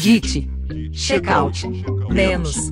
Git, 0.00 0.50
checkout, 0.92 1.68
menos. 2.10 2.70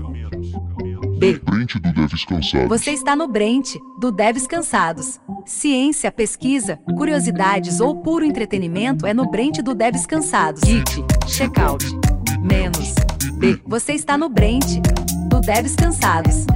B. 1.18 1.38
Brente 1.38 1.78
do 1.78 1.92
Devs 1.92 2.24
Cansados. 2.24 2.68
Você 2.68 2.92
está 2.92 3.14
no 3.14 3.28
Brent, 3.28 3.76
do 3.98 4.10
Devs 4.10 4.46
Cansados. 4.46 5.20
Ciência, 5.44 6.10
pesquisa, 6.10 6.78
curiosidades 6.96 7.80
ou 7.80 8.00
puro 8.00 8.24
entretenimento 8.24 9.06
é 9.06 9.12
no 9.12 9.30
Brent 9.30 9.58
do 9.58 9.74
Devs 9.74 10.06
Cansados. 10.06 10.62
Git, 10.64 11.04
checkout, 11.26 11.84
menos. 12.42 12.94
B. 13.34 13.60
Você 13.66 13.92
está 13.92 14.16
no 14.16 14.30
Brent, 14.30 14.78
do 15.28 15.40
Devs 15.40 15.76
Cansados. 15.76 16.46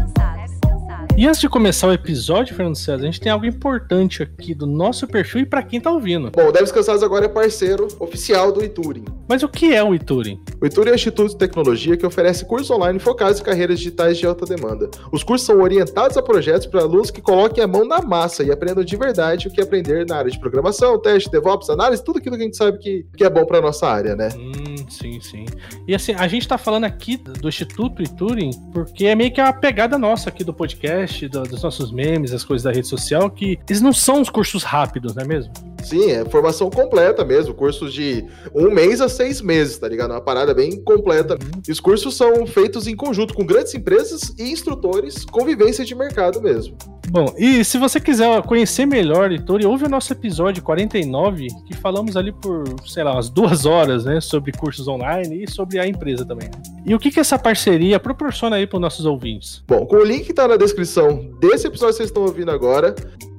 E 1.16 1.28
antes 1.28 1.40
de 1.40 1.48
começar 1.48 1.86
o 1.86 1.92
episódio, 1.92 2.56
Fernando 2.56 2.74
César, 2.74 3.00
a 3.00 3.06
gente 3.06 3.20
tem 3.20 3.30
algo 3.30 3.46
importante 3.46 4.20
aqui 4.20 4.52
do 4.52 4.66
nosso 4.66 5.06
perfil 5.06 5.42
e 5.42 5.46
para 5.46 5.62
quem 5.62 5.80
tá 5.80 5.88
ouvindo. 5.88 6.32
Bom, 6.32 6.48
o 6.48 6.50
Devs 6.50 6.72
Cansados 6.72 7.04
agora 7.04 7.26
é 7.26 7.28
parceiro 7.28 7.86
oficial 8.00 8.50
do 8.50 8.64
Ituring. 8.64 9.04
Mas 9.28 9.44
o 9.44 9.48
que 9.48 9.72
é 9.72 9.82
o 9.82 9.94
Ituring? 9.94 10.42
O 10.60 10.66
Ituring 10.66 10.88
é 10.88 10.92
um 10.92 10.96
instituto 10.96 11.30
de 11.30 11.38
tecnologia 11.38 11.96
que 11.96 12.04
oferece 12.04 12.44
cursos 12.44 12.68
online 12.68 12.98
focados 12.98 13.38
em 13.38 13.44
carreiras 13.44 13.78
digitais 13.78 14.18
de 14.18 14.26
alta 14.26 14.44
demanda. 14.44 14.90
Os 15.12 15.22
cursos 15.22 15.46
são 15.46 15.60
orientados 15.60 16.16
a 16.16 16.22
projetos 16.22 16.66
para 16.66 16.80
alunos 16.80 17.12
que 17.12 17.22
coloquem 17.22 17.62
a 17.62 17.68
mão 17.68 17.84
na 17.84 18.02
massa 18.02 18.42
e 18.42 18.50
aprendam 18.50 18.82
de 18.82 18.96
verdade 18.96 19.46
o 19.46 19.52
que 19.52 19.60
aprender 19.60 20.04
na 20.04 20.16
área 20.16 20.30
de 20.32 20.40
programação, 20.40 21.00
teste, 21.00 21.30
DevOps, 21.30 21.70
análise, 21.70 22.02
tudo 22.02 22.18
aquilo 22.18 22.36
que 22.36 22.42
a 22.42 22.44
gente 22.46 22.56
sabe 22.56 22.78
que, 22.78 23.06
que 23.16 23.22
é 23.22 23.30
bom 23.30 23.46
para 23.46 23.60
nossa 23.60 23.86
área, 23.86 24.16
né? 24.16 24.30
Hum, 24.36 24.73
sim, 24.88 25.20
sim. 25.20 25.46
E 25.86 25.94
assim, 25.94 26.12
a 26.12 26.26
gente 26.28 26.46
tá 26.46 26.58
falando 26.58 26.84
aqui 26.84 27.16
do 27.16 27.48
Instituto 27.48 28.02
Ituring 28.02 28.50
porque 28.72 29.06
é 29.06 29.14
meio 29.14 29.32
que 29.32 29.40
a 29.40 29.52
pegada 29.52 29.98
nossa 29.98 30.28
aqui 30.28 30.44
do 30.44 30.52
podcast 30.52 31.26
do, 31.28 31.42
dos 31.42 31.62
nossos 31.62 31.92
memes, 31.92 32.32
as 32.32 32.44
coisas 32.44 32.64
da 32.64 32.72
rede 32.72 32.86
social, 32.86 33.30
que 33.30 33.58
eles 33.68 33.80
não 33.80 33.92
são 33.92 34.20
os 34.20 34.30
cursos 34.30 34.62
rápidos, 34.62 35.14
não 35.14 35.22
é 35.22 35.26
mesmo? 35.26 35.52
Sim, 35.82 36.10
é 36.10 36.24
formação 36.24 36.70
completa 36.70 37.24
mesmo, 37.24 37.52
cursos 37.52 37.92
de 37.92 38.24
um 38.54 38.70
mês 38.70 39.00
a 39.00 39.08
seis 39.08 39.42
meses, 39.42 39.76
tá 39.76 39.86
ligado? 39.86 40.12
Uma 40.12 40.20
parada 40.20 40.54
bem 40.54 40.82
completa. 40.82 41.36
E 41.68 41.70
os 41.70 41.78
cursos 41.78 42.16
são 42.16 42.46
feitos 42.46 42.86
em 42.86 42.96
conjunto 42.96 43.34
com 43.34 43.44
grandes 43.44 43.74
empresas 43.74 44.34
e 44.38 44.50
instrutores, 44.50 45.24
convivência 45.26 45.84
de 45.84 45.94
mercado 45.94 46.40
mesmo. 46.40 46.74
Bom, 47.10 47.32
e 47.36 47.64
se 47.64 47.78
você 47.78 48.00
quiser 48.00 48.42
conhecer 48.42 48.86
melhor, 48.86 49.30
Heitor, 49.30 49.60
ouve 49.64 49.84
o 49.84 49.88
nosso 49.88 50.12
episódio 50.12 50.62
49, 50.62 51.48
que 51.66 51.74
falamos 51.76 52.16
ali 52.16 52.32
por, 52.32 52.64
sei 52.86 53.04
lá, 53.04 53.12
umas 53.12 53.30
duas 53.30 53.66
horas, 53.66 54.04
né, 54.04 54.20
sobre 54.20 54.52
cursos 54.52 54.88
online 54.88 55.44
e 55.44 55.50
sobre 55.50 55.78
a 55.78 55.86
empresa 55.86 56.24
também. 56.24 56.50
E 56.84 56.94
o 56.94 56.98
que 56.98 57.10
que 57.10 57.20
essa 57.20 57.38
parceria 57.38 58.00
proporciona 58.00 58.56
aí 58.56 58.66
para 58.66 58.76
os 58.76 58.82
nossos 58.82 59.06
ouvintes? 59.06 59.62
Bom, 59.66 59.86
com 59.86 59.96
o 59.96 60.04
link 60.04 60.24
que 60.24 60.34
tá 60.34 60.48
na 60.48 60.56
descrição 60.56 61.30
desse 61.40 61.66
episódio 61.66 61.94
que 61.94 61.98
vocês 61.98 62.08
estão 62.08 62.24
ouvindo 62.24 62.50
agora, 62.50 62.94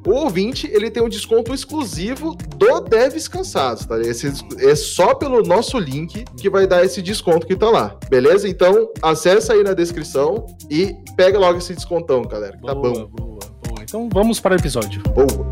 o 0.05 0.11
ouvinte 0.11 0.69
ele 0.71 0.91
tem 0.91 1.01
um 1.01 1.09
desconto 1.09 1.53
exclusivo 1.53 2.35
do 2.57 2.79
Devs 2.81 3.27
Cansados, 3.27 3.85
tá? 3.85 3.99
Esse 3.99 4.31
é 4.59 4.75
só 4.75 5.15
pelo 5.15 5.41
nosso 5.41 5.79
link 5.79 6.23
que 6.37 6.49
vai 6.49 6.67
dar 6.67 6.85
esse 6.85 7.01
desconto 7.01 7.47
que 7.47 7.55
tá 7.55 7.69
lá, 7.69 7.97
beleza? 8.07 8.47
Então 8.47 8.89
acessa 9.01 9.53
aí 9.53 9.63
na 9.63 9.73
descrição 9.73 10.45
e 10.69 10.95
pega 11.17 11.39
logo 11.39 11.57
esse 11.57 11.73
descontão, 11.73 12.21
galera. 12.21 12.57
Tá 12.63 12.75
boa, 12.75 12.75
bom. 12.75 12.93
Boa, 12.93 13.07
boa. 13.07 13.54
Então 13.85 14.09
vamos 14.11 14.39
para 14.39 14.55
o 14.55 14.57
episódio. 14.57 15.01
Boa. 15.03 15.47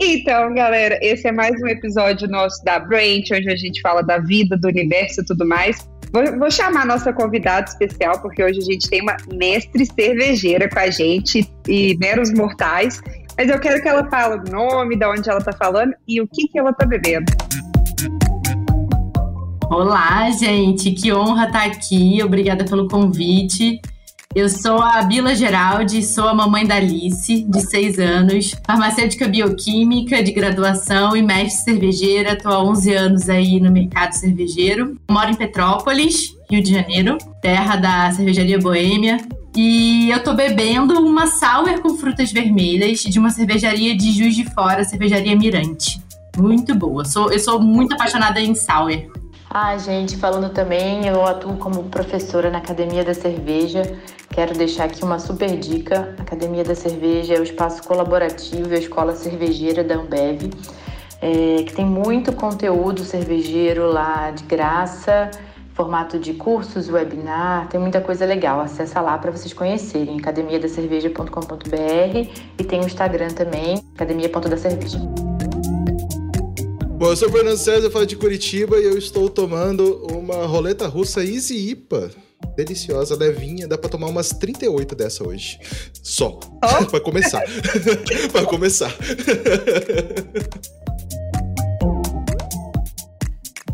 Então, 0.00 0.52
galera, 0.54 0.98
esse 1.00 1.28
é 1.28 1.32
mais 1.32 1.54
um 1.62 1.68
episódio 1.68 2.28
nosso 2.28 2.64
da 2.64 2.80
Branch, 2.80 3.24
onde 3.32 3.48
a 3.48 3.56
gente 3.56 3.80
fala 3.80 4.02
da 4.02 4.18
vida, 4.18 4.56
do 4.56 4.66
universo 4.66 5.20
e 5.20 5.24
tudo 5.24 5.46
mais. 5.46 5.88
Vou, 6.12 6.38
vou, 6.38 6.50
chamar 6.50 6.82
a 6.82 6.84
nossa 6.84 7.12
convidada 7.12 7.70
especial, 7.70 8.20
porque 8.20 8.42
hoje 8.42 8.58
a 8.58 8.64
gente 8.64 8.90
tem 8.90 9.00
uma 9.00 9.16
mestre 9.32 9.86
cervejeira 9.86 10.68
com 10.68 10.80
a 10.80 10.90
gente 10.90 11.48
e 11.68 11.96
meros 11.98 12.32
mortais. 12.32 13.00
Mas 13.36 13.48
eu 13.48 13.60
quero 13.60 13.80
que 13.80 13.88
ela 13.88 14.08
fale 14.10 14.40
o 14.40 14.52
nome, 14.52 14.96
de 14.96 15.06
onde 15.06 15.30
ela 15.30 15.40
tá 15.40 15.52
falando 15.52 15.94
e 16.08 16.20
o 16.20 16.26
que, 16.26 16.48
que 16.48 16.58
ela 16.58 16.72
tá 16.72 16.84
bebendo. 16.84 17.30
Olá, 19.70 20.28
gente, 20.32 20.90
que 20.90 21.12
honra 21.12 21.46
estar 21.46 21.66
aqui. 21.66 22.20
Obrigada 22.20 22.64
pelo 22.64 22.88
convite. 22.88 23.80
Eu 24.34 24.46
sou 24.50 24.78
a 24.78 25.00
Bila 25.02 25.34
Geraldi, 25.34 26.02
sou 26.02 26.28
a 26.28 26.34
mamãe 26.34 26.66
da 26.66 26.76
Alice, 26.76 27.44
de 27.48 27.60
6 27.62 27.98
anos, 27.98 28.54
farmacêutica 28.66 29.26
bioquímica 29.26 30.22
de 30.22 30.32
graduação 30.32 31.16
e 31.16 31.22
mestre 31.22 31.64
cervejeira. 31.64 32.34
Estou 32.34 32.52
há 32.52 32.62
11 32.62 32.92
anos 32.92 33.28
aí 33.30 33.58
no 33.58 33.72
mercado 33.72 34.12
cervejeiro. 34.12 35.00
Moro 35.10 35.30
em 35.30 35.34
Petrópolis, 35.34 36.36
Rio 36.50 36.62
de 36.62 36.72
Janeiro, 36.72 37.16
terra 37.40 37.76
da 37.76 38.10
cervejaria 38.12 38.58
Boêmia. 38.58 39.16
E 39.56 40.10
eu 40.10 40.22
tô 40.22 40.34
bebendo 40.34 41.00
uma 41.00 41.26
sour 41.26 41.80
com 41.80 41.96
frutas 41.96 42.30
vermelhas 42.30 43.00
de 43.00 43.18
uma 43.18 43.30
cervejaria 43.30 43.96
de 43.96 44.12
Juiz 44.12 44.36
de 44.36 44.44
Fora, 44.44 44.84
cervejaria 44.84 45.34
Mirante. 45.34 46.02
Muito 46.36 46.74
boa. 46.74 47.02
Sou, 47.04 47.32
eu 47.32 47.38
sou 47.40 47.58
muito 47.60 47.94
apaixonada 47.94 48.38
em 48.40 48.54
sour. 48.54 49.10
Ah, 49.50 49.76
gente, 49.78 50.16
falando 50.16 50.52
também, 50.52 51.06
eu 51.06 51.24
atuo 51.24 51.56
como 51.56 51.84
professora 51.84 52.50
na 52.50 52.58
Academia 52.58 53.02
da 53.02 53.14
Cerveja 53.14 53.82
Quero 54.38 54.54
deixar 54.54 54.84
aqui 54.84 55.02
uma 55.02 55.18
super 55.18 55.58
dica. 55.58 56.14
A 56.16 56.22
Academia 56.22 56.62
da 56.62 56.74
Cerveja 56.74 57.34
é 57.34 57.40
o 57.40 57.42
espaço 57.42 57.82
colaborativo 57.82 58.72
e 58.72 58.76
a 58.76 58.78
escola 58.78 59.16
cervejeira 59.16 59.82
da 59.82 59.96
Ambev, 59.96 60.52
é, 61.20 61.64
que 61.64 61.72
tem 61.72 61.84
muito 61.84 62.32
conteúdo 62.32 63.02
cervejeiro 63.02 63.90
lá 63.90 64.30
de 64.30 64.44
graça, 64.44 65.32
formato 65.74 66.20
de 66.20 66.34
cursos, 66.34 66.88
webinar, 66.88 67.68
tem 67.68 67.80
muita 67.80 68.00
coisa 68.00 68.24
legal. 68.24 68.60
Acessa 68.60 69.00
lá 69.00 69.18
para 69.18 69.32
vocês 69.32 69.52
conhecerem, 69.52 70.18
academiadacerveja.com.br 70.18 72.30
e 72.58 72.64
tem 72.64 72.80
o 72.80 72.86
Instagram 72.86 73.30
também, 73.30 73.82
academia.dacerveja. 73.96 75.27
Bom, 76.98 77.10
eu 77.10 77.16
sou 77.16 77.28
o 77.28 77.30
Fernando 77.30 77.56
César, 77.56 77.88
falo 77.92 78.04
de 78.04 78.16
Curitiba 78.16 78.76
e 78.76 78.84
eu 78.84 78.98
estou 78.98 79.30
tomando 79.30 80.04
uma 80.10 80.44
roleta 80.46 80.88
russa 80.88 81.24
Easy 81.24 81.70
IPA 81.70 82.10
deliciosa, 82.56 83.14
levinha. 83.14 83.68
Dá 83.68 83.78
pra 83.78 83.88
tomar 83.88 84.08
umas 84.08 84.30
38 84.30 84.96
dessa 84.96 85.24
hoje. 85.24 85.60
Só. 86.02 86.40
Oh. 86.56 86.86
pra 86.90 86.98
começar. 86.98 87.44
pra 88.32 88.44
começar. 88.46 88.92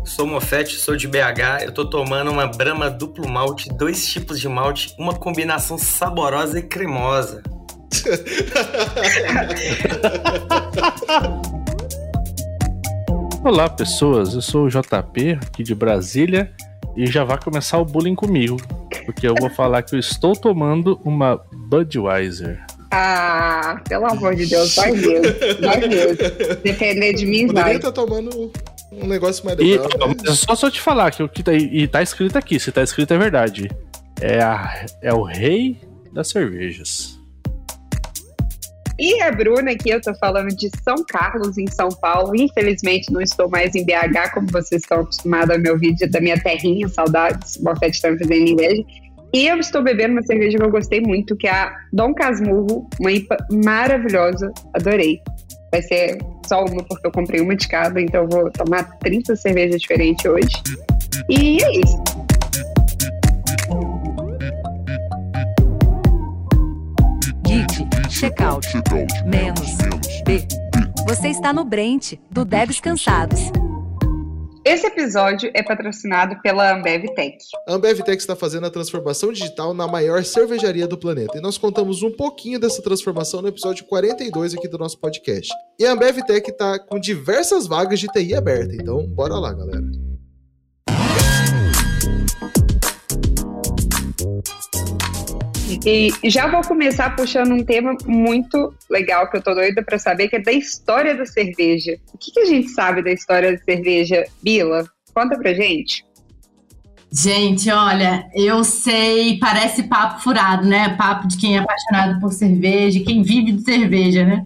Sou 0.05 0.27
Mofete, 0.27 0.77
sou 0.77 0.95
de 0.95 1.07
BH. 1.07 1.63
Eu 1.63 1.71
tô 1.71 1.89
tomando 1.89 2.29
uma 2.29 2.45
Brahma 2.45 2.91
duplo 2.91 3.27
malte, 3.27 3.69
dois 3.69 4.05
tipos 4.05 4.39
de 4.39 4.47
malte, 4.47 4.93
uma 4.99 5.15
combinação 5.15 5.79
saborosa 5.79 6.59
e 6.59 6.61
cremosa. 6.61 7.41
Olá, 13.45 13.69
pessoas. 13.69 14.33
Eu 14.33 14.41
sou 14.41 14.65
o 14.65 14.69
JP, 14.69 15.37
aqui 15.39 15.61
de 15.61 15.75
Brasília 15.75 16.51
e 16.97 17.05
já 17.05 17.23
vai 17.23 17.39
começar 17.39 17.77
o 17.77 17.85
bullying 17.85 18.15
comigo. 18.15 18.57
Porque 19.05 19.27
eu 19.27 19.35
vou 19.39 19.51
falar 19.51 19.83
que 19.83 19.93
eu 19.93 19.99
estou 19.99 20.33
tomando 20.33 20.99
uma 21.05 21.39
Budweiser. 21.69 22.65
Ah, 22.89 23.79
pelo 23.87 24.07
amor 24.07 24.33
de 24.33 24.47
Deus, 24.47 24.75
vai 24.75 24.93
Deus. 24.93 25.27
Vai 25.61 25.87
Deus. 25.87 26.17
Depender 26.63 27.13
de 27.13 27.27
mim, 27.27 27.45
Poderia 27.45 27.73
vai. 27.73 27.79
tá 27.79 27.91
tomando 27.91 28.51
um 28.91 29.05
negócio 29.05 29.45
mais 29.45 29.59
legal. 29.59 29.89
E, 29.93 30.07
né? 30.07 30.33
Só 30.33 30.55
só 30.55 30.71
te 30.71 30.81
falar 30.81 31.11
que 31.11 31.21
o 31.21 31.29
que 31.29 31.43
tá, 31.43 31.53
e 31.53 31.87
tá 31.87 32.01
escrito 32.01 32.39
aqui, 32.39 32.59
se 32.59 32.71
tá 32.71 32.81
escrito 32.81 33.13
é 33.13 33.17
verdade. 33.19 33.69
É, 34.19 34.41
a, 34.41 34.87
é 35.03 35.13
o 35.13 35.21
rei 35.21 35.79
das 36.11 36.29
cervejas. 36.29 37.14
E 38.97 39.21
a 39.21 39.31
Bruna 39.31 39.71
aqui, 39.71 39.89
eu 39.89 40.01
tô 40.01 40.15
falando 40.15 40.55
de 40.55 40.69
São 40.83 40.95
Carlos, 41.07 41.57
em 41.57 41.67
São 41.67 41.89
Paulo. 41.89 42.33
Infelizmente, 42.35 43.11
não 43.11 43.21
estou 43.21 43.49
mais 43.49 43.75
em 43.75 43.85
BH, 43.85 44.31
como 44.33 44.47
vocês 44.47 44.81
estão 44.81 45.01
acostumados 45.01 45.53
a 45.53 45.57
meu 45.57 45.77
vídeo 45.77 46.09
da 46.09 46.21
minha 46.21 46.39
terrinha, 46.41 46.87
saudades. 46.87 47.57
Bofete 47.57 48.01
tá 48.01 48.11
me 48.11 48.17
fazendo 48.17 48.47
inveja. 48.49 48.83
E 49.33 49.47
eu 49.47 49.59
estou 49.59 49.83
bebendo 49.83 50.13
uma 50.13 50.23
cerveja 50.23 50.57
que 50.57 50.63
eu 50.63 50.71
gostei 50.71 51.01
muito, 51.01 51.35
que 51.35 51.45
é 51.45 51.51
a 51.51 51.75
Dom 51.91 52.13
Casmurro, 52.13 52.87
uma 52.99 53.11
IPA 53.11 53.37
maravilhosa. 53.65 54.49
Adorei. 54.73 55.19
Vai 55.71 55.81
ser 55.81 56.17
só 56.47 56.63
uma, 56.63 56.81
porque 56.85 57.05
eu 57.05 57.11
comprei 57.11 57.41
uma 57.41 57.53
de 57.53 57.67
cada, 57.67 57.99
então 57.99 58.23
eu 58.23 58.29
vou 58.29 58.51
tomar 58.51 58.83
30 58.99 59.35
cervejas 59.35 59.81
diferentes 59.81 60.23
hoje. 60.25 60.63
E 61.29 61.61
é 61.61 61.79
isso. 61.81 62.05
Checkout. 68.09 68.67
Menos. 69.25 69.77
B. 70.25 70.45
Você 71.07 71.29
está 71.29 71.51
no 71.51 71.65
Brent, 71.65 72.13
do 72.31 72.45
Devs 72.45 72.79
Cansados. 72.79 73.39
Esse 74.63 74.87
episódio 74.87 75.51
é 75.53 75.61
patrocinado 75.61 76.41
pela 76.41 76.75
Ambev 76.75 77.05
Tech. 77.13 77.37
A 77.67 77.73
Ambev 77.73 78.01
Tech 78.01 78.17
está 78.17 78.35
fazendo 78.35 78.65
a 78.65 78.71
transformação 78.71 79.31
digital 79.31 79.73
na 79.73 79.87
maior 79.87 80.23
cervejaria 80.23 80.87
do 80.87 80.97
planeta. 80.97 81.37
E 81.37 81.41
nós 81.41 81.57
contamos 81.57 82.01
um 82.01 82.11
pouquinho 82.11 82.59
dessa 82.59 82.81
transformação 82.81 83.41
no 83.41 83.47
episódio 83.47 83.85
42 83.85 84.55
aqui 84.55 84.67
do 84.67 84.77
nosso 84.77 84.99
podcast. 84.99 85.53
E 85.79 85.85
a 85.85 85.91
Ambev 85.91 86.17
Tech 86.25 86.49
está 86.49 86.79
com 86.79 86.99
diversas 86.99 87.67
vagas 87.67 87.99
de 87.99 88.07
TI 88.07 88.33
aberta. 88.33 88.75
Então, 88.75 89.05
bora 89.07 89.35
lá, 89.35 89.53
galera. 89.53 90.04
E 95.85 96.11
já 96.29 96.47
vou 96.47 96.61
começar 96.61 97.15
puxando 97.15 97.51
um 97.51 97.63
tema 97.63 97.95
muito 98.05 98.73
legal 98.89 99.29
que 99.29 99.37
eu 99.37 99.41
tô 99.41 99.53
doida 99.55 99.83
para 99.83 99.97
saber, 99.97 100.27
que 100.27 100.35
é 100.35 100.39
da 100.39 100.51
história 100.51 101.15
da 101.15 101.25
cerveja. 101.25 101.97
O 102.13 102.17
que, 102.17 102.31
que 102.31 102.39
a 102.39 102.45
gente 102.45 102.69
sabe 102.69 103.01
da 103.01 103.11
história 103.11 103.51
da 103.51 103.63
cerveja, 103.63 104.25
Bila? 104.43 104.85
Conta 105.13 105.37
pra 105.37 105.53
gente. 105.53 106.05
Gente, 107.11 107.71
olha, 107.71 108.29
eu 108.35 108.63
sei, 108.63 109.39
parece 109.39 109.83
papo 109.83 110.21
furado, 110.21 110.67
né? 110.67 110.95
Papo 110.97 111.27
de 111.27 111.37
quem 111.37 111.55
é 111.55 111.59
apaixonado 111.59 112.19
por 112.19 112.31
cerveja, 112.31 113.03
quem 113.03 113.23
vive 113.23 113.53
de 113.53 113.63
cerveja, 113.63 114.23
né? 114.23 114.43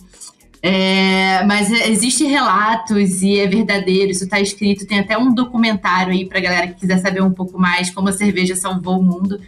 É, 0.62 1.44
mas 1.46 1.72
existem 1.72 2.28
relatos 2.28 3.22
e 3.22 3.40
é 3.40 3.48
verdadeiro, 3.48 4.12
isso 4.12 4.26
está 4.26 4.40
escrito. 4.40 4.86
Tem 4.86 5.00
até 5.00 5.18
um 5.18 5.34
documentário 5.34 6.14
aí 6.14 6.26
para 6.26 6.40
galera 6.40 6.68
que 6.68 6.82
quiser 6.82 7.00
saber 7.00 7.22
um 7.22 7.32
pouco 7.32 7.58
mais 7.58 7.90
como 7.90 8.10
a 8.10 8.14
cerveja 8.14 8.56
salvou 8.56 9.00
o 9.00 9.04
mundo. 9.04 9.40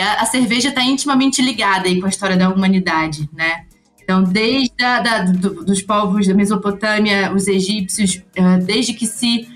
A, 0.00 0.22
a 0.22 0.26
cerveja 0.26 0.68
está 0.68 0.82
intimamente 0.82 1.40
ligada 1.42 1.88
aí 1.88 2.00
com 2.00 2.06
a 2.06 2.10
história 2.10 2.36
da 2.36 2.48
humanidade, 2.48 3.28
né? 3.32 3.64
Então, 4.02 4.22
desde 4.22 4.84
a, 4.84 5.00
da, 5.00 5.24
do, 5.24 5.64
dos 5.64 5.82
povos 5.82 6.28
da 6.28 6.34
Mesopotâmia, 6.34 7.32
os 7.34 7.48
egípcios, 7.48 8.22
uh, 8.38 8.64
desde 8.64 8.94
que 8.94 9.04
se 9.04 9.48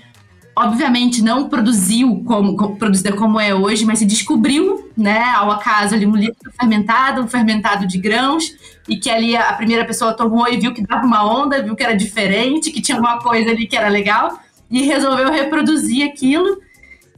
obviamente 0.53 1.23
não 1.23 1.47
produziu 1.47 2.21
como, 2.25 2.55
como, 2.57 2.75
produzida 2.75 3.13
como 3.13 3.39
é 3.39 3.55
hoje, 3.55 3.85
mas 3.85 3.99
se 3.99 4.05
descobriu, 4.05 4.91
né, 4.97 5.23
ao 5.35 5.49
acaso 5.51 5.95
ali 5.95 6.05
um 6.05 6.15
líquido 6.15 6.51
fermentado, 6.59 7.21
um 7.21 7.27
fermentado 7.27 7.87
de 7.87 7.97
grãos, 7.97 8.53
e 8.89 8.97
que 8.97 9.09
ali 9.09 9.35
a 9.35 9.53
primeira 9.53 9.85
pessoa 9.85 10.13
tomou 10.13 10.47
e 10.47 10.57
viu 10.57 10.73
que 10.73 10.85
dava 10.85 11.05
uma 11.05 11.25
onda, 11.25 11.63
viu 11.63 11.75
que 11.75 11.83
era 11.83 11.95
diferente, 11.95 12.71
que 12.71 12.81
tinha 12.81 12.99
uma 12.99 13.19
coisa 13.19 13.51
ali 13.51 13.65
que 13.65 13.77
era 13.77 13.87
legal, 13.87 14.39
e 14.69 14.83
resolveu 14.83 15.31
reproduzir 15.31 16.05
aquilo. 16.05 16.59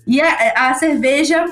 E 0.06 0.22
a, 0.22 0.70
a 0.70 0.74
cerveja 0.76 1.46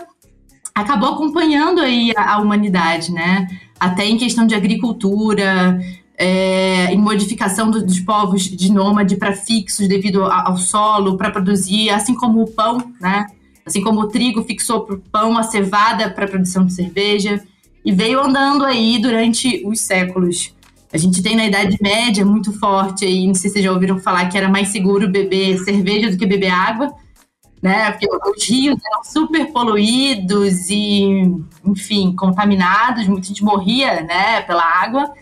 acabou 0.74 1.10
acompanhando 1.10 1.82
aí 1.82 2.12
a, 2.16 2.36
a 2.36 2.38
humanidade, 2.40 3.12
né? 3.12 3.48
Até 3.80 4.06
em 4.06 4.18
questão 4.18 4.46
de 4.46 4.56
agricultura, 4.56 5.80
é, 6.18 6.94
em 6.94 6.98
modificação 7.00 7.72
do, 7.72 7.84
dos 7.84 8.00
povos 8.00 8.44
de 8.44 8.72
nômade 8.72 9.16
para 9.16 9.34
fixos 9.34 9.88
devido 9.88 10.24
ao 10.24 10.56
solo, 10.58 11.18
para 11.18 11.32
produzir, 11.32 11.90
assim 11.90 12.14
como 12.14 12.44
o 12.44 12.48
pão, 12.52 12.94
né? 13.00 13.26
Assim 13.66 13.82
como 13.82 14.02
o 14.02 14.08
trigo 14.08 14.44
fixou 14.44 14.82
para 14.82 14.96
o 14.96 15.00
pão, 15.00 15.38
a 15.38 15.44
cevada 15.44 16.10
para 16.10 16.26
a 16.26 16.28
produção 16.28 16.66
de 16.66 16.74
cerveja, 16.74 17.42
e 17.84 17.92
veio 17.92 18.22
andando 18.22 18.64
aí 18.64 19.00
durante 19.00 19.64
os 19.66 19.82
séculos. 19.82 20.54
A 20.94 20.98
gente 20.98 21.24
tem 21.24 21.36
na 21.36 21.46
Idade 21.46 21.78
Média 21.82 22.26
muito 22.26 22.52
forte 22.60 23.06
aí, 23.06 23.26
não 23.26 23.34
sei 23.34 23.50
se 23.50 23.54
vocês 23.54 23.66
já 23.66 23.72
ouviram 23.72 23.98
falar 23.98 24.28
que 24.30 24.38
era 24.38 24.50
mais 24.50 24.68
seguro 24.68 25.10
beber 25.10 25.58
cerveja 25.60 26.12
do 26.12 26.18
que 26.18 26.26
beber 26.26 26.52
água, 26.52 26.94
né? 27.62 27.92
Porque 27.92 28.08
os 28.08 28.50
rios 28.50 28.78
eram 28.84 29.04
super 29.04 29.52
poluídos 29.52 30.70
e, 30.70 31.32
enfim, 31.64 32.16
contaminados, 32.16 33.08
muita 33.08 33.28
gente 33.28 33.44
morria, 33.44 34.02
né, 34.02 34.42
pela 34.42 34.64
água. 34.64 35.14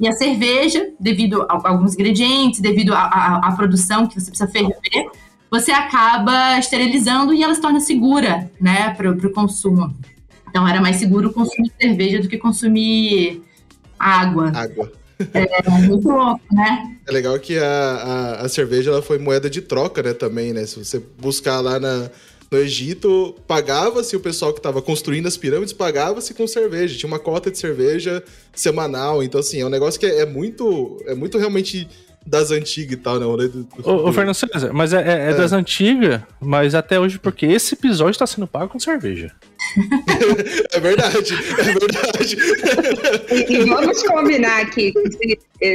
E 0.00 0.06
a 0.06 0.12
cerveja, 0.12 0.90
devido 1.00 1.42
a 1.42 1.68
alguns 1.68 1.94
ingredientes, 1.94 2.60
devido 2.60 2.94
à 2.94 3.52
produção 3.56 4.06
que 4.06 4.20
você 4.20 4.30
precisa 4.30 4.48
ferver, 4.48 5.10
você 5.50 5.72
acaba 5.72 6.58
esterilizando 6.58 7.34
e 7.34 7.42
ela 7.42 7.54
se 7.54 7.60
torna 7.60 7.80
segura, 7.80 8.48
né, 8.60 8.94
para 8.94 9.10
o 9.10 9.32
consumo. 9.32 9.96
Então 10.48 10.66
era 10.68 10.80
mais 10.80 10.96
seguro 10.96 11.32
consumir 11.32 11.72
cerveja 11.80 12.20
do 12.20 12.28
que 12.28 12.38
consumir 12.38 13.42
água. 13.98 14.52
Água. 14.54 14.92
É 15.34 15.70
muito 15.80 16.08
louco, 16.08 16.40
né? 16.52 16.96
É 17.06 17.10
legal 17.10 17.38
que 17.38 17.58
a, 17.58 17.64
a, 17.64 18.40
a, 18.42 18.48
cerveja 18.48 18.90
ela 18.90 19.02
foi 19.02 19.18
moeda 19.18 19.50
de 19.50 19.60
troca, 19.60 20.02
né, 20.02 20.14
também, 20.14 20.52
né? 20.52 20.64
Se 20.64 20.78
você 20.78 21.02
buscar 21.18 21.60
lá 21.60 21.80
na, 21.80 22.10
no 22.50 22.58
Egito, 22.58 23.34
pagava-se 23.46 24.14
o 24.16 24.20
pessoal 24.20 24.52
que 24.52 24.60
estava 24.60 24.80
construindo 24.80 25.26
as 25.26 25.36
pirâmides, 25.36 25.72
pagava-se 25.72 26.32
com 26.34 26.46
cerveja. 26.46 26.96
Tinha 26.96 27.08
uma 27.08 27.18
cota 27.18 27.50
de 27.50 27.58
cerveja 27.58 28.22
semanal. 28.54 29.22
Então, 29.22 29.40
assim, 29.40 29.60
é 29.60 29.66
um 29.66 29.70
negócio 29.70 29.98
que 29.98 30.06
é, 30.06 30.20
é 30.20 30.26
muito. 30.26 31.02
É 31.06 31.14
muito 31.14 31.36
realmente 31.36 31.88
das 32.26 32.50
antigas 32.50 32.92
e 32.92 32.96
tal, 32.96 33.18
né? 33.18 33.26
Ô, 33.26 34.08
ô 34.08 34.12
Fernando 34.12 34.34
César, 34.34 34.70
mas 34.72 34.92
é, 34.92 34.98
é, 34.98 35.30
é, 35.30 35.34
das 35.34 35.52
antigas, 35.52 36.20
mas 36.38 36.74
até 36.74 37.00
hoje, 37.00 37.18
porque 37.18 37.46
esse 37.46 37.74
episódio 37.74 38.12
está 38.12 38.26
sendo 38.26 38.46
pago 38.46 38.68
com 38.68 38.78
cerveja. 38.78 39.32
é 40.72 40.80
verdade, 40.80 41.34
é 41.34 41.62
verdade. 41.62 42.36
E, 43.30 43.52
e 43.54 43.64
vamos 43.64 44.02
combinar 44.02 44.62
aqui 44.62 44.92
que 44.92 45.10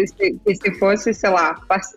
se, 0.08 0.34
que 0.46 0.56
se, 0.56 0.80
fosse, 0.80 1.14
sei 1.14 1.30
lá, 1.30 1.56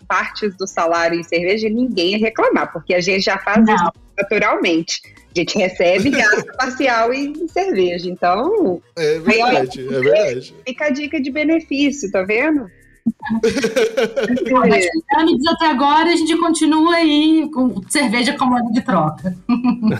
partes 0.09 0.57
do 0.57 0.67
salário 0.67 1.19
em 1.19 1.23
cerveja, 1.23 1.69
ninguém 1.69 2.13
ia 2.13 2.19
reclamar, 2.19 2.73
porque 2.73 2.95
a 2.95 3.01
gente 3.01 3.25
já 3.25 3.39
faz 3.39 3.65
Não. 3.65 3.75
isso 3.75 3.93
naturalmente. 4.19 5.01
A 5.05 5.39
gente 5.39 5.59
recebe 5.59 6.11
gasto 6.11 6.47
parcial 6.57 7.13
em 7.13 7.47
cerveja. 7.49 8.09
Então. 8.09 8.83
É 8.97 9.19
verdade, 9.19 9.81
aí, 9.81 9.87
olha, 9.89 9.97
é 9.97 10.01
verdade. 10.01 10.55
Fica 10.67 10.87
a 10.87 10.91
dica 10.91 11.21
de 11.21 11.31
benefício, 11.31 12.11
tá 12.11 12.23
vendo? 12.23 12.71
Pirâmides 14.45 15.47
até 15.49 15.67
agora 15.67 16.13
a 16.13 16.17
gente 16.17 16.37
continua 16.37 16.97
aí 16.97 17.49
com 17.53 17.83
cerveja 17.89 18.35
como 18.35 18.53
moeda 18.53 18.71
de 18.71 18.83
troca. 18.83 19.37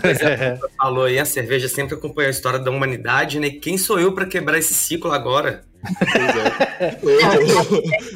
É, 0.03 0.57
falou 0.77 1.05
aí, 1.05 1.19
a 1.19 1.25
cerveja 1.25 1.67
sempre 1.67 1.95
acompanha 1.95 2.29
a 2.29 2.31
história 2.31 2.59
da 2.59 2.71
humanidade, 2.71 3.39
né? 3.39 3.49
Quem 3.49 3.77
sou 3.77 3.99
eu 3.99 4.13
para 4.13 4.25
quebrar 4.25 4.57
esse 4.57 4.73
ciclo 4.73 5.11
agora? 5.11 5.63
É. 6.01 6.97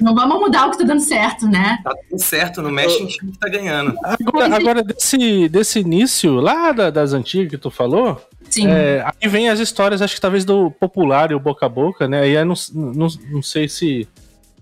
não 0.01 0.15
vamos 0.15 0.39
mudar 0.39 0.67
o 0.67 0.71
que 0.71 0.79
tá 0.79 0.83
dando 0.83 0.99
certo, 0.99 1.47
né? 1.47 1.79
Tá 1.83 1.93
tudo 2.09 2.21
certo, 2.21 2.61
não 2.61 2.71
mexe 2.71 3.01
em 3.01 3.07
time 3.07 3.31
que 3.31 3.37
tá 3.37 3.47
ganhando. 3.47 3.95
Agora, 4.03 4.55
agora 4.55 4.83
desse, 4.83 5.47
desse 5.47 5.79
início 5.79 6.35
lá 6.35 6.71
da, 6.71 6.89
das 6.89 7.13
antigas 7.13 7.49
que 7.49 7.57
tu 7.57 7.69
falou, 7.69 8.19
Sim. 8.49 8.67
É, 8.67 9.05
aí 9.05 9.29
vem 9.29 9.49
as 9.49 9.59
histórias, 9.59 10.01
acho 10.01 10.15
que 10.15 10.21
talvez 10.21 10.43
do 10.43 10.71
popular 10.71 11.31
e 11.31 11.35
o 11.35 11.39
boca 11.39 11.65
a 11.65 11.69
boca, 11.69 12.07
né? 12.07 12.29
E 12.29 12.35
aí 12.35 12.43
não, 12.43 12.55
não, 12.73 13.07
não 13.29 13.41
sei 13.41 13.69
se 13.69 14.07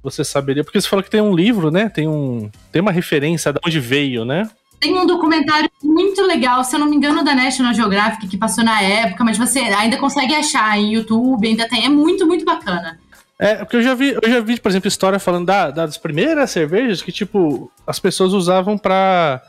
você 0.01 0.23
saberia? 0.23 0.63
Porque 0.63 0.79
você 0.79 0.87
falou 0.87 1.03
que 1.03 1.09
tem 1.09 1.21
um 1.21 1.35
livro, 1.35 1.71
né? 1.71 1.89
Tem, 1.89 2.07
um, 2.07 2.49
tem 2.71 2.81
uma 2.81 2.91
referência 2.91 3.51
de 3.53 3.59
onde 3.65 3.79
veio, 3.79 4.25
né? 4.25 4.49
Tem 4.79 4.97
um 4.97 5.05
documentário 5.05 5.69
muito 5.83 6.21
legal, 6.21 6.63
se 6.63 6.73
eu 6.75 6.79
não 6.79 6.89
me 6.89 6.95
engano, 6.95 7.23
da 7.23 7.35
National 7.35 7.73
Geographic, 7.73 8.27
que 8.27 8.37
passou 8.37 8.63
na 8.63 8.81
época, 8.81 9.23
mas 9.25 9.37
você 9.37 9.59
ainda 9.59 9.97
consegue 9.97 10.33
achar 10.33 10.77
em 10.77 10.93
YouTube, 10.93 11.45
ainda 11.45 11.67
tem. 11.67 11.85
É 11.85 11.89
muito, 11.89 12.25
muito 12.25 12.45
bacana. 12.45 12.97
É, 13.37 13.55
porque 13.55 13.77
eu 13.77 13.81
já 13.81 13.93
vi, 13.93 14.17
eu 14.21 14.29
já 14.29 14.39
vi, 14.39 14.59
por 14.59 14.69
exemplo, 14.69 14.87
história 14.87 15.19
falando 15.19 15.45
da, 15.45 15.71
das 15.71 15.97
primeiras 15.97 16.51
cervejas 16.51 17.01
que, 17.01 17.11
tipo, 17.11 17.71
as 17.85 17.99
pessoas 17.99 18.33
usavam 18.33 18.77
pra 18.77 19.41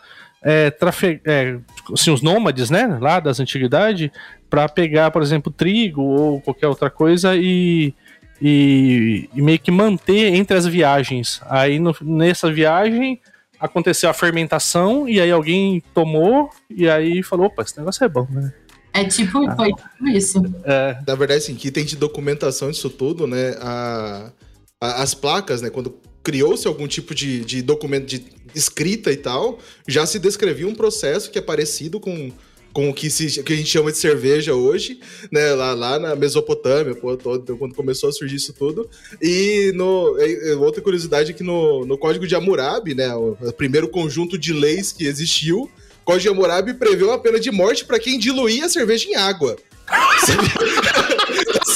é, 0.43 0.71
trafegar, 0.71 1.23
é, 1.27 1.59
assim, 1.93 2.11
os 2.11 2.23
nômades, 2.23 2.71
né, 2.71 2.99
lá 3.01 3.21
das 3.21 3.41
antiguidades, 3.41 4.11
para 4.49 4.69
pegar, 4.69 5.11
por 5.11 5.23
exemplo, 5.23 5.53
trigo 5.53 6.03
ou 6.03 6.41
qualquer 6.41 6.69
outra 6.69 6.89
coisa 6.89 7.37
e 7.37 7.95
e, 8.41 9.29
e 9.35 9.43
meio 9.43 9.59
que 9.59 9.71
manter 9.71 10.35
entre 10.35 10.57
as 10.57 10.67
viagens. 10.67 11.41
Aí 11.47 11.79
no, 11.79 11.95
nessa 12.01 12.53
viagem 12.53 13.21
aconteceu 13.59 14.09
a 14.09 14.15
fermentação 14.15 15.09
e 15.09 15.21
aí 15.21 15.31
alguém 15.31 15.83
tomou 15.95 16.51
e 16.69 16.89
aí 16.89 17.23
falou, 17.23 17.47
opa, 17.47 17.63
esse 17.63 17.77
negócio 17.77 18.03
é 18.05 18.09
bom, 18.09 18.27
né? 18.31 18.53
É 18.93 19.05
tipo, 19.05 19.47
ah. 19.47 19.55
foi 19.55 19.73
tipo 19.73 20.09
isso. 20.09 20.43
É. 20.65 20.99
Na 21.07 21.15
verdade, 21.15 21.45
sim, 21.45 21.55
que 21.55 21.71
tem 21.71 21.85
de 21.85 21.97
documentação 21.97 22.71
disso 22.71 22.91
tudo, 22.91 23.27
né? 23.27 23.55
A, 23.61 24.33
a, 24.81 25.03
as 25.03 25.15
placas, 25.15 25.63
né? 25.63 25.71
Quando 25.71 25.95
criou-se 26.23 26.67
algum 26.67 26.87
tipo 26.89 27.15
de, 27.15 27.45
de 27.45 27.63
documento 27.63 28.07
de 28.07 28.25
escrita 28.55 29.13
e 29.13 29.17
tal, 29.17 29.59
já 29.87 30.05
se 30.07 30.19
descrevia 30.19 30.67
um 30.67 30.75
processo 30.75 31.31
que 31.31 31.39
é 31.39 31.43
parecido 31.43 32.01
com 32.01 32.33
com 32.73 32.89
o 32.89 32.95
que, 32.95 33.11
se, 33.11 33.43
que 33.43 33.53
a 33.53 33.57
gente 33.57 33.69
chama 33.69 33.91
de 33.91 33.99
cerveja 33.99 34.55
hoje, 34.55 35.01
né? 35.31 35.53
Lá, 35.53 35.75
lá 35.75 35.99
na 35.99 36.15
Mesopotâmia, 36.15 36.95
pô, 36.95 37.17
todo, 37.17 37.57
quando 37.57 37.75
começou 37.75 38.09
a 38.09 38.13
surgir 38.13 38.37
isso 38.37 38.53
tudo. 38.53 38.89
E 39.21 39.73
no, 39.75 40.17
outra 40.61 40.81
curiosidade 40.81 41.33
é 41.33 41.35
que 41.35 41.43
no, 41.43 41.85
no 41.85 41.99
Código 41.99 42.27
de 42.27 42.35
Hammurabi, 42.35 42.95
né? 42.95 43.15
O, 43.15 43.37
primeiro 43.57 43.89
conjunto 43.89 44.39
de 44.39 44.53
leis 44.53 44.93
que 44.93 45.07
existiu, 45.07 45.63
o 45.63 46.05
Código 46.05 46.23
de 46.23 46.29
Hammurabi 46.29 46.75
prevê 46.75 47.05
uma 47.05 47.19
pena 47.19 47.41
de 47.41 47.51
morte 47.51 47.85
para 47.85 47.99
quem 47.99 48.19
diluía 48.19 48.67
a 48.67 48.69
cerveja 48.69 49.09
em 49.09 49.17
água. 49.17 49.57
é 49.91 50.21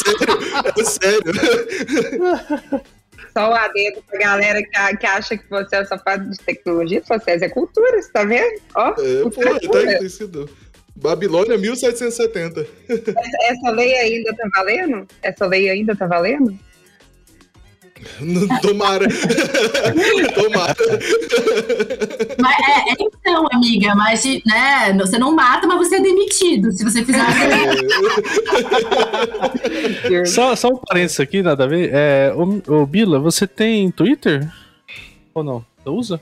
sério, 0.05 0.33
é 0.79 0.85
sério. 0.85 1.33
Só 3.37 3.51
o 3.51 3.55
adendo 3.55 4.01
pra 4.09 4.21
galera 4.21 4.63
que, 4.63 4.97
que 4.97 5.07
acha 5.07 5.37
que 5.37 5.51
você 5.51 5.75
é 5.75 5.85
parte 5.99 6.31
de 6.31 6.39
tecnologia, 6.39 7.03
vocês 7.05 7.43
é 7.43 7.49
cultura, 7.49 8.01
você 8.01 8.13
tá 8.13 8.25
vendo? 8.25 8.61
Ó, 8.77 8.91
é, 8.91 9.23
pô, 9.23 9.31
tá, 9.31 9.99
tem 9.99 10.09
sido. 10.09 10.49
Babilônia 10.97 11.59
1770. 11.59 12.67
Essa, 12.89 13.15
essa 13.43 13.71
lei 13.71 13.95
ainda 13.97 14.35
tá 14.35 14.49
valendo? 14.55 15.07
Essa 15.23 15.47
lei 15.47 15.71
ainda 15.71 15.97
tá 15.97 16.07
valendo? 16.07 16.59
Tomara. 18.61 19.07
Tomara. 20.35 20.75
Mas 22.39 22.57
é, 22.69 22.91
é, 22.91 22.95
então, 23.01 23.47
amiga, 23.53 23.95
mas 23.95 24.25
né, 24.25 24.93
você 24.99 25.19
não 25.19 25.35
mata, 25.35 25.67
mas 25.67 25.79
você 25.79 25.97
é 25.97 26.01
demitido 26.01 26.71
se 26.73 26.85
você 26.85 27.05
fizer 27.05 27.25
é. 30.13 30.25
só, 30.27 30.55
só 30.55 30.69
um 30.69 30.77
parênteses 30.77 31.21
aqui, 31.21 31.43
nada 31.43 31.65
a 31.65 31.67
ver. 31.67 31.91
É, 31.93 32.33
o, 32.37 32.83
o 32.83 32.87
Bila, 32.87 33.19
você 33.19 33.47
tem 33.47 33.91
Twitter? 33.91 34.51
Ou 35.33 35.43
não? 35.43 35.65
Você 35.83 35.91
usa? 35.91 36.21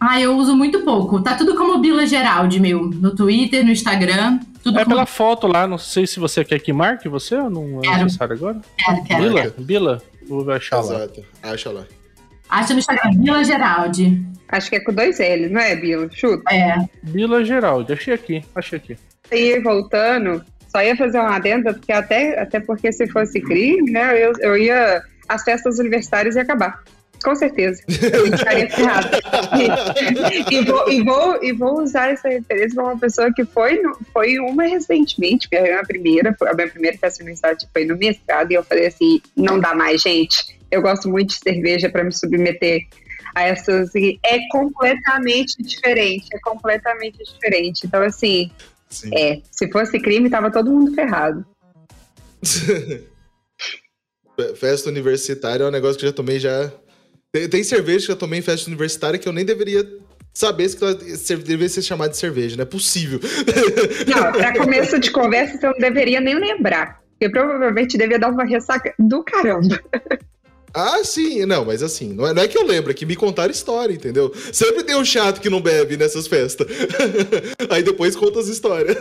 Ah, 0.00 0.18
eu 0.20 0.34
uso 0.36 0.56
muito 0.56 0.80
pouco. 0.80 1.20
Tá 1.22 1.34
tudo 1.34 1.54
como 1.54 1.78
Bila 1.78 2.06
Geraldi, 2.06 2.58
meu. 2.58 2.82
No 2.86 3.14
Twitter, 3.14 3.62
no 3.64 3.70
Instagram. 3.70 4.40
Tudo 4.62 4.78
É 4.78 4.84
como... 4.84 4.96
pela 4.96 5.06
foto 5.06 5.46
lá, 5.46 5.66
não 5.66 5.76
sei 5.78 6.06
se 6.06 6.18
você 6.18 6.42
quer 6.44 6.58
que 6.58 6.72
marque 6.72 7.08
você 7.08 7.36
ou 7.36 7.50
não 7.50 7.78
é 7.80 7.82
Quero. 7.82 8.04
necessário 8.04 8.34
agora. 8.34 8.60
Quero, 8.78 9.04
quero. 9.04 9.22
Bila? 9.22 9.54
Bila? 9.58 10.02
Vou 10.26 10.50
achar 10.50 10.80
lá. 10.80 10.94
Exato. 10.96 11.24
Acha 11.42 11.70
lá. 11.70 11.84
Acha 12.48 12.72
no 12.72 12.78
Instagram, 12.78 13.10
Bila 13.14 13.44
Geraldi. 13.44 14.22
Acho 14.48 14.70
que 14.70 14.76
é 14.76 14.80
com 14.80 14.92
dois 14.92 15.20
L, 15.20 15.48
não 15.48 15.60
é, 15.60 15.76
Bilo? 15.76 16.08
Chuta. 16.12 16.52
É. 16.52 16.76
Bila 17.02 17.44
Geraldi, 17.44 17.92
achei 17.92 18.14
aqui, 18.14 18.42
achei 18.54 18.78
aqui. 18.78 18.96
E 19.30 19.60
voltando, 19.60 20.42
só 20.68 20.82
ia 20.82 20.96
fazer 20.96 21.20
uma 21.20 21.36
adenda, 21.36 21.72
porque 21.72 21.92
até, 21.92 22.40
até 22.40 22.58
porque 22.58 22.90
se 22.90 23.06
fosse 23.08 23.40
crime, 23.40 23.90
né, 23.90 24.24
eu, 24.24 24.32
eu 24.40 24.56
ia. 24.56 25.02
As 25.28 25.44
festas 25.44 25.78
universitárias 25.78 26.34
ia 26.34 26.42
acabar. 26.42 26.82
Com 27.22 27.34
certeza. 27.34 27.82
Eu 28.12 28.26
estaria 28.34 28.70
ferrada. 28.70 29.20
E, 30.50 30.54
e 30.56 30.64
vou, 30.64 30.90
e, 30.90 31.02
vou, 31.02 31.44
e 31.44 31.52
vou 31.52 31.82
usar 31.82 32.10
essa 32.12 32.28
referência 32.28 32.74
como 32.76 32.88
uma 32.92 32.98
pessoa 32.98 33.30
que 33.34 33.44
foi, 33.44 33.78
no- 33.82 33.98
foi 34.12 34.38
uma 34.38 34.62
recentemente, 34.64 35.46
minha 35.52 35.62
minha 35.62 35.82
primeira, 35.82 36.34
a 36.46 36.54
minha 36.54 36.68
primeira 36.68 36.96
festa 36.96 37.22
universitária 37.22 37.58
foi 37.72 37.84
no 37.84 37.96
mestrado, 37.98 38.50
e 38.52 38.54
eu 38.54 38.64
falei 38.64 38.86
assim: 38.86 39.20
não 39.36 39.60
dá 39.60 39.74
mais, 39.74 40.00
gente. 40.00 40.58
Eu 40.70 40.80
gosto 40.80 41.08
muito 41.10 41.30
de 41.30 41.38
cerveja 41.40 41.88
para 41.90 42.04
me 42.04 42.12
submeter 42.12 42.86
a 43.34 43.42
essas. 43.42 43.90
É 43.94 44.38
completamente 44.50 45.62
diferente. 45.62 46.26
É 46.32 46.38
completamente 46.40 47.18
diferente. 47.22 47.86
Então, 47.86 48.02
assim, 48.02 48.50
Sim. 48.88 49.10
é, 49.14 49.40
se 49.50 49.68
fosse 49.70 49.98
crime, 50.00 50.30
tava 50.30 50.50
todo 50.50 50.70
mundo 50.70 50.94
ferrado. 50.94 51.44
Fe- 54.36 54.54
Festa 54.56 54.88
universitária 54.88 55.64
é 55.64 55.66
um 55.66 55.70
negócio 55.70 55.98
que 55.98 56.04
eu 56.06 56.10
já 56.10 56.14
tomei 56.14 56.38
já. 56.38 56.70
Tem, 57.32 57.48
tem 57.48 57.62
cerveja 57.62 58.06
que 58.06 58.12
eu 58.12 58.16
tomei 58.16 58.40
em 58.40 58.42
festa 58.42 58.68
universitária 58.68 59.18
que 59.18 59.28
eu 59.28 59.32
nem 59.32 59.44
deveria 59.44 59.86
saber 60.32 60.68
se 60.68 60.82
ela 60.82 60.94
deveria 60.94 61.68
ser 61.68 61.82
chamada 61.82 62.10
de 62.10 62.16
cerveja, 62.16 62.56
não 62.56 62.62
é 62.62 62.66
possível. 62.66 63.20
Não, 64.06 64.32
pra 64.32 64.56
começo 64.56 64.98
de 64.98 65.10
conversa, 65.10 65.58
você 65.58 65.66
não 65.66 65.78
deveria 65.78 66.20
nem 66.20 66.38
lembrar. 66.38 67.00
Porque 67.12 67.28
provavelmente 67.28 67.98
devia 67.98 68.18
dar 68.18 68.30
uma 68.30 68.44
ressaca 68.44 68.94
do 68.98 69.22
caramba. 69.22 69.80
Ah, 70.72 71.02
sim, 71.02 71.44
não, 71.46 71.64
mas 71.64 71.82
assim, 71.82 72.12
não 72.12 72.26
é, 72.26 72.32
não 72.32 72.42
é 72.42 72.48
que 72.48 72.56
eu 72.56 72.64
lembro, 72.64 72.92
é 72.92 72.94
que 72.94 73.04
me 73.04 73.16
contaram 73.16 73.50
história, 73.50 73.92
entendeu? 73.92 74.32
Sempre 74.52 74.84
tem 74.84 74.94
um 74.94 75.04
chato 75.04 75.40
que 75.40 75.50
não 75.50 75.60
bebe 75.60 75.96
nessas 75.96 76.28
festas. 76.28 76.66
Aí 77.68 77.82
depois 77.82 78.14
conta 78.14 78.38
as 78.38 78.46
histórias. 78.46 78.96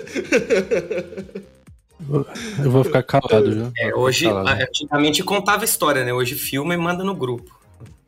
Eu 2.63 2.71
vou 2.71 2.83
ficar 2.83 3.03
calado, 3.03 3.51
viu? 3.51 3.71
É, 3.77 3.93
hoje, 3.93 4.25
calado. 4.25 4.50
antigamente 4.50 5.24
contava 5.24 5.63
história, 5.63 6.03
né? 6.03 6.12
Hoje 6.12 6.33
filma 6.33 6.74
e 6.74 6.77
manda 6.77 7.03
no 7.03 7.15
grupo. 7.15 7.59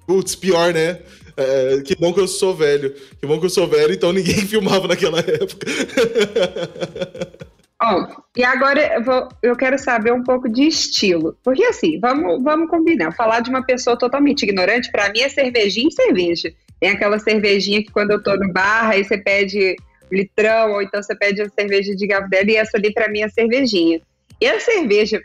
Putz, 0.08 0.36
pior, 0.36 0.74
né? 0.74 1.00
É, 1.38 1.82
que 1.86 1.96
bom 1.96 2.14
que 2.14 2.20
eu 2.20 2.28
sou 2.28 2.54
velho. 2.56 2.94
Que 3.20 3.26
bom 3.26 3.40
que 3.40 3.46
eu 3.46 3.50
sou 3.50 3.68
velho, 3.68 3.94
então 3.94 4.12
ninguém 4.12 4.36
filmava 4.46 4.88
naquela 4.88 5.20
época. 5.20 5.66
Ó, 7.84 8.06
e 8.38 8.44
agora 8.44 8.94
eu, 8.96 9.04
vou- 9.04 9.28
eu 9.42 9.56
quero 9.56 9.78
saber 9.80 10.14
um 10.14 10.24
pouco 10.24 10.48
de 10.48 10.68
estilo. 10.68 11.36
Porque 11.44 11.64
assim, 11.64 12.00
vamos, 12.00 12.44
vamos 12.44 12.70
combinar. 12.70 13.12
Falar 13.14 13.40
de 13.40 13.50
uma 13.50 13.66
pessoa 13.66 13.98
totalmente 13.98 14.44
ignorante, 14.44 14.92
pra 14.92 15.10
mim 15.12 15.22
é 15.22 15.30
cervejinha 15.30 15.88
e 15.88 15.94
cerveja. 15.94 16.54
Tem 16.80 16.90
aquela 16.92 17.18
cervejinha 17.18 17.84
que 17.84 17.92
quando 17.92 18.12
eu 18.12 18.22
tô 18.22 18.36
no 18.36 18.52
bar, 18.54 18.90
aí 18.90 19.04
você 19.04 19.18
pede 19.18 19.76
litrão, 20.12 20.74
ou 20.74 20.82
então 20.82 21.02
você 21.02 21.16
pede 21.16 21.42
a 21.42 21.50
cerveja 21.50 21.96
de 21.96 22.06
Gabriela, 22.06 22.52
e 22.52 22.56
essa 22.58 22.78
ali 22.78 22.94
pra 22.94 23.10
mim 23.10 23.22
é 23.22 23.30
cervejinha. 23.30 24.00
E 24.40 24.48
a 24.48 24.60
cerveja, 24.60 25.20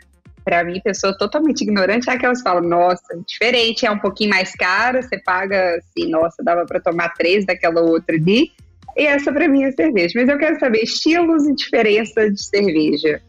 pra 0.47 0.63
mim, 0.63 0.79
pessoa 0.79 1.15
totalmente 1.17 1.59
ignorante, 1.59 2.09
é 2.09 2.13
aquelas 2.13 2.37
que 2.37 2.45
falam, 2.45 2.61
nossa, 2.63 3.21
diferente, 3.27 3.85
é 3.85 3.91
um 3.91 3.99
pouquinho 3.99 4.29
mais 4.29 4.53
cara, 4.53 5.01
você 5.01 5.19
paga 5.19 5.75
assim, 5.75 6.09
nossa, 6.09 6.41
dava 6.41 6.65
pra 6.65 6.79
tomar 6.79 7.09
três 7.15 7.45
daquela 7.45 7.81
outra 7.81 8.15
ali. 8.15 8.53
E 8.95 9.05
essa 9.05 9.29
pra 9.33 9.49
mim 9.49 9.63
é 9.63 9.73
cerveja. 9.73 10.13
Mas 10.15 10.29
eu 10.29 10.37
quero 10.37 10.57
saber 10.57 10.83
estilos 10.83 11.45
e 11.45 11.53
diferença 11.53 12.31
de 12.31 12.41
cerveja. 12.41 13.21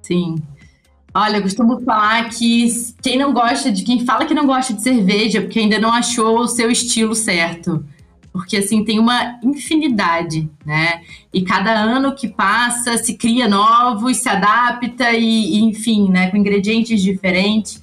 Sim. 0.00 0.36
Olha, 1.12 1.38
eu 1.38 1.42
costumo 1.42 1.80
falar 1.80 2.30
que 2.30 2.68
quem 3.02 3.18
não 3.18 3.32
gosta 3.32 3.72
de. 3.72 3.82
Quem 3.82 4.06
fala 4.06 4.24
que 4.24 4.32
não 4.32 4.46
gosta 4.46 4.72
de 4.72 4.82
cerveja, 4.82 5.40
porque 5.40 5.58
ainda 5.58 5.80
não 5.80 5.92
achou 5.92 6.38
o 6.38 6.48
seu 6.48 6.70
estilo 6.70 7.16
certo. 7.16 7.84
Porque 8.34 8.56
assim, 8.56 8.84
tem 8.84 8.98
uma 8.98 9.38
infinidade, 9.44 10.50
né? 10.66 11.02
E 11.32 11.42
cada 11.42 11.70
ano 11.70 12.16
que 12.16 12.26
passa 12.26 12.98
se 12.98 13.14
cria 13.14 13.46
novos, 13.46 14.16
se 14.16 14.28
adapta 14.28 15.12
e, 15.12 15.54
e, 15.54 15.60
enfim, 15.62 16.10
né? 16.10 16.32
Com 16.32 16.38
ingredientes 16.38 17.00
diferentes. 17.00 17.80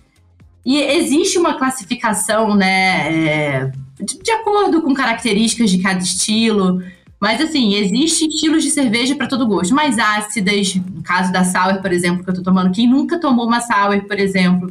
E 0.65 0.77
existe 0.77 1.37
uma 1.37 1.53
classificação, 1.53 2.53
né? 2.53 3.27
é, 3.27 3.71
de, 4.01 4.21
de 4.21 4.31
acordo 4.31 4.81
com 4.81 4.93
características 4.93 5.71
de 5.71 5.77
cada 5.77 5.99
estilo. 5.99 6.83
Mas 7.17 7.39
assim, 7.39 7.75
existe 7.75 8.27
estilos 8.27 8.61
de 8.61 8.71
cerveja 8.71 9.15
para 9.15 9.27
todo 9.27 9.47
gosto. 9.47 9.73
Mais 9.73 9.97
ácidas, 9.97 10.75
no 10.75 11.01
caso 11.01 11.31
da 11.31 11.45
sour, 11.45 11.81
por 11.81 11.93
exemplo, 11.93 12.25
que 12.25 12.29
eu 12.29 12.33
tô 12.33 12.43
tomando. 12.43 12.73
Quem 12.73 12.89
nunca 12.89 13.17
tomou 13.17 13.47
uma 13.47 13.61
sour, 13.61 14.03
por 14.05 14.19
exemplo, 14.19 14.69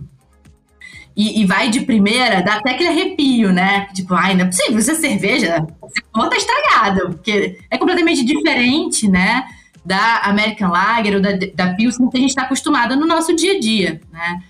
e, 1.17 1.43
e 1.43 1.47
vai 1.47 1.69
de 1.69 1.81
primeira, 1.83 2.43
dá 2.43 2.55
até 2.55 2.73
aquele 2.73 2.89
arrepio, 2.89 3.53
né? 3.53 3.87
Tipo, 3.95 4.15
ai, 4.15 4.35
não 4.35 4.43
é 4.43 4.47
possível, 4.47 4.79
isso 4.79 4.91
é 4.91 4.95
cerveja? 4.95 5.67
Você 6.15 6.31
tá 6.31 6.37
estragado. 6.37 7.11
Porque 7.11 7.59
é 7.71 7.79
completamente 7.79 8.25
diferente, 8.25 9.09
né? 9.09 9.45
Da 9.85 10.21
American 10.25 10.71
Lager 10.71 11.17
ou 11.17 11.21
da, 11.21 11.31
da 11.55 11.75
Pilsen 11.75 12.09
que 12.11 12.17
a 12.17 12.21
gente 12.21 12.31
está 12.31 12.43
acostumada 12.43 12.97
no 12.97 13.07
nosso 13.07 13.35
dia 13.35 13.55
a 13.57 13.61
dia, 13.61 14.01
né? 14.13 14.43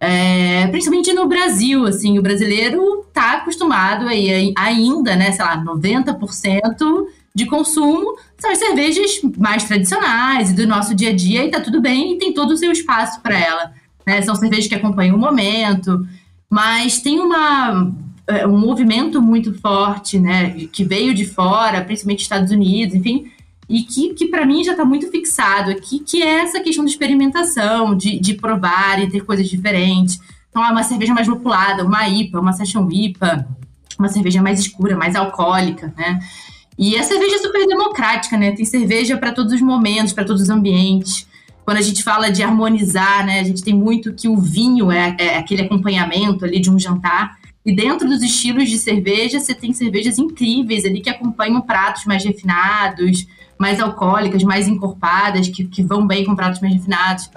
É, 0.00 0.66
principalmente 0.68 1.12
no 1.12 1.26
Brasil, 1.26 1.84
assim, 1.84 2.18
o 2.18 2.22
brasileiro 2.22 3.04
tá 3.12 3.32
acostumado 3.32 4.06
aí 4.06 4.54
ainda, 4.56 5.16
né, 5.16 5.32
sei 5.32 5.44
lá, 5.44 5.62
90% 5.64 7.06
de 7.34 7.46
consumo 7.46 8.16
são 8.36 8.50
as 8.50 8.58
cervejas 8.58 9.20
mais 9.36 9.64
tradicionais 9.64 10.50
e 10.50 10.54
do 10.54 10.68
nosso 10.68 10.94
dia 10.94 11.10
a 11.10 11.12
dia 11.12 11.44
e 11.44 11.50
tá 11.50 11.60
tudo 11.60 11.80
bem 11.80 12.12
e 12.12 12.18
tem 12.18 12.32
todo 12.32 12.52
o 12.52 12.56
seu 12.56 12.70
espaço 12.70 13.20
para 13.20 13.36
ela, 13.36 13.72
né? 14.08 14.22
São 14.22 14.34
cervejas 14.34 14.66
que 14.66 14.74
acompanham 14.74 15.16
o 15.16 15.18
momento, 15.18 16.06
mas 16.50 16.98
tem 17.00 17.20
uma 17.20 17.92
é, 18.26 18.46
um 18.46 18.58
movimento 18.58 19.20
muito 19.20 19.52
forte, 19.60 20.18
né, 20.18 20.50
que 20.72 20.84
veio 20.84 21.14
de 21.14 21.26
fora, 21.26 21.82
principalmente 21.82 22.22
Estados 22.22 22.50
Unidos, 22.50 22.94
enfim, 22.94 23.30
e 23.68 23.82
que, 23.82 24.14
que 24.14 24.28
para 24.28 24.46
mim 24.46 24.64
já 24.64 24.72
está 24.72 24.84
muito 24.84 25.10
fixado 25.10 25.70
aqui, 25.70 25.98
que 26.00 26.22
é 26.22 26.40
essa 26.40 26.60
questão 26.60 26.84
de 26.84 26.90
experimentação, 26.90 27.94
de, 27.94 28.18
de 28.18 28.34
provar 28.34 29.02
e 29.02 29.10
ter 29.10 29.24
coisas 29.24 29.46
diferentes. 29.46 30.18
Então, 30.48 30.64
é 30.64 30.70
uma 30.70 30.82
cerveja 30.82 31.12
mais 31.12 31.28
lupulada, 31.28 31.84
uma 31.84 32.08
IPA, 32.08 32.40
uma 32.40 32.54
Session 32.54 32.88
IPA, 32.90 33.46
uma 33.98 34.08
cerveja 34.08 34.40
mais 34.40 34.58
escura, 34.58 34.96
mais 34.96 35.14
alcoólica, 35.14 35.92
né? 35.96 36.18
E 36.78 36.96
a 36.96 37.02
cerveja 37.02 37.36
é 37.36 37.38
super 37.38 37.66
democrática, 37.66 38.38
né? 38.38 38.52
Tem 38.52 38.64
cerveja 38.64 39.18
para 39.18 39.32
todos 39.32 39.52
os 39.52 39.60
momentos, 39.60 40.14
para 40.14 40.24
todos 40.24 40.40
os 40.40 40.48
ambientes. 40.48 41.27
Quando 41.68 41.76
a 41.76 41.82
gente 41.82 42.02
fala 42.02 42.30
de 42.30 42.42
harmonizar, 42.42 43.26
né? 43.26 43.40
A 43.40 43.44
gente 43.44 43.62
tem 43.62 43.74
muito 43.74 44.14
que 44.14 44.26
o 44.26 44.38
vinho 44.38 44.90
é, 44.90 45.14
é 45.18 45.36
aquele 45.36 45.60
acompanhamento 45.60 46.42
ali 46.42 46.60
de 46.60 46.70
um 46.70 46.78
jantar. 46.78 47.36
E 47.62 47.76
dentro 47.76 48.08
dos 48.08 48.22
estilos 48.22 48.70
de 48.70 48.78
cerveja, 48.78 49.38
você 49.38 49.54
tem 49.54 49.74
cervejas 49.74 50.18
incríveis 50.18 50.86
ali 50.86 51.02
que 51.02 51.10
acompanham 51.10 51.60
pratos 51.60 52.06
mais 52.06 52.24
refinados, 52.24 53.26
mais 53.58 53.80
alcoólicas, 53.80 54.42
mais 54.44 54.66
encorpadas, 54.66 55.46
que, 55.50 55.66
que 55.66 55.82
vão 55.82 56.06
bem 56.06 56.24
com 56.24 56.34
pratos 56.34 56.58
mais 56.62 56.72
refinados. 56.72 57.28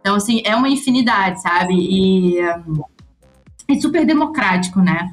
Então, 0.00 0.14
assim, 0.14 0.40
é 0.44 0.54
uma 0.54 0.68
infinidade, 0.68 1.42
sabe? 1.42 1.74
E 1.74 2.38
é 2.38 3.80
super 3.80 4.06
democrático, 4.06 4.80
né? 4.80 5.12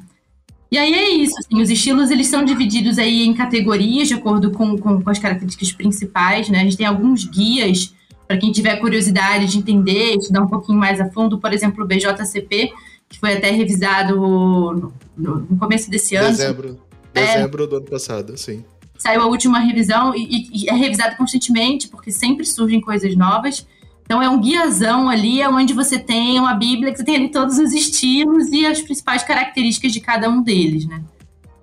E 0.70 0.78
aí 0.78 0.94
é 0.94 1.10
isso, 1.16 1.34
assim, 1.36 1.60
os 1.60 1.68
estilos 1.68 2.12
eles 2.12 2.28
são 2.28 2.44
divididos 2.44 2.96
aí 2.96 3.26
em 3.26 3.34
categorias 3.34 4.06
de 4.06 4.14
acordo 4.14 4.52
com, 4.52 4.78
com, 4.78 5.02
com 5.02 5.10
as 5.10 5.18
características 5.18 5.72
principais, 5.72 6.48
né? 6.48 6.60
A 6.60 6.62
gente 6.62 6.76
tem 6.76 6.86
alguns 6.86 7.24
guias 7.24 7.97
para 8.28 8.36
quem 8.36 8.52
tiver 8.52 8.76
curiosidade 8.76 9.46
de 9.46 9.58
entender, 9.58 10.14
estudar 10.16 10.42
um 10.42 10.46
pouquinho 10.46 10.78
mais 10.78 11.00
a 11.00 11.10
fundo, 11.10 11.38
por 11.38 11.50
exemplo, 11.50 11.82
o 11.82 11.86
BJCP, 11.86 12.70
que 13.08 13.18
foi 13.18 13.32
até 13.32 13.50
revisado 13.50 14.16
no, 14.16 14.92
no, 15.16 15.40
no 15.40 15.56
começo 15.58 15.90
desse 15.90 16.14
ano. 16.14 16.28
Dezembro. 16.28 16.78
Dezembro 17.14 17.64
é. 17.64 17.66
do 17.66 17.76
ano 17.76 17.86
passado, 17.86 18.36
sim. 18.36 18.62
Saiu 18.98 19.22
a 19.22 19.26
última 19.26 19.58
revisão 19.60 20.14
e, 20.14 20.48
e, 20.52 20.68
é 20.68 20.74
revisado 20.74 21.16
constantemente, 21.16 21.88
porque 21.88 22.12
sempre 22.12 22.44
surgem 22.44 22.82
coisas 22.82 23.16
novas. 23.16 23.66
Então 24.04 24.22
é 24.22 24.28
um 24.28 24.40
guiazão 24.40 25.08
ali, 25.08 25.42
onde 25.46 25.72
você 25.72 25.98
tem 25.98 26.38
uma 26.38 26.52
bíblia 26.52 26.92
que 26.92 26.98
você 26.98 27.04
tem 27.04 27.16
ali 27.16 27.30
todos 27.30 27.58
os 27.58 27.72
estilos 27.72 28.48
e 28.48 28.66
as 28.66 28.82
principais 28.82 29.22
características 29.22 29.92
de 29.92 30.00
cada 30.00 30.28
um 30.28 30.42
deles, 30.42 30.86
né? 30.86 31.02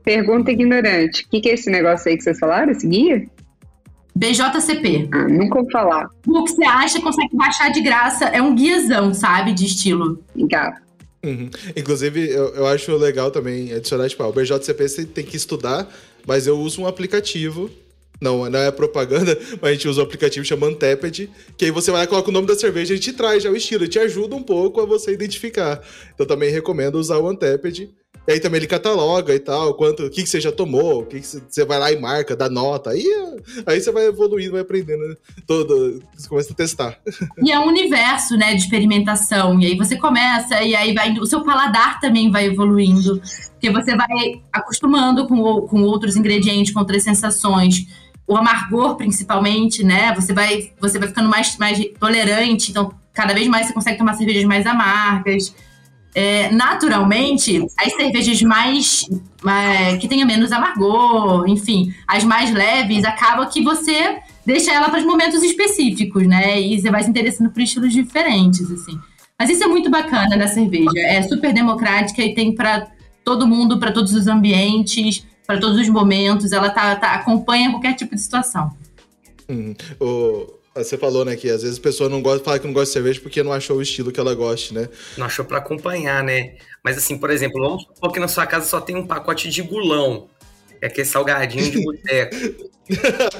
Pergunta 0.04 0.52
ignorante. 0.52 1.24
O 1.24 1.30
que, 1.30 1.42
que 1.42 1.50
é 1.50 1.54
esse 1.54 1.70
negócio 1.70 2.10
aí 2.10 2.18
que 2.18 2.24
vocês 2.24 2.40
falaram, 2.40 2.72
esse 2.72 2.88
guia? 2.88 3.28
BJCP. 4.16 5.10
Ah, 5.12 5.28
nunca 5.28 5.62
vou 5.62 5.72
falar. 5.72 6.10
O 6.26 6.44
que 6.44 6.52
você 6.52 6.64
acha, 6.64 7.02
consegue 7.02 7.36
baixar 7.36 7.70
de 7.70 7.82
graça. 7.82 8.26
É 8.26 8.42
um 8.42 8.56
guiazão, 8.56 9.14
sabe, 9.14 9.54
de 9.54 9.66
estilo. 9.66 10.24
Legal. 10.36 10.74
Uhum. 11.24 11.50
Inclusive, 11.76 12.30
eu, 12.30 12.56
eu 12.56 12.68
acho 12.68 12.96
legal 12.96 13.32
também 13.32 13.74
adicionar, 13.74 14.08
tipo, 14.08 14.24
ah, 14.24 14.28
o 14.28 14.34
BJCP 14.34 14.88
você 14.88 15.06
tem 15.06 15.26
que 15.26 15.36
estudar, 15.36 15.88
mas 16.26 16.48
eu 16.48 16.58
uso 16.58 16.82
um 16.82 16.88
aplicativo 16.88 17.70
não, 18.22 18.50
não 18.50 18.60
é 18.60 18.72
propaganda, 18.72 19.38
mas 19.62 19.72
a 19.72 19.74
gente 19.74 19.88
usa 19.88 20.02
um 20.02 20.04
aplicativo 20.04 20.46
chamado 20.46 20.74
Anteped, 20.74 21.30
que 21.58 21.66
aí 21.66 21.72
você 21.72 21.92
vai 21.92 22.02
lá, 22.02 22.08
coloca 22.08 22.30
o 22.30 22.34
nome 22.34 22.48
da 22.48 22.56
cerveja 22.56 22.94
e 22.94 23.00
te 23.00 23.14
traz 23.14 23.44
já 23.44 23.50
o 23.50 23.56
estilo, 23.56 23.88
te 23.88 24.00
ajuda 24.00 24.36
um 24.36 24.44
pouco 24.44 24.82
a 24.82 24.86
você 24.86 25.14
identificar. 25.14 25.82
Então 26.14 26.26
também 26.26 26.52
recomendo 26.52 26.96
usar 26.96 27.18
o 27.18 27.28
Anteped. 27.28 27.90
E 28.28 28.32
aí 28.32 28.40
também 28.40 28.58
ele 28.58 28.68
cataloga 28.68 29.34
e 29.36 29.40
tal, 29.40 29.76
quanto, 29.76 30.06
o 30.06 30.10
que, 30.10 30.24
que 30.24 30.30
você 30.30 30.42
já 30.42 30.52
tomou, 30.52 31.02
o 31.02 31.06
que, 31.06 31.20
que 31.20 31.28
você 31.28 31.64
vai 31.64 31.78
lá 31.78 31.92
e 31.92 32.00
marca, 32.00 32.36
dá 32.36 32.50
nota. 32.50 32.90
Aí, 32.90 33.06
aí 33.66 33.80
você 33.80 33.92
vai 33.92 34.08
evoluindo, 34.08 34.54
vai 34.54 34.62
aprendendo 34.62 35.08
né? 35.08 35.16
todo. 35.46 36.02
Você 36.16 36.28
começa 36.28 36.52
a 36.52 36.56
testar. 36.56 36.98
E 37.44 37.52
é 37.52 37.60
um 37.60 37.68
universo, 37.68 38.36
né, 38.36 38.54
de 38.56 38.62
experimentação. 38.62 39.60
E 39.60 39.68
aí 39.68 39.78
você 39.78 39.96
começa, 39.98 40.62
e 40.64 40.76
aí 40.76 40.94
vai. 40.94 41.12
O 41.20 41.26
seu 41.26 41.44
paladar 41.44 42.00
também 42.00 42.32
vai 42.32 42.46
evoluindo. 42.46 43.22
Porque 43.52 43.70
você 43.70 43.96
vai 43.96 44.42
acostumando 44.52 45.28
com, 45.28 45.62
com 45.62 45.84
outros 45.84 46.16
ingredientes, 46.16 46.74
com 46.74 46.80
outras 46.80 47.04
sensações. 47.04 47.86
O 48.28 48.36
amargor, 48.36 48.96
principalmente, 48.96 49.84
né? 49.84 50.14
Você 50.16 50.34
vai, 50.34 50.72
você 50.80 50.98
vai 50.98 51.08
ficando 51.08 51.30
mais, 51.30 51.56
mais 51.58 51.80
tolerante, 52.00 52.72
então 52.72 52.92
cada 53.14 53.34
vez 53.34 53.48
mais 53.48 53.68
você 53.68 53.74
consegue 53.74 53.98
tomar 54.00 54.16
cervejas 54.16 54.44
mais 54.46 54.66
amargas. 54.66 55.54
É, 56.16 56.50
naturalmente, 56.50 57.68
as 57.78 57.94
cervejas 57.94 58.42
mais. 58.42 59.06
É, 59.46 59.98
que 59.98 60.08
tenham 60.08 60.26
menos 60.26 60.52
amargor, 60.52 61.48
enfim, 61.48 61.94
as 62.08 62.24
mais 62.24 62.52
leves, 62.52 63.04
acaba 63.04 63.46
que 63.46 63.62
você 63.62 64.18
deixa 64.44 64.74
ela 64.74 64.90
para 64.90 65.00
os 65.00 65.06
momentos 65.06 65.44
específicos, 65.44 66.26
né? 66.26 66.60
E 66.60 66.80
você 66.80 66.90
vai 66.90 67.04
se 67.04 67.10
interessando 67.10 67.50
por 67.50 67.62
estilos 67.62 67.94
diferentes, 67.94 68.72
assim. 68.72 68.98
Mas 69.38 69.50
isso 69.50 69.64
é 69.64 69.68
muito 69.68 69.90
bacana 69.90 70.38
da 70.38 70.48
cerveja. 70.48 70.90
É 70.96 71.22
super 71.22 71.54
democrática 71.54 72.24
e 72.24 72.34
tem 72.34 72.56
para 72.56 72.88
todo 73.24 73.46
mundo, 73.46 73.78
para 73.78 73.92
todos 73.92 74.14
os 74.14 74.28
ambientes, 74.28 75.26
para 75.46 75.60
todos 75.60 75.80
os 75.80 75.90
momentos. 75.90 76.54
Ela 76.54 76.70
tá, 76.70 76.96
tá, 76.96 77.14
acompanha 77.14 77.72
qualquer 77.72 77.94
tipo 77.94 78.16
de 78.16 78.22
situação. 78.22 78.72
Hum, 79.50 79.74
você 80.84 80.98
falou, 80.98 81.24
né, 81.24 81.36
que 81.36 81.50
às 81.50 81.64
vezes 81.64 81.78
a 81.78 81.82
pessoa 81.82 82.10
não 82.10 82.22
gosta, 82.22 82.44
fala 82.44 82.60
que 82.60 82.68
não 82.68 82.74
gosta 82.74 82.88
de 82.88 82.94
cerveja 82.94 83.22
porque 83.22 83.42
não 83.42 83.54
achou 83.54 83.78
o 83.78 83.82
estilo 83.82 84.12
que 84.12 84.20
ela 84.20 84.36
goste, 84.36 84.74
né? 84.74 84.90
Não 85.18 85.26
achou 85.26 85.46
para 85.46 85.60
acompanhar, 85.60 86.22
né? 86.22 86.56
Mas 86.84 86.98
assim, 86.98 87.18
por 87.18 87.30
exemplo, 87.30 87.62
vamos 87.62 87.84
supor 87.84 88.12
que 88.12 88.20
na 88.20 88.28
sua 88.28 88.46
casa 88.46 88.66
só 88.66 88.82
tem 88.82 88.96
um 88.96 89.08
pacote 89.08 89.50
de 89.50 89.62
gulão. 89.62 90.30
É 90.82 90.88
aquele 90.88 91.08
salgadinho 91.08 91.72
de 91.72 91.82
boteco. 91.82 92.36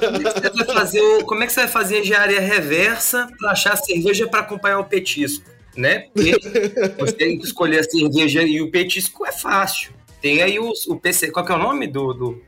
como, 0.00 0.28
é 0.28 0.32
que 0.32 0.40
você 0.40 0.64
vai 0.64 0.74
fazer 0.74 1.24
como 1.24 1.42
é 1.42 1.46
que 1.46 1.52
você 1.52 1.60
vai 1.60 1.68
fazer 1.68 1.96
a 1.96 2.00
engenharia 2.00 2.40
reversa 2.40 3.28
para 3.38 3.50
achar 3.50 3.74
a 3.74 3.76
cerveja 3.76 4.26
para 4.26 4.40
acompanhar 4.40 4.78
o 4.78 4.84
petisco? 4.84 5.44
Né? 5.76 6.08
Porque 6.14 6.32
você 6.98 7.12
tem 7.12 7.38
que 7.38 7.44
escolher 7.44 7.80
a 7.80 7.84
cerveja 7.84 8.42
e 8.42 8.62
o 8.62 8.70
petisco 8.70 9.26
é 9.26 9.32
fácil. 9.32 9.92
Tem 10.22 10.42
aí 10.42 10.58
o, 10.58 10.72
o 10.88 10.96
PC. 10.96 11.30
Qual 11.30 11.44
que 11.44 11.52
é 11.52 11.54
o 11.54 11.58
nome 11.58 11.86
do, 11.86 12.14
do, 12.14 12.42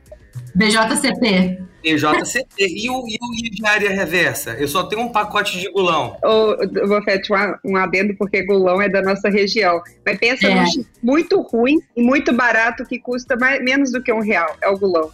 BJCP. 0.55 1.69
BJCP. 1.81 2.47
E 2.59 2.89
o, 2.89 3.07
e 3.07 3.17
o 3.21 3.51
de 3.51 3.65
área 3.65 3.89
reversa? 3.89 4.51
Eu 4.51 4.67
só 4.67 4.83
tenho 4.83 5.01
um 5.01 5.09
pacote 5.09 5.59
de 5.59 5.71
gulão. 5.71 6.17
Ô, 6.23 6.87
Bofete, 6.87 7.31
um 7.63 7.77
adendo, 7.77 8.15
porque 8.17 8.45
gulão 8.45 8.81
é 8.81 8.89
da 8.89 9.01
nossa 9.01 9.29
região. 9.29 9.81
Mas 10.05 10.17
pensa 10.17 10.47
é. 10.47 10.55
num 10.55 10.85
muito 11.01 11.41
ruim 11.41 11.79
e 11.95 12.01
muito 12.01 12.33
barato 12.33 12.85
que 12.85 12.99
custa 12.99 13.35
mais, 13.37 13.63
menos 13.63 13.91
do 13.91 14.01
que 14.01 14.11
um 14.11 14.21
real. 14.21 14.55
É 14.61 14.69
o 14.69 14.77
gulão. 14.77 15.09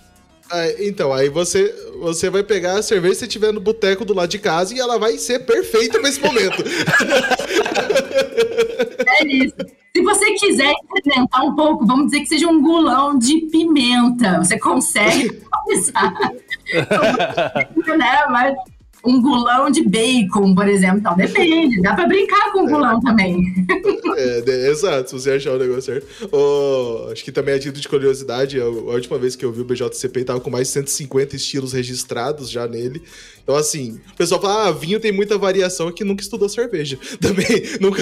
Ah, 0.51 0.67
então, 0.79 1.11
aí 1.11 1.27
você, 1.27 1.73
você 1.99 2.29
vai 2.29 2.43
pegar 2.43 2.77
a 2.77 2.83
cerveja 2.83 3.15
se 3.15 3.27
tiver 3.27 3.51
no 3.51 3.59
boteco 3.59 4.05
do 4.05 4.13
lado 4.13 4.29
de 4.29 4.39
casa 4.39 4.75
e 4.75 4.79
ela 4.79 4.99
vai 4.99 5.17
ser 5.17 5.39
perfeita 5.39 5.99
nesse 5.99 6.21
momento. 6.21 6.63
É 9.07 9.27
isso. 9.27 9.55
Se 9.95 10.01
você 10.01 10.33
quiser 10.33 10.73
experimentar 10.73 11.45
um 11.45 11.55
pouco, 11.55 11.85
vamos 11.85 12.07
dizer 12.07 12.21
que 12.21 12.27
seja 12.27 12.47
um 12.47 12.61
gulão 12.61 13.17
de 13.17 13.41
pimenta. 13.49 14.39
Você 14.39 14.59
consegue 14.59 15.29
começar. 15.49 16.13
né? 17.97 18.25
Mas 18.29 18.55
um 19.05 19.21
gulão 19.21 19.69
de 19.69 19.83
bacon, 19.83 20.55
por 20.55 20.67
exemplo. 20.67 20.99
Então, 20.99 21.15
depende. 21.15 21.81
Dá 21.81 21.93
para 21.93 22.07
brincar 22.07 22.51
com 22.51 22.63
o 22.63 22.67
gulão 22.67 22.99
também. 22.99 23.43
É, 24.17 24.43
é, 24.47 24.69
exato, 24.69 25.09
se 25.09 25.15
você 25.15 25.31
achar 25.31 25.51
o 25.51 25.59
negócio 25.59 25.81
certo. 25.81 26.07
Oh, 26.31 27.09
acho 27.11 27.23
que 27.23 27.33
também 27.33 27.55
é 27.55 27.57
dito 27.57 27.81
de 27.81 27.87
curiosidade. 27.87 28.59
A, 28.59 28.65
última 28.65 29.17
vez 29.17 29.35
que 29.35 29.43
eu 29.43 29.51
vi 29.51 29.61
o 29.61 29.65
BJCP 29.65 30.23
tava 30.23 30.39
com 30.39 30.49
mais 30.49 30.67
de 30.67 30.73
150 30.73 31.35
estilos 31.35 31.73
registrados 31.73 32.49
já 32.49 32.65
nele. 32.65 33.01
Então, 33.43 33.55
assim, 33.55 33.99
o 34.13 34.15
pessoal 34.15 34.41
fala, 34.41 34.69
ah, 34.69 34.71
vinho 34.71 34.99
tem 34.99 35.11
muita 35.11 35.37
variação 35.37 35.91
que 35.91 36.03
nunca 36.03 36.23
estudou 36.23 36.47
cerveja. 36.47 36.97
Também 37.19 37.45
nunca 37.81 38.01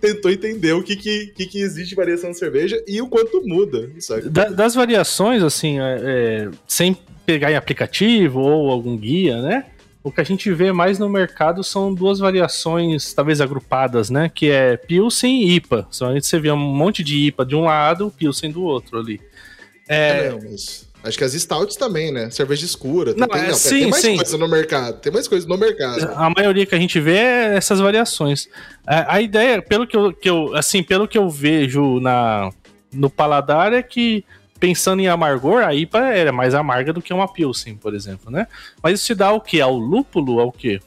tentou 0.00 0.30
entender 0.30 0.72
o 0.72 0.82
que, 0.82 0.96
que, 0.96 1.28
que, 1.28 1.46
que 1.46 1.60
existe 1.60 1.94
variação 1.94 2.30
de 2.30 2.38
cerveja 2.38 2.82
e 2.86 3.00
o 3.00 3.08
quanto 3.08 3.40
muda, 3.46 3.88
sabe? 4.00 4.28
Da, 4.28 4.46
das 4.46 4.74
variações, 4.74 5.42
assim, 5.42 5.78
é, 5.78 6.00
é, 6.02 6.50
sem 6.66 6.96
pegar 7.24 7.52
em 7.52 7.56
aplicativo 7.56 8.40
ou 8.40 8.70
algum 8.70 8.96
guia, 8.96 9.40
né? 9.40 9.66
O 10.04 10.10
que 10.10 10.20
a 10.20 10.24
gente 10.24 10.52
vê 10.52 10.72
mais 10.72 10.98
no 10.98 11.08
mercado 11.08 11.62
são 11.62 11.94
duas 11.94 12.18
variações, 12.18 13.12
talvez 13.14 13.40
agrupadas, 13.40 14.10
né? 14.10 14.30
Que 14.32 14.50
é 14.50 14.76
Pilsen 14.76 15.42
e 15.42 15.54
IPA. 15.56 15.86
Só 15.90 16.08
a 16.08 16.14
gente 16.14 16.26
você 16.26 16.40
vê 16.40 16.50
um 16.50 16.56
monte 16.56 17.04
de 17.04 17.26
IPA 17.26 17.46
de 17.46 17.54
um 17.54 17.62
lado, 17.62 18.12
Pilsen 18.16 18.50
do 18.50 18.62
outro 18.62 18.98
ali. 18.98 19.20
É, 19.88 20.26
é 20.26 20.38
mas 20.42 20.88
acho 21.04 21.18
que 21.18 21.24
as 21.24 21.34
stouts 21.34 21.76
também, 21.76 22.12
né? 22.12 22.30
Cerveja 22.30 22.64
escura. 22.64 23.14
Não, 23.16 23.28
tem, 23.28 23.42
é, 23.42 23.48
não, 23.48 23.54
sim, 23.54 23.70
tem 23.70 23.90
mais 23.90 24.02
sim. 24.02 24.16
coisa 24.16 24.38
no 24.38 24.48
mercado. 24.48 25.00
Tem 25.00 25.12
mais 25.12 25.28
coisa 25.28 25.46
no 25.46 25.56
mercado. 25.56 26.04
A 26.16 26.30
maioria 26.30 26.66
que 26.66 26.74
a 26.74 26.78
gente 26.78 26.98
vê 27.00 27.16
é 27.16 27.56
essas 27.56 27.80
variações. 27.80 28.48
A, 28.86 29.16
a 29.16 29.20
ideia, 29.20 29.62
pelo 29.62 29.86
que 29.86 29.96
eu, 29.96 30.12
que 30.12 30.28
eu, 30.28 30.54
assim, 30.56 30.82
pelo 30.82 31.06
que 31.06 31.18
eu 31.18 31.28
vejo 31.28 32.00
na, 32.00 32.50
no 32.92 33.08
paladar, 33.08 33.72
é 33.72 33.82
que 33.82 34.24
pensando 34.62 35.00
em 35.00 35.08
amargor, 35.08 35.64
a 35.64 35.74
IPA 35.74 35.98
é 36.14 36.30
mais 36.30 36.54
amarga 36.54 36.92
do 36.92 37.02
que 37.02 37.12
uma 37.12 37.26
Pilsen, 37.26 37.74
por 37.74 37.96
exemplo, 37.96 38.30
né? 38.30 38.46
Mas 38.80 39.00
isso 39.00 39.06
te 39.06 39.14
dá 39.16 39.32
o 39.32 39.40
quê? 39.40 39.60
Ao 39.60 39.76
lúpulo? 39.76 40.38
Ao 40.38 40.52
quê? 40.52 40.80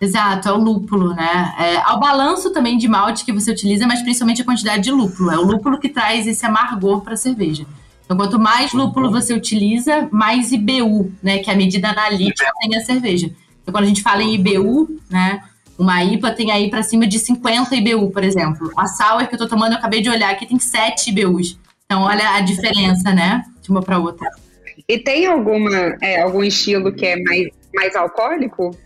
Exato, 0.00 0.48
é 0.48 0.52
o 0.52 0.56
lúpulo, 0.56 1.14
né? 1.14 1.54
É, 1.56 1.76
ao 1.76 2.00
balanço 2.00 2.52
também 2.52 2.76
de 2.76 2.88
malte 2.88 3.24
que 3.24 3.32
você 3.32 3.52
utiliza, 3.52 3.86
mas 3.86 4.02
principalmente 4.02 4.42
a 4.42 4.44
quantidade 4.44 4.82
de 4.82 4.90
lúpulo. 4.90 5.30
É 5.30 5.38
o 5.38 5.42
lúpulo 5.42 5.78
que 5.78 5.88
traz 5.88 6.26
esse 6.26 6.44
amargor 6.44 7.02
para 7.02 7.14
a 7.14 7.16
cerveja. 7.16 7.64
Então, 8.04 8.16
quanto 8.16 8.36
mais 8.36 8.72
lúpulo 8.72 9.08
você 9.12 9.32
utiliza, 9.32 10.08
mais 10.10 10.50
IBU, 10.50 11.12
né? 11.22 11.38
Que 11.38 11.50
é 11.50 11.54
a 11.54 11.56
medida 11.56 11.90
analítica 11.90 12.50
tem 12.60 12.76
a 12.76 12.80
cerveja. 12.80 13.30
Então, 13.62 13.72
quando 13.72 13.84
a 13.84 13.88
gente 13.88 14.02
fala 14.02 14.24
em 14.24 14.34
IBU, 14.34 14.88
né? 15.08 15.40
Uma 15.78 16.02
IPA 16.02 16.32
tem 16.32 16.50
aí 16.50 16.68
para 16.68 16.82
cima 16.82 17.06
de 17.06 17.20
50 17.20 17.76
IBU, 17.76 18.10
por 18.10 18.24
exemplo. 18.24 18.72
A 18.76 18.88
sour 18.88 19.28
que 19.28 19.36
eu 19.36 19.38
tô 19.38 19.46
tomando, 19.46 19.72
eu 19.72 19.78
acabei 19.78 20.02
de 20.02 20.10
olhar 20.10 20.32
aqui, 20.32 20.46
tem 20.46 20.58
7 20.58 21.10
IBUs. 21.10 21.56
Então, 21.86 22.02
olha 22.02 22.30
a 22.30 22.40
diferença, 22.40 23.12
né? 23.12 23.42
De 23.60 23.70
uma 23.70 23.82
para 23.82 23.98
outra. 23.98 24.28
E 24.88 24.98
tem 24.98 25.26
alguma, 25.26 25.96
é, 26.00 26.22
algum 26.22 26.42
estilo 26.42 26.92
que 26.92 27.06
é 27.06 27.22
mais, 27.22 27.48
mais 27.74 27.94
alcoólico? 27.94 28.76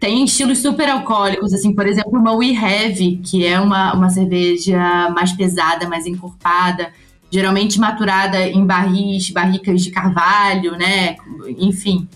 Tem 0.00 0.24
estilos 0.24 0.58
super 0.58 0.88
alcoólicos, 0.88 1.52
assim, 1.52 1.74
por 1.74 1.86
exemplo, 1.86 2.18
uma 2.18 2.32
We 2.32 2.52
Heavy, 2.52 3.16
que 3.16 3.44
é 3.44 3.58
uma, 3.58 3.94
uma 3.94 4.10
cerveja 4.10 5.08
mais 5.10 5.32
pesada, 5.32 5.88
mais 5.88 6.06
encorpada, 6.06 6.92
geralmente 7.30 7.80
maturada 7.80 8.40
em 8.46 8.64
barris, 8.64 9.30
barricas 9.30 9.82
de 9.82 9.90
carvalho, 9.90 10.72
né? 10.72 11.16
Enfim, 11.58 12.08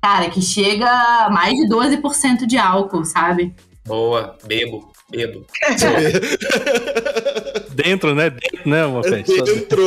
cara, 0.00 0.30
que 0.30 0.40
chega 0.40 0.88
a 0.88 1.30
mais 1.30 1.54
de 1.54 1.68
12% 1.68 2.46
de 2.46 2.56
álcool, 2.56 3.04
sabe? 3.04 3.54
Boa, 3.86 4.36
bebo. 4.46 4.95
Bebo. 5.10 5.44
Dentro, 7.74 8.14
né? 8.14 8.30
Dentro, 8.30 8.68
né, 8.68 8.86
uma 8.86 9.02
festa. 9.02 9.44
Dentro. 9.44 9.86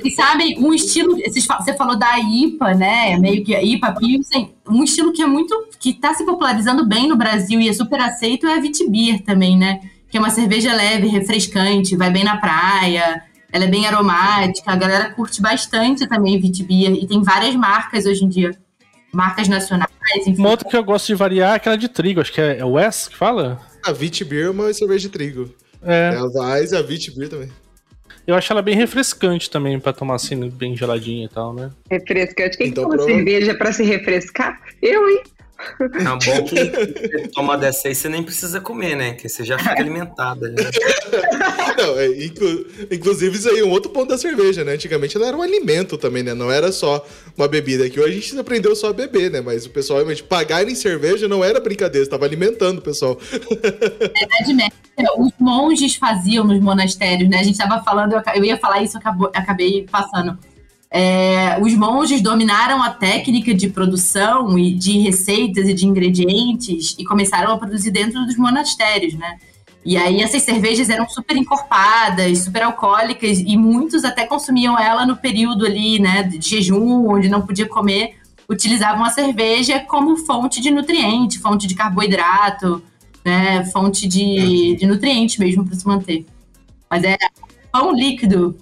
Vocês 0.00 0.14
sabem, 0.14 0.58
um 0.58 0.72
estilo. 0.72 1.18
Você 1.26 1.74
falou 1.74 1.98
da 1.98 2.18
IPA, 2.18 2.74
né? 2.74 3.18
Meio 3.18 3.44
que 3.44 3.54
a 3.54 3.62
IPA, 3.62 3.92
Pilsen. 3.92 4.54
Um 4.66 4.82
estilo 4.82 5.12
que 5.12 5.22
é 5.22 5.26
muito. 5.26 5.68
que 5.78 5.90
está 5.90 6.14
se 6.14 6.24
popularizando 6.24 6.86
bem 6.86 7.06
no 7.06 7.16
Brasil 7.16 7.60
e 7.60 7.68
é 7.68 7.72
super 7.72 8.00
aceito 8.00 8.46
é 8.46 8.54
a 8.54 8.60
Vitibir 8.60 9.22
também, 9.24 9.58
né? 9.58 9.80
Que 10.08 10.16
é 10.16 10.20
uma 10.20 10.30
cerveja 10.30 10.74
leve, 10.74 11.08
refrescante, 11.08 11.96
vai 11.96 12.10
bem 12.10 12.24
na 12.24 12.38
praia. 12.38 13.22
Ela 13.52 13.64
é 13.64 13.68
bem 13.68 13.86
aromática, 13.86 14.70
a 14.70 14.76
galera 14.76 15.10
curte 15.10 15.42
bastante 15.42 16.06
também 16.06 16.40
Vitibir. 16.40 16.92
E 16.92 17.06
tem 17.06 17.22
várias 17.22 17.54
marcas 17.54 18.06
hoje 18.06 18.24
em 18.24 18.28
dia 18.28 18.52
marcas 19.12 19.48
nacionais. 19.48 19.90
Enfim. 20.26 20.38
Uma 20.38 20.50
outra 20.50 20.68
que 20.68 20.76
eu 20.76 20.84
gosto 20.84 21.06
de 21.06 21.14
variar 21.14 21.52
é 21.52 21.56
aquela 21.56 21.76
de 21.76 21.88
trigo, 21.88 22.20
acho 22.20 22.32
que 22.32 22.40
é, 22.40 22.58
é 22.58 22.64
o 22.64 22.72
Wes 22.72 23.08
que 23.08 23.16
fala? 23.16 23.60
A 23.84 23.92
Vitibir 23.92 24.46
é 24.46 24.50
uma 24.50 24.72
cerveja 24.72 25.08
de 25.08 25.12
trigo. 25.12 25.54
É. 25.82 26.10
É 26.14 26.16
a 26.16 26.24
Weiss 26.24 26.72
e 26.72 26.76
a 26.76 26.82
Vitibir 26.82 27.28
também. 27.28 27.50
Eu 28.26 28.34
acho 28.34 28.52
ela 28.52 28.60
bem 28.60 28.74
refrescante 28.74 29.48
também, 29.50 29.80
pra 29.80 29.92
tomar 29.92 30.16
assim, 30.16 30.50
bem 30.50 30.76
geladinha 30.76 31.24
e 31.24 31.28
tal, 31.28 31.54
né? 31.54 31.70
Refrescante. 31.90 32.58
Quem 32.58 32.68
então, 32.68 32.84
toma 32.84 32.96
prova... 32.96 33.10
cerveja 33.10 33.54
pra 33.54 33.72
se 33.72 33.82
refrescar? 33.82 34.60
Eu, 34.82 35.08
hein? 35.08 35.22
É 35.80 36.04
bom 36.04 36.44
que 36.44 36.54
você 36.54 37.28
toma 37.34 37.58
dessa 37.58 37.88
aí, 37.88 37.94
você 37.94 38.08
nem 38.08 38.22
precisa 38.22 38.60
comer, 38.60 38.94
né? 38.94 39.14
Que 39.14 39.28
você 39.28 39.44
já 39.44 39.58
fica 39.58 39.72
alimentada. 39.80 40.48
Né? 40.50 40.56
Não, 41.76 41.98
é, 41.98 42.06
inclu 42.24 42.64
inclusive, 42.90 43.36
isso 43.36 43.48
aí 43.48 43.58
é 43.58 43.64
um 43.64 43.70
outro 43.70 43.90
ponto 43.90 44.08
da 44.08 44.18
cerveja, 44.18 44.62
né? 44.62 44.74
Antigamente 44.74 45.16
ela 45.16 45.26
era 45.26 45.36
um 45.36 45.42
alimento 45.42 45.98
também, 45.98 46.22
né? 46.22 46.32
Não 46.32 46.50
era 46.50 46.70
só 46.70 47.04
uma 47.36 47.48
bebida. 47.48 47.90
Que 47.90 47.98
hoje 47.98 48.18
a 48.18 48.20
gente 48.20 48.38
aprendeu 48.38 48.76
só 48.76 48.90
a 48.90 48.92
beber, 48.92 49.32
né? 49.32 49.40
Mas 49.40 49.66
o 49.66 49.70
pessoal, 49.70 49.98
realmente, 49.98 50.22
pagar 50.22 50.68
em 50.68 50.76
cerveja 50.76 51.26
não 51.26 51.42
era 51.42 51.58
brincadeira, 51.58 52.04
estava 52.04 52.24
alimentando 52.24 52.78
o 52.78 52.82
pessoal. 52.82 53.18
É 53.98 54.26
verdade 54.26 54.54
mesmo. 54.54 54.72
Os 55.18 55.32
monges 55.38 55.96
faziam 55.96 56.44
nos 56.44 56.60
monastérios, 56.60 57.28
né? 57.28 57.40
A 57.40 57.42
gente 57.42 57.60
estava 57.60 57.82
falando, 57.82 58.14
eu 58.34 58.44
ia 58.44 58.56
falar 58.56 58.82
isso, 58.82 58.96
acabou, 58.96 59.30
acabei 59.34 59.86
passando 59.90 60.38
é, 60.90 61.58
os 61.60 61.74
monges 61.74 62.22
dominaram 62.22 62.82
a 62.82 62.90
técnica 62.90 63.52
de 63.54 63.68
produção 63.68 64.58
e 64.58 64.72
de 64.72 64.98
receitas 64.98 65.68
e 65.68 65.74
de 65.74 65.86
ingredientes 65.86 66.96
e 66.98 67.04
começaram 67.04 67.52
a 67.52 67.58
produzir 67.58 67.90
dentro 67.90 68.24
dos 68.24 68.36
monastérios, 68.36 69.14
né? 69.14 69.38
E 69.84 69.96
aí 69.96 70.20
essas 70.20 70.42
cervejas 70.42 70.90
eram 70.90 71.08
super 71.08 71.36
encorpadas, 71.36 72.40
super 72.40 72.62
alcoólicas, 72.62 73.38
e 73.38 73.56
muitos 73.56 74.04
até 74.04 74.26
consumiam 74.26 74.78
ela 74.78 75.06
no 75.06 75.16
período 75.16 75.64
ali, 75.64 75.98
né, 75.98 76.22
de 76.24 76.46
jejum, 76.46 77.08
onde 77.08 77.28
não 77.28 77.42
podia 77.42 77.66
comer, 77.66 78.16
utilizavam 78.48 79.04
a 79.04 79.10
cerveja 79.10 79.80
como 79.80 80.16
fonte 80.16 80.60
de 80.60 80.70
nutriente, 80.70 81.38
fonte 81.38 81.66
de 81.66 81.74
carboidrato, 81.74 82.82
né, 83.24 83.64
fonte 83.66 84.06
de, 84.06 84.76
de 84.76 84.86
nutriente 84.86 85.38
mesmo 85.38 85.64
para 85.64 85.76
se 85.76 85.86
manter. 85.86 86.26
Mas 86.90 87.04
é 87.04 87.16
pão 87.72 87.92
líquido. 87.92 88.56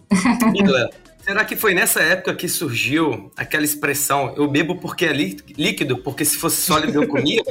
Será 1.22 1.44
que 1.44 1.56
foi 1.56 1.74
nessa 1.74 2.00
época 2.00 2.34
que 2.36 2.48
surgiu 2.48 3.32
aquela 3.36 3.64
expressão 3.64 4.32
eu 4.36 4.46
bebo 4.46 4.76
porque 4.76 5.04
é 5.04 5.12
líquido, 5.12 5.98
porque 5.98 6.24
se 6.24 6.36
fosse 6.36 6.62
sólido 6.62 7.02
eu 7.02 7.08
comia? 7.08 7.42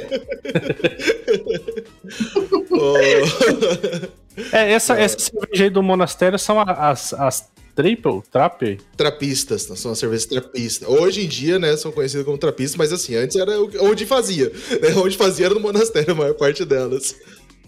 é, 4.50 4.72
essa, 4.72 4.98
essa 4.98 5.18
cerveja 5.18 5.64
aí 5.64 5.70
do 5.70 5.82
monastério 5.82 6.38
são 6.38 6.58
as, 6.58 7.12
as 7.12 7.50
Triple? 7.76 8.22
Trap? 8.32 8.80
Trapistas, 8.96 9.64
são 9.64 9.92
as 9.92 9.98
cervejas 9.98 10.24
trapistas. 10.24 10.88
Hoje 10.88 11.26
em 11.26 11.28
dia, 11.28 11.58
né, 11.58 11.76
são 11.76 11.92
conhecidas 11.92 12.24
como 12.24 12.38
trapistas, 12.38 12.76
mas 12.76 12.90
assim, 12.90 13.14
antes 13.14 13.36
era 13.36 13.52
onde 13.60 14.06
fazia. 14.06 14.48
Né? 14.48 14.94
Onde 14.96 15.18
fazia 15.18 15.44
era 15.44 15.54
no 15.54 15.60
monastério, 15.60 16.12
a 16.12 16.16
maior 16.16 16.34
parte 16.34 16.64
delas. 16.64 17.14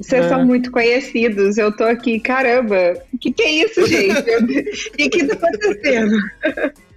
Vocês 0.01 0.27
é. 0.27 0.29
são 0.29 0.45
muito 0.45 0.71
conhecidos. 0.71 1.59
Eu 1.59 1.77
tô 1.77 1.85
aqui, 1.85 2.21
caramba, 2.21 2.95
o 3.13 3.19
que, 3.19 3.33
que 3.33 3.43
é 3.43 3.51
isso, 3.51 3.87
gente? 3.87 4.13
O 4.93 4.97
que, 4.97 5.09
que 5.09 5.27
tá 5.27 5.35
acontecendo? 5.35 6.17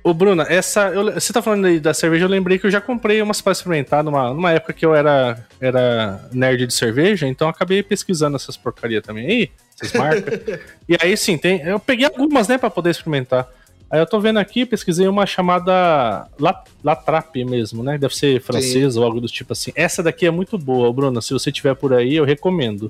Ô, 0.03 0.13
Bruna, 0.13 0.45
essa. 0.49 0.89
Eu, 0.89 1.13
você 1.13 1.31
tá 1.31 1.41
falando 1.41 1.65
aí 1.65 1.79
da 1.79 1.93
cerveja, 1.93 2.25
eu 2.25 2.29
lembrei 2.29 2.57
que 2.57 2.65
eu 2.65 2.71
já 2.71 2.81
comprei 2.81 3.21
umas 3.21 3.39
para 3.41 3.51
experimentar 3.51 4.03
numa, 4.03 4.33
numa 4.33 4.51
época 4.51 4.73
que 4.73 4.85
eu 4.85 4.95
era, 4.95 5.45
era 5.59 6.27
nerd 6.31 6.65
de 6.65 6.73
cerveja, 6.73 7.27
então 7.27 7.47
acabei 7.47 7.83
pesquisando 7.83 8.35
essas 8.35 8.57
porcaria 8.57 9.01
também 9.01 9.27
aí, 9.27 9.51
essas 9.75 9.93
marcas. 9.93 10.39
e 10.89 10.97
aí 10.99 11.15
sim, 11.15 11.37
tem. 11.37 11.61
Eu 11.61 11.79
peguei 11.79 12.05
algumas, 12.05 12.47
né, 12.47 12.57
para 12.57 12.69
poder 12.69 12.89
experimentar. 12.89 13.47
Aí 13.91 13.99
eu 13.99 14.05
tô 14.05 14.21
vendo 14.21 14.39
aqui, 14.39 14.65
pesquisei 14.65 15.05
uma 15.07 15.25
chamada 15.25 16.25
La, 16.39 16.63
Latrape 16.81 17.43
mesmo, 17.43 17.83
né? 17.83 17.97
Deve 17.97 18.15
ser 18.15 18.41
francesa 18.41 18.97
ou 18.99 19.05
algo 19.05 19.19
do 19.19 19.27
tipo 19.27 19.51
assim. 19.51 19.71
Essa 19.75 20.01
daqui 20.01 20.25
é 20.25 20.31
muito 20.31 20.57
boa, 20.57 20.91
Bruna. 20.93 21.21
Se 21.21 21.33
você 21.33 21.51
tiver 21.51 21.75
por 21.75 21.93
aí, 21.93 22.15
eu 22.15 22.23
recomendo. 22.23 22.89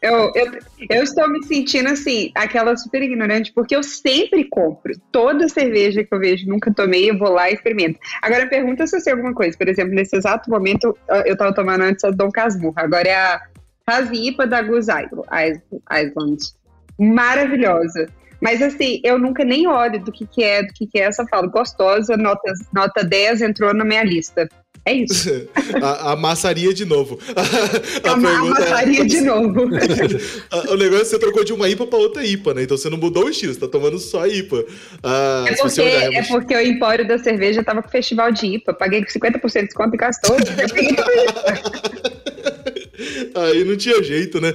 Eu, 0.00 0.32
eu, 0.34 0.58
eu, 0.90 1.02
estou 1.02 1.26
me 1.30 1.42
sentindo 1.44 1.88
assim, 1.88 2.30
aquela 2.34 2.76
super 2.76 3.02
ignorante, 3.02 3.52
porque 3.54 3.74
eu 3.74 3.82
sempre 3.82 4.44
compro. 4.44 4.92
Toda 5.10 5.48
cerveja 5.48 6.04
que 6.04 6.14
eu 6.14 6.18
vejo, 6.18 6.46
nunca 6.46 6.72
tomei, 6.72 7.10
eu 7.10 7.18
vou 7.18 7.30
lá 7.30 7.50
e 7.50 7.54
experimento. 7.54 7.98
Agora 8.22 8.46
pergunta 8.46 8.86
se 8.86 8.96
eu 8.96 9.00
sei 9.00 9.12
alguma 9.12 9.34
coisa. 9.34 9.56
Por 9.56 9.68
exemplo, 9.68 9.94
nesse 9.94 10.16
exato 10.16 10.50
momento, 10.50 10.96
eu 11.24 11.32
estava 11.32 11.54
tomando 11.54 11.84
antes 11.84 12.04
a 12.04 12.10
Dom 12.10 12.30
Casmurro. 12.30 12.74
Agora 12.76 13.08
é 13.08 13.14
a 13.14 13.40
Razipa 13.88 14.46
da 14.46 14.60
Goose 14.60 14.90
Island. 14.90 16.38
Maravilhosa. 16.98 18.06
Mas 18.40 18.60
assim, 18.62 19.00
eu 19.04 19.18
nunca 19.18 19.44
nem 19.44 19.66
olho 19.66 20.02
do 20.02 20.12
que, 20.12 20.26
que 20.26 20.42
é, 20.42 20.62
do 20.62 20.72
que, 20.72 20.86
que 20.86 20.98
é 20.98 21.04
essa 21.04 21.26
fala. 21.26 21.46
Gostosa, 21.46 22.16
nota, 22.16 22.52
nota 22.72 23.04
10 23.04 23.42
entrou 23.42 23.72
na 23.74 23.84
minha 23.84 24.04
lista. 24.04 24.48
É 24.86 24.92
isso. 24.92 25.30
a, 25.82 26.12
a 26.12 26.16
massaria 26.16 26.74
de 26.74 26.84
novo. 26.84 27.18
A, 28.04 28.10
a 28.12 28.16
massaria 28.16 29.00
é... 29.00 29.04
de 29.04 29.20
novo. 29.22 29.62
o 30.68 30.76
negócio 30.76 30.96
é 30.96 31.00
que 31.00 31.04
você 31.06 31.18
trocou 31.18 31.42
de 31.42 31.52
uma 31.52 31.68
IPA 31.68 31.86
para 31.86 31.98
outra 31.98 32.24
IPA, 32.24 32.54
né? 32.54 32.62
Então 32.64 32.76
você 32.76 32.90
não 32.90 32.98
mudou 32.98 33.24
o 33.24 33.30
estilo, 33.30 33.54
você 33.54 33.60
tá 33.60 33.68
tomando 33.68 33.98
só 33.98 34.26
IPA. 34.26 34.64
Ah, 35.02 35.44
é, 35.48 35.54
porque, 35.54 35.80
olhar, 35.80 36.12
é 36.12 36.22
porque 36.24 36.54
o 36.54 36.60
empório 36.60 37.08
da 37.08 37.18
cerveja 37.18 37.64
tava 37.64 37.82
com 37.82 37.88
festival 37.88 38.30
de 38.30 38.46
IPA. 38.46 38.74
Paguei 38.74 39.02
50% 39.02 39.52
de 39.52 39.66
desconto 39.66 39.94
e 39.94 39.98
gastou. 39.98 40.36
Aí 43.34 43.64
não 43.64 43.76
tinha 43.76 44.02
jeito, 44.02 44.40
né? 44.40 44.52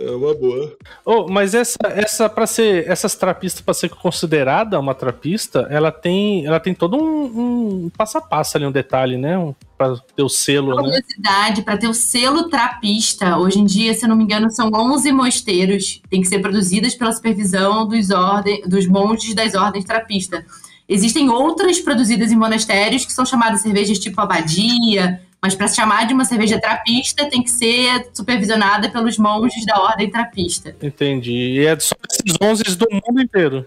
É 0.00 0.10
uma 0.12 0.32
boa. 0.32 0.76
Oh, 1.04 1.26
mas 1.28 1.54
essa, 1.54 1.76
essa 1.82 2.28
para 2.28 2.46
ser, 2.46 2.88
essas 2.88 3.16
trapistas 3.16 3.60
para 3.60 3.74
ser 3.74 3.88
considerada 3.88 4.78
uma 4.78 4.94
trapista, 4.94 5.66
ela 5.70 5.90
tem, 5.90 6.46
ela 6.46 6.60
tem 6.60 6.72
todo 6.72 6.96
um, 6.96 7.86
um 7.86 7.90
passo 7.90 8.16
a 8.16 8.20
passo 8.20 8.56
ali, 8.56 8.64
um 8.64 8.70
detalhe, 8.70 9.16
né? 9.16 9.36
Um, 9.36 9.52
para 9.76 9.96
ter 10.14 10.22
o 10.22 10.28
selo, 10.28 10.76
né? 10.76 10.82
Curiosidade, 10.82 11.62
para 11.62 11.76
ter 11.76 11.88
o 11.88 11.94
selo 11.94 12.48
trapista, 12.48 13.38
hoje 13.38 13.58
em 13.58 13.64
dia, 13.64 13.92
se 13.92 14.04
eu 14.04 14.08
não 14.08 14.16
me 14.16 14.22
engano, 14.22 14.48
são 14.52 14.70
11 14.72 15.10
mosteiros, 15.10 16.00
tem 16.08 16.20
que 16.20 16.28
ser 16.28 16.38
produzidas 16.38 16.94
pela 16.94 17.10
supervisão 17.10 17.86
dos, 17.88 18.10
ordem, 18.10 18.62
dos 18.68 18.86
monges 18.86 19.34
das 19.34 19.54
ordens 19.54 19.84
trapista. 19.84 20.44
Existem 20.88 21.28
outras 21.28 21.80
produzidas 21.80 22.30
em 22.30 22.36
monastérios 22.36 23.04
que 23.04 23.12
são 23.12 23.26
chamadas 23.26 23.62
cervejas 23.62 23.98
tipo 23.98 24.20
abadia, 24.20 25.20
mas 25.40 25.54
para 25.54 25.68
se 25.68 25.76
chamar 25.76 26.06
de 26.06 26.14
uma 26.14 26.24
cerveja 26.24 26.60
trapista, 26.60 27.28
tem 27.30 27.42
que 27.42 27.50
ser 27.50 28.08
supervisionada 28.12 28.90
pelos 28.90 29.18
monges 29.18 29.64
da 29.64 29.80
ordem 29.80 30.10
trapista. 30.10 30.74
Entendi. 30.82 31.32
E 31.32 31.66
é 31.66 31.78
só 31.78 31.94
esses 32.10 32.36
11 32.40 32.76
do 32.76 32.86
mundo 32.90 33.22
inteiro. 33.22 33.64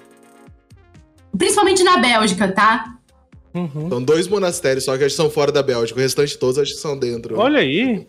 Principalmente 1.37 1.83
na 1.83 1.97
Bélgica, 1.97 2.51
tá? 2.51 2.95
Uhum. 3.53 3.89
São 3.89 4.03
dois 4.03 4.27
monastérios 4.27 4.85
só 4.85 4.97
que 4.97 5.09
são 5.09 5.29
fora 5.29 5.51
da 5.51 5.63
Bélgica. 5.63 5.99
O 5.99 6.03
restante 6.03 6.37
todos 6.37 6.57
acho 6.57 6.73
que 6.73 6.79
são 6.79 6.97
dentro. 6.97 7.39
Olha 7.39 7.59
aí. 7.59 8.05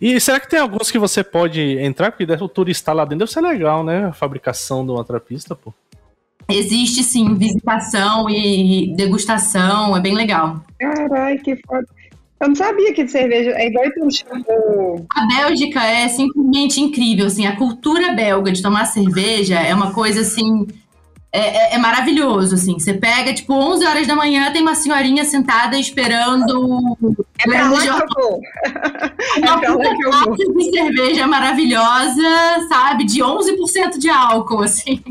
E 0.00 0.18
será 0.20 0.38
que 0.38 0.48
tem 0.48 0.58
alguns 0.58 0.90
que 0.90 0.98
você 0.98 1.24
pode 1.24 1.60
entrar? 1.78 2.12
Porque 2.12 2.24
o 2.24 2.48
turista 2.48 2.92
lá 2.92 3.04
dentro 3.04 3.20
deve 3.20 3.32
ser 3.32 3.40
legal, 3.40 3.82
né? 3.84 4.06
A 4.06 4.12
fabricação 4.12 4.84
de 4.84 4.92
uma 4.92 5.04
trapista, 5.04 5.54
pô. 5.54 5.74
Existe 6.48 7.02
sim, 7.02 7.34
visitação 7.34 8.30
e 8.30 8.94
degustação, 8.96 9.94
é 9.94 10.00
bem 10.00 10.14
legal. 10.14 10.64
Caralho, 10.78 11.42
que 11.42 11.56
foda. 11.56 11.86
Eu 12.40 12.48
não 12.48 12.54
sabia 12.54 12.92
que 12.92 13.02
de 13.02 13.10
cerveja 13.10 13.50
é 13.50 13.66
igual 13.66 13.84
um 14.00 14.10
shampoo. 14.10 15.06
A 15.10 15.26
Bélgica 15.26 15.82
é 15.84 16.08
simplesmente 16.08 16.80
incrível, 16.80 17.26
assim, 17.26 17.46
a 17.46 17.56
cultura 17.56 18.12
belga 18.12 18.52
de 18.52 18.62
tomar 18.62 18.84
cerveja 18.86 19.58
é 19.58 19.74
uma 19.74 19.92
coisa 19.92 20.20
assim. 20.20 20.66
É, 21.30 21.40
é, 21.40 21.74
é, 21.74 21.78
maravilhoso, 21.78 22.54
assim. 22.54 22.78
Você 22.78 22.94
pega, 22.94 23.34
tipo, 23.34 23.52
11 23.52 23.84
horas 23.84 24.06
da 24.06 24.16
manhã, 24.16 24.50
tem 24.50 24.62
uma 24.62 24.74
senhorinha 24.74 25.26
sentada 25.26 25.78
esperando. 25.78 26.96
É 27.38 27.44
pra 27.44 27.70
lá 27.70 27.80
que 27.82 27.88
eu 27.88 28.06
vou. 28.16 28.40
Uma 29.36 29.84
é 29.84 30.24
puta 30.24 30.52
de 30.54 30.70
cerveja 30.70 31.26
maravilhosa, 31.26 32.22
sabe? 32.70 33.04
De 33.04 33.20
11% 33.20 33.98
de 33.98 34.08
álcool, 34.08 34.62
assim. 34.62 35.02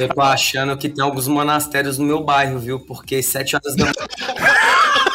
Eu 0.00 0.08
tô 0.08 0.22
achando 0.22 0.76
que 0.76 0.88
tem 0.88 1.04
alguns 1.04 1.28
monastérios 1.28 1.98
no 1.98 2.04
meu 2.04 2.24
bairro, 2.24 2.58
viu? 2.58 2.80
Porque 2.80 3.22
7 3.22 3.54
horas 3.54 3.76
da 3.76 3.84
manhã. 3.84 3.94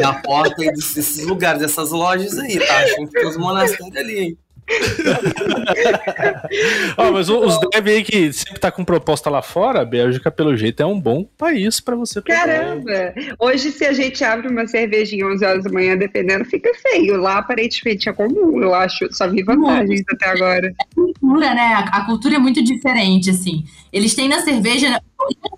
na 0.00 0.14
porta 0.14 0.56
desses 0.56 1.24
lugares, 1.24 1.60
dessas 1.60 1.90
lojas 1.90 2.38
aí, 2.38 2.58
tá? 2.58 2.84
Que 2.84 3.06
tem 3.06 3.26
os 3.26 3.36
monastérios 3.36 3.96
ali, 3.96 4.18
hein? 4.18 4.38
oh, 6.96 7.12
mas 7.12 7.28
os 7.28 7.60
dev 7.70 7.86
aí 7.86 8.02
que 8.02 8.32
sempre 8.32 8.58
tá 8.58 8.70
com 8.70 8.82
proposta 8.82 9.28
lá 9.28 9.42
fora, 9.42 9.82
a 9.82 9.84
Bélgica, 9.84 10.30
pelo 10.30 10.56
jeito, 10.56 10.82
é 10.82 10.86
um 10.86 10.98
bom 10.98 11.28
país 11.36 11.80
para 11.80 11.94
você 11.94 12.22
Caramba! 12.22 13.12
Hoje, 13.38 13.70
se 13.70 13.84
a 13.84 13.92
gente 13.92 14.24
abre 14.24 14.48
uma 14.48 14.66
cervejinha 14.66 15.26
11 15.26 15.44
horas 15.44 15.64
da 15.64 15.70
manhã, 15.70 15.94
dependendo, 15.96 16.46
fica 16.46 16.70
feio. 16.74 17.20
Lá, 17.20 17.38
aparentemente, 17.38 18.08
é 18.08 18.12
comum, 18.12 18.62
eu 18.62 18.74
acho. 18.74 19.12
Só 19.12 19.28
vi 19.28 19.42
vantagens 19.42 19.88
muito. 19.88 20.14
até 20.14 20.30
agora. 20.30 20.72
A 20.78 20.94
cultura, 20.94 21.54
né? 21.54 21.84
A 21.92 22.06
cultura 22.06 22.36
é 22.36 22.38
muito 22.38 22.64
diferente, 22.64 23.28
assim. 23.30 23.64
Eles 23.92 24.14
têm 24.14 24.28
na 24.28 24.40
cerveja. 24.40 25.00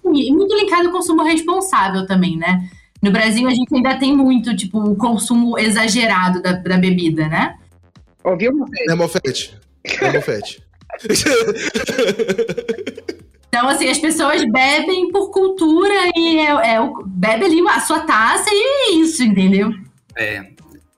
Muito 0.04 0.56
linkado 0.56 0.88
ao 0.88 0.92
consumo 0.92 1.24
responsável 1.24 2.06
também, 2.06 2.36
né? 2.36 2.68
No 3.02 3.10
Brasil, 3.10 3.48
a 3.48 3.54
gente 3.54 3.74
ainda 3.74 3.98
tem 3.98 4.16
muito, 4.16 4.54
tipo, 4.56 4.78
o 4.78 4.96
consumo 4.96 5.58
exagerado 5.58 6.42
da, 6.42 6.52
da 6.52 6.76
bebida, 6.76 7.28
né? 7.28 7.56
Ouviu, 8.24 8.56
Mofete? 8.56 8.90
É 8.90 8.94
Mofete. 8.94 9.58
É 9.84 10.12
Mofete. 10.12 10.62
Então, 13.56 13.70
assim, 13.70 13.88
as 13.88 13.98
pessoas 13.98 14.44
bebem 14.44 15.10
por 15.10 15.30
cultura 15.30 15.94
e 16.14 16.40
é, 16.40 16.74
é, 16.74 16.78
bebe 17.06 17.46
ali 17.46 17.66
a 17.66 17.80
sua 17.80 18.00
taça 18.00 18.50
e 18.50 18.54
é 18.54 18.90
isso, 18.96 19.22
entendeu? 19.22 19.72
É, 20.14 20.44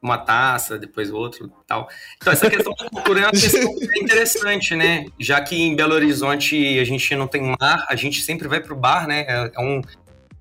uma 0.03 0.19
taça, 0.19 0.77
depois 0.77 1.13
outro 1.13 1.49
tal. 1.69 1.89
Então, 2.17 2.33
essa 2.33 2.51
questão 2.51 2.75
da 2.75 2.89
cultura 2.89 3.21
é 3.21 3.25
uma 3.27 3.31
questão 3.31 3.73
interessante, 3.97 4.75
né? 4.75 5.07
Já 5.21 5.41
que 5.41 5.55
em 5.55 5.77
Belo 5.77 5.95
Horizonte 5.95 6.81
a 6.81 6.85
gente 6.85 7.15
não 7.15 7.29
tem 7.29 7.55
mar, 7.61 7.87
a 7.89 7.95
gente 7.95 8.23
sempre 8.23 8.49
vai 8.49 8.61
pro 8.61 8.75
bar, 8.75 9.07
né? 9.07 9.25
É, 9.29 9.53
é 9.55 9.61
um, 9.61 9.81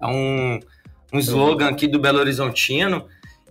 é 0.02 0.08
um 0.08 0.60
um 1.12 1.20
slogan 1.20 1.70
aqui 1.70 1.88
do 1.88 2.00
Belo 2.00 2.20
Horizontino. 2.20 3.06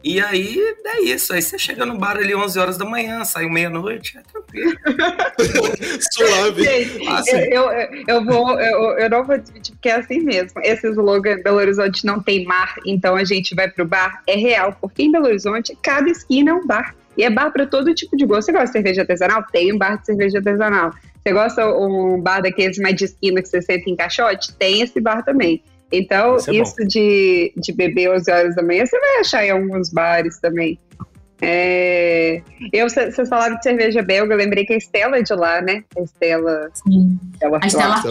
E 0.05 0.21
aí 0.21 0.57
é 0.85 1.03
isso. 1.03 1.33
Aí 1.33 1.43
você 1.43 1.59
chega 1.59 1.85
no 1.85 1.99
bar 1.99 2.17
ali 2.17 2.33
11 2.35 2.59
horas 2.59 2.79
da 2.79 2.85
manhã, 2.85 3.25
sai 3.25 3.47
meia-noite, 3.47 4.17
é 4.17 4.23
tranquilo. 4.23 4.79
Suave. 6.13 6.63
Gente, 6.63 7.05
eu, 7.53 7.65
eu, 7.73 8.05
eu, 8.07 8.25
vou, 8.25 8.61
eu, 8.61 8.99
eu 8.99 9.11
não 9.11 9.25
vou 9.25 9.35
admitir, 9.35 9.73
porque 9.73 9.89
é 9.89 9.97
assim 9.97 10.21
mesmo. 10.21 10.61
Esse 10.63 10.89
slogan 10.91 11.43
Belo 11.43 11.57
Horizonte 11.57 12.07
não 12.07 12.23
tem 12.23 12.45
mar, 12.45 12.77
então 12.87 13.17
a 13.17 13.25
gente 13.25 13.53
vai 13.55 13.69
pro 13.69 13.85
bar, 13.85 14.23
é 14.29 14.37
real. 14.37 14.77
Porque 14.81 15.03
em 15.03 15.11
Belo 15.11 15.27
Horizonte, 15.27 15.77
cada 15.83 16.09
esquina 16.09 16.53
é 16.53 16.55
um 16.55 16.67
bar. 16.67 16.95
E 17.17 17.25
é 17.25 17.31
bar 17.31 17.51
para 17.51 17.67
todo 17.67 17.95
tipo 17.95 18.17
de 18.17 18.27
gosto. 18.27 18.47
Você 18.47 18.53
gosta 18.53 18.67
de 18.67 18.73
cerveja 18.73 19.01
artesanal? 19.01 19.43
Tem 19.51 19.73
um 19.73 19.79
bar 19.79 19.99
de 19.99 20.07
cerveja 20.07 20.39
artesanal. 20.39 20.93
Você 21.21 21.33
gosta 21.33 21.67
um 21.69 22.21
bar 22.21 22.43
daqueles 22.43 22.79
mais 22.79 22.95
de 22.95 23.07
esquina 23.07 23.43
que 23.43 23.49
você 23.49 23.61
senta 23.61 23.91
em 23.91 23.97
caixote? 23.97 24.55
Tem 24.55 24.83
esse 24.83 25.01
bar 25.01 25.25
também. 25.25 25.63
Então, 25.93 26.37
isso, 26.37 26.51
é 26.51 26.55
isso 26.55 26.77
de, 26.87 27.53
de 27.57 27.73
beber 27.73 28.11
11 28.11 28.31
horas 28.31 28.57
da 28.57 28.63
manhã, 28.63 28.85
você 28.85 28.99
vai 28.99 29.21
achar 29.21 29.45
em 29.45 29.51
alguns 29.51 29.91
bares 29.91 30.39
também. 30.39 30.79
É... 31.41 32.43
Eu, 32.73 32.89
vocês 32.89 33.29
falaram 33.29 33.57
de 33.57 33.63
cerveja 33.63 34.03
belga, 34.03 34.35
eu 34.35 34.39
lembrei 34.39 34.65
que 34.65 34.73
a 34.73 34.77
Estela 34.77 35.19
é 35.19 35.23
de 35.23 35.35
lá, 35.35 35.61
né? 35.61 35.85
A 35.97 36.01
Estela. 36.01 36.71
Sim. 36.75 37.19
a 37.61 37.67
Estela. 37.67 38.03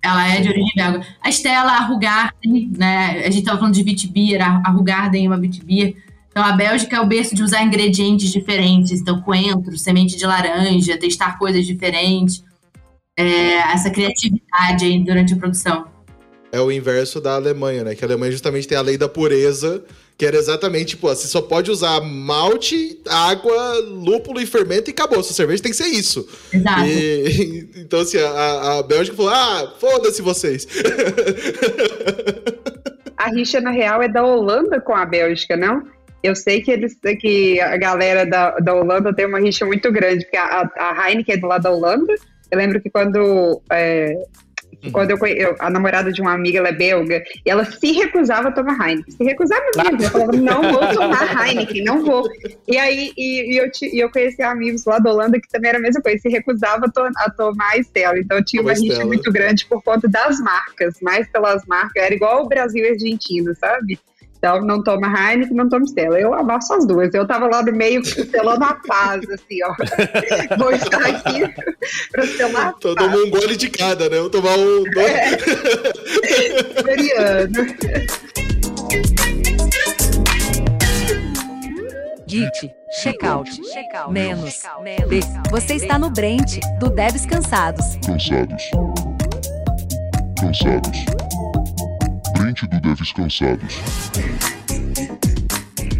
Ela 0.00 0.28
é 0.34 0.40
de 0.40 0.48
origem 0.48 0.72
belga. 0.74 1.06
A 1.20 1.28
Estela, 1.28 1.72
a 1.72 1.80
Rugarden, 1.80 2.72
né? 2.76 3.22
A 3.24 3.30
gente 3.30 3.40
estava 3.40 3.58
falando 3.58 3.74
de 3.74 3.82
Vitbier, 3.82 4.40
a 4.42 4.70
Rugarden 4.70 5.26
é 5.26 5.28
uma 5.28 5.38
Vitbier. 5.38 5.94
Então, 6.30 6.44
a 6.44 6.52
Bélgica 6.52 6.96
é 6.96 7.00
o 7.00 7.06
berço 7.06 7.34
de 7.34 7.42
usar 7.42 7.62
ingredientes 7.62 8.30
diferentes. 8.30 9.00
Então, 9.00 9.20
coentro, 9.20 9.76
semente 9.76 10.16
de 10.16 10.24
laranja, 10.24 10.96
testar 10.96 11.36
coisas 11.36 11.66
diferentes. 11.66 12.44
É, 13.16 13.56
essa 13.72 13.90
criatividade 13.90 14.84
aí 14.84 15.02
durante 15.02 15.34
a 15.34 15.36
produção. 15.36 15.97
É 16.50 16.60
o 16.60 16.72
inverso 16.72 17.20
da 17.20 17.34
Alemanha, 17.34 17.84
né? 17.84 17.94
Que 17.94 18.04
a 18.04 18.08
Alemanha 18.08 18.32
justamente 18.32 18.66
tem 18.66 18.78
a 18.78 18.82
lei 18.82 18.96
da 18.96 19.08
pureza, 19.08 19.84
que 20.16 20.24
era 20.24 20.36
exatamente, 20.36 20.96
tipo, 20.96 21.06
você 21.06 21.28
só 21.28 21.42
pode 21.42 21.70
usar 21.70 22.00
malte, 22.00 23.00
água, 23.08 23.78
lúpulo 23.80 24.40
e 24.40 24.46
fermento 24.46 24.90
e 24.90 24.92
acabou. 24.92 25.22
Sua 25.22 25.34
cerveja 25.34 25.62
tem 25.62 25.70
que 25.70 25.76
ser 25.76 25.86
isso. 25.86 26.26
Exato. 26.52 26.86
E, 26.86 27.70
então, 27.84 28.00
assim, 28.00 28.18
a, 28.18 28.78
a 28.78 28.82
Bélgica 28.82 29.16
falou: 29.16 29.32
ah, 29.32 29.74
foda-se 29.78 30.22
vocês. 30.22 30.66
A 33.16 33.30
rixa, 33.30 33.60
na 33.60 33.70
real, 33.70 34.02
é 34.02 34.08
da 34.08 34.24
Holanda 34.24 34.80
com 34.80 34.94
a 34.94 35.04
Bélgica, 35.04 35.56
não? 35.56 35.82
Eu 36.22 36.34
sei 36.34 36.60
que 36.62 36.70
eles 36.70 36.96
que 37.20 37.60
a 37.60 37.76
galera 37.76 38.24
da, 38.24 38.58
da 38.58 38.74
Holanda 38.74 39.14
tem 39.14 39.26
uma 39.26 39.38
rixa 39.38 39.64
muito 39.64 39.90
grande, 39.92 40.24
porque 40.24 40.36
a, 40.36 40.68
a 40.76 41.10
Heineken 41.10 41.34
é 41.34 41.38
do 41.38 41.46
lado 41.46 41.62
da 41.62 41.70
Holanda. 41.70 42.14
Eu 42.50 42.58
lembro 42.58 42.80
que 42.80 42.90
quando 42.90 43.60
é, 43.70 44.14
Uhum. 44.84 44.92
Quando 44.92 45.10
eu, 45.10 45.26
eu, 45.26 45.56
a 45.58 45.70
namorada 45.70 46.12
de 46.12 46.20
uma 46.20 46.32
amiga, 46.32 46.58
ela 46.58 46.68
é 46.68 46.72
belga, 46.72 47.22
e 47.44 47.50
ela 47.50 47.64
se 47.64 47.92
recusava 47.92 48.48
a 48.48 48.52
tomar 48.52 48.88
Heineken. 48.88 49.12
Se 49.12 49.24
recusava 49.24 49.64
mesmo. 49.76 50.02
Ela 50.02 50.10
falava, 50.10 50.32
não 50.32 50.62
vou 50.72 50.86
tomar 50.94 51.48
Heineken, 51.48 51.84
não 51.84 52.04
vou. 52.04 52.28
E 52.66 52.78
aí, 52.78 53.12
e, 53.16 53.54
e 53.54 53.58
eu, 53.58 53.70
e 53.82 53.98
eu 53.98 54.10
conheci 54.10 54.42
amigos 54.42 54.84
lá 54.84 54.98
da 54.98 55.10
Holanda 55.10 55.40
que 55.40 55.48
também 55.48 55.70
era 55.70 55.78
a 55.78 55.82
mesma 55.82 56.00
coisa, 56.00 56.18
se 56.18 56.28
recusava 56.28 56.86
a, 56.86 56.90
to, 56.90 57.00
a 57.16 57.30
tomar 57.30 57.78
Estela. 57.78 58.18
Então 58.18 58.42
tinha 58.42 58.62
uma 58.62 58.72
rixa 58.72 59.04
muito 59.04 59.32
grande 59.32 59.66
por 59.66 59.82
conta 59.82 60.08
das 60.08 60.38
marcas, 60.40 60.94
mais 61.00 61.28
pelas 61.28 61.64
marcas. 61.66 62.02
Era 62.02 62.14
igual 62.14 62.44
o 62.44 62.48
Brasil 62.48 62.84
e 62.84 62.88
a 62.88 62.92
Argentina, 62.92 63.54
sabe? 63.54 63.98
Então, 64.38 64.60
não 64.62 64.82
toma 64.82 65.08
Heineken, 65.08 65.56
não 65.56 65.68
toma 65.68 65.84
Stella. 65.84 66.18
Eu 66.18 66.32
abaixo 66.32 66.72
as 66.72 66.86
duas. 66.86 67.12
Eu 67.12 67.26
tava 67.26 67.48
lá 67.48 67.62
no 67.62 67.72
meio, 67.72 68.04
selando 68.04 68.64
a 68.64 68.74
paz, 68.86 69.28
assim, 69.30 69.58
ó. 69.64 69.74
Vou 70.56 70.70
estar 70.72 71.04
aqui 71.04 71.42
pra 72.12 72.26
selar 72.26 72.68
a 72.68 72.72
Todo 72.72 72.96
paz. 72.96 73.14
um 73.14 73.30
gole 73.30 73.56
de 73.56 73.68
cada, 73.68 74.08
né? 74.08 74.20
Vou 74.20 74.30
tomar 74.30 74.56
um... 74.56 74.84
É. 74.96 75.38
Git, 82.26 82.70
checkout, 83.02 83.50
menos, 84.10 84.62
B. 85.08 85.20
Você 85.50 85.74
está 85.74 85.98
no 85.98 86.10
Brent, 86.10 86.58
do 86.78 86.90
Devs 86.90 87.24
Cansados. 87.26 87.96
Cansados. 88.06 88.62
Cansados 90.38 91.27
frente 92.38 92.68
do 92.68 92.80
Devs 92.80 93.12
Cansados. 93.12 93.80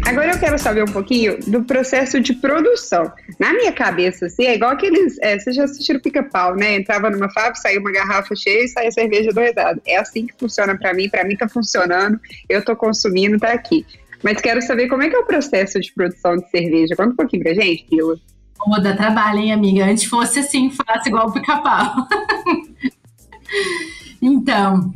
Agora 0.07 0.31
eu 0.31 0.39
quero 0.39 0.57
saber 0.57 0.83
um 0.83 0.91
pouquinho 0.91 1.37
do 1.47 1.63
processo 1.65 2.19
de 2.21 2.33
produção. 2.33 3.11
Na 3.37 3.53
minha 3.53 3.73
cabeça, 3.73 4.25
assim, 4.25 4.45
é 4.45 4.55
igual 4.55 4.71
aqueles. 4.71 5.19
É, 5.21 5.37
vocês 5.37 5.55
já 5.55 5.65
assistiram 5.65 5.99
pica-pau, 5.99 6.55
né? 6.55 6.75
Entrava 6.75 7.09
numa 7.09 7.29
fábrica, 7.29 7.59
saía 7.59 7.79
uma 7.79 7.91
garrafa 7.91 8.33
cheia 8.35 8.63
e 8.63 8.67
saía 8.69 8.91
cerveja 8.91 9.31
doidada. 9.31 9.81
É 9.85 9.97
assim 9.97 10.25
que 10.25 10.33
funciona 10.39 10.77
para 10.77 10.93
mim, 10.93 11.09
para 11.09 11.25
mim 11.25 11.35
tá 11.35 11.47
funcionando, 11.47 12.19
eu 12.47 12.63
tô 12.63 12.75
consumindo, 12.75 13.37
tá 13.37 13.51
aqui. 13.51 13.85
Mas 14.23 14.41
quero 14.41 14.61
saber 14.61 14.87
como 14.87 15.03
é 15.03 15.09
que 15.09 15.15
é 15.15 15.19
o 15.19 15.25
processo 15.25 15.79
de 15.79 15.93
produção 15.93 16.37
de 16.37 16.49
cerveja. 16.49 16.95
Conta 16.95 17.11
um 17.11 17.15
pouquinho 17.15 17.43
pra 17.43 17.53
gente, 17.53 17.85
Pila. 17.85 18.15
Vou 18.65 18.81
dar 18.81 18.95
trabalho, 18.95 19.39
hein, 19.39 19.51
amiga? 19.51 19.85
Antes 19.85 20.05
fosse 20.05 20.39
assim, 20.39 20.71
fácil 20.71 21.09
igual 21.09 21.27
o 21.27 21.33
pica-pau. 21.33 21.95
então, 24.21 24.91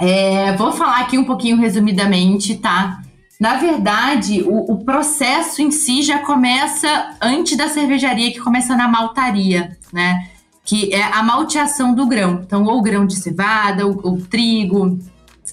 é, 0.00 0.52
vou 0.56 0.72
falar 0.72 1.00
aqui 1.00 1.18
um 1.18 1.24
pouquinho 1.24 1.58
resumidamente, 1.58 2.56
tá? 2.56 3.02
Na 3.38 3.54
verdade, 3.56 4.42
o, 4.42 4.72
o, 4.72 4.84
processo 4.84 5.62
em 5.62 5.70
si 5.70 6.02
já 6.02 6.18
começa 6.18 7.16
antes 7.20 7.56
da 7.56 7.68
cervejaria, 7.68 8.32
que 8.32 8.40
começa 8.40 8.74
na 8.76 8.88
maltaria, 8.88 9.78
né? 9.92 10.28
Que 10.64 10.92
é 10.94 11.02
a 11.02 11.22
malteação 11.22 11.94
do 11.94 12.06
grão. 12.06 12.42
Então, 12.44 12.64
ou 12.64 12.82
grão 12.82 13.06
de 13.06 13.16
cevada, 13.16 13.86
ou, 13.86 13.98
ou 14.02 14.20
trigo, 14.20 14.98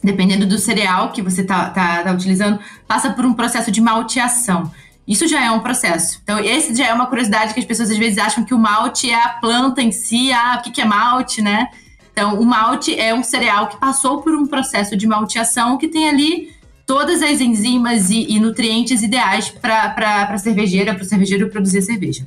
dependendo 0.03 0.45
do 0.45 0.57
cereal 0.57 1.12
que 1.12 1.21
você 1.21 1.43
tá, 1.43 1.69
tá, 1.69 2.03
tá, 2.03 2.12
utilizando, 2.12 2.60
passa 2.88 3.10
por 3.12 3.25
um 3.25 3.33
processo 3.33 3.71
de 3.71 3.81
malteação. 3.81 4.71
Isso 5.07 5.27
já 5.27 5.43
é 5.43 5.51
um 5.51 5.60
processo. 5.60 6.19
Então, 6.23 6.39
esse 6.39 6.75
já 6.75 6.88
é 6.88 6.93
uma 6.93 7.07
curiosidade 7.07 7.53
que 7.53 7.60
as 7.60 7.65
pessoas 7.65 7.89
às 7.89 7.97
vezes 7.97 8.17
acham 8.17 8.43
que 8.43 8.53
o 8.53 8.60
malte 8.60 9.10
é 9.10 9.15
a 9.15 9.29
planta 9.29 9.81
em 9.81 9.91
si, 9.91 10.31
ah, 10.33 10.57
o 10.60 10.63
que, 10.63 10.71
que 10.71 10.81
é 10.81 10.86
malte, 10.86 11.41
né? 11.41 11.69
Então, 12.17 12.41
o 12.41 12.43
malte 12.43 12.99
é 12.99 13.13
um 13.13 13.21
cereal 13.21 13.67
que 13.67 13.77
passou 13.77 14.23
por 14.23 14.34
um 14.34 14.47
processo 14.47 14.97
de 14.97 15.06
malteação 15.06 15.77
que 15.77 15.88
tem 15.88 16.10
ali 16.10 16.51
todas 16.84 17.21
as 17.21 17.39
enzimas 17.39 18.10
e, 18.10 18.25
e 18.27 18.39
nutrientes 18.39 19.03
ideais 19.03 19.49
para 19.49 20.27
a 20.27 20.38
cervejeira, 20.39 20.95
para 20.95 21.03
o 21.03 21.06
cervejeiro 21.06 21.47
produzir 21.51 21.84
cerveja. 21.84 22.25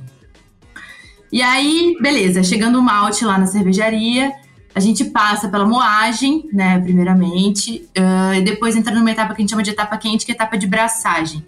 E 1.29 1.41
aí, 1.41 1.97
beleza, 1.99 2.41
chegando 2.41 2.79
o 2.79 2.81
malte 2.81 3.25
lá 3.25 3.37
na 3.37 3.45
cervejaria, 3.47 4.31
a 4.73 4.79
gente 4.79 5.03
passa 5.03 5.49
pela 5.49 5.65
moagem, 5.65 6.47
né, 6.53 6.79
primeiramente, 6.79 7.85
uh, 7.97 8.33
e 8.33 8.41
depois 8.43 8.77
entra 8.77 8.95
numa 8.95 9.11
etapa 9.11 9.35
que 9.35 9.41
a 9.41 9.43
gente 9.43 9.49
chama 9.49 9.63
de 9.63 9.71
etapa 9.71 9.97
quente, 9.97 10.25
que 10.25 10.31
é 10.31 10.35
a 10.35 10.37
etapa 10.37 10.57
de 10.57 10.67
braçagem. 10.67 11.43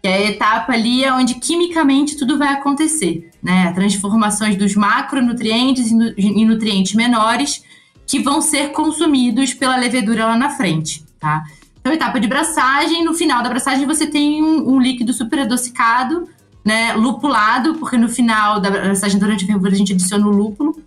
Que 0.00 0.08
é 0.08 0.14
a 0.14 0.30
etapa 0.30 0.72
ali 0.72 1.04
onde 1.10 1.34
quimicamente 1.34 2.16
tudo 2.16 2.38
vai 2.38 2.54
acontecer, 2.54 3.30
né? 3.42 3.70
Transformações 3.74 4.56
dos 4.56 4.74
macronutrientes 4.74 5.92
em 5.92 6.46
nutrientes 6.46 6.94
menores 6.94 7.62
que 8.06 8.18
vão 8.18 8.40
ser 8.40 8.72
consumidos 8.72 9.54
pela 9.54 9.76
levedura 9.76 10.26
lá 10.26 10.36
na 10.36 10.50
frente, 10.50 11.04
tá? 11.18 11.44
Então, 11.80 11.92
etapa 11.92 12.20
de 12.20 12.28
braçagem, 12.28 13.04
no 13.04 13.12
final 13.12 13.42
da 13.42 13.48
braçagem 13.48 13.86
você 13.86 14.06
tem 14.06 14.42
um, 14.42 14.74
um 14.74 14.80
líquido 14.80 15.12
super 15.12 15.40
adocicado, 15.40 16.28
né, 16.64 16.92
lupulado, 16.92 17.74
porque 17.74 17.96
no 17.96 18.08
final 18.08 18.60
da 18.60 18.70
braçagem 18.70 19.18
durante 19.18 19.44
a 19.44 19.46
fervura 19.48 19.72
a 19.72 19.76
gente 19.76 19.92
adiciona 19.92 20.26
o 20.26 20.30
lúpulo. 20.30 20.80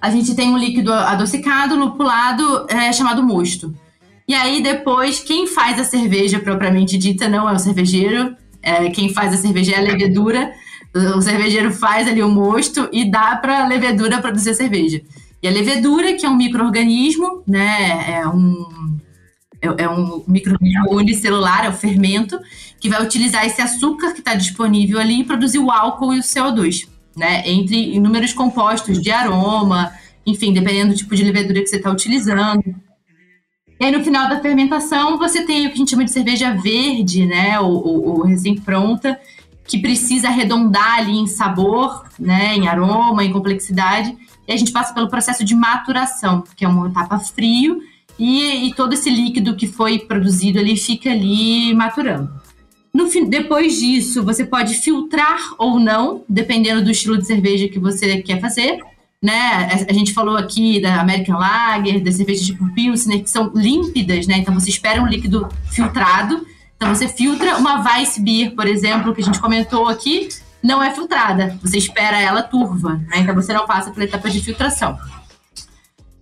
A 0.00 0.10
gente 0.10 0.34
tem 0.34 0.48
um 0.48 0.56
líquido 0.56 0.92
adocicado, 0.92 1.76
lupulado, 1.76 2.66
é, 2.68 2.92
chamado 2.92 3.22
mosto. 3.22 3.74
E 4.26 4.34
aí 4.34 4.62
depois, 4.62 5.20
quem 5.20 5.46
faz 5.46 5.78
a 5.78 5.84
cerveja 5.84 6.40
propriamente 6.40 6.96
dita 6.96 7.28
não 7.28 7.48
é 7.48 7.52
o 7.52 7.58
cervejeiro, 7.58 8.34
é, 8.62 8.88
quem 8.90 9.12
faz 9.12 9.34
a 9.34 9.36
cerveja 9.36 9.72
é 9.72 9.78
a 9.78 9.82
levedura. 9.82 10.52
O 11.16 11.22
cervejeiro 11.22 11.72
faz 11.72 12.06
ali 12.06 12.22
o 12.22 12.28
mosto 12.28 12.88
e 12.92 13.10
dá 13.10 13.36
para 13.36 13.64
a 13.64 13.68
levedura 13.68 14.20
produzir 14.20 14.50
a 14.50 14.54
cerveja. 14.54 15.02
E 15.42 15.48
a 15.48 15.50
levedura, 15.50 16.14
que 16.14 16.24
é 16.24 16.28
um 16.28 16.36
microorganismo, 16.36 17.42
né, 17.46 18.20
é 18.20 18.26
um 18.28 19.00
é, 19.62 19.84
é 19.84 19.88
um 19.88 20.24
microorganismo 20.26 20.92
unicelular, 20.92 21.64
é 21.64 21.68
o 21.68 21.72
fermento, 21.72 22.38
que 22.80 22.88
vai 22.88 23.02
utilizar 23.02 23.46
esse 23.46 23.62
açúcar 23.62 24.12
que 24.12 24.18
está 24.18 24.34
disponível 24.34 24.98
ali 24.98 25.20
e 25.20 25.24
produzir 25.24 25.60
o 25.60 25.70
álcool 25.70 26.12
e 26.14 26.18
o 26.18 26.22
CO2, 26.22 26.88
né, 27.16 27.48
entre 27.48 27.94
inúmeros 27.94 28.32
compostos 28.32 29.00
de 29.00 29.10
aroma, 29.10 29.92
enfim, 30.26 30.52
dependendo 30.52 30.92
do 30.92 30.98
tipo 30.98 31.14
de 31.14 31.22
levedura 31.22 31.60
que 31.60 31.68
você 31.68 31.76
está 31.76 31.90
utilizando. 31.90 32.62
E 33.80 33.84
aí, 33.84 33.90
no 33.90 34.04
final 34.04 34.28
da 34.28 34.40
fermentação, 34.40 35.18
você 35.18 35.44
tem 35.44 35.66
o 35.66 35.68
que 35.70 35.74
a 35.74 35.78
gente 35.78 35.90
chama 35.90 36.04
de 36.04 36.12
cerveja 36.12 36.54
verde, 36.54 37.26
né, 37.26 37.58
ou, 37.60 38.22
recém-pronta, 38.22 39.18
que 39.64 39.78
precisa 39.78 40.28
arredondar 40.28 40.98
ali 40.98 41.18
em 41.18 41.26
sabor, 41.26 42.04
né, 42.18 42.56
em 42.56 42.68
aroma, 42.68 43.24
em 43.24 43.32
complexidade, 43.32 44.16
a 44.52 44.56
gente 44.56 44.72
passa 44.72 44.92
pelo 44.94 45.08
processo 45.08 45.44
de 45.44 45.54
maturação, 45.54 46.44
que 46.56 46.64
é 46.64 46.68
uma 46.68 46.88
etapa 46.88 47.18
frio, 47.18 47.82
e, 48.18 48.68
e 48.68 48.74
todo 48.74 48.92
esse 48.92 49.10
líquido 49.10 49.56
que 49.56 49.66
foi 49.66 49.98
produzido 49.98 50.58
ali 50.58 50.76
fica 50.76 51.10
ali 51.10 51.74
maturando. 51.74 52.30
No, 52.92 53.08
depois 53.26 53.80
disso, 53.80 54.22
você 54.22 54.44
pode 54.44 54.74
filtrar 54.74 55.40
ou 55.58 55.80
não, 55.80 56.24
dependendo 56.28 56.84
do 56.84 56.90
estilo 56.90 57.16
de 57.16 57.26
cerveja 57.26 57.68
que 57.68 57.78
você 57.78 58.20
quer 58.20 58.40
fazer. 58.40 58.80
Né? 59.22 59.68
A 59.88 59.92
gente 59.92 60.12
falou 60.12 60.36
aqui 60.36 60.80
da 60.80 61.00
American 61.00 61.38
Lager, 61.38 62.02
das 62.02 62.16
cervejas 62.16 62.44
tipo 62.44 62.68
Pilsner, 62.74 63.22
que 63.22 63.30
são 63.30 63.52
límpidas, 63.54 64.26
né? 64.26 64.38
Então 64.38 64.52
você 64.52 64.68
espera 64.68 65.00
um 65.00 65.06
líquido 65.06 65.48
filtrado. 65.70 66.44
Então 66.76 66.92
você 66.92 67.06
filtra 67.06 67.56
uma 67.56 67.82
Weiss 67.82 68.18
Beer, 68.18 68.54
por 68.54 68.66
exemplo, 68.66 69.14
que 69.14 69.22
a 69.22 69.24
gente 69.24 69.40
comentou 69.40 69.88
aqui, 69.88 70.28
não 70.62 70.82
é 70.82 70.94
filtrada. 70.94 71.58
Você 71.62 71.78
espera 71.78 72.20
ela 72.20 72.42
turva, 72.42 72.94
né? 73.08 73.18
então 73.18 73.34
você 73.34 73.52
não 73.52 73.66
passa 73.66 73.90
pela 73.90 74.04
etapa 74.04 74.30
de 74.30 74.40
filtração. 74.40 74.98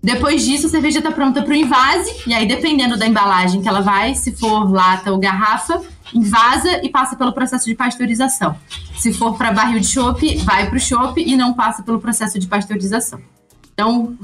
Depois 0.03 0.45
disso, 0.45 0.67
a 0.67 0.71
cerveja 0.71 0.99
está 0.99 1.13
pronta 1.13 1.43
para 1.43 1.53
o 1.53 1.55
invase, 1.55 2.11
e 2.27 2.33
aí, 2.33 2.49
dependendo 2.49 2.97
da 2.97 3.07
embalagem 3.07 3.61
que 3.61 3.69
ela 3.69 3.83
vai, 3.83 4.15
se 4.15 4.33
for 4.33 4.71
lata 4.71 5.13
ou 5.13 5.19
garrafa, 5.19 5.83
invasa 6.15 6.83
e 6.83 6.89
passa 6.89 7.17
pelo 7.17 7.35
processo 7.35 7.67
de 7.67 7.75
pasteurização. 7.75 8.57
Se 8.97 9.13
for 9.13 9.37
para 9.37 9.53
barril 9.53 9.79
de 9.79 9.87
chope, 9.87 10.37
vai 10.39 10.69
para 10.69 10.77
o 10.77 10.81
chope 10.81 11.23
e 11.23 11.37
não 11.37 11.53
passa 11.53 11.83
pelo 11.83 12.01
processo 12.01 12.39
de 12.39 12.47
pasteurização. 12.47 13.21
Então, 13.75 14.17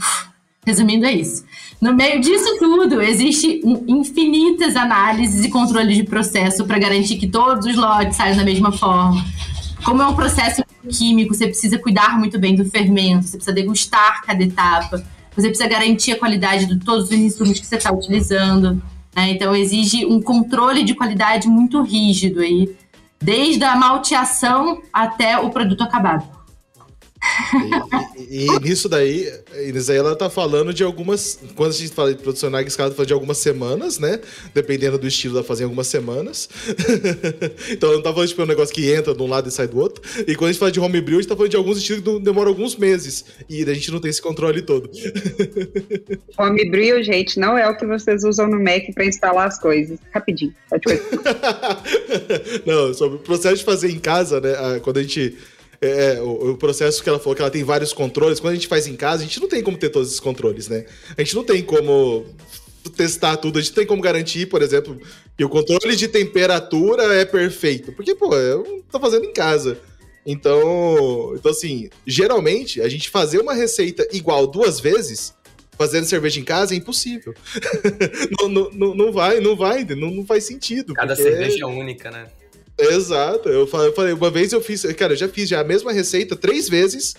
Resumindo, 0.66 1.06
é 1.06 1.12
isso. 1.12 1.44
No 1.80 1.94
meio 1.94 2.20
disso 2.20 2.58
tudo, 2.58 3.00
existe 3.00 3.62
infinitas 3.86 4.74
análises 4.74 5.44
e 5.44 5.48
controle 5.48 5.94
de 5.94 6.02
processo 6.02 6.64
para 6.64 6.76
garantir 6.76 7.18
que 7.18 7.28
todos 7.28 7.66
os 7.66 7.76
lotes 7.76 8.16
saiam 8.16 8.36
da 8.36 8.42
mesma 8.42 8.72
forma. 8.72 9.24
Como 9.86 10.02
é 10.02 10.06
um 10.08 10.16
processo 10.16 10.64
químico, 10.90 11.32
você 11.32 11.46
precisa 11.46 11.78
cuidar 11.78 12.18
muito 12.18 12.40
bem 12.40 12.56
do 12.56 12.64
fermento, 12.64 13.28
você 13.28 13.36
precisa 13.36 13.54
degustar 13.54 14.20
cada 14.26 14.42
etapa, 14.42 15.00
você 15.30 15.46
precisa 15.46 15.68
garantir 15.68 16.10
a 16.10 16.18
qualidade 16.18 16.66
de 16.66 16.80
todos 16.80 17.04
os 17.04 17.12
insumos 17.12 17.60
que 17.60 17.64
você 17.64 17.76
está 17.76 17.92
utilizando. 17.92 18.82
Né? 19.14 19.30
Então, 19.30 19.54
exige 19.54 20.04
um 20.04 20.20
controle 20.20 20.82
de 20.82 20.92
qualidade 20.92 21.46
muito 21.46 21.80
rígido 21.82 22.40
aí, 22.40 22.76
desde 23.22 23.62
a 23.62 23.76
malteação 23.76 24.82
até 24.92 25.38
o 25.38 25.50
produto 25.50 25.82
acabado. 25.82 26.35
E, 28.18 28.44
e, 28.44 28.46
e, 28.46 28.60
nisso 28.60 28.88
daí, 28.88 29.32
nisso 29.72 29.90
aí 29.90 29.98
ela 29.98 30.16
tá 30.16 30.28
falando 30.28 30.72
de 30.72 30.82
algumas. 30.82 31.38
Quando 31.54 31.70
a 31.70 31.74
gente 31.74 31.92
fala 31.92 32.14
de 32.14 32.22
produção 32.22 32.50
na 32.50 32.62
escala, 32.62 32.90
tá 32.90 32.96
falando 32.96 33.08
de 33.08 33.12
algumas 33.12 33.38
semanas, 33.38 33.98
né? 33.98 34.20
Dependendo 34.54 34.98
do 34.98 35.06
estilo, 35.06 35.36
ela 35.36 35.44
fazendo 35.44 35.66
algumas 35.66 35.86
semanas. 35.86 36.48
então 37.70 37.88
ela 37.88 37.98
não 37.98 38.02
tá 38.02 38.12
falando 38.12 38.28
tipo, 38.28 38.42
um 38.42 38.46
negócio 38.46 38.74
que 38.74 38.92
entra 38.92 39.14
de 39.14 39.22
um 39.22 39.26
lado 39.26 39.48
e 39.48 39.52
sai 39.52 39.68
do 39.68 39.78
outro. 39.78 40.02
E 40.26 40.34
quando 40.34 40.50
a 40.50 40.52
gente 40.52 40.58
fala 40.58 40.72
de 40.72 40.80
homebrew, 40.80 41.18
a 41.18 41.20
gente 41.20 41.28
tá 41.28 41.36
falando 41.36 41.50
de 41.50 41.56
alguns 41.56 41.78
estilos 41.78 42.02
que 42.02 42.20
demoram 42.20 42.50
alguns 42.50 42.76
meses. 42.76 43.24
E 43.48 43.62
a 43.62 43.74
gente 43.74 43.90
não 43.90 44.00
tem 44.00 44.10
esse 44.10 44.22
controle 44.22 44.62
todo. 44.62 44.90
homebrew, 46.38 47.02
gente, 47.02 47.38
não 47.38 47.56
é 47.56 47.68
o 47.68 47.76
que 47.76 47.86
vocês 47.86 48.24
usam 48.24 48.48
no 48.48 48.62
Mac 48.62 48.82
para 48.94 49.04
instalar 49.04 49.46
as 49.46 49.58
coisas. 49.58 49.98
Rapidinho. 50.12 50.54
não, 52.66 52.92
sobre 52.94 53.16
o 53.16 53.20
processo 53.20 53.56
de 53.56 53.64
fazer 53.64 53.90
em 53.90 53.98
casa, 53.98 54.40
né? 54.40 54.80
Quando 54.82 54.98
a 54.98 55.02
gente 55.02 55.36
é, 55.80 56.14
é, 56.14 56.20
o, 56.20 56.52
o, 56.52 56.56
processo 56.56 57.02
que 57.02 57.08
ela 57.08 57.18
falou 57.18 57.34
que 57.34 57.42
ela 57.42 57.50
tem 57.50 57.64
vários 57.64 57.92
controles. 57.92 58.40
Quando 58.40 58.52
a 58.52 58.56
gente 58.56 58.68
faz 58.68 58.86
em 58.86 58.96
casa, 58.96 59.22
a 59.22 59.26
gente 59.26 59.40
não 59.40 59.48
tem 59.48 59.62
como 59.62 59.76
ter 59.76 59.90
todos 59.90 60.08
esses 60.08 60.20
controles, 60.20 60.68
né? 60.68 60.86
A 61.16 61.22
gente 61.22 61.34
não 61.34 61.44
tem 61.44 61.62
como 61.62 62.26
testar 62.96 63.36
tudo. 63.36 63.58
A 63.58 63.62
gente 63.62 63.74
tem 63.74 63.86
como 63.86 64.02
garantir, 64.02 64.46
por 64.46 64.62
exemplo, 64.62 65.00
que 65.36 65.44
o 65.44 65.48
controle 65.48 65.96
de 65.96 66.08
temperatura 66.08 67.14
é 67.14 67.24
perfeito. 67.24 67.92
Porque, 67.92 68.14
pô, 68.14 68.34
eu 68.34 68.84
tô 68.90 68.98
fazendo 69.00 69.24
em 69.24 69.32
casa. 69.32 69.78
Então, 70.24 71.34
então, 71.36 71.52
assim, 71.52 71.88
geralmente, 72.06 72.80
a 72.80 72.88
gente 72.88 73.08
fazer 73.08 73.38
uma 73.38 73.54
receita 73.54 74.06
igual 74.12 74.46
duas 74.46 74.80
vezes, 74.80 75.32
fazendo 75.78 76.04
cerveja 76.04 76.40
em 76.40 76.44
casa, 76.44 76.74
é 76.74 76.76
impossível. 76.76 77.32
não, 78.42 78.48
não, 78.48 78.94
não, 78.94 79.12
vai, 79.12 79.38
não 79.40 79.54
vai, 79.54 79.84
não, 79.84 80.10
não 80.10 80.26
faz 80.26 80.44
sentido. 80.44 80.94
Cada 80.94 81.14
porque... 81.14 81.30
cerveja 81.30 81.62
é 81.62 81.66
única, 81.66 82.10
né? 82.10 82.26
Exato. 82.78 83.48
Eu 83.48 83.66
falei, 83.66 84.12
uma 84.12 84.30
vez 84.30 84.52
eu 84.52 84.60
fiz, 84.60 84.82
cara, 84.94 85.14
eu 85.14 85.16
já 85.16 85.28
fiz 85.28 85.48
já 85.48 85.60
a 85.60 85.64
mesma 85.64 85.92
receita 85.92 86.36
três 86.36 86.68
vezes. 86.68 87.14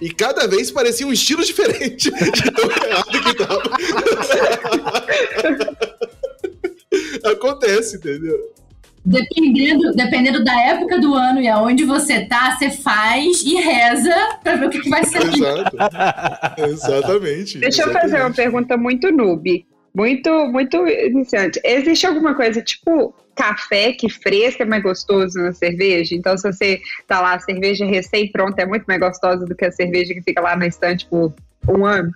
E 0.00 0.10
cada 0.10 0.46
vez 0.48 0.70
parecia 0.70 1.06
um 1.06 1.12
estilo 1.12 1.44
diferente 1.44 2.10
de 2.10 2.50
tão 2.50 2.70
errado 2.70 3.22
que 3.22 3.34
tava. 3.34 3.62
Acontece, 7.32 7.96
entendeu? 7.96 8.52
Dependendo, 9.04 9.92
dependendo 9.94 10.44
da 10.44 10.60
época 10.60 11.00
do 11.00 11.14
ano 11.14 11.40
e 11.40 11.48
aonde 11.48 11.84
você 11.84 12.24
tá, 12.26 12.56
você 12.56 12.70
faz 12.70 13.42
e 13.42 13.54
reza 13.54 14.14
pra 14.42 14.56
ver 14.56 14.66
o 14.66 14.70
que, 14.70 14.80
que 14.80 14.90
vai 14.90 15.04
ser. 15.04 15.22
Exato. 15.22 15.76
Exatamente. 16.68 17.58
Deixa 17.58 17.82
exatamente. 17.82 17.96
eu 17.96 18.00
fazer 18.00 18.20
uma 18.20 18.32
pergunta 18.32 18.76
muito 18.76 19.10
noob. 19.10 19.66
Muito, 19.94 20.30
muito 20.46 20.76
iniciante. 20.86 21.60
Existe 21.64 22.06
alguma 22.06 22.34
coisa, 22.34 22.62
tipo, 22.62 23.14
café 23.34 23.92
que 23.92 24.08
fresca 24.08 24.62
é 24.62 24.66
mais 24.66 24.82
gostoso 24.82 25.38
na 25.38 25.52
cerveja. 25.52 26.14
Então, 26.14 26.36
se 26.36 26.50
você 26.50 26.80
tá 27.06 27.20
lá, 27.20 27.34
a 27.34 27.40
cerveja 27.40 27.84
recém-pronta 27.84 28.62
é 28.62 28.66
muito 28.66 28.84
mais 28.84 29.00
gostosa 29.00 29.46
do 29.46 29.54
que 29.54 29.64
a 29.64 29.72
cerveja 29.72 30.14
que 30.14 30.22
fica 30.22 30.40
lá 30.40 30.56
na 30.56 30.66
estante 30.66 31.06
por 31.06 31.34
um 31.68 31.84
ano. 31.84 32.12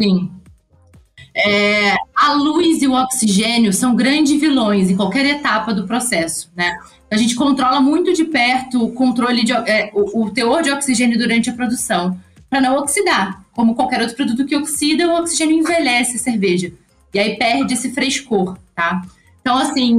Sim. 0.00 0.30
É, 1.34 1.94
a 2.16 2.32
luz 2.32 2.82
e 2.82 2.88
o 2.88 2.92
oxigênio 2.92 3.72
são 3.72 3.94
grandes 3.94 4.40
vilões 4.40 4.90
em 4.90 4.96
qualquer 4.96 5.24
etapa 5.26 5.72
do 5.72 5.86
processo, 5.86 6.50
né? 6.56 6.76
A 7.10 7.16
gente 7.16 7.34
controla 7.34 7.80
muito 7.80 8.12
de 8.12 8.24
perto 8.24 8.84
o 8.84 8.92
controle 8.92 9.44
de 9.44 9.52
é, 9.52 9.90
o, 9.94 10.24
o 10.24 10.30
teor 10.30 10.62
de 10.62 10.70
oxigênio 10.70 11.18
durante 11.18 11.50
a 11.50 11.52
produção, 11.52 12.18
para 12.48 12.60
não 12.60 12.76
oxidar. 12.78 13.44
Como 13.52 13.74
qualquer 13.74 14.00
outro 14.00 14.16
produto 14.16 14.44
que 14.44 14.56
oxida, 14.56 15.06
o 15.08 15.18
oxigênio 15.18 15.56
envelhece 15.56 16.16
a 16.16 16.18
cerveja. 16.18 16.72
E 17.12 17.18
aí 17.18 17.36
perde 17.36 17.74
esse 17.74 17.92
frescor, 17.92 18.56
tá? 18.74 19.02
Então, 19.40 19.56
assim, 19.56 19.98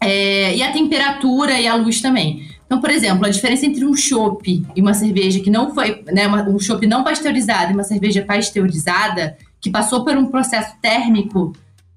é, 0.00 0.54
e 0.54 0.62
a 0.62 0.72
temperatura 0.72 1.60
e 1.60 1.66
a 1.66 1.74
luz 1.74 2.00
também. 2.00 2.48
Então, 2.66 2.80
por 2.80 2.90
exemplo, 2.90 3.24
a 3.24 3.30
diferença 3.30 3.64
entre 3.64 3.84
um 3.84 3.96
chopp 3.96 4.62
e 4.76 4.80
uma 4.80 4.92
cerveja 4.92 5.40
que 5.40 5.48
não 5.48 5.74
foi, 5.74 6.04
né, 6.06 6.26
uma, 6.26 6.42
um 6.48 6.58
chopp 6.58 6.86
não 6.86 7.02
pasteurizado 7.02 7.72
e 7.72 7.74
uma 7.74 7.82
cerveja 7.82 8.22
pasteurizada, 8.22 9.36
que 9.60 9.70
passou 9.70 10.04
por 10.04 10.16
um 10.16 10.26
processo 10.26 10.74
térmico, 10.80 11.52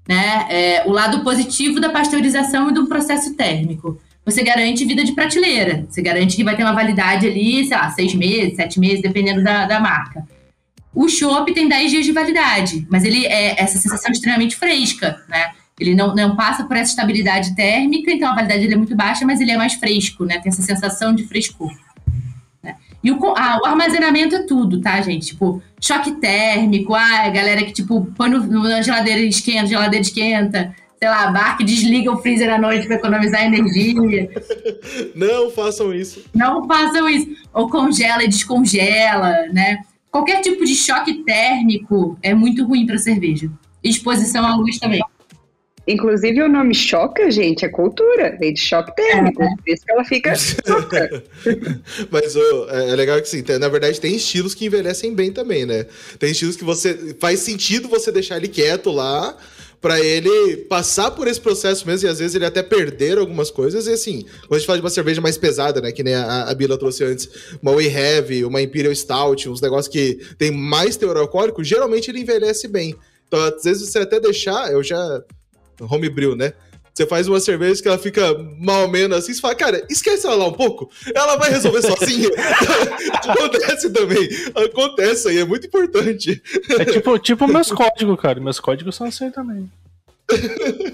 né, 0.08 0.46
é, 0.48 0.84
o 0.86 0.90
lado 0.90 1.22
positivo 1.22 1.78
da 1.78 1.90
pasteurização 1.90 2.70
e 2.70 2.74
do 2.74 2.86
processo 2.86 3.34
térmico. 3.36 4.00
Você 4.24 4.42
garante 4.42 4.84
vida 4.84 5.04
de 5.04 5.12
prateleira, 5.12 5.84
você 5.88 6.00
garante 6.00 6.36
que 6.36 6.44
vai 6.44 6.56
ter 6.56 6.62
uma 6.62 6.72
validade 6.72 7.26
ali, 7.26 7.66
sei 7.66 7.76
lá, 7.76 7.90
seis 7.90 8.14
meses, 8.14 8.56
sete 8.56 8.80
meses, 8.80 9.02
dependendo 9.02 9.42
da, 9.42 9.66
da 9.66 9.78
marca. 9.78 10.26
O 10.94 11.08
chopp 11.08 11.52
tem 11.52 11.68
10 11.68 11.90
dias 11.90 12.04
de 12.04 12.12
validade, 12.12 12.86
mas 12.90 13.04
ele 13.04 13.26
é 13.26 13.60
essa 13.60 13.78
sensação 13.78 14.12
extremamente 14.12 14.56
fresca, 14.56 15.22
né? 15.28 15.52
Ele 15.82 15.94
não, 15.94 16.14
não 16.14 16.36
passa 16.36 16.64
por 16.64 16.76
essa 16.76 16.90
estabilidade 16.90 17.54
térmica, 17.54 18.10
então 18.10 18.30
a 18.30 18.34
validade 18.34 18.60
dele 18.60 18.74
é 18.74 18.76
muito 18.76 18.96
baixa, 18.96 19.26
mas 19.26 19.40
ele 19.40 19.50
é 19.50 19.56
mais 19.56 19.74
fresco, 19.74 20.24
né? 20.24 20.38
Tem 20.38 20.50
essa 20.50 20.62
sensação 20.62 21.14
de 21.14 21.24
frescor. 21.24 21.70
Né? 22.62 22.76
E 23.02 23.10
o, 23.10 23.18
ah, 23.36 23.58
o 23.62 23.66
armazenamento 23.66 24.34
é 24.36 24.42
tudo, 24.44 24.80
tá, 24.80 25.00
gente? 25.00 25.28
Tipo, 25.28 25.62
choque 25.80 26.12
térmico, 26.12 26.94
ah, 26.94 27.28
galera 27.28 27.64
que, 27.64 27.72
tipo, 27.72 28.06
põe 28.16 28.30
no, 28.30 28.62
na 28.62 28.82
geladeira 28.82 29.20
esquenta, 29.20 29.66
geladeira 29.66 30.02
esquenta, 30.02 30.74
sei 31.02 31.08
lá, 31.08 31.32
bar 31.32 31.56
que 31.56 31.64
desliga 31.64 32.12
o 32.12 32.18
freezer 32.18 32.52
à 32.52 32.58
noite 32.58 32.86
para 32.86 32.94
economizar 32.94 33.44
energia. 33.44 34.30
Não 35.16 35.50
façam 35.50 35.92
isso. 35.92 36.24
Não 36.32 36.64
façam 36.68 37.08
isso. 37.08 37.26
Ou 37.52 37.68
congela 37.68 38.22
e 38.22 38.28
descongela, 38.28 39.48
né? 39.52 39.78
Qualquer 40.12 40.40
tipo 40.42 40.64
de 40.64 40.76
choque 40.76 41.24
térmico 41.24 42.16
é 42.22 42.32
muito 42.32 42.64
ruim 42.64 42.86
para 42.86 42.98
cerveja. 42.98 43.50
Exposição 43.82 44.46
à 44.46 44.54
luz 44.54 44.78
também. 44.78 45.00
Inclusive, 45.86 46.42
o 46.42 46.48
nome 46.48 46.74
choca, 46.74 47.30
gente, 47.30 47.64
é 47.64 47.68
cultura, 47.68 48.36
vem 48.38 48.54
de 48.54 48.60
choque 48.60 48.94
térmico, 48.94 49.42
é. 49.42 49.48
por 49.48 49.68
isso 49.68 49.84
que 49.84 49.92
ela 49.92 50.04
fica 50.04 50.32
Mas 52.10 52.36
oh, 52.36 52.68
é 52.70 52.94
legal 52.94 53.20
que 53.20 53.28
sim, 53.28 53.42
na 53.58 53.68
verdade 53.68 54.00
tem 54.00 54.14
estilos 54.14 54.54
que 54.54 54.66
envelhecem 54.66 55.12
bem 55.12 55.32
também, 55.32 55.66
né? 55.66 55.86
Tem 56.18 56.30
estilos 56.30 56.56
que 56.56 56.64
você 56.64 57.16
faz 57.18 57.40
sentido 57.40 57.88
você 57.88 58.12
deixar 58.12 58.36
ele 58.36 58.46
quieto 58.48 58.92
lá 58.92 59.36
para 59.80 59.98
ele 59.98 60.58
passar 60.68 61.10
por 61.10 61.26
esse 61.26 61.40
processo 61.40 61.84
mesmo 61.84 62.06
e 62.06 62.10
às 62.10 62.20
vezes 62.20 62.36
ele 62.36 62.46
até 62.46 62.62
perder 62.62 63.18
algumas 63.18 63.50
coisas. 63.50 63.88
E 63.88 63.92
assim, 63.92 64.24
quando 64.42 64.52
a 64.52 64.58
gente 64.58 64.66
fala 64.66 64.78
de 64.78 64.84
uma 64.84 64.90
cerveja 64.90 65.20
mais 65.20 65.36
pesada, 65.36 65.80
né? 65.80 65.90
Que 65.90 66.04
nem 66.04 66.14
a, 66.14 66.44
a 66.44 66.54
Bila 66.54 66.78
trouxe 66.78 67.02
antes, 67.02 67.28
uma 67.60 67.72
Way 67.72 67.88
Heavy, 67.88 68.44
uma 68.44 68.62
Imperial 68.62 68.94
Stout, 68.94 69.48
uns 69.48 69.60
negócios 69.60 69.92
que 69.92 70.20
tem 70.38 70.52
mais 70.52 70.96
teor 70.96 71.16
alcoólico, 71.16 71.64
geralmente 71.64 72.08
ele 72.08 72.20
envelhece 72.20 72.68
bem. 72.68 72.94
Então, 73.26 73.40
às 73.40 73.64
vezes 73.64 73.88
você 73.88 73.98
até 73.98 74.20
deixar, 74.20 74.70
eu 74.70 74.84
já 74.84 75.20
homebrew, 75.90 76.36
né? 76.36 76.52
Você 76.94 77.06
faz 77.06 77.26
uma 77.26 77.40
cerveja 77.40 77.80
que 77.80 77.88
ela 77.88 77.96
fica 77.96 78.36
mal 78.58 78.86
menos 78.86 79.16
assim, 79.16 79.32
você 79.32 79.40
fala, 79.40 79.54
cara, 79.54 79.86
esquece 79.88 80.26
ela 80.26 80.36
lá 80.36 80.48
um 80.48 80.52
pouco, 80.52 80.90
ela 81.14 81.36
vai 81.36 81.50
resolver 81.50 81.80
sozinha. 81.80 82.28
Acontece 83.26 83.90
também. 83.90 84.28
Acontece 84.54 85.28
aí, 85.28 85.38
é 85.38 85.44
muito 85.44 85.66
importante. 85.66 86.42
É 86.78 86.84
tipo, 86.84 87.18
tipo 87.18 87.48
meus 87.48 87.72
códigos, 87.72 88.20
cara. 88.20 88.38
Meus 88.40 88.60
códigos 88.60 88.94
são 88.94 89.06
assim 89.06 89.30
também. 89.30 89.70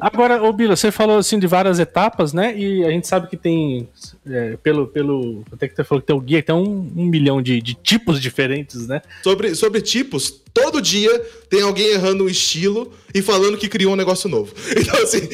Agora, 0.00 0.42
ô 0.42 0.52
Bila, 0.52 0.76
você 0.76 0.90
falou 0.90 1.18
assim 1.18 1.38
de 1.38 1.46
várias 1.46 1.78
etapas, 1.78 2.32
né? 2.32 2.56
E 2.56 2.84
a 2.84 2.90
gente 2.90 3.06
sabe 3.06 3.28
que 3.28 3.36
tem, 3.36 3.88
é, 4.26 4.56
pelo, 4.62 4.86
pelo. 4.86 5.44
Até 5.52 5.68
que 5.68 5.74
você 5.74 5.84
falou 5.84 6.00
que 6.00 6.06
tem 6.06 6.16
o 6.16 6.20
guia, 6.20 6.42
tem 6.42 6.54
um, 6.54 6.90
um 6.96 7.04
milhão 7.04 7.42
de, 7.42 7.60
de, 7.60 7.74
tipos 7.74 8.20
diferentes, 8.20 8.86
né? 8.86 9.02
Sobre, 9.22 9.54
sobre 9.54 9.80
tipos, 9.80 10.42
todo 10.52 10.80
dia 10.80 11.20
tem 11.48 11.62
alguém 11.62 11.88
errando 11.92 12.24
um 12.24 12.28
estilo 12.28 12.92
e 13.14 13.22
falando 13.22 13.56
que 13.56 13.68
criou 13.68 13.92
um 13.92 13.96
negócio 13.96 14.28
novo. 14.28 14.52
Então, 14.78 15.02
assim, 15.02 15.28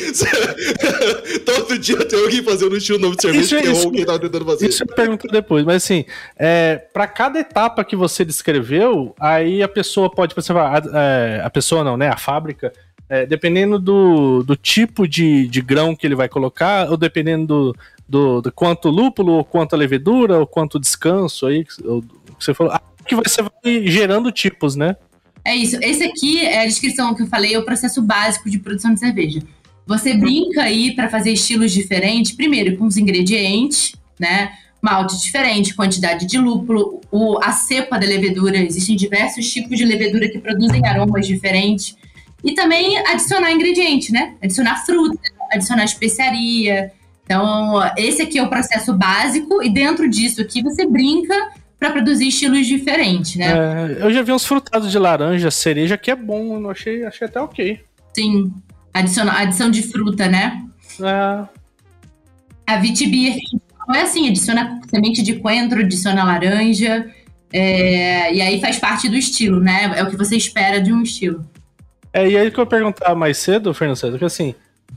todo 1.45 1.79
dia 1.79 2.05
tem 2.05 2.19
alguém 2.19 2.43
fazendo 2.43 2.73
um 2.73 2.77
estilo 2.77 2.99
novo 2.99 3.17
de 3.17 3.23
cerveja 3.23 3.61
isso, 3.61 3.63
que 3.63 3.69
errou 3.69 4.03
o 4.03 4.07
tava 4.07 4.19
tentando 4.19 4.45
fazer. 4.45 4.69
Isso 4.69 4.83
eu 4.83 4.87
pergunto 4.87 5.29
depois, 5.29 5.65
mas 5.65 5.77
assim, 5.77 6.05
é, 6.37 6.77
para 6.93 7.07
cada 7.07 7.39
etapa 7.39 7.85
que 7.85 7.95
você 7.95 8.25
descreveu, 8.25 9.15
aí 9.21 9.63
a 9.63 9.69
pessoa 9.69 10.11
pode, 10.11 10.35
por 10.35 10.41
exemplo, 10.41 10.63
a, 10.63 10.83
é, 10.93 11.43
a 11.45 11.51
pessoa 11.51 11.85
não, 11.85 11.97
né? 11.97 12.09
A 12.09 12.17
fábrica 12.17 12.73
é, 13.09 13.27
dependendo 13.27 13.79
do, 13.79 14.43
do 14.43 14.57
tipo 14.57 15.07
de, 15.07 15.47
de 15.49 15.61
grão 15.61 15.95
que 15.95 16.07
ele 16.07 16.15
vai 16.15 16.29
colocar, 16.29 16.91
ou 16.91 16.97
dependendo 16.97 17.47
do, 17.47 17.77
do, 18.09 18.41
do 18.43 18.53
quanto 18.53 18.89
lúpulo, 18.89 19.33
ou 19.33 19.45
quanto 19.45 19.77
levedura, 19.77 20.39
ou 20.39 20.47
quanto 20.47 20.81
descanso 20.81 21.47
aí, 21.47 21.67
ou, 21.85 22.03
que 22.03 22.45
você 22.45 22.55
falou, 22.55 22.73
que 23.07 23.15
você 23.15 23.43
vai 23.43 23.87
gerando 23.87 24.33
tipos, 24.33 24.75
né? 24.77 24.97
É 25.45 25.55
isso. 25.55 25.77
Esse 25.83 26.05
aqui 26.05 26.41
é 26.41 26.63
a 26.63 26.67
descrição 26.67 27.15
que 27.15 27.23
eu 27.23 27.27
falei, 27.27 27.55
é 27.55 27.59
o 27.59 27.65
processo 27.65 28.01
básico 28.01 28.49
de 28.49 28.59
produção 28.59 28.95
de 28.95 29.01
cerveja. 29.01 29.41
Você 29.87 30.15
brinca 30.15 30.63
aí 30.63 30.95
para 30.95 31.11
fazer 31.11 31.33
estilos 31.33 31.71
diferentes, 31.71 32.33
primeiro 32.33 32.77
com 32.79 32.87
os 32.87 32.97
ingredientes, 32.97 33.95
né? 34.19 34.53
malte 34.85 35.19
diferente, 35.19 35.75
quantidade 35.75 36.27
de 36.27 36.37
lúpulo, 36.37 37.01
o, 37.11 37.39
a 37.43 37.53
cepa 37.53 37.99
da 37.99 38.07
levedura. 38.07 38.59
Existem 38.59 38.95
diversos 38.95 39.51
tipos 39.51 39.79
de 39.79 39.85
levedura 39.87 40.29
que 40.29 40.39
produzem 40.39 40.87
aromas 40.87 41.27
diferentes. 41.27 41.97
E 42.45 42.55
também 42.55 42.99
adicionar 42.99 43.51
ingrediente, 43.51 44.13
né? 44.13 44.35
Adicionar 44.43 44.85
fruta, 44.85 45.19
adicionar 45.51 45.85
especiaria. 45.85 46.93
Então, 47.25 47.81
esse 47.97 48.21
aqui 48.21 48.39
é 48.39 48.43
o 48.43 48.49
processo 48.49 48.93
básico, 48.93 49.63
e 49.63 49.71
dentro 49.71 50.09
disso 50.09 50.43
aqui 50.43 50.63
você 50.63 50.87
brinca 50.87 51.35
para 51.79 51.91
produzir 51.91 52.29
estilos 52.29 52.67
diferentes, 52.67 53.37
né? 53.37 53.47
É, 53.47 54.05
eu 54.05 54.13
já 54.13 54.23
vi 54.23 54.33
uns 54.33 54.45
frutados 54.45 54.91
de 54.91 54.99
laranja, 54.99 55.51
cereja, 55.51 55.97
que 55.97 56.11
é 56.11 56.17
bom, 56.17 56.61
eu 56.61 56.71
achei, 56.71 57.05
achei 57.05 57.27
até 57.27 57.41
ok. 57.41 57.81
Sim, 58.15 58.53
adiciona, 58.93 59.39
adição 59.39 59.71
de 59.71 59.83
fruta, 59.83 60.29
né? 60.29 60.63
É, 61.01 61.45
A 62.67 62.77
Vitibir 62.77 63.37
é 63.95 64.01
assim, 64.01 64.29
adiciona 64.29 64.81
semente 64.89 65.23
de 65.23 65.35
coentro, 65.35 65.81
adiciona 65.81 66.25
laranja, 66.25 67.11
é, 67.53 68.35
e 68.35 68.41
aí 68.41 68.61
faz 68.61 68.79
parte 68.79 69.09
do 69.09 69.17
estilo, 69.17 69.61
né? 69.61 69.93
É 69.97 70.03
o 70.03 70.11
que 70.11 70.17
você 70.17 70.37
espera 70.37 70.81
de 70.81 70.93
um 70.93 71.03
estilo. 71.03 71.45
É, 72.15 72.29
e 72.29 72.39
aí 72.39 72.49
que 72.49 72.61
eu 72.61 72.67
perguntar 72.67 73.13
mais 73.17 73.39
cedo, 73.39 73.75
Fernando 73.75 73.97
César, 73.97 74.17
que 74.17 74.25
assim, 74.25 74.55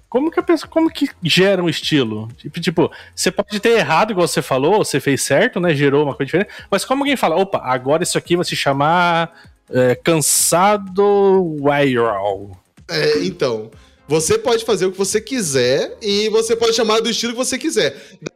como 0.08 0.30
que 0.30 0.40
a 0.40 0.44
pessoa, 0.44 0.70
como 0.70 0.88
que 0.88 1.10
gera 1.24 1.64
um 1.64 1.68
estilo? 1.68 2.28
Tipo, 2.38 2.62
tipo, 2.62 2.92
você 3.16 3.32
pode 3.32 3.60
ter 3.60 3.72
errado, 3.72 4.12
igual 4.12 4.28
você 4.28 4.40
falou, 4.40 4.78
você 4.78 5.00
fez 5.00 5.24
certo, 5.24 5.60
né? 5.60 5.74
Gerou 5.74 6.04
uma 6.04 6.14
coisa 6.14 6.28
diferente, 6.28 6.52
mas 6.70 6.86
como 6.86 7.02
alguém 7.02 7.18
fala, 7.18 7.36
opa, 7.36 7.58
agora 7.64 8.04
isso 8.04 8.20
aqui 8.20 8.36
vai 8.36 8.46
se 8.46 8.56
chamar 8.56 9.34
é, 9.68 9.96
cansado 9.96 11.58
viral. 11.58 12.52
É, 12.88 13.26
então, 13.26 13.72
você 14.08 14.38
pode 14.38 14.64
fazer 14.64 14.86
o 14.86 14.92
que 14.92 14.98
você 14.98 15.20
quiser 15.20 15.98
e 16.02 16.30
você 16.30 16.56
pode 16.56 16.74
chamar 16.76 17.00
do 17.02 17.10
estilo 17.10 17.34
que 17.34 17.38
você 17.38 17.58
quiser. 17.58 17.96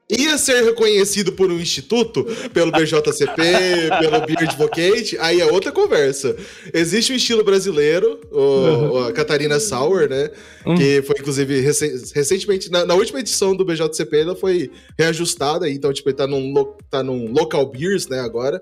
Ia 0.10 0.38
ser 0.38 0.64
reconhecido 0.66 1.32
por 1.32 1.50
um 1.50 1.58
instituto, 1.60 2.26
pelo 2.54 2.72
BJCP, 2.72 3.42
pelo 4.02 4.26
Beer 4.26 4.40
Advocate, 4.50 5.18
aí 5.20 5.40
é 5.40 5.46
outra 5.46 5.72
conversa. 5.72 6.36
Existe 6.74 7.14
um 7.14 7.16
estilo 7.16 7.44
brasileiro, 7.44 8.20
o, 8.32 8.40
o- 8.40 8.98
a 9.06 9.14
Catarina 9.14 9.60
Sauer, 9.60 10.10
né? 10.10 10.30
Hum. 10.66 10.76
Que 10.76 11.02
foi, 11.04 11.16
inclusive, 11.20 11.62
recen- 11.62 11.94
recentemente, 12.14 12.70
na, 12.70 12.86
na 12.86 12.94
última 12.94 13.20
edição 13.22 13.56
do 13.56 13.64
BJCP, 13.64 14.18
ela 14.20 14.36
foi 14.36 14.70
reajustada, 15.00 15.70
então, 15.70 15.94
tipo, 15.94 16.10
ele 16.10 16.18
tá 16.18 16.28
num, 16.28 16.54
tá 16.90 17.02
num 17.02 17.32
local 17.32 17.66
beers, 17.72 18.08
né, 18.08 18.20
agora. 18.20 18.62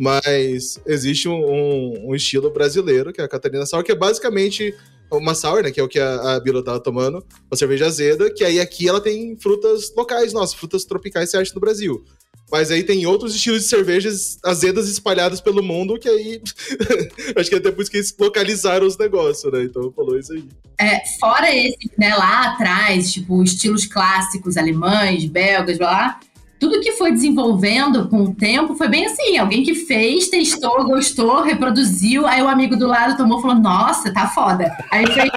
Mas 0.00 0.80
existe 0.86 1.28
um, 1.28 1.34
um- 1.34 2.10
um 2.10 2.14
estilo 2.14 2.50
brasileiro, 2.50 3.12
que 3.12 3.20
é 3.20 3.24
a 3.24 3.28
Catarina 3.28 3.66
Sauer, 3.66 3.84
que 3.84 3.92
é 3.92 3.96
basicamente 3.96 4.74
uma 5.10 5.34
sour, 5.34 5.62
né? 5.62 5.70
Que 5.70 5.80
é 5.80 5.82
o 5.82 5.88
que 5.88 5.98
a, 5.98 6.36
a 6.36 6.40
Bila 6.40 6.62
tava 6.62 6.80
tomando, 6.80 7.24
uma 7.50 7.56
cerveja 7.56 7.86
azeda, 7.86 8.32
que 8.32 8.44
aí 8.44 8.60
aqui 8.60 8.88
ela 8.88 9.00
tem 9.00 9.36
frutas 9.36 9.92
locais, 9.96 10.32
nossa, 10.32 10.56
frutas 10.56 10.84
tropicais 10.84 11.30
você 11.30 11.36
acha 11.36 11.54
no 11.54 11.60
Brasil. 11.60 12.04
Mas 12.50 12.70
aí 12.70 12.82
tem 12.82 13.06
outros 13.06 13.34
estilos 13.34 13.62
de 13.62 13.68
cervejas 13.68 14.38
azedas 14.42 14.88
espalhadas 14.88 15.40
pelo 15.40 15.62
mundo, 15.62 15.98
que 15.98 16.08
aí. 16.08 16.40
acho 17.36 17.50
que 17.50 17.54
é 17.54 17.58
até 17.58 17.70
por 17.70 17.82
isso 17.82 17.90
que 17.90 17.98
eles 17.98 18.14
localizaram 18.18 18.86
os 18.86 18.96
negócios, 18.96 19.52
né? 19.52 19.64
Então 19.64 19.92
falou 19.92 20.18
isso 20.18 20.32
aí. 20.32 20.44
É, 20.80 21.02
fora 21.20 21.54
esse, 21.54 21.90
né, 21.98 22.14
lá 22.14 22.52
atrás, 22.52 23.12
tipo, 23.12 23.42
estilos 23.42 23.84
clássicos 23.84 24.56
alemães, 24.56 25.26
belgas, 25.26 25.76
blá, 25.76 25.88
blá, 25.88 26.20
tudo 26.58 26.80
que 26.80 26.92
foi 26.92 27.12
desenvolvendo 27.12 28.08
com 28.08 28.24
o 28.24 28.34
tempo 28.34 28.74
foi 28.74 28.88
bem 28.88 29.06
assim. 29.06 29.38
Alguém 29.38 29.62
que 29.62 29.74
fez, 29.74 30.28
testou, 30.28 30.84
gostou, 30.84 31.42
reproduziu, 31.42 32.26
aí 32.26 32.42
o 32.42 32.48
amigo 32.48 32.76
do 32.76 32.86
lado 32.86 33.16
tomou 33.16 33.38
e 33.38 33.42
falou, 33.42 33.58
nossa, 33.58 34.12
tá 34.12 34.26
foda. 34.28 34.76
Aí 34.90 35.06
fez, 35.06 35.30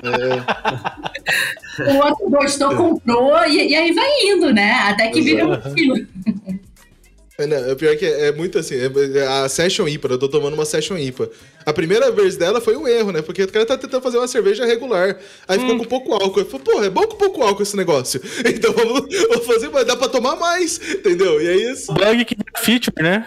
o 1.80 2.06
outro 2.06 2.30
gostou, 2.30 2.76
comprou, 2.76 3.46
e, 3.46 3.70
e 3.70 3.76
aí 3.76 3.92
vai 3.94 4.10
indo, 4.24 4.52
né? 4.54 4.74
Até 4.88 5.10
que 5.10 5.22
vira 5.22 5.48
um 5.48 5.54
estilo. 5.54 5.96
É, 7.38 7.46
não, 7.48 7.72
o 7.72 7.76
pior 7.76 7.96
que 7.96 8.06
é, 8.06 8.28
é 8.28 8.32
muito 8.32 8.60
assim, 8.60 8.76
é- 8.76 9.26
a 9.26 9.48
Session 9.50 9.88
IPA, 9.88 10.10
eu 10.10 10.18
tô 10.20 10.28
tomando 10.28 10.54
uma 10.54 10.66
Session 10.66 10.98
IPA. 10.98 11.30
A 11.66 11.72
primeira 11.74 12.12
vez 12.12 12.36
dela 12.36 12.60
foi 12.60 12.76
um 12.76 12.88
erro, 12.88 13.12
né? 13.12 13.22
Porque 13.22 13.42
o 13.44 13.48
cara 13.48 13.66
tá 13.66 13.78
tentando 13.78 14.02
fazer 14.02 14.18
uma 14.18 14.28
cerveja 14.28 14.66
regular. 14.66 15.18
Aí 15.48 15.58
ficou 15.60 15.78
com 15.78 15.84
pouco 15.86 16.14
álcool. 16.14 16.40
Eu 16.42 16.46
falei, 16.46 16.66
porra, 16.66 16.86
é 16.86 16.90
bom 16.90 17.04
com 17.08 17.16
pouco 17.18 17.42
álcool 17.42 17.64
esse 17.64 17.76
negócio. 17.78 18.22
Então 18.46 18.74
vamos, 18.74 19.06
vamos 19.30 19.46
fazer, 19.46 19.70
mas 19.70 19.86
dá 19.88 19.96
pra 19.96 20.10
tomar 20.10 20.36
mais, 20.36 20.80
entendeu? 20.90 21.42
E 21.42 21.48
é 21.48 21.72
isso. 21.72 21.94
Bug 21.94 22.26
que 22.26 22.36
é 22.36 22.60
feature, 22.62 22.94
né? 23.02 23.26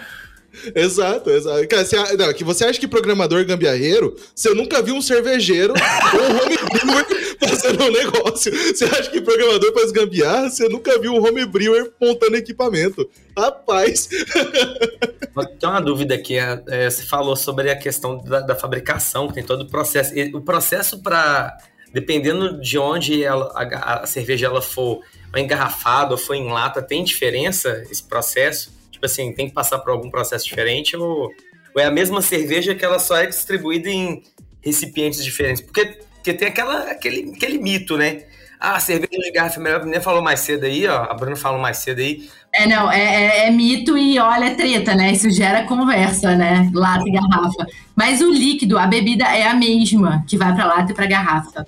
Exato, 0.74 1.30
exato. 1.30 1.66
Cara, 1.66 1.84
você, 1.84 2.16
não, 2.16 2.32
que 2.32 2.44
você 2.44 2.64
acha 2.64 2.78
que 2.78 2.86
programador 2.86 3.44
gambiarreiro, 3.44 4.14
você 4.34 4.54
nunca 4.54 4.80
viu 4.80 4.94
um 4.94 5.02
cervejeiro 5.02 5.74
ou 6.14 6.20
um 6.20 6.36
homebrewer 6.44 6.63
fazendo 7.40 7.84
um 7.84 7.90
negócio. 7.90 8.52
Você 8.52 8.84
acha 8.84 9.10
que 9.10 9.20
programador 9.20 9.72
faz 9.74 9.92
gambiarra, 9.92 10.50
você 10.50 10.68
nunca 10.68 10.98
viu 10.98 11.12
um 11.12 11.26
homebrewer 11.26 11.92
montando 12.00 12.36
equipamento. 12.36 13.08
Rapaz, 13.36 14.08
Tem 15.58 15.68
uma 15.68 15.80
dúvida 15.80 16.14
aqui. 16.14 16.38
é, 16.38 16.62
é, 16.68 16.90
você 16.90 17.02
falou 17.02 17.34
sobre 17.34 17.70
a 17.70 17.76
questão 17.76 18.18
da, 18.18 18.40
da 18.40 18.54
fabricação, 18.54 19.26
que 19.26 19.34
tem 19.34 19.42
todo 19.42 19.62
o 19.62 19.68
processo. 19.68 20.12
O 20.34 20.40
processo 20.40 21.02
para. 21.02 21.56
Dependendo 21.92 22.60
de 22.60 22.76
onde 22.76 23.22
ela, 23.22 23.52
a, 23.54 24.02
a 24.02 24.06
cerveja 24.06 24.46
ela 24.46 24.60
for 24.60 25.00
engarrafada 25.36 26.12
ou 26.12 26.18
for 26.18 26.34
em 26.34 26.48
lata, 26.48 26.82
tem 26.82 27.04
diferença 27.04 27.84
esse 27.88 28.02
processo? 28.02 28.72
Tipo 28.90 29.06
assim, 29.06 29.32
tem 29.32 29.48
que 29.48 29.54
passar 29.54 29.78
por 29.78 29.90
algum 29.90 30.10
processo 30.10 30.44
diferente 30.44 30.96
ou, 30.96 31.30
ou 31.72 31.80
é 31.80 31.84
a 31.84 31.92
mesma 31.92 32.20
cerveja 32.20 32.74
que 32.74 32.84
ela 32.84 32.98
só 32.98 33.16
é 33.16 33.26
distribuída 33.26 33.88
em 33.88 34.24
recipientes 34.60 35.24
diferentes? 35.24 35.62
Porque, 35.62 35.98
porque 36.24 36.32
tem 36.32 36.48
aquela, 36.48 36.90
aquele, 36.90 37.34
aquele 37.36 37.58
mito, 37.58 37.98
né? 37.98 38.22
Ah, 38.58 38.80
cerveja 38.80 39.20
de 39.22 39.30
garrafa 39.30 39.60
é 39.60 39.62
melhor. 39.62 39.80
A 39.82 39.84
menina 39.84 40.00
falou 40.02 40.22
mais 40.22 40.40
cedo 40.40 40.64
aí, 40.64 40.86
ó. 40.88 41.02
A 41.04 41.12
Bruna 41.12 41.36
falou 41.36 41.60
mais 41.60 41.76
cedo 41.76 41.98
aí. 41.98 42.30
É, 42.54 42.66
não, 42.66 42.90
é, 42.90 42.98
é- 43.42 43.46
é 43.48 43.50
mito 43.50 43.98
e 43.98 44.18
olha, 44.18 44.46
é 44.46 44.54
treta, 44.54 44.94
né? 44.94 45.12
Isso 45.12 45.28
gera 45.30 45.64
conversa, 45.64 46.34
né? 46.34 46.70
Lata 46.72 47.06
e 47.06 47.12
garrafa. 47.12 47.66
Mas 47.94 48.22
o 48.22 48.30
líquido, 48.32 48.78
a 48.78 48.86
bebida 48.86 49.26
é 49.26 49.46
a 49.46 49.52
mesma 49.52 50.24
que 50.26 50.38
vai 50.38 50.54
pra 50.54 50.64
lata 50.64 50.92
e 50.92 50.94
pra 50.94 51.04
garrafa. 51.04 51.62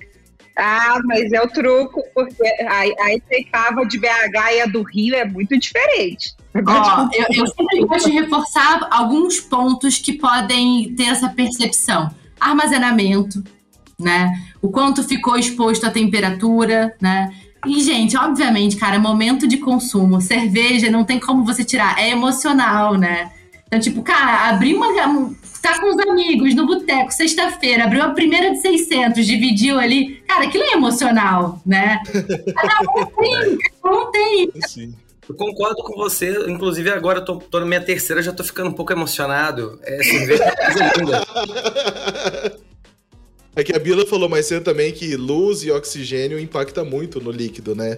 Ah, 0.57 0.97
mas 1.05 1.31
é 1.31 1.39
o 1.39 1.47
truco, 1.47 2.01
porque 2.15 2.47
a, 2.67 3.03
a 3.05 3.13
Itecava 3.13 3.85
de 3.85 3.99
BH 3.99 4.53
e 4.55 4.61
a 4.61 4.65
do 4.65 4.81
Rio 4.81 5.13
é 5.13 5.23
muito 5.23 5.55
diferente. 5.59 6.33
Ó, 6.65 7.07
eu, 7.13 7.25
eu 7.29 7.45
sempre 7.45 7.85
gosto 7.85 8.09
de 8.09 8.19
reforçar 8.19 8.87
alguns 8.89 9.39
pontos 9.39 9.99
que 9.99 10.13
podem 10.13 10.95
ter 10.95 11.09
essa 11.09 11.29
percepção. 11.29 12.09
Armazenamento, 12.39 13.43
né? 13.99 14.31
O 14.61 14.69
quanto 14.69 15.03
ficou 15.03 15.37
exposto 15.37 15.85
à 15.85 15.91
temperatura, 15.91 16.95
né? 17.01 17.33
E, 17.65 17.81
gente, 17.81 18.15
obviamente, 18.15 18.77
cara, 18.77 18.99
momento 18.99 19.47
de 19.47 19.57
consumo. 19.57 20.21
Cerveja 20.21 20.91
não 20.91 21.03
tem 21.03 21.19
como 21.19 21.43
você 21.43 21.63
tirar, 21.63 21.99
é 21.99 22.09
emocional, 22.09 22.95
né? 22.95 23.31
Então, 23.65 23.79
tipo, 23.79 24.01
cara, 24.01 24.49
abrir 24.49 24.75
uma. 24.75 24.87
Tá 25.61 25.81
com 25.81 25.87
os 25.87 25.99
amigos 25.99 26.53
no 26.53 26.65
boteco, 26.65 27.11
sexta-feira, 27.11 27.83
abriu 27.83 28.01
a 28.01 28.11
primeira 28.11 28.51
de 28.51 28.61
600, 28.61 29.25
dividiu 29.25 29.77
ali. 29.77 30.21
Cara, 30.27 30.45
aquilo 30.45 30.63
é 30.63 30.73
emocional, 30.73 31.59
né? 31.65 31.99
Cada 32.55 32.81
um 32.81 33.05
tem, 33.05 33.57
cada 33.83 33.97
um 33.97 34.11
tem. 34.11 34.51
Eu 35.27 35.35
concordo 35.35 35.83
com 35.83 35.97
você, 35.97 36.45
inclusive 36.47 36.89
agora 36.89 37.19
eu 37.19 37.25
tô, 37.25 37.35
tô 37.35 37.59
na 37.59 37.65
minha 37.65 37.81
terceira, 37.81 38.21
já 38.21 38.31
tô 38.31 38.45
ficando 38.45 38.69
um 38.69 38.73
pouco 38.73 38.93
emocionado. 38.93 39.77
É 39.83 40.01
cerveja 40.01 40.43
é 40.45 40.99
linda. 40.99 41.27
É 43.57 43.63
que 43.63 43.75
a 43.75 43.79
Bila 43.79 44.05
falou 44.05 44.29
mais 44.29 44.45
cedo 44.45 44.63
também 44.63 44.91
que 44.91 45.15
luz 45.15 45.63
e 45.63 45.71
oxigênio 45.71 46.37
impacta 46.37 46.83
muito 46.83 47.19
no 47.19 47.31
líquido, 47.31 47.73
né? 47.73 47.97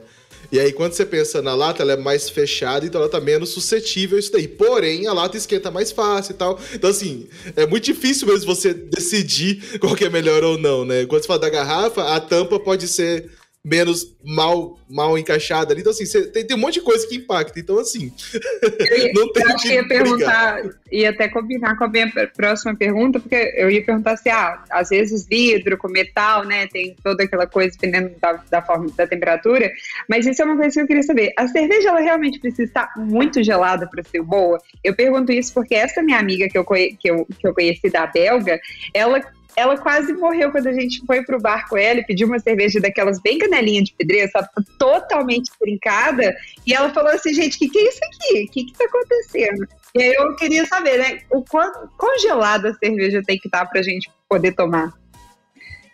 E 0.49 0.57
aí, 0.57 0.71
quando 0.71 0.93
você 0.93 1.05
pensa 1.05 1.41
na 1.41 1.53
lata, 1.53 1.81
ela 1.83 1.91
é 1.91 1.97
mais 1.97 2.29
fechada, 2.29 2.85
então 2.85 3.01
ela 3.01 3.09
tá 3.09 3.19
menos 3.19 3.49
suscetível 3.49 4.15
a 4.15 4.19
isso 4.21 4.31
daí. 4.31 4.47
Porém, 4.47 5.05
a 5.05 5.11
lata 5.11 5.35
esquenta 5.35 5.69
mais 5.69 5.91
fácil 5.91 6.31
e 6.31 6.35
tal. 6.35 6.57
Então, 6.73 6.89
assim, 6.89 7.27
é 7.57 7.67
muito 7.67 7.83
difícil 7.83 8.25
mesmo 8.25 8.45
você 8.45 8.73
decidir 8.73 9.77
qual 9.79 9.97
que 9.97 10.05
é 10.05 10.09
melhor 10.09 10.45
ou 10.45 10.57
não, 10.57 10.85
né? 10.85 11.05
Quando 11.05 11.23
você 11.23 11.27
fala 11.27 11.41
da 11.41 11.49
garrafa, 11.49 12.03
a 12.15 12.21
tampa 12.21 12.57
pode 12.57 12.87
ser 12.87 13.29
menos 13.63 14.15
mal, 14.23 14.79
mal 14.89 15.17
encaixada 15.17 15.73
ali. 15.73 15.81
Então, 15.81 15.91
assim, 15.91 16.05
você- 16.05 16.27
tem, 16.27 16.45
tem 16.47 16.55
um 16.55 16.59
monte 16.59 16.75
de 16.75 16.81
coisa 16.81 17.05
que 17.05 17.15
impacta. 17.17 17.59
Então, 17.59 17.77
assim, 17.77 18.11
não 19.13 19.31
tem 19.33 19.43
Eu 19.43 19.49
acho 19.53 19.63
que 19.67 19.73
ia 19.73 19.87
perguntar, 19.87 20.61
ia 20.91 21.09
até 21.09 21.27
combinar 21.27 21.77
com 21.77 21.83
a 21.83 21.87
minha 21.89 22.09
pr- 22.09 22.27
próxima 22.35 22.73
pergunta, 22.75 23.19
porque 23.19 23.53
eu 23.57 23.69
ia 23.69 23.83
perguntar 23.83 24.15
se, 24.17 24.29
ah, 24.29 24.63
às 24.69 24.89
vezes 24.89 25.27
vidro 25.27 25.77
com 25.77 25.89
metal, 25.89 26.45
né, 26.45 26.67
tem 26.67 26.95
toda 27.03 27.23
aquela 27.25 27.45
coisa 27.45 27.71
dependendo 27.71 28.15
da, 28.21 28.33
da 28.49 28.61
forma, 28.61 28.89
da 28.95 29.05
temperatura, 29.05 29.69
mas 30.07 30.25
isso 30.25 30.41
é 30.41 30.45
uma 30.45 30.55
coisa 30.55 30.73
que 30.73 30.81
eu 30.81 30.87
queria 30.87 31.03
saber. 31.03 31.33
A 31.37 31.47
cerveja, 31.47 31.89
ela 31.89 31.99
realmente 31.99 32.39
precisa 32.39 32.63
estar 32.63 32.89
muito 32.95 33.43
gelada 33.43 33.87
para 33.87 34.03
ser 34.03 34.21
boa? 34.21 34.57
Eu 34.83 34.95
pergunto 34.95 35.31
isso 35.33 35.53
porque 35.53 35.75
essa 35.75 36.01
minha 36.01 36.17
amiga 36.17 36.47
que 36.47 36.57
eu, 36.57 36.63
que 36.65 36.97
eu, 37.11 37.25
que 37.25 37.45
eu 37.47 37.53
conheci 37.53 37.89
da 37.89 38.07
belga, 38.07 38.59
ela 38.93 39.21
ela 39.59 39.77
quase 39.77 40.13
morreu 40.13 40.51
quando 40.51 40.67
a 40.67 40.73
gente 40.73 41.05
foi 41.05 41.23
pro 41.23 41.41
bar 41.41 41.67
com 41.67 41.77
ela 41.77 41.99
e 41.99 42.05
pediu 42.05 42.27
uma 42.27 42.39
cerveja 42.39 42.79
daquelas 42.79 43.21
bem 43.21 43.37
canelinha 43.37 43.83
de 43.83 43.93
pedreira, 43.93 44.29
sabe? 44.31 44.47
Totalmente 44.77 45.51
trincada. 45.59 46.35
E 46.65 46.73
ela 46.73 46.89
falou 46.93 47.11
assim, 47.11 47.33
gente, 47.33 47.55
o 47.55 47.59
que, 47.59 47.69
que 47.69 47.77
é 47.77 47.89
isso 47.89 47.99
aqui? 48.03 48.43
O 48.43 48.51
que, 48.51 48.63
que 48.65 48.73
tá 48.73 48.85
acontecendo? 48.85 49.67
E 49.95 50.03
aí 50.03 50.13
eu 50.13 50.35
queria 50.35 50.65
saber, 50.65 50.97
né? 50.97 51.19
O 51.29 51.43
quão 51.43 51.71
congelada 51.97 52.69
a 52.69 52.73
cerveja 52.73 53.21
tem 53.25 53.37
que 53.37 53.47
estar 53.47 53.65
pra 53.65 53.81
gente 53.81 54.09
poder 54.27 54.53
tomar. 54.53 54.93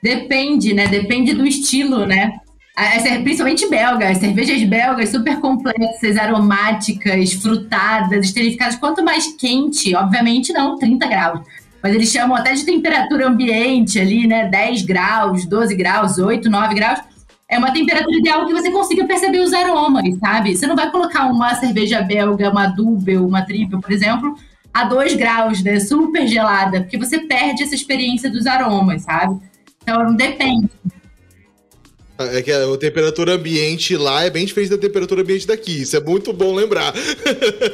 Depende, 0.02 0.74
né? 0.74 0.88
Depende 0.88 1.34
do 1.34 1.46
estilo, 1.46 2.06
né? 2.06 2.40
principalmente 3.24 3.70
belga, 3.70 4.10
as 4.10 4.18
cervejas 4.18 4.62
belgas 4.64 5.10
super 5.10 5.40
complexas, 5.40 6.18
aromáticas, 6.18 7.34
frutadas, 7.34 8.26
esterificadas. 8.26 8.76
Quanto 8.76 9.04
mais 9.04 9.34
quente, 9.38 9.96
obviamente 9.96 10.52
não 10.52 10.78
30 10.78 11.08
graus, 11.08 11.40
mas 11.86 11.94
eles 11.94 12.12
chamam 12.12 12.36
até 12.36 12.52
de 12.52 12.66
temperatura 12.66 13.28
ambiente 13.28 14.00
ali, 14.00 14.26
né? 14.26 14.50
10 14.50 14.82
graus, 14.82 15.46
12 15.46 15.76
graus, 15.76 16.18
8, 16.18 16.50
9 16.50 16.74
graus. 16.74 17.00
É 17.48 17.60
uma 17.60 17.72
temperatura 17.72 18.18
ideal 18.18 18.48
que 18.48 18.54
você 18.54 18.72
consiga 18.72 19.06
perceber 19.06 19.40
os 19.42 19.54
aromas, 19.54 20.18
sabe? 20.18 20.58
Você 20.58 20.66
não 20.66 20.76
vai 20.76 20.90
colocar 20.90 21.28
uma 21.28 21.54
cerveja 21.54 22.02
belga, 22.02 22.50
uma 22.50 22.66
double, 22.66 23.18
uma 23.18 23.44
triple, 23.44 23.80
por 23.80 23.92
exemplo, 23.92 24.36
a 24.74 24.86
2 24.86 25.14
graus, 25.14 25.62
né? 25.62 25.80
Super 25.80 26.28
gelada, 26.28 26.82
porque 26.82 26.98
você 26.98 27.20
perde 27.20 27.62
essa 27.62 27.76
experiência 27.76 28.32
dos 28.32 28.48
aromas, 28.48 29.04
sabe? 29.04 29.40
Então, 29.84 30.16
depende. 30.16 30.68
É 32.18 32.42
que 32.42 32.52
a 32.52 32.78
temperatura 32.80 33.34
ambiente 33.34 33.96
lá 33.96 34.24
é 34.24 34.32
bem 34.32 34.44
diferente 34.44 34.72
da 34.72 34.78
temperatura 34.80 35.22
ambiente 35.22 35.46
daqui. 35.46 35.84
Isso 35.84 35.96
é 35.96 36.00
muito 36.00 36.34
bom 36.34 36.56
lembrar. 36.56 36.96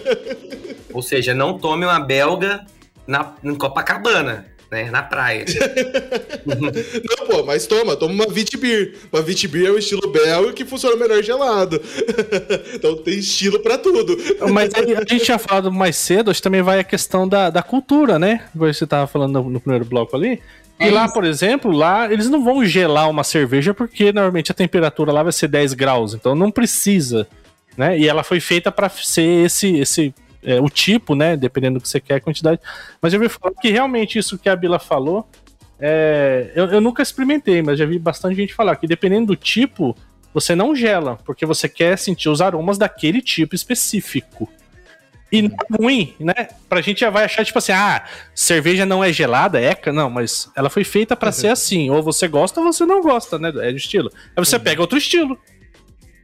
Ou 0.91 1.01
seja, 1.01 1.33
não 1.33 1.57
tome 1.57 1.85
uma 1.85 2.01
belga 2.01 2.65
na, 3.07 3.33
em 3.43 3.55
Copacabana, 3.55 4.45
né? 4.71 4.89
Na 4.89 5.03
praia. 5.03 5.45
não, 6.45 7.27
pô, 7.27 7.43
mas 7.43 7.67
toma, 7.67 7.95
toma 7.95 8.13
uma 8.13 8.27
Vitibir. 8.27 8.95
Uma 9.11 9.21
Vitibir 9.21 9.67
é 9.67 9.71
um 9.71 9.77
estilo 9.77 10.09
belga 10.09 10.53
que 10.53 10.63
funciona 10.63 10.95
melhor 10.95 11.21
gelado. 11.21 11.81
então 12.73 12.95
tem 12.97 13.19
estilo 13.19 13.59
para 13.59 13.77
tudo. 13.77 14.17
Mas 14.51 14.73
a 14.73 14.81
gente 14.81 15.25
tinha 15.25 15.37
falado 15.37 15.71
mais 15.71 15.97
cedo, 15.97 16.31
acho 16.31 16.39
que 16.39 16.43
também 16.43 16.61
vai 16.61 16.79
a 16.79 16.83
questão 16.83 17.27
da, 17.27 17.49
da 17.49 17.61
cultura, 17.61 18.17
né? 18.17 18.45
Você 18.55 18.87
tava 18.87 19.07
falando 19.07 19.41
no, 19.41 19.49
no 19.49 19.59
primeiro 19.59 19.85
bloco 19.85 20.15
ali 20.15 20.39
e 20.81 20.89
lá, 20.89 21.07
por 21.07 21.23
exemplo, 21.23 21.71
lá 21.71 22.11
eles 22.11 22.27
não 22.27 22.43
vão 22.43 22.65
gelar 22.65 23.09
uma 23.09 23.23
cerveja 23.23 23.73
porque 23.73 24.11
normalmente 24.11 24.51
a 24.51 24.55
temperatura 24.55 25.11
lá 25.11 25.21
vai 25.21 25.31
ser 25.31 25.47
10 25.47 25.73
graus, 25.73 26.15
então 26.15 26.33
não 26.33 26.49
precisa, 26.49 27.27
né? 27.77 27.97
E 27.99 28.07
ela 28.07 28.23
foi 28.23 28.39
feita 28.39 28.71
para 28.71 28.89
ser 28.89 29.45
esse 29.45 29.77
esse 29.77 30.13
é, 30.43 30.59
o 30.59 30.69
tipo, 30.69 31.15
né? 31.15 31.35
Dependendo 31.37 31.79
do 31.79 31.81
que 31.81 31.89
você 31.89 31.99
quer, 31.99 32.15
a 32.15 32.21
quantidade. 32.21 32.59
Mas 33.01 33.13
eu 33.13 33.19
vi 33.19 33.29
falar 33.29 33.53
que 33.61 33.69
realmente 33.69 34.17
isso 34.17 34.37
que 34.37 34.49
a 34.49 34.55
Bila 34.55 34.79
falou, 34.79 35.27
é, 35.79 36.51
eu, 36.55 36.65
eu 36.65 36.81
nunca 36.81 37.01
experimentei, 37.01 37.61
mas 37.61 37.79
já 37.79 37.85
vi 37.85 37.97
bastante 37.97 38.35
gente 38.35 38.53
falar 38.53 38.75
que 38.75 38.87
dependendo 38.87 39.27
do 39.27 39.35
tipo, 39.35 39.95
você 40.33 40.55
não 40.55 40.75
gela, 40.75 41.17
porque 41.25 41.45
você 41.45 41.67
quer 41.67 41.97
sentir 41.97 42.29
os 42.29 42.41
aromas 42.41 42.77
daquele 42.77 43.21
tipo 43.21 43.55
específico. 43.55 44.49
E 45.31 45.41
não 45.41 45.51
é 45.51 45.81
ruim, 45.81 46.13
né? 46.19 46.49
Pra 46.67 46.81
gente 46.81 46.99
já 46.99 47.09
vai 47.09 47.23
achar, 47.23 47.45
tipo 47.45 47.57
assim, 47.57 47.71
ah, 47.71 48.03
cerveja 48.35 48.85
não 48.85 49.01
é 49.01 49.13
gelada, 49.13 49.61
é? 49.61 49.75
Não, 49.93 50.09
mas 50.09 50.49
ela 50.57 50.69
foi 50.69 50.83
feita 50.83 51.15
para 51.15 51.29
uhum. 51.29 51.33
ser 51.33 51.47
assim. 51.47 51.89
Ou 51.89 52.03
você 52.03 52.27
gosta 52.27 52.59
ou 52.59 52.71
você 52.71 52.85
não 52.85 53.01
gosta, 53.01 53.39
né? 53.39 53.51
É 53.61 53.71
de 53.71 53.77
estilo. 53.77 54.11
Aí 54.35 54.43
você 54.43 54.57
uhum. 54.57 54.61
pega 54.61 54.81
outro 54.81 54.97
estilo. 54.97 55.39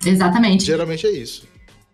Exatamente. 0.06 0.66
Geralmente 0.66 1.08
é 1.08 1.12
isso. 1.12 1.48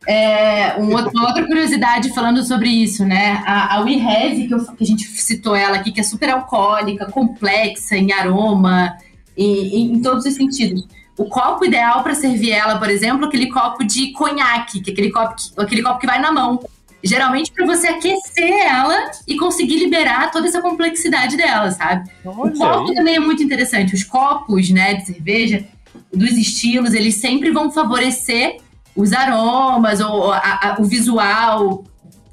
É, 0.07 0.75
um 0.79 0.93
outro, 0.93 1.11
uma 1.15 1.27
outra 1.27 1.45
curiosidade 1.45 2.13
falando 2.13 2.43
sobre 2.43 2.69
isso, 2.69 3.05
né? 3.05 3.41
A, 3.45 3.79
a 3.79 3.83
que, 3.85 4.49
eu, 4.51 4.65
que, 4.65 4.83
a 4.83 4.87
gente 4.87 5.07
citou 5.07 5.55
ela 5.55 5.77
aqui, 5.77 5.91
que 5.91 6.01
é 6.01 6.03
super 6.03 6.29
alcoólica, 6.29 7.05
complexa 7.05 7.95
em 7.95 8.11
aroma, 8.11 8.97
e, 9.37 9.77
e 9.77 9.81
em 9.91 10.01
todos 10.01 10.25
os 10.25 10.33
sentidos. 10.33 10.85
O 11.17 11.25
copo 11.25 11.63
ideal 11.63 12.03
para 12.03 12.15
servir 12.15 12.51
ela, 12.51 12.77
por 12.79 12.89
exemplo, 12.89 13.25
aquele 13.25 13.47
copo 13.47 13.83
de 13.83 14.11
conhaque, 14.11 14.81
que 14.81 14.89
é 14.89 14.93
aquele 14.93 15.11
copo 15.11 15.35
que, 15.35 15.61
aquele 15.61 15.83
copo 15.83 15.99
que 15.99 16.07
vai 16.07 16.19
na 16.19 16.31
mão 16.31 16.59
geralmente 17.03 17.51
para 17.51 17.65
você 17.65 17.87
aquecer 17.87 18.65
ela 18.65 19.11
e 19.27 19.35
conseguir 19.35 19.77
liberar 19.77 20.31
toda 20.31 20.47
essa 20.47 20.61
complexidade 20.61 21.35
dela, 21.35 21.69
sabe? 21.71 22.09
Olha 22.23 22.53
o 22.53 22.57
copo 22.57 22.89
aí. 22.89 22.95
também 22.95 23.15
é 23.15 23.19
muito 23.19 23.43
interessante. 23.43 23.93
Os 23.93 24.03
copos, 24.03 24.69
né, 24.69 24.95
de 24.95 25.07
cerveja, 25.07 25.65
dos 26.13 26.31
estilos, 26.31 26.93
eles 26.93 27.15
sempre 27.15 27.51
vão 27.51 27.69
favorecer 27.71 28.57
os 28.95 29.13
aromas 29.13 29.99
ou 29.99 30.31
a, 30.31 30.37
a, 30.37 30.75
o 30.79 30.85
visual 30.85 31.83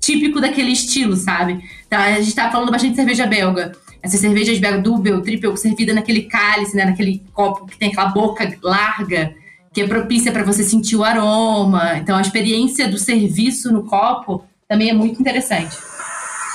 típico 0.01 0.41
daquele 0.41 0.73
estilo, 0.73 1.17
sabe? 1.17 1.63
Então, 1.87 1.99
a 1.99 2.21
gente 2.21 2.35
tá 2.35 2.51
falando 2.51 2.71
bastante 2.71 2.93
de 2.93 2.97
cerveja 2.97 3.27
belga. 3.27 3.73
Essas 4.03 4.21
cervejas 4.21 4.59
belga 4.59 4.79
double, 4.79 5.23
triple, 5.23 5.57
servida 5.57 5.93
naquele 5.93 6.23
cálice, 6.23 6.75
né, 6.75 6.85
naquele 6.87 7.23
copo 7.35 7.67
que 7.67 7.79
tem 7.79 7.91
aquela 7.91 8.09
boca 8.09 8.51
larga, 8.63 9.35
que 9.73 9.83
é 9.83 9.87
propícia 9.87 10.33
para 10.33 10.43
você 10.43 10.65
sentir 10.65 10.97
o 10.97 11.05
aroma. 11.05 11.97
Então, 11.99 12.17
a 12.17 12.21
experiência 12.21 12.89
do 12.89 12.99
serviço 12.99 13.73
no 13.73 13.85
copo 13.85 14.45
também 14.67 14.89
é 14.89 14.95
muito 14.95 15.21
interessante. 15.21 15.77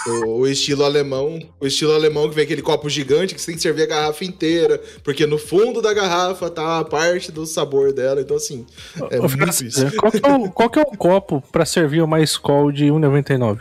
O, 0.07 0.41
o, 0.41 0.47
estilo 0.47 0.83
alemão, 0.83 1.39
o 1.59 1.65
estilo 1.65 1.93
alemão 1.93 2.29
que 2.29 2.35
vem 2.35 2.43
aquele 2.43 2.61
copo 2.61 2.87
gigante 2.89 3.33
que 3.33 3.41
você 3.41 3.47
tem 3.47 3.55
que 3.55 3.61
servir 3.61 3.83
a 3.83 3.87
garrafa 3.87 4.23
inteira, 4.23 4.79
porque 5.03 5.25
no 5.25 5.37
fundo 5.37 5.81
da 5.81 5.93
garrafa 5.93 6.49
tá 6.49 6.79
a 6.79 6.85
parte 6.85 7.31
do 7.31 7.45
sabor 7.45 7.91
dela, 7.91 8.21
então 8.21 8.37
assim, 8.37 8.65
é 9.09 9.19
Ô, 9.19 9.23
muito 9.23 9.65
isso. 9.65 9.95
Qual 9.97 10.11
que 10.11 10.23
é 10.23 10.31
o, 10.31 10.51
qual 10.51 10.69
que 10.69 10.79
é 10.79 10.81
o 10.81 10.97
copo 10.97 11.43
para 11.51 11.65
servir 11.65 12.01
uma 12.01 12.21
Skol 12.21 12.71
de 12.71 12.85
1,99? 12.85 13.59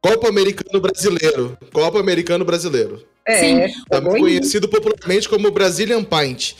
Copo 0.00 0.28
americano 0.28 0.80
brasileiro. 0.80 1.56
Copo 1.72 1.96
americano 1.96 2.44
brasileiro. 2.44 3.02
É, 3.26 3.38
Sim. 3.38 3.82
Também 3.88 4.20
conhecido 4.20 4.68
popularmente 4.68 5.26
como 5.28 5.50
Brazilian 5.50 6.04
Pint. 6.04 6.52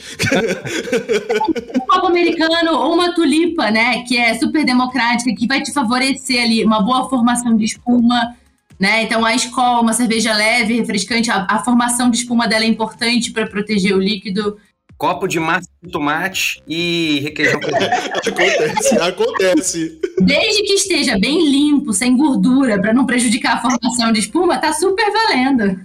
um 1.75 1.79
copo 1.81 2.07
americano 2.07 2.71
ou 2.79 2.93
uma 2.93 3.13
tulipa, 3.13 3.69
né? 3.69 4.03
Que 4.07 4.17
é 4.17 4.33
super 4.39 4.65
democrática, 4.65 5.31
que 5.35 5.45
vai 5.45 5.61
te 5.61 5.71
favorecer 5.71 6.43
ali 6.43 6.65
uma 6.65 6.81
boa 6.81 7.07
formação 7.07 7.55
de 7.55 7.65
espuma. 7.65 8.35
Né? 8.79 9.03
Então, 9.03 9.23
a 9.23 9.33
escola, 9.33 9.81
uma 9.81 9.93
cerveja 9.93 10.33
leve, 10.33 10.75
refrescante, 10.75 11.31
a, 11.31 11.47
a 11.49 11.63
formação 11.63 12.09
de 12.09 12.17
espuma 12.17 12.47
dela 12.47 12.65
é 12.65 12.67
importante 12.67 13.31
para 13.31 13.47
proteger 13.47 13.95
o 13.95 13.99
líquido 13.99 14.57
copo 14.97 15.27
de 15.27 15.39
massa 15.39 15.67
de 15.83 15.91
tomate 15.91 16.61
e 16.67 17.19
requeijão. 17.21 17.59
acontece, 18.25 18.97
acontece. 18.97 19.99
Desde 20.19 20.63
que 20.63 20.73
esteja 20.73 21.17
bem 21.17 21.49
limpo, 21.49 21.93
sem 21.93 22.15
gordura, 22.15 22.79
para 22.79 22.93
não 22.93 23.05
prejudicar 23.05 23.57
a 23.57 23.61
formação 23.61 24.11
de 24.11 24.19
espuma, 24.19 24.57
tá 24.57 24.73
super 24.73 25.11
valendo. 25.11 25.81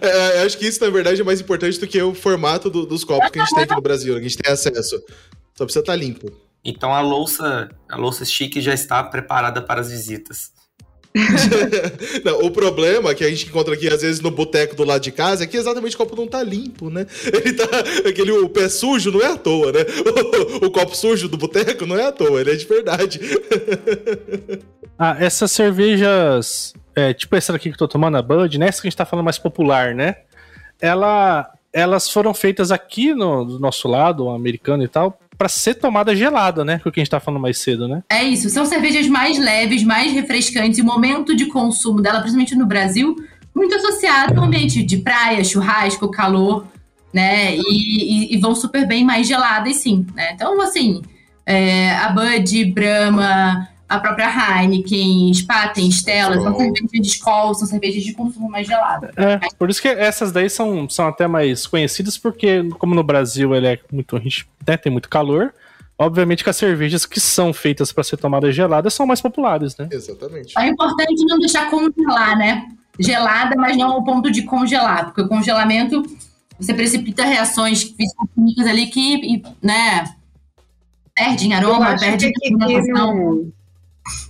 É, 0.00 0.42
acho 0.42 0.56
que 0.58 0.66
isso, 0.66 0.82
na 0.82 0.90
verdade, 0.90 1.20
é 1.20 1.24
mais 1.24 1.40
importante 1.40 1.78
do 1.78 1.86
que 1.86 2.00
o 2.00 2.14
formato 2.14 2.70
do, 2.70 2.86
dos 2.86 3.04
copos 3.04 3.30
que 3.30 3.38
a 3.38 3.44
gente 3.44 3.54
tem 3.54 3.64
aqui 3.64 3.74
no 3.74 3.82
Brasil, 3.82 4.14
que 4.14 4.20
a 4.20 4.22
gente 4.22 4.38
tem 4.38 4.52
acesso. 4.52 5.02
Só 5.54 5.64
precisa 5.64 5.80
estar 5.80 5.92
tá 5.92 5.96
limpo. 5.96 6.30
Então 6.64 6.92
a 6.92 7.00
louça, 7.00 7.68
a 7.88 7.96
louça 7.96 8.24
chique 8.24 8.60
já 8.60 8.74
está 8.74 9.02
preparada 9.02 9.62
para 9.62 9.80
as 9.80 9.90
visitas. 9.90 10.55
não, 12.24 12.40
o 12.40 12.50
problema 12.50 13.14
que 13.14 13.24
a 13.24 13.28
gente 13.28 13.46
encontra 13.46 13.74
aqui, 13.74 13.88
às 13.88 14.02
vezes, 14.02 14.20
no 14.20 14.30
boteco 14.30 14.76
do 14.76 14.84
lado 14.84 15.00
de 15.00 15.10
casa, 15.10 15.44
é 15.44 15.46
que 15.46 15.56
exatamente 15.56 15.94
o 15.94 15.98
copo 15.98 16.14
não 16.14 16.26
tá 16.26 16.42
limpo, 16.42 16.90
né? 16.90 17.06
Ele 17.32 17.52
tá. 17.54 17.64
Aquele, 18.08 18.32
o 18.32 18.48
pé 18.48 18.68
sujo 18.68 19.10
não 19.10 19.22
é 19.22 19.32
à 19.32 19.36
toa, 19.36 19.72
né? 19.72 19.80
O, 20.60 20.66
o 20.66 20.70
copo 20.70 20.94
sujo 20.94 21.28
do 21.28 21.36
boteco 21.36 21.86
não 21.86 21.96
é 21.96 22.06
à 22.06 22.12
toa, 22.12 22.40
ele 22.40 22.52
é 22.52 22.54
de 22.54 22.66
verdade. 22.66 23.20
ah, 24.98 25.16
essas 25.18 25.50
cervejas. 25.50 26.74
É, 26.94 27.12
tipo 27.12 27.36
essa 27.36 27.54
aqui 27.54 27.68
que 27.68 27.74
eu 27.74 27.78
tô 27.78 27.88
tomando, 27.88 28.16
a 28.16 28.22
Bud, 28.22 28.58
né? 28.58 28.68
Essa 28.68 28.80
que 28.80 28.88
a 28.88 28.90
gente 28.90 28.96
tá 28.96 29.04
falando 29.04 29.24
mais 29.24 29.38
popular, 29.38 29.94
né? 29.94 30.16
Ela, 30.80 31.50
elas 31.72 32.08
foram 32.08 32.32
feitas 32.32 32.70
aqui 32.70 33.14
no, 33.14 33.44
do 33.44 33.58
nosso 33.58 33.88
lado, 33.88 34.28
americano 34.30 34.82
e 34.82 34.88
tal, 34.88 35.18
para 35.36 35.48
ser 35.48 35.74
tomada 35.74 36.14
gelada, 36.14 36.64
né? 36.64 36.78
Que 36.78 36.88
é 36.88 36.90
o 36.90 36.92
que 36.92 37.00
a 37.00 37.02
gente 37.02 37.10
tá 37.10 37.20
falando 37.20 37.40
mais 37.40 37.58
cedo, 37.58 37.86
né? 37.86 38.02
É 38.10 38.22
isso. 38.22 38.48
São 38.50 38.64
cervejas 38.64 39.06
mais 39.06 39.38
leves, 39.38 39.82
mais 39.82 40.12
refrescantes. 40.12 40.78
E 40.78 40.82
o 40.82 40.84
momento 40.84 41.34
de 41.36 41.46
consumo 41.46 42.00
dela, 42.00 42.20
principalmente 42.20 42.54
no 42.54 42.66
Brasil, 42.66 43.16
muito 43.54 43.74
associado 43.74 44.38
ao 44.38 44.46
ambiente 44.46 44.82
de 44.82 44.98
praia, 44.98 45.42
churrasco, 45.44 46.10
calor, 46.10 46.66
né? 47.12 47.56
E, 47.56 47.60
e, 47.70 48.34
e 48.34 48.38
vão 48.38 48.54
super 48.54 48.86
bem 48.86 49.04
mais 49.04 49.26
geladas, 49.26 49.76
sim. 49.76 50.06
Né? 50.14 50.32
Então, 50.32 50.60
assim, 50.60 51.02
é, 51.44 51.92
a 51.92 52.08
Bud, 52.10 52.64
Brahma, 52.66 53.68
a 53.88 54.00
própria 54.00 54.28
Heineken, 54.28 55.32
Spaten, 55.32 55.88
Stella, 55.90 56.40
são 56.40 56.56
cervejas 56.56 56.90
de 56.90 57.06
escola, 57.06 57.54
são 57.54 57.68
cervejas 57.68 58.02
de 58.02 58.12
consumo 58.14 58.50
mais 58.50 58.66
gelado. 58.66 59.08
É, 59.16 59.38
por 59.58 59.70
isso 59.70 59.80
que 59.80 59.88
essas 59.88 60.32
daí 60.32 60.50
são, 60.50 60.88
são 60.88 61.06
até 61.06 61.26
mais 61.26 61.66
conhecidas, 61.66 62.18
porque 62.18 62.68
como 62.78 62.94
no 62.94 63.04
Brasil 63.04 63.54
ele 63.54 63.66
é 63.68 63.78
muito, 63.92 64.16
né, 64.66 64.76
tem 64.76 64.90
muito 64.90 65.08
calor, 65.08 65.54
obviamente 65.96 66.42
que 66.42 66.50
as 66.50 66.56
cervejas 66.56 67.06
que 67.06 67.20
são 67.20 67.52
feitas 67.52 67.92
para 67.92 68.02
ser 68.02 68.16
tomadas 68.16 68.54
geladas 68.54 68.92
são 68.92 69.06
mais 69.06 69.20
populares, 69.20 69.76
né? 69.76 69.88
Exatamente. 69.90 70.58
É 70.58 70.66
importante 70.66 71.24
não 71.24 71.38
deixar 71.38 71.70
congelar, 71.70 72.36
né? 72.36 72.66
Gelada, 72.98 73.54
mas 73.56 73.76
não 73.76 73.92
ao 73.92 74.04
ponto 74.04 74.30
de 74.30 74.42
congelar, 74.42 75.06
porque 75.06 75.22
o 75.22 75.28
congelamento 75.28 76.02
você 76.58 76.72
precipita 76.72 77.24
reações 77.24 77.82
físico-químicas 77.82 78.66
ali 78.66 78.86
que, 78.86 79.42
né, 79.62 80.04
perdem 81.14 81.54
aroma, 81.54 81.96
perdem 81.98 82.32
que, 82.32 82.50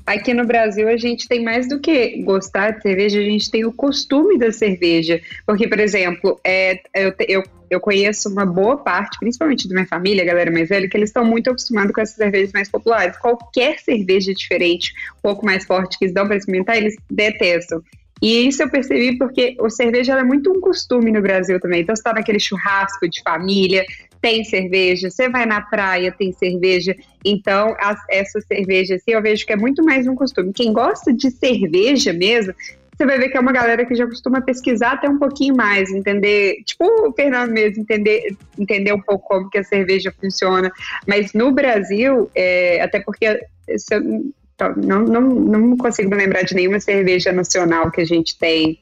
Aqui 0.07 0.33
no 0.33 0.47
Brasil, 0.47 0.89
a 0.89 0.97
gente 0.97 1.27
tem 1.29 1.43
mais 1.43 1.69
do 1.69 1.81
que 1.81 2.23
gostar 2.23 2.71
de 2.73 2.83
cerveja, 2.83 3.19
a 3.19 3.23
gente 3.23 3.51
tem 3.51 3.65
o 3.65 3.73
costume 3.73 4.39
da 4.39 4.53
cerveja. 4.53 5.21
Porque, 5.45 5.67
por 5.67 5.81
exemplo, 5.81 6.41
é, 6.45 6.81
eu, 6.95 7.13
eu, 7.29 7.43
eu 7.69 7.81
conheço 7.81 8.29
uma 8.29 8.47
boa 8.47 8.77
parte, 8.77 9.19
principalmente 9.19 9.69
da 9.69 9.75
minha 9.75 9.87
família, 9.87 10.25
galera 10.25 10.51
mais 10.51 10.69
velha, 10.69 10.89
que 10.89 10.97
eles 10.97 11.11
estão 11.11 11.25
muito 11.25 11.51
acostumados 11.51 11.93
com 11.93 12.01
essas 12.01 12.17
cervejas 12.17 12.53
mais 12.53 12.69
populares. 12.69 13.17
Qualquer 13.19 13.79
cerveja 13.81 14.33
diferente, 14.33 14.93
um 15.19 15.23
pouco 15.23 15.45
mais 15.45 15.65
forte, 15.65 15.99
que 15.99 16.05
eles 16.05 16.15
dão 16.15 16.27
para 16.27 16.37
experimentar, 16.37 16.77
eles 16.77 16.97
detestam. 17.11 17.83
E 18.23 18.47
isso 18.47 18.63
eu 18.63 18.71
percebi 18.71 19.19
porque 19.19 19.57
o 19.61 19.69
cerveja 19.69 20.15
é 20.15 20.25
muito 20.25 20.51
um 20.51 20.61
costume 20.61 21.13
no 21.13 21.21
Brasil 21.21 21.61
também. 21.61 21.83
Então, 21.83 21.95
você 21.95 22.01
está 22.01 22.15
naquele 22.15 22.41
churrasco 22.41 23.09
de 23.09 23.23
família, 23.23 23.85
tem 24.27 24.43
cerveja, 24.43 25.09
você 25.09 25.29
vai 25.29 25.47
na 25.47 25.61
praia, 25.61 26.11
tem 26.11 26.33
cerveja. 26.33 26.97
Então, 27.25 27.77
as, 27.79 27.97
essa 28.11 28.41
cerveja, 28.41 28.97
assim, 28.97 29.13
eu 29.13 29.23
vejo 29.23 29.47
que 29.47 29.53
é 29.53 29.57
muito 29.57 29.85
mais 29.85 30.09
um 30.09 30.17
costume. 30.17 30.53
Quem 30.53 30.73
gosta 30.73 31.13
de 31.13 31.31
cerveja 31.31 32.13
mesmo, 32.13 32.53
você 32.93 33.07
vai 33.07 33.21
ver 33.21 33.29
que 33.29 33.37
é 33.37 33.41
uma 33.41 33.53
galera 33.53 33.87
que 33.87 33.95
já 33.95 34.05
costuma 34.05 34.41
pesquisar 34.41 34.95
até 34.95 35.09
um 35.09 35.17
pouquinho 35.17 35.55
mais, 35.55 35.93
entender, 35.93 36.57
tipo 36.65 36.85
o 37.07 37.13
Fernando 37.13 37.53
mesmo, 37.53 37.83
entender, 37.83 38.37
entender 38.59 38.93
um 38.93 39.01
pouco 39.01 39.29
como 39.29 39.49
que 39.49 39.59
a 39.59 39.63
cerveja 39.63 40.13
funciona. 40.21 40.73
Mas 41.07 41.33
no 41.33 41.53
Brasil, 41.53 42.29
é, 42.35 42.83
até 42.83 42.99
porque 42.99 43.27
eu, 43.27 44.33
não, 44.77 45.05
não, 45.05 45.21
não 45.21 45.77
consigo 45.77 46.11
me 46.11 46.17
lembrar 46.17 46.43
de 46.43 46.57
nenhuma 46.57 46.81
cerveja 46.81 47.31
nacional 47.31 47.93
que 47.93 48.01
a 48.01 48.05
gente 48.05 48.37
tem. 48.37 48.81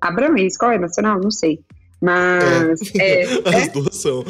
A 0.00 0.12
Brahms, 0.12 0.56
qual 0.56 0.70
é 0.70 0.78
nacional? 0.78 1.18
Não 1.18 1.32
sei. 1.32 1.58
Mas. 2.04 2.80
É. 2.98 3.22
É, 3.22 3.24
as 3.48 3.68
é, 3.68 3.68
duas 3.70 3.96
são. 3.96 4.22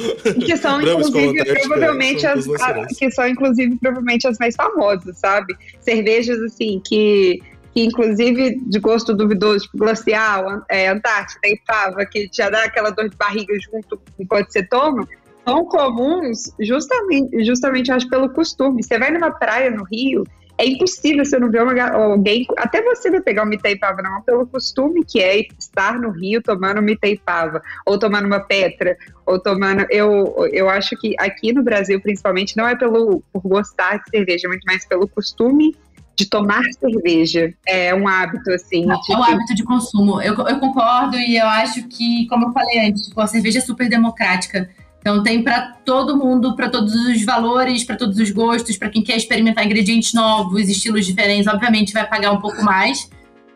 Que 0.46 0.56
são, 0.56 0.80
inclusive, 0.80 1.44
provavelmente 1.44 2.20
são 2.20 2.54
as, 2.54 2.62
a, 2.62 2.86
que 2.86 3.10
são, 3.10 3.28
inclusive, 3.28 3.76
provavelmente 3.76 4.28
as 4.28 4.38
mais 4.38 4.54
famosas, 4.54 5.18
sabe? 5.18 5.56
Cervejas, 5.80 6.40
assim, 6.40 6.80
que 6.86 7.42
que 7.74 7.82
inclusive 7.86 8.60
de 8.68 8.78
gosto 8.78 9.12
duvidoso, 9.12 9.64
tipo 9.64 9.78
glacial, 9.78 10.64
é, 10.68 10.86
Antártida 10.86 11.48
e 11.48 11.60
Pava, 11.66 12.06
que 12.06 12.30
já 12.32 12.48
dá 12.48 12.62
aquela 12.62 12.90
dor 12.90 13.08
de 13.08 13.16
barriga 13.16 13.52
junto 13.58 14.00
enquanto 14.16 14.52
você 14.52 14.62
toma, 14.62 15.04
são 15.44 15.64
comuns 15.64 16.52
justamente, 16.60 17.44
justamente 17.44 17.90
acho 17.90 18.08
pelo 18.08 18.28
costume. 18.28 18.80
Você 18.80 18.96
vai 18.96 19.10
numa 19.10 19.32
praia 19.32 19.72
no 19.72 19.82
Rio, 19.82 20.22
é 20.56 20.66
impossível 20.66 21.24
você 21.24 21.38
não 21.38 21.50
ver 21.50 21.62
uma, 21.62 21.90
alguém, 21.90 22.46
até 22.58 22.82
você 22.82 23.10
vai 23.10 23.20
pegar 23.20 23.42
uma 23.42 23.54
Itaipava 23.54 24.02
não, 24.02 24.22
pelo 24.22 24.46
costume 24.46 25.04
que 25.04 25.20
é 25.20 25.40
estar 25.58 25.98
no 25.98 26.10
Rio 26.10 26.42
tomando 26.42 26.80
uma 26.80 26.90
Itaipava, 26.90 27.62
ou 27.84 27.98
tomando 27.98 28.26
uma 28.26 28.40
Petra, 28.40 28.96
ou 29.26 29.38
tomando, 29.38 29.86
eu, 29.90 30.34
eu 30.52 30.68
acho 30.68 30.96
que 30.96 31.14
aqui 31.18 31.52
no 31.52 31.62
Brasil, 31.62 32.00
principalmente, 32.00 32.56
não 32.56 32.68
é 32.68 32.76
pelo, 32.76 33.22
por 33.32 33.42
gostar 33.42 33.98
de 33.98 34.10
cerveja, 34.10 34.48
muito 34.48 34.64
mais 34.64 34.86
pelo 34.86 35.08
costume 35.08 35.76
de 36.16 36.26
tomar 36.26 36.62
cerveja. 36.78 37.52
É 37.66 37.94
um 37.94 38.06
hábito, 38.06 38.52
assim. 38.52 38.86
Não. 38.86 39.00
É 39.10 39.16
um 39.16 39.22
hábito 39.24 39.54
de 39.54 39.64
consumo. 39.64 40.22
Eu, 40.22 40.34
eu 40.34 40.60
concordo 40.60 41.16
e 41.16 41.36
eu 41.36 41.46
acho 41.46 41.86
que, 41.88 42.26
como 42.28 42.46
eu 42.46 42.52
falei 42.52 42.88
antes, 42.88 43.08
tipo, 43.08 43.20
a 43.20 43.26
cerveja 43.26 43.58
é 43.58 43.62
super 43.62 43.88
democrática. 43.88 44.70
Então 45.04 45.22
tem 45.22 45.44
para 45.44 45.72
todo 45.84 46.16
mundo, 46.16 46.56
para 46.56 46.70
todos 46.70 46.94
os 46.94 47.22
valores, 47.26 47.84
para 47.84 47.94
todos 47.94 48.18
os 48.18 48.30
gostos, 48.30 48.78
para 48.78 48.88
quem 48.88 49.04
quer 49.04 49.18
experimentar 49.18 49.62
ingredientes 49.66 50.14
novos, 50.14 50.66
estilos 50.66 51.04
diferentes, 51.04 51.46
obviamente 51.46 51.92
vai 51.92 52.08
pagar 52.08 52.32
um 52.32 52.40
pouco 52.40 52.62
mais, 52.64 53.10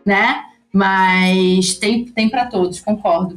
né? 0.04 0.42
Mas 0.70 1.76
tem, 1.76 2.04
tem 2.04 2.28
para 2.28 2.44
todos, 2.44 2.80
concordo. 2.80 3.36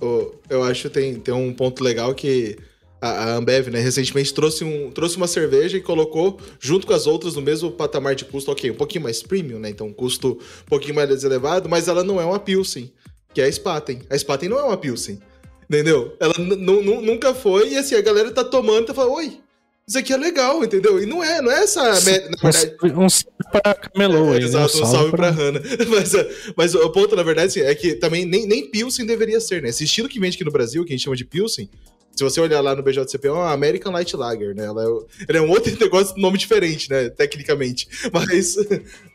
Oh, 0.00 0.32
eu 0.48 0.64
acho 0.64 0.88
que 0.88 0.94
tem, 0.94 1.16
tem 1.16 1.34
um 1.34 1.52
ponto 1.52 1.84
legal 1.84 2.14
que 2.14 2.56
a, 3.02 3.34
Ambev, 3.34 3.68
né, 3.68 3.80
recentemente 3.80 4.32
trouxe, 4.32 4.64
um, 4.64 4.90
trouxe 4.90 5.18
uma 5.18 5.26
cerveja 5.26 5.76
e 5.76 5.82
colocou 5.82 6.40
junto 6.58 6.86
com 6.86 6.94
as 6.94 7.06
outras 7.06 7.34
no 7.36 7.42
mesmo 7.42 7.70
patamar 7.70 8.14
de 8.14 8.24
custo, 8.24 8.50
ok, 8.50 8.70
um 8.70 8.76
pouquinho 8.76 9.04
mais 9.04 9.22
premium, 9.22 9.58
né? 9.58 9.68
Então, 9.68 9.88
um 9.88 9.92
custo 9.92 10.38
um 10.62 10.70
pouquinho 10.70 10.94
mais 10.94 11.22
elevado, 11.22 11.68
mas 11.68 11.86
ela 11.86 12.02
não 12.02 12.18
é 12.18 12.24
uma 12.24 12.38
Pilsen, 12.38 12.90
que 13.34 13.42
é 13.42 13.44
a 13.44 13.52
Spaten. 13.52 14.00
A 14.08 14.16
Spaten 14.16 14.48
não 14.48 14.58
é 14.58 14.62
uma 14.62 14.78
Pilsen. 14.78 15.20
Entendeu? 15.68 16.16
Ela 16.20 16.34
nunca 16.38 17.34
foi, 17.34 17.70
e 17.70 17.76
assim, 17.76 17.94
a 17.94 18.00
galera 18.00 18.30
tá 18.30 18.44
tomando 18.44 18.84
e 18.84 18.86
tá 18.86 18.94
falando, 18.94 19.14
oi, 19.14 19.40
isso 19.88 19.98
aqui 19.98 20.12
é 20.12 20.16
legal, 20.16 20.64
entendeu? 20.64 21.00
E 21.00 21.06
não 21.06 21.22
é, 21.22 21.40
não 21.40 21.50
é 21.50 21.62
essa. 21.62 21.92
Verdade, 22.00 22.76
um 22.96 23.08
salve 23.08 23.36
pra 23.52 23.74
Camelô 23.74 24.32
é, 24.32 24.34
aí. 24.34 24.40
Né? 24.40 24.46
Exato, 24.46 24.64
um 24.64 24.80
salve, 24.80 24.92
salve 24.92 25.10
pra, 25.12 25.32
pra 25.32 25.44
Hannah. 25.44 25.60
Mas, 25.88 26.12
mas 26.56 26.74
o 26.74 26.90
ponto, 26.90 27.14
na 27.14 27.22
verdade, 27.22 27.48
assim, 27.48 27.60
é 27.60 27.72
que 27.72 27.94
também 27.94 28.24
nem, 28.24 28.46
nem 28.46 28.68
Pilsen 28.68 29.06
deveria 29.06 29.40
ser, 29.40 29.62
né? 29.62 29.68
Esse 29.68 29.84
estilo 29.84 30.08
que 30.08 30.18
vende 30.18 30.34
aqui 30.34 30.44
no 30.44 30.50
Brasil, 30.50 30.84
que 30.84 30.92
a 30.92 30.96
gente 30.96 31.04
chama 31.04 31.14
de 31.14 31.24
Pilsen, 31.24 31.70
se 32.16 32.24
você 32.24 32.40
olhar 32.40 32.62
lá 32.62 32.74
no 32.74 32.82
BJCP, 32.82 33.28
é 33.28 33.30
uma 33.30 33.52
American 33.52 33.92
Light 33.92 34.16
Lager, 34.16 34.54
né? 34.54 34.64
Ela 34.64 34.84
é, 35.28 35.36
é 35.36 35.40
um 35.40 35.50
outro 35.50 35.70
negócio, 35.78 36.16
nome 36.16 36.38
diferente, 36.38 36.88
né? 36.88 37.10
Tecnicamente. 37.10 37.86
Mas, 38.10 38.56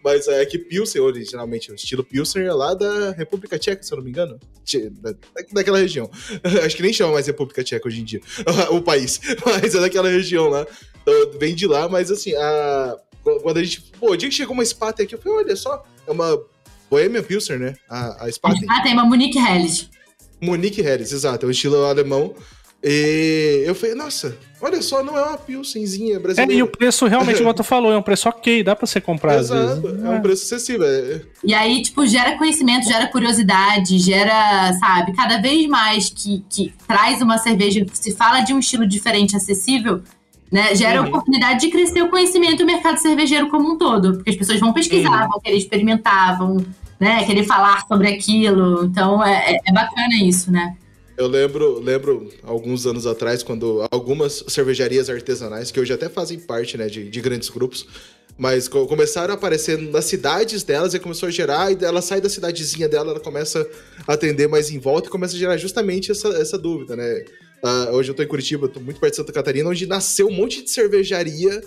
mas 0.03 0.27
é 0.27 0.45
que 0.45 0.57
Pilsen, 0.57 1.01
originalmente, 1.01 1.71
o 1.71 1.75
estilo 1.75 2.03
Pilsen 2.03 2.43
é 2.43 2.53
lá 2.53 2.73
da 2.73 3.11
República 3.11 3.57
Tcheca, 3.57 3.81
se 3.81 3.91
eu 3.91 3.97
não 3.97 4.03
me 4.03 4.11
engano. 4.11 4.39
Da, 5.01 5.13
daquela 5.51 5.79
região. 5.79 6.09
Acho 6.63 6.75
que 6.75 6.83
nem 6.83 6.93
chama 6.93 7.13
mais 7.13 7.25
República 7.25 7.63
Tcheca 7.63 7.87
hoje 7.87 8.01
em 8.01 8.03
dia, 8.03 8.21
o 8.69 8.81
país. 8.81 9.19
Mas 9.45 9.73
é 9.73 9.79
daquela 9.79 10.09
região 10.09 10.49
lá. 10.49 10.65
Então, 11.01 11.39
vem 11.39 11.55
de 11.55 11.65
lá, 11.65 11.89
mas 11.89 12.11
assim, 12.11 12.35
a, 12.35 12.97
quando 13.41 13.57
a 13.57 13.63
gente. 13.63 13.81
Pô, 13.99 14.11
o 14.11 14.15
dia 14.15 14.29
que 14.29 14.35
chegou 14.35 14.53
uma 14.53 14.65
Spaten 14.65 15.05
aqui, 15.05 15.15
eu 15.15 15.19
falei, 15.19 15.45
olha 15.45 15.55
só, 15.55 15.83
é 16.05 16.11
uma 16.11 16.39
Bohemian 16.89 17.23
Pilsner, 17.23 17.59
né? 17.59 17.75
A, 17.89 18.25
a 18.25 18.31
Spaten. 18.31 18.65
Ah, 18.69 18.83
tem 18.83 18.93
uma 18.93 19.05
Monique 19.05 19.39
Helles. 19.39 19.89
Monique 20.39 20.81
Helles, 20.81 21.11
exato. 21.11 21.45
É 21.45 21.47
um 21.47 21.51
estilo 21.51 21.83
alemão. 21.85 22.35
E 22.83 23.63
eu 23.65 23.75
falei, 23.75 23.93
nossa, 23.93 24.35
olha 24.59 24.81
só, 24.81 25.03
não 25.03 25.15
é 25.15 25.21
uma 25.23 25.37
pilsenzinha 25.37 26.19
brasileira. 26.19 26.51
É, 26.51 26.55
e 26.57 26.63
o 26.63 26.67
preço 26.67 27.05
realmente, 27.05 27.37
como 27.37 27.53
tu 27.53 27.63
falou, 27.63 27.91
é 27.91 27.97
um 27.97 28.01
preço 28.01 28.27
ok, 28.27 28.63
dá 28.63 28.75
pra 28.75 28.87
você 28.87 28.99
comprar 28.99 29.37
Exato, 29.37 29.61
às 29.61 29.81
vezes. 29.81 30.03
é 30.03 30.09
um 30.09 30.15
é. 30.15 30.19
preço 30.19 30.43
acessível. 30.45 30.87
É. 30.87 31.21
E 31.43 31.53
aí, 31.53 31.81
tipo, 31.83 32.05
gera 32.07 32.37
conhecimento, 32.37 32.87
gera 32.87 33.07
curiosidade, 33.07 33.99
gera, 33.99 34.73
sabe, 34.79 35.13
cada 35.13 35.39
vez 35.39 35.67
mais 35.67 36.09
que, 36.09 36.43
que 36.49 36.73
traz 36.87 37.21
uma 37.21 37.37
cerveja, 37.37 37.85
se 37.93 38.15
fala 38.15 38.41
de 38.41 38.51
um 38.51 38.57
estilo 38.57 38.87
diferente, 38.87 39.35
acessível, 39.35 40.01
né, 40.51 40.73
gera 40.73 41.01
uhum. 41.01 41.07
oportunidade 41.07 41.61
de 41.61 41.69
crescer 41.69 42.01
o 42.01 42.09
conhecimento 42.09 42.57
do 42.57 42.65
mercado 42.65 42.97
cervejeiro 42.97 43.47
como 43.49 43.73
um 43.73 43.77
todo. 43.77 44.15
Porque 44.15 44.31
as 44.31 44.35
pessoas 44.35 44.59
vão 44.59 44.73
pesquisar, 44.73 45.23
uhum. 45.23 45.29
vão 45.29 45.39
querer 45.39 45.57
experimentar, 45.57 46.37
vão 46.37 46.57
né, 46.99 47.23
querer 47.25 47.45
falar 47.45 47.85
sobre 47.87 48.07
aquilo. 48.07 48.85
Então, 48.85 49.23
é, 49.23 49.59
é 49.65 49.71
bacana 49.71 50.15
isso, 50.15 50.51
né? 50.51 50.75
Eu 51.21 51.27
lembro, 51.27 51.79
lembro 51.79 52.33
alguns 52.41 52.87
anos 52.87 53.05
atrás, 53.05 53.43
quando 53.43 53.87
algumas 53.91 54.43
cervejarias 54.47 55.07
artesanais, 55.07 55.69
que 55.69 55.79
hoje 55.79 55.93
até 55.93 56.09
fazem 56.09 56.39
parte 56.39 56.75
né, 56.75 56.87
de, 56.87 57.07
de 57.11 57.21
grandes 57.21 57.47
grupos, 57.47 57.85
mas 58.35 58.67
começaram 58.67 59.31
a 59.31 59.37
aparecer 59.37 59.77
nas 59.77 60.05
cidades 60.05 60.63
delas 60.63 60.95
e 60.95 60.99
começou 60.99 61.27
a 61.27 61.31
gerar, 61.31 61.71
e 61.71 61.85
ela 61.85 62.01
sai 62.01 62.21
da 62.21 62.27
cidadezinha 62.27 62.89
dela, 62.89 63.11
ela 63.11 63.19
começa 63.19 63.69
a 64.07 64.13
atender 64.13 64.47
mais 64.47 64.71
em 64.71 64.79
volta 64.79 65.09
e 65.09 65.11
começa 65.11 65.35
a 65.35 65.37
gerar 65.37 65.57
justamente 65.57 66.11
essa, 66.11 66.29
essa 66.29 66.57
dúvida, 66.57 66.95
né? 66.95 67.23
Uh, 67.63 67.91
hoje 67.91 68.09
eu 68.09 68.15
tô 68.15 68.23
em 68.23 68.27
Curitiba, 68.27 68.67
tô 68.67 68.79
muito 68.79 68.99
perto 68.99 69.13
de 69.13 69.17
Santa 69.17 69.31
Catarina, 69.31 69.69
onde 69.69 69.85
nasceu 69.85 70.27
um 70.27 70.33
monte 70.33 70.63
de 70.63 70.71
cervejaria 70.71 71.61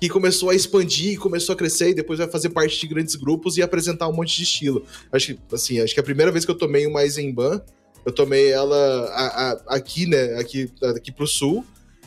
que 0.00 0.08
começou 0.08 0.50
a 0.50 0.54
expandir, 0.54 1.18
começou 1.18 1.52
a 1.54 1.56
crescer 1.56 1.90
e 1.90 1.94
depois 1.94 2.20
vai 2.20 2.30
fazer 2.30 2.50
parte 2.50 2.78
de 2.78 2.86
grandes 2.86 3.16
grupos 3.16 3.56
e 3.56 3.62
apresentar 3.62 4.06
um 4.06 4.12
monte 4.12 4.36
de 4.36 4.44
estilo. 4.44 4.84
Acho 5.10 5.34
que, 5.34 5.40
assim, 5.52 5.80
acho 5.80 5.92
que 5.92 5.98
a 5.98 6.04
primeira 6.04 6.30
vez 6.30 6.44
que 6.44 6.50
eu 6.52 6.54
tomei 6.54 6.86
uma 6.86 7.02
Eisenbahn 7.02 7.60
eu 8.04 8.12
tomei 8.12 8.50
ela 8.50 8.76
a, 9.12 9.52
a, 9.52 9.76
aqui, 9.76 10.06
né? 10.06 10.38
Aqui, 10.38 10.70
aqui 10.96 11.12
pro 11.12 11.26
sul. 11.26 11.64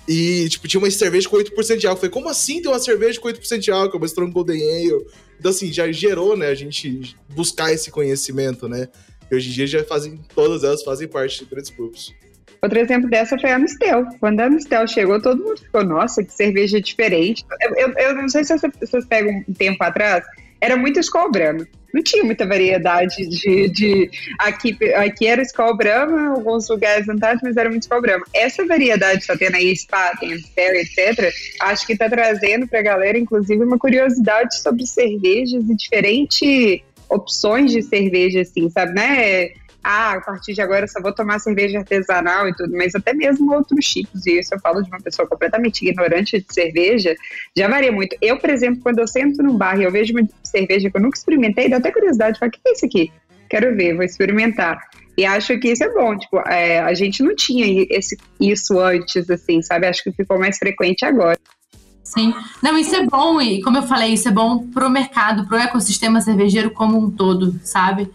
E, 0.07 0.49
tipo, 0.49 0.67
tinha 0.67 0.79
uma 0.81 0.91
cerveja 0.91 1.29
com 1.29 1.37
8% 1.37 1.77
de 1.77 1.87
álcool. 1.87 1.97
Eu 1.97 2.01
falei, 2.01 2.11
como 2.11 2.29
assim 2.29 2.61
tem 2.61 2.69
uma 2.69 2.79
cerveja 2.79 3.19
com 3.19 3.29
8% 3.29 3.59
de 3.59 3.71
álcool? 3.71 3.97
Uma 3.97 4.05
Strong 4.05 4.31
Golden 4.31 4.61
Ale. 4.61 5.05
Então, 5.39 5.51
assim, 5.51 5.71
já 5.71 5.89
gerou, 5.91 6.35
né, 6.35 6.47
a 6.47 6.55
gente 6.55 7.15
buscar 7.29 7.71
esse 7.71 7.89
conhecimento, 7.89 8.67
né? 8.67 8.87
E 9.31 9.35
hoje 9.35 9.49
em 9.49 9.53
dia 9.53 9.67
já 9.67 9.83
fazem, 9.83 10.19
todas 10.35 10.63
elas 10.63 10.83
fazem 10.83 11.07
parte 11.07 11.39
de 11.39 11.45
grandes 11.45 11.69
grupos. 11.69 12.13
Outro 12.61 12.79
exemplo 12.79 13.09
dessa 13.09 13.37
foi 13.37 13.51
a 13.51 13.59
Mistel. 13.59 14.05
Quando 14.19 14.39
a 14.39 14.49
Mistel 14.49 14.87
chegou, 14.87 15.21
todo 15.21 15.43
mundo 15.43 15.59
ficou, 15.59 15.83
nossa, 15.83 16.23
que 16.23 16.31
cerveja 16.31 16.79
diferente. 16.79 17.43
Eu, 17.61 17.75
eu, 17.75 17.93
eu 17.93 18.15
não 18.15 18.29
sei 18.29 18.43
se 18.45 18.55
vocês 18.57 19.05
pegam 19.05 19.43
um 19.47 19.53
tempo 19.53 19.83
atrás, 19.83 20.23
era 20.63 20.77
muito 20.77 20.99
Skol 20.99 21.29
Brahma. 21.29 21.67
Não 21.93 22.01
tinha 22.01 22.23
muita 22.23 22.47
variedade 22.47 23.27
de. 23.27 23.69
de 23.69 24.09
aqui, 24.39 24.75
aqui 24.95 25.27
era 25.27 25.41
Skol 25.41 25.75
Brahma, 25.75 26.35
alguns 26.35 26.69
lugares 26.69 27.05
vantagens, 27.05 27.41
mas 27.43 27.57
era 27.57 27.69
muito 27.69 27.83
Skol 27.83 28.01
Brahma. 28.01 28.25
Essa 28.33 28.65
variedade 28.65 29.17
que 29.17 29.23
está 29.23 29.37
tendo 29.37 29.55
aí, 29.55 29.75
Spa, 29.75 30.15
tem 30.17 30.33
Amstel, 30.33 30.75
etc., 30.75 31.31
acho 31.61 31.85
que 31.85 31.93
está 31.93 32.09
trazendo 32.09 32.65
para 32.65 32.79
a 32.79 32.83
galera, 32.83 33.17
inclusive, 33.17 33.61
uma 33.61 33.77
curiosidade 33.77 34.57
sobre 34.59 34.87
cervejas 34.87 35.69
e 35.69 35.75
diferentes 35.75 36.81
opções 37.09 37.71
de 37.71 37.83
cerveja, 37.83 38.41
assim, 38.41 38.69
sabe, 38.69 38.93
né? 38.93 39.49
Ah, 39.83 40.13
a 40.13 40.21
partir 40.21 40.53
de 40.53 40.61
agora 40.61 40.85
eu 40.85 40.87
só 40.87 41.01
vou 41.01 41.13
tomar 41.13 41.39
cerveja 41.39 41.79
artesanal 41.79 42.47
e 42.47 42.55
tudo, 42.55 42.75
mas 42.75 42.95
até 42.95 43.13
mesmo 43.13 43.53
outros 43.53 43.85
tipos, 43.85 44.25
e 44.25 44.39
isso 44.39 44.53
eu 44.53 44.59
falo 44.59 44.81
de 44.81 44.89
uma 44.89 44.99
pessoa 44.99 45.27
completamente 45.27 45.85
ignorante 45.85 46.39
de 46.39 46.53
cerveja, 46.53 47.15
já 47.55 47.67
varia 47.67 47.91
muito. 47.91 48.15
Eu, 48.21 48.37
por 48.37 48.49
exemplo, 48.49 48.81
quando 48.81 48.99
eu 48.99 49.07
sento 49.07 49.43
num 49.43 49.57
bar 49.57 49.79
e 49.79 49.83
eu 49.83 49.91
vejo 49.91 50.13
uma 50.13 50.27
cerveja 50.43 50.89
que 50.89 50.97
eu 50.97 51.01
nunca 51.01 51.17
experimentei, 51.17 51.69
dá 51.69 51.77
até 51.77 51.91
curiosidade, 51.91 52.39
falo, 52.39 52.49
o 52.49 52.51
que 52.51 52.59
é 52.65 52.71
isso 52.71 52.85
aqui? 52.85 53.11
Quero 53.49 53.75
ver, 53.75 53.95
vou 53.95 54.03
experimentar. 54.03 54.79
E 55.17 55.25
acho 55.25 55.59
que 55.59 55.71
isso 55.71 55.83
é 55.83 55.89
bom, 55.89 56.17
tipo, 56.17 56.39
é, 56.39 56.79
a 56.79 56.93
gente 56.93 57.21
não 57.21 57.35
tinha 57.35 57.85
esse, 57.89 58.17
isso 58.39 58.79
antes, 58.79 59.29
assim, 59.29 59.61
sabe? 59.61 59.85
Acho 59.85 60.03
que 60.03 60.11
ficou 60.11 60.39
mais 60.39 60.57
frequente 60.57 61.05
agora. 61.05 61.37
Sim. 62.03 62.33
Não, 62.61 62.77
isso 62.77 62.95
é 62.95 63.05
bom, 63.05 63.41
e 63.41 63.61
como 63.61 63.77
eu 63.77 63.83
falei, 63.83 64.13
isso 64.13 64.27
é 64.27 64.31
bom 64.31 64.67
pro 64.67 64.89
mercado, 64.89 65.47
pro 65.47 65.57
ecossistema 65.57 66.21
cervejeiro 66.21 66.71
como 66.71 66.97
um 66.97 67.11
todo, 67.11 67.59
sabe? 67.63 68.09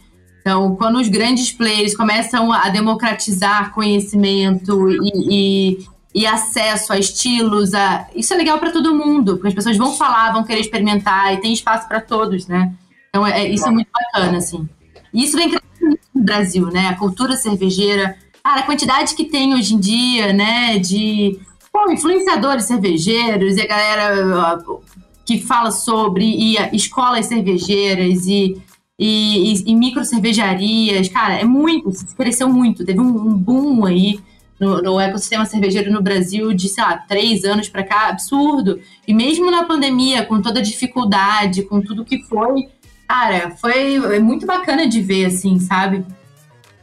Então, 0.49 0.75
quando 0.77 0.99
os 0.99 1.09
grandes 1.09 1.53
players 1.53 1.95
começam 1.95 2.51
a 2.51 2.71
democratizar 2.71 3.71
conhecimento 3.75 4.89
e, 4.91 5.11
e, 5.31 5.89
e 6.15 6.27
acesso 6.27 6.91
a 6.91 6.99
estilos, 6.99 7.75
a... 7.75 8.07
isso 8.17 8.33
é 8.33 8.37
legal 8.39 8.59
para 8.59 8.71
todo 8.71 8.95
mundo, 8.95 9.35
porque 9.35 9.49
as 9.49 9.55
pessoas 9.55 9.77
vão 9.77 9.95
falar, 9.95 10.33
vão 10.33 10.43
querer 10.43 10.61
experimentar 10.61 11.35
e 11.35 11.37
tem 11.37 11.53
espaço 11.53 11.87
para 11.87 12.01
todos, 12.01 12.47
né? 12.47 12.73
Então, 13.11 13.27
é, 13.27 13.47
isso 13.47 13.69
é 13.69 13.71
muito 13.71 13.91
bacana, 13.93 14.39
assim. 14.39 14.67
E 15.13 15.23
isso 15.23 15.37
vem 15.37 15.51
crescendo 15.51 15.99
no 16.15 16.25
Brasil, 16.25 16.67
né? 16.69 16.89
A 16.89 16.97
cultura 16.97 17.37
cervejeira 17.37 18.17
Cara, 18.43 18.61
a 18.61 18.65
quantidade 18.65 19.15
que 19.15 19.27
tem 19.27 19.53
hoje 19.53 19.75
em 19.75 19.79
dia, 19.79 20.33
né, 20.33 20.79
de 20.79 21.39
pô, 21.71 21.91
influenciadores 21.93 22.65
cervejeiros 22.65 23.59
e 23.59 23.61
a 23.61 23.67
galera 23.67 24.65
ó, 24.67 24.79
que 25.27 25.39
fala 25.43 25.71
sobre 25.71 26.25
e 26.25 26.57
escolas 26.73 27.27
cervejeiras 27.27 28.27
e, 28.27 28.57
e, 28.99 29.53
e, 29.53 29.71
e 29.71 29.75
micro 29.77 30.05
cervejarias, 30.05 31.09
cara, 31.09 31.35
é 31.35 31.45
muito, 31.45 31.91
cresceu 32.17 32.49
muito, 32.49 32.85
teve 32.85 32.99
um, 32.99 33.07
um 33.07 33.35
boom 33.35 33.85
aí 33.85 34.19
no, 34.59 34.83
no, 34.83 34.99
ecossistema 34.99 35.45
cervejeiro 35.47 35.93
no 35.93 36.03
Brasil 36.03 36.53
de, 36.53 36.69
sei 36.69 36.83
lá, 36.83 36.99
três 36.99 37.45
anos 37.45 37.69
para 37.69 37.85
cá, 37.85 38.09
absurdo. 38.09 38.81
E 39.07 39.15
mesmo 39.15 39.51
na 39.53 39.63
pandemia, 39.63 40.25
com 40.25 40.43
toda 40.43 40.59
a 40.59 40.63
dificuldade, 40.63 41.63
com 41.63 41.81
tudo 41.81 42.05
que 42.05 42.23
foi, 42.25 42.69
cara, 43.07 43.53
foi 43.53 44.19
muito 44.19 44.45
bacana 44.45 44.87
de 44.89 45.01
ver, 45.01 45.27
assim, 45.27 45.61
sabe? 45.61 46.05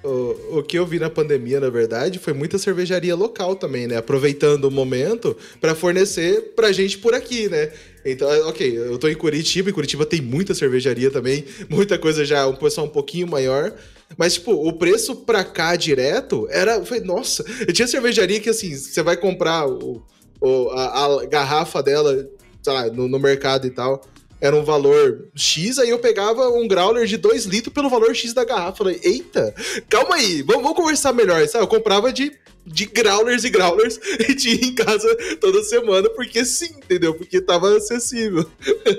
O, 0.06 0.60
o 0.60 0.64
que 0.64 0.78
eu 0.78 0.86
vi 0.86 1.00
na 1.00 1.10
pandemia, 1.10 1.60
na 1.60 1.70
verdade, 1.70 2.20
foi 2.20 2.32
muita 2.32 2.60
cervejaria 2.60 3.16
local 3.16 3.56
também, 3.56 3.88
né? 3.88 3.98
Aproveitando 3.98 4.66
o 4.66 4.72
momento 4.72 5.36
para 5.60 5.74
fornecer 5.74 6.54
pra 6.56 6.72
gente 6.72 7.00
por 7.00 7.16
aqui, 7.16 7.50
né? 7.50 7.72
Então, 8.06 8.32
é, 8.32 8.44
ok, 8.44 8.78
eu 8.78 9.00
tô 9.00 9.08
em 9.08 9.16
Curitiba, 9.16 9.72
e 9.72 9.74
Curitiba 9.74 10.06
tem 10.06 10.22
muita 10.22 10.54
cervejaria 10.54 11.10
também, 11.10 11.44
muita 11.68 11.98
coisa 11.98 12.24
já, 12.24 12.46
um 12.46 12.56
pessoal 12.56 12.86
um 12.86 12.90
pouquinho 12.90 13.28
maior. 13.28 13.74
Mas, 14.16 14.36
tipo, 14.36 14.52
o 14.52 14.74
preço 14.74 15.16
pra 15.16 15.44
cá 15.44 15.76
direto 15.76 16.48
era. 16.52 16.86
Foi, 16.86 17.00
nossa, 17.00 17.44
eu 17.68 17.74
tinha 17.74 17.88
cervejaria 17.88 18.40
que 18.40 18.50
assim, 18.50 18.76
você 18.76 19.02
vai 19.02 19.18
comprar 19.18 19.68
o, 19.68 20.04
o 20.40 20.70
a, 20.70 21.06
a, 21.06 21.26
garrafa 21.26 21.82
dela, 21.82 22.30
sei 22.62 22.74
lá, 22.74 22.88
no, 22.88 23.08
no 23.08 23.18
mercado 23.18 23.66
e 23.66 23.72
tal 23.72 24.02
era 24.40 24.56
um 24.56 24.64
valor 24.64 25.30
X, 25.34 25.80
aí 25.80 25.90
eu 25.90 26.00
pegava 26.00 26.50
um 26.50 26.68
growler 26.68 27.06
de 27.06 27.18
2 27.18 27.46
litros 27.46 27.74
pelo 27.74 27.90
valor 27.90 28.14
X 28.14 28.34
da 28.34 28.44
garrafa. 28.44 28.80
Falei, 28.80 29.00
eita, 29.04 29.54
calma 29.90 30.16
aí, 30.16 30.42
vamos, 30.42 30.62
vamos 30.62 30.78
conversar 30.78 31.14
melhor. 31.14 31.48
Sabe? 31.48 31.64
Eu 31.64 31.68
comprava 31.68 32.12
de, 32.12 32.32
de 32.66 32.86
growlers 32.86 33.44
e 33.44 33.50
growlers 33.50 34.00
e 34.28 34.36
tinha 34.36 34.56
em 34.56 34.76
casa 34.76 35.16
toda 35.40 35.64
semana, 35.64 36.10
porque 36.10 36.44
sim, 36.44 36.76
entendeu? 36.78 37.14
Porque 37.14 37.40
tava 37.40 37.76
acessível. 37.78 38.46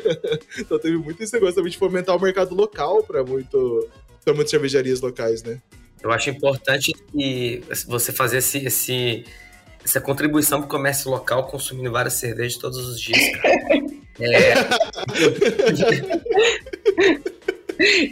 então 0.58 0.78
teve 0.78 0.96
muito 0.96 1.22
esse 1.22 1.34
negócio 1.34 1.56
também 1.56 1.70
de 1.70 1.78
fomentar 1.78 2.16
o 2.16 2.20
mercado 2.20 2.54
local 2.54 3.02
para 3.02 3.22
muito, 3.22 3.88
pra 4.24 4.32
muitas 4.32 4.50
cervejarias 4.50 5.00
locais, 5.00 5.42
né? 5.42 5.60
Eu 6.02 6.10
acho 6.12 6.30
importante 6.30 6.92
que 6.92 7.62
você 7.86 8.12
fazer 8.12 8.38
esse, 8.38 8.58
esse 8.58 9.24
essa 9.84 10.00
contribuição 10.00 10.60
para 10.60 10.66
o 10.66 10.70
comércio 10.70 11.10
local 11.10 11.46
consumindo 11.46 11.90
várias 11.92 12.14
cervejas 12.14 12.58
todos 12.58 12.78
os 12.78 13.00
dias, 13.00 13.36
cara. 13.36 13.56
É. 14.20 14.54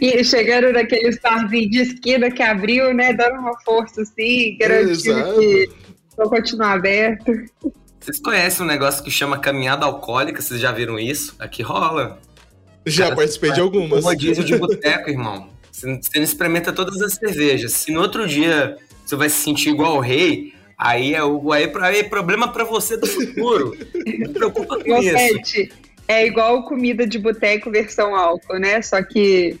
e 0.01 0.23
chegando 0.23 0.71
naquele 0.71 1.17
barzinho 1.19 1.69
de 1.69 1.81
esquina 1.81 2.29
que 2.29 2.43
abriu, 2.43 2.93
né? 2.93 3.13
Dando 3.13 3.39
uma 3.39 3.59
força 3.61 4.01
assim, 4.01 4.57
garantindo 4.59 5.39
que 5.39 5.69
vão 6.15 6.29
continuar 6.29 6.73
aberto. 6.73 7.31
Vocês 7.99 8.19
conhecem 8.19 8.63
um 8.63 8.67
negócio 8.67 9.03
que 9.03 9.09
chama 9.09 9.39
caminhada 9.39 9.85
alcoólica? 9.85 10.41
Vocês 10.41 10.59
já 10.59 10.71
viram 10.71 10.99
isso? 10.99 11.35
Aqui 11.39 11.63
rola. 11.63 12.19
Já 12.85 13.05
Cara, 13.05 13.15
participei 13.15 13.51
de 13.51 13.59
algumas. 13.59 14.03
Um 14.03 14.07
rodízio 14.07 14.43
de 14.43 14.55
boteco, 14.55 15.09
irmão. 15.09 15.49
Você 15.71 15.87
não 15.87 16.23
experimenta 16.23 16.71
todas 16.71 17.01
as 17.01 17.15
cervejas. 17.15 17.73
Se 17.73 17.91
no 17.91 18.01
outro 18.01 18.27
dia 18.27 18.77
você 19.03 19.15
vai 19.15 19.29
se 19.29 19.37
sentir 19.37 19.69
igual 19.69 19.97
o 19.97 19.99
rei, 19.99 20.53
aí 20.77 21.13
é, 21.13 21.23
o, 21.23 21.51
aí, 21.51 21.71
aí 21.81 21.99
é 21.99 22.03
problema 22.03 22.47
para 22.51 22.63
você 22.63 22.95
do 22.95 23.07
futuro. 23.07 23.75
Não 24.19 24.33
preocupa 24.33 24.79
com 24.79 24.97
isso. 24.97 25.84
É 26.07 26.25
igual 26.25 26.63
comida 26.63 27.07
de 27.07 27.17
boteco 27.17 27.71
versão 27.71 28.15
álcool, 28.15 28.59
né? 28.59 28.81
Só 28.81 29.01
que. 29.03 29.59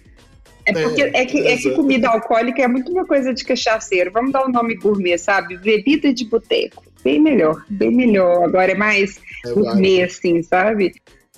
É 0.65 0.73
porque 0.73 1.03
é, 1.03 1.21
é 1.21 1.25
que, 1.25 1.47
é 1.47 1.57
que 1.57 1.71
comida 1.71 2.09
alcoólica 2.09 2.61
é 2.63 2.67
muito 2.67 2.91
uma 2.91 3.05
coisa 3.05 3.33
de 3.33 3.43
cachaceiro. 3.43 4.11
Vamos 4.11 4.31
dar 4.31 4.45
um 4.45 4.51
nome 4.51 4.75
gourmet, 4.75 5.17
sabe? 5.17 5.57
Bebida 5.57 6.11
de 6.11 6.25
boteco. 6.25 6.83
Bem 7.03 7.21
melhor, 7.21 7.63
bem 7.69 7.91
melhor. 7.91 8.43
Agora 8.43 8.71
é 8.71 8.75
mais 8.75 9.19
é 9.45 9.51
gourmet, 9.51 10.03
assim, 10.03 10.41
sabe? 10.41 10.93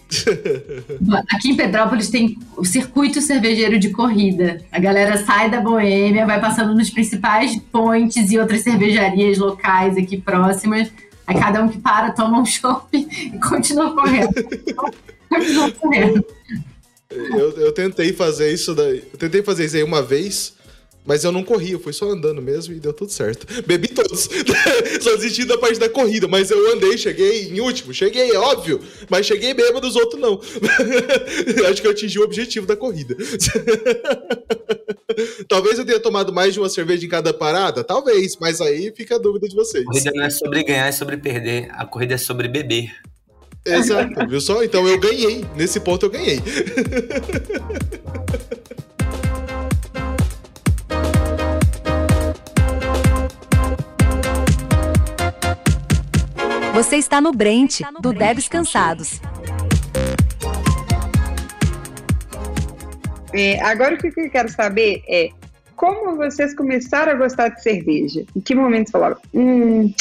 Aqui 1.33 1.49
em 1.49 1.55
Petrópolis 1.55 2.09
tem 2.09 2.37
o 2.55 2.63
circuito 2.63 3.21
cervejeiro 3.21 3.77
de 3.77 3.89
corrida. 3.89 4.61
A 4.71 4.79
galera 4.79 5.17
sai 5.17 5.49
da 5.49 5.59
Boêmia, 5.59 6.25
vai 6.25 6.39
passando 6.39 6.73
nos 6.73 6.89
principais 6.89 7.57
pontes 7.71 8.31
e 8.31 8.39
outras 8.39 8.61
cervejarias 8.61 9.37
locais 9.37 9.97
aqui 9.97 10.17
próximas 10.17 10.89
Aí 11.27 11.37
cada 11.37 11.61
um 11.61 11.67
que 11.67 11.77
para, 11.77 12.11
toma 12.11 12.39
um 12.39 12.45
chopp 12.45 12.87
e 12.97 13.37
continua 13.39 13.93
correndo. 13.93 14.33
continua 15.29 15.71
correndo. 15.71 16.25
Eu, 17.09 17.51
eu 17.51 17.71
tentei 17.73 18.13
fazer 18.13 18.51
isso 18.51 18.73
daí. 18.73 19.03
Eu 19.11 19.19
tentei 19.19 19.43
fazer 19.43 19.65
isso 19.65 19.75
aí 19.75 19.83
uma 19.83 20.01
vez, 20.01 20.55
mas 21.07 21.23
eu 21.23 21.31
não 21.31 21.41
corri, 21.41 21.71
eu 21.71 21.79
fui 21.79 21.93
só 21.93 22.11
andando 22.11 22.41
mesmo 22.41 22.73
e 22.73 22.79
deu 22.79 22.91
tudo 22.91 23.11
certo. 23.11 23.47
Bebi 23.65 23.87
todos. 23.87 24.27
só 25.01 25.15
desisti 25.15 25.45
da 25.45 25.57
parte 25.57 25.79
da 25.79 25.87
corrida, 25.87 26.27
mas 26.27 26.51
eu 26.51 26.73
andei, 26.73 26.97
cheguei 26.97 27.47
em 27.47 27.61
último, 27.61 27.93
cheguei, 27.93 28.29
é 28.31 28.37
óbvio, 28.37 28.81
mas 29.09 29.25
cheguei 29.25 29.53
bêbado 29.53 29.87
dos 29.87 29.95
outros 29.95 30.19
não. 30.21 30.41
Acho 31.71 31.81
que 31.81 31.87
eu 31.87 31.91
atingi 31.91 32.19
o 32.19 32.23
objetivo 32.23 32.67
da 32.67 32.75
corrida. 32.75 33.15
Talvez 35.47 35.79
eu 35.79 35.85
tenha 35.85 35.99
tomado 35.99 36.33
mais 36.33 36.53
de 36.53 36.59
uma 36.59 36.67
cerveja 36.67 37.05
em 37.05 37.09
cada 37.09 37.33
parada, 37.33 37.85
talvez, 37.85 38.35
mas 38.37 38.59
aí 38.59 38.91
fica 38.95 39.15
a 39.15 39.17
dúvida 39.17 39.47
de 39.47 39.55
vocês. 39.55 39.83
A 39.83 39.91
corrida 39.91 40.11
não 40.13 40.25
é 40.25 40.29
sobre 40.29 40.63
ganhar, 40.63 40.87
é 40.87 40.91
sobre 40.91 41.15
perder. 41.15 41.69
A 41.71 41.85
corrida 41.85 42.15
é 42.15 42.17
sobre 42.17 42.49
beber. 42.49 42.91
Exato, 43.65 44.27
viu 44.27 44.41
só? 44.41 44.61
Então 44.63 44.87
eu 44.87 44.99
ganhei. 44.99 45.45
Nesse 45.55 45.79
ponto 45.79 46.05
eu 46.05 46.09
ganhei. 46.09 46.41
Você 56.77 56.97
está 56.97 57.19
no 57.19 57.31
Brent, 57.31 57.81
do 57.99 58.13
Devs 58.13 58.47
Cansados. 58.47 59.19
É, 63.33 63.59
agora 63.61 63.95
o 63.95 63.97
que 63.97 64.13
eu 64.15 64.29
quero 64.29 64.47
saber 64.47 65.01
é 65.07 65.31
como 65.75 66.15
vocês 66.15 66.55
começaram 66.55 67.13
a 67.13 67.15
gostar 67.15 67.49
de 67.49 67.63
cerveja? 67.63 68.23
Em 68.35 68.39
que 68.39 68.53
momento 68.53 68.91
falaram? 68.91 69.17
Hum, 69.33 69.91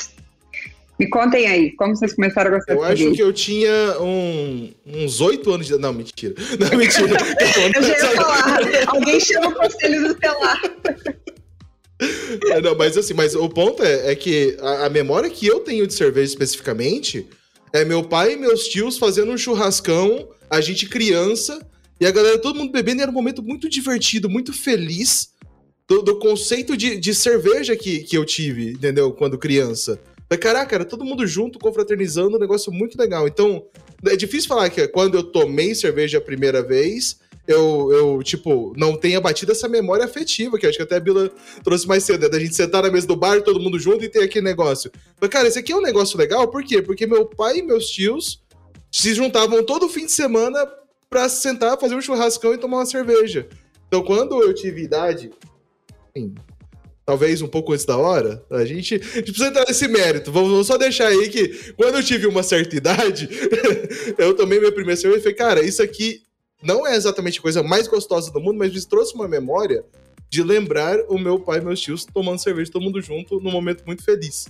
me 0.99 1.09
contem 1.09 1.47
aí, 1.47 1.71
como 1.77 1.97
vocês 1.97 2.13
começaram 2.13 2.51
a 2.51 2.59
gostar 2.59 2.75
eu 2.75 2.81
de 2.81 2.87
cerveja? 2.89 3.05
Eu 3.05 3.09
acho 3.09 3.17
que 3.17 3.23
eu 3.23 3.33
tinha 3.33 3.99
um, 4.03 4.71
uns 4.87 5.23
oito 5.23 5.51
anos 5.51 5.67
de. 5.67 5.79
Não, 5.79 5.95
mentira. 5.95 6.35
Não, 6.61 6.77
mentira. 6.79 7.17
eu 7.75 7.83
já 7.83 7.89
ia 7.89 8.23
falar. 8.23 8.59
Alguém 8.89 9.19
chama 9.19 9.49
o 9.49 9.55
conselho 9.55 10.09
do 10.09 10.21
celular. 10.21 10.61
É, 12.51 12.61
não, 12.61 12.77
mas 12.77 12.97
assim, 12.97 13.15
mas 13.15 13.35
o 13.35 13.49
ponto 13.49 13.83
é, 13.83 14.13
é 14.13 14.15
que 14.15 14.57
a, 14.61 14.87
a, 14.87 14.91
memória 14.91 15.31
que 15.31 15.47
eu 15.47 15.61
tenho 15.61 15.87
de 15.87 15.95
cerveja 15.95 16.31
especificamente 16.33 17.27
é 17.73 17.85
meu 17.85 18.05
pai 18.05 18.33
e 18.33 18.37
meus 18.37 18.69
tios 18.69 18.99
fazendo 18.99 19.33
um 19.33 19.39
churrascão, 19.39 20.29
a 20.51 20.61
gente 20.61 20.87
criança, 20.87 21.59
e 22.01 22.07
a 22.07 22.11
galera, 22.11 22.39
todo 22.39 22.59
mundo 22.59 22.73
bebendo, 22.73 23.01
e 23.01 23.03
era 23.03 23.11
um 23.11 23.15
momento 23.15 23.43
muito 23.43 23.69
divertido, 23.69 24.29
muito 24.29 24.53
feliz 24.53 25.31
do, 25.89 26.03
do 26.03 26.19
conceito 26.19 26.77
de, 26.77 26.99
de 26.99 27.15
cerveja 27.15 27.75
que, 27.75 28.01
que 28.01 28.17
eu 28.17 28.25
tive, 28.25 28.73
entendeu? 28.73 29.13
Quando 29.13 29.39
criança. 29.39 29.99
Mas, 30.29 30.39
caraca, 30.39 30.75
era 30.75 30.85
todo 30.85 31.05
mundo 31.05 31.27
junto, 31.27 31.59
confraternizando, 31.59 32.37
um 32.37 32.41
negócio 32.41 32.73
muito 32.73 32.99
legal. 32.99 33.27
Então, 33.27 33.65
é 34.07 34.17
difícil 34.17 34.49
falar 34.49 34.69
que 34.69 34.87
quando 34.89 35.17
eu 35.17 35.23
tomei 35.23 35.75
cerveja 35.75 36.19
a 36.19 36.21
primeira 36.21 36.63
vez, 36.63 37.19
eu, 37.47 37.93
eu, 37.93 38.23
tipo, 38.23 38.73
não 38.77 38.97
tenha 38.97 39.21
batido 39.21 39.53
essa 39.53 39.69
memória 39.69 40.05
afetiva, 40.05 40.59
que 40.59 40.67
acho 40.67 40.77
que 40.77 40.83
até 40.83 40.97
a 40.97 41.01
Bila 41.01 41.31
trouxe 41.63 41.87
mais 41.87 42.03
cedo, 42.03 42.23
né? 42.23 42.29
Da 42.29 42.39
gente 42.39 42.55
sentar 42.55 42.83
na 42.83 42.91
mesa 42.91 43.07
do 43.07 43.17
bar, 43.17 43.43
todo 43.43 43.61
mundo 43.61 43.79
junto 43.79 44.05
e 44.05 44.09
ter 44.09 44.23
aquele 44.23 44.45
negócio. 44.45 44.91
Mas, 45.21 45.31
cara, 45.31 45.47
esse 45.47 45.59
aqui 45.59 45.73
é 45.73 45.77
um 45.77 45.83
negócio 45.83 46.19
legal, 46.19 46.49
por 46.49 46.65
quê? 46.65 46.83
Porque 46.83 47.07
meu 47.07 47.27
pai 47.27 47.59
e 47.59 47.63
meus 47.63 47.87
tios 47.89 48.43
se 48.91 49.15
juntavam 49.15 49.63
todo 49.63 49.89
fim 49.89 50.07
de 50.07 50.13
semana 50.13 50.67
pra 51.09 51.29
sentar, 51.29 51.79
fazer 51.79 51.95
um 51.95 52.01
churrascão 52.01 52.53
e 52.53 52.59
tomar 52.59 52.79
uma 52.79 52.87
cerveja. 52.87 53.49
Então, 53.87 54.03
quando 54.03 54.43
eu 54.43 54.53
tive 54.53 54.83
idade, 54.83 55.31
enfim, 56.15 56.35
talvez 57.05 57.41
um 57.41 57.47
pouco 57.47 57.73
antes 57.73 57.85
da 57.85 57.97
hora, 57.97 58.45
a 58.51 58.65
gente, 58.65 58.97
a 58.97 58.99
gente 58.99 59.31
precisa 59.31 59.49
entrar 59.49 59.65
nesse 59.69 59.87
mérito. 59.87 60.33
Vamos, 60.33 60.51
vamos, 60.51 60.67
só 60.67 60.77
deixar 60.77 61.07
aí 61.07 61.29
que 61.29 61.73
quando 61.75 61.95
eu 61.95 62.03
tive 62.03 62.27
uma 62.27 62.43
certa 62.43 62.75
idade, 62.75 63.29
eu 64.19 64.35
tomei 64.35 64.59
minha 64.59 64.73
primeira 64.73 65.01
cerveja 65.01 65.21
e 65.21 65.23
falei, 65.23 65.37
cara, 65.37 65.65
isso 65.65 65.81
aqui 65.81 66.27
não 66.63 66.87
é 66.87 66.97
exatamente 66.97 67.39
a 67.39 67.43
coisa 67.43 67.63
mais 67.63 67.87
gostosa 67.87 68.31
do 68.31 68.41
mundo, 68.41 68.59
mas 68.59 68.73
me 68.73 68.85
trouxe 68.85 69.15
uma 69.15 69.29
memória 69.29 69.85
de 70.29 70.43
lembrar 70.43 70.99
o 71.09 71.19
meu 71.19 71.39
pai 71.39 71.59
e 71.59 71.65
meus 71.65 71.81
tios 71.81 72.05
tomando 72.05 72.39
cerveja, 72.39 72.71
todo 72.73 72.83
mundo 72.83 73.01
junto, 73.01 73.41
num 73.41 73.51
momento 73.51 73.85
muito 73.87 74.03
feliz. 74.03 74.47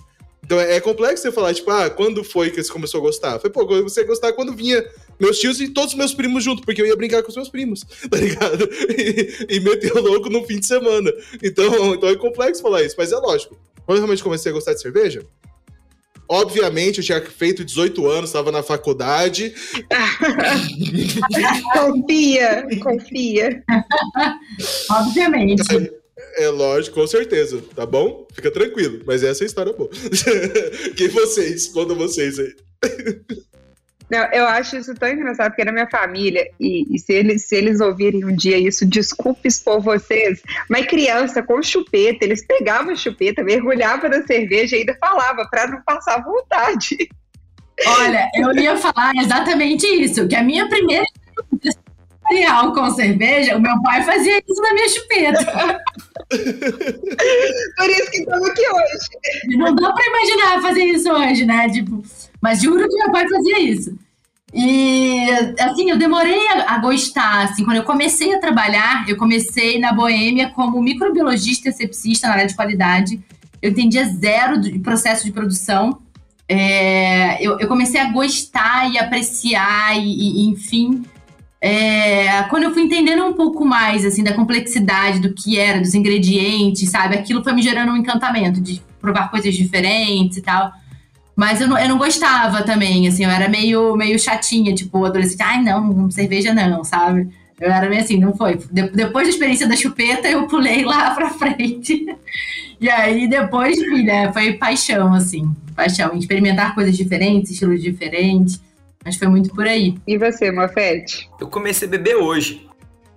Então 0.47 0.61
é, 0.61 0.81
complexo 0.81 1.23
você 1.23 1.33
falar, 1.33 1.53
tipo, 1.53 1.69
ah, 1.71 1.91
quando 1.91 2.23
foi 2.23 2.51
que 2.51 2.63
você 2.63 2.73
começou 2.73 3.01
a 3.01 3.03
gostar? 3.03 3.41
Foi, 3.41 3.51
pô, 3.51 3.67
você 3.83 4.05
gostar 4.05 4.33
quando 4.33 4.55
vinha 4.55 4.85
meus 5.19 5.39
tios 5.41 5.61
e 5.61 5.69
todos 5.69 5.93
os 5.93 5.99
meus 5.99 6.15
primos 6.15 6.45
junto, 6.45 6.63
porque 6.63 6.81
eu 6.81 6.87
ia 6.87 6.95
brincar 6.95 7.21
com 7.23 7.31
os 7.31 7.35
meus 7.35 7.49
primos, 7.49 7.81
tá 8.09 8.17
ligado? 8.17 8.69
E, 8.97 9.57
e 9.57 9.61
meter 9.61 9.93
o 9.97 10.01
louco 10.01 10.31
no 10.31 10.45
fim 10.45 10.61
de 10.61 10.67
semana. 10.67 11.13
Então, 11.43 11.95
então 11.95 12.09
é 12.09 12.15
complexo 12.15 12.63
falar 12.63 12.83
isso, 12.83 12.95
mas 12.97 13.11
é 13.11 13.17
lógico. 13.17 13.59
Quando 13.85 13.97
eu 13.97 14.03
realmente 14.03 14.23
comecei 14.23 14.53
a 14.53 14.55
gostar 14.55 14.75
de 14.75 14.81
cerveja, 14.81 15.27
Obviamente, 16.29 16.99
eu 16.99 17.05
tinha 17.05 17.21
feito 17.21 17.65
18 17.65 18.07
anos, 18.07 18.31
estava 18.31 18.51
na 18.51 18.63
faculdade. 18.63 19.55
confia, 21.73 22.67
confia. 22.83 23.63
Obviamente. 24.91 25.93
É 26.39 26.49
lógico, 26.49 27.01
com 27.01 27.07
certeza, 27.07 27.63
tá 27.75 27.87
bom? 27.87 28.27
Fica 28.33 28.51
tranquilo, 28.51 29.03
mas 29.07 29.23
essa 29.23 29.43
é 29.43 29.45
a 29.45 29.47
história 29.47 29.73
boa. 29.73 29.91
Quem 30.97 31.09
vocês? 31.09 31.69
Conta 31.69 31.95
vocês 31.95 32.39
aí. 32.39 32.55
Não, 34.11 34.25
eu 34.33 34.47
acho 34.47 34.77
isso 34.77 34.95
tão 34.95 35.09
engraçado, 35.09 35.51
porque 35.51 35.65
na 35.65 35.73
minha 35.73 35.89
família, 35.89 36.49
e, 36.61 36.95
e 36.95 36.99
se, 36.99 37.13
eles, 37.13 37.45
se 37.45 37.57
eles 37.57 37.81
ouvirem 37.81 38.25
um 38.25 38.35
dia 38.35 38.57
isso, 38.57 38.87
desculpe 38.87 39.49
expor 39.49 39.81
vocês, 39.81 40.41
mas 40.71 40.87
criança 40.87 41.43
com 41.43 41.61
chupeta, 41.61 42.25
eles 42.25 42.47
pegavam 42.47 42.93
a 42.93 42.97
chupeta, 42.97 43.43
mergulhavam 43.43 44.09
na 44.09 44.23
cerveja 44.23 44.77
e 44.77 44.81
ainda 44.81 44.97
falava 45.01 45.47
para 45.51 45.67
não 45.67 45.83
passar 45.83 46.23
vontade. 46.23 47.09
Olha, 47.85 48.31
eu 48.35 48.55
ia 48.55 48.77
falar 48.77 49.13
exatamente 49.17 49.87
isso, 49.87 50.27
que 50.29 50.37
a 50.37 50.43
minha 50.43 50.69
primeira 50.69 51.05
cereal 52.29 52.73
com 52.73 52.91
cerveja, 52.91 53.57
o 53.57 53.61
meu 53.61 53.81
pai 53.83 54.03
fazia 54.03 54.39
isso 54.39 54.63
na 54.63 54.73
minha 54.73 54.89
chupeta. 54.89 55.81
Por 57.77 57.91
isso 57.91 58.11
que 58.11 58.19
estamos 58.19 58.51
aqui 58.51 58.63
hoje. 58.63 59.57
Não 59.59 59.75
dá 59.75 59.93
para 59.93 60.07
imaginar 60.07 60.63
fazer 60.63 60.85
isso 60.85 61.11
hoje, 61.11 61.45
né? 61.45 61.69
Tipo, 61.71 62.03
mas 62.47 62.63
juro 62.63 62.89
que 62.89 62.97
meu 62.97 63.11
pai 63.11 63.29
fazia 63.29 63.59
isso. 63.59 63.99
E, 64.55 65.27
assim, 65.59 65.91
eu 65.91 65.99
demorei 65.99 66.47
a, 66.51 66.75
a, 66.75 66.79
gostar, 66.79 67.43
assim, 67.43 67.65
quando 67.65 67.79
eu 67.79 67.83
comecei 67.83 68.33
a 68.33 68.39
trabalhar, 68.39 69.05
eu 69.09 69.17
comecei 69.17 69.81
na 69.81 69.93
Boêmia 69.93 70.51
como 70.51 70.81
microbiologista 70.81 71.69
e 71.69 71.73
sepsista 71.73 72.29
na 72.29 72.35
área 72.35 72.47
de 72.47 72.55
qualidade. 72.55 73.21
Eu 73.61 73.73
entendia 73.73 74.05
zero 74.05 74.61
de 74.61 74.79
processo 74.79 75.25
de 75.25 75.33
produção. 75.33 75.99
É, 76.49 77.45
eu, 77.45 77.59
eu, 77.59 77.67
comecei 77.67 78.01
a 78.01 78.13
gostar 78.13 78.93
e 78.93 78.97
apreciar 78.97 79.99
e, 79.99 80.05
e 80.05 80.49
enfim... 80.49 81.03
É, 81.61 82.45
quando 82.45 82.63
eu 82.63 82.71
fui 82.73 82.83
entendendo 82.83 83.25
um 83.27 83.33
pouco 83.33 83.65
mais, 83.65 84.05
assim, 84.05 84.23
da 84.23 84.35
complexidade 84.35 85.19
do 85.19 85.35
que 85.35 85.59
era, 85.59 85.81
dos 85.81 85.95
ingredientes, 85.95 86.89
sabe? 86.91 87.17
Aquilo 87.17 87.43
foi 87.43 87.53
me 87.55 87.63
gerando 87.63 87.91
um 87.91 87.97
encantamento 87.97 88.61
de 88.61 88.81
provar 89.01 89.33
coisas 89.33 89.53
diferentes 89.53 90.37
e 90.37 90.43
tal. 90.43 90.71
Mas 91.37 91.61
eu 91.61 91.69
não, 91.69 91.79
eu 91.79 91.89
não 91.91 91.99
gostava 91.99 92.63
também, 92.63 93.07
assim, 93.07 93.25
eu 93.25 93.31
era 93.31 93.47
meio, 93.47 93.95
meio 93.95 94.19
chatinha, 94.19 94.75
tipo, 94.75 95.05
adolescente, 95.05 95.43
ai, 95.43 95.63
não, 95.63 96.11
cerveja 96.11 96.55
não, 96.55 96.83
sabe? 96.83 97.29
Eu 97.61 97.71
era 97.71 97.91
meio 97.91 98.03
assim, 98.03 98.19
não 98.19 98.35
foi. 98.35 98.57
De, 98.57 98.89
depois 98.91 99.27
da 99.27 99.33
experiência 99.33 99.69
da 99.69 99.77
chupeta, 99.77 100.29
eu 100.29 100.47
pulei 100.47 100.85
lá 100.85 101.11
pra 101.15 101.31
frente. 101.31 102.07
e 102.81 102.89
aí, 102.89 103.29
depois, 103.29 103.79
filha, 103.79 104.33
foi 104.33 104.55
paixão, 104.55 105.13
assim, 105.13 105.55
paixão. 105.75 106.17
Experimentar 106.17 106.75
coisas 106.75 106.97
diferentes, 106.97 107.51
estilos 107.51 107.83
diferentes. 107.83 108.61
Mas 109.05 109.17
foi 109.17 109.29
muito 109.29 109.55
por 109.55 109.67
aí. 109.67 109.95
E 110.07 110.17
você, 110.19 110.51
Mofete? 110.51 111.29
Eu 111.39 111.49
comecei 111.49 111.87
a 111.87 111.91
beber 111.91 112.17
hoje. 112.17 112.67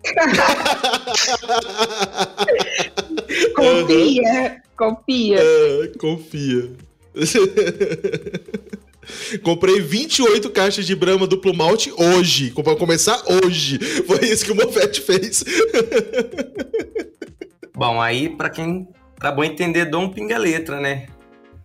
confia, 3.55 4.61
confia. 4.77 5.39
É, 5.39 5.91
confia. 5.99 6.69
Comprei 9.43 9.81
28 9.81 10.49
caixas 10.51 10.85
de 10.85 10.95
Brahma 10.95 11.25
duplo 11.25 11.51
malte 11.53 11.91
hoje. 11.97 12.51
Pra 12.51 12.75
começar 12.75 13.19
hoje. 13.43 13.79
Foi 14.05 14.23
isso 14.25 14.45
que 14.45 14.51
o 14.51 14.55
Mofete 14.55 15.01
fez. 15.01 15.43
Bom, 17.75 17.99
aí, 18.01 18.29
para 18.29 18.49
quem 18.49 18.87
tá 19.19 19.31
bom 19.31 19.43
entender, 19.43 19.85
dou 19.85 20.01
um 20.01 20.09
pinga 20.09 20.37
letra, 20.37 20.81
né? 20.81 21.07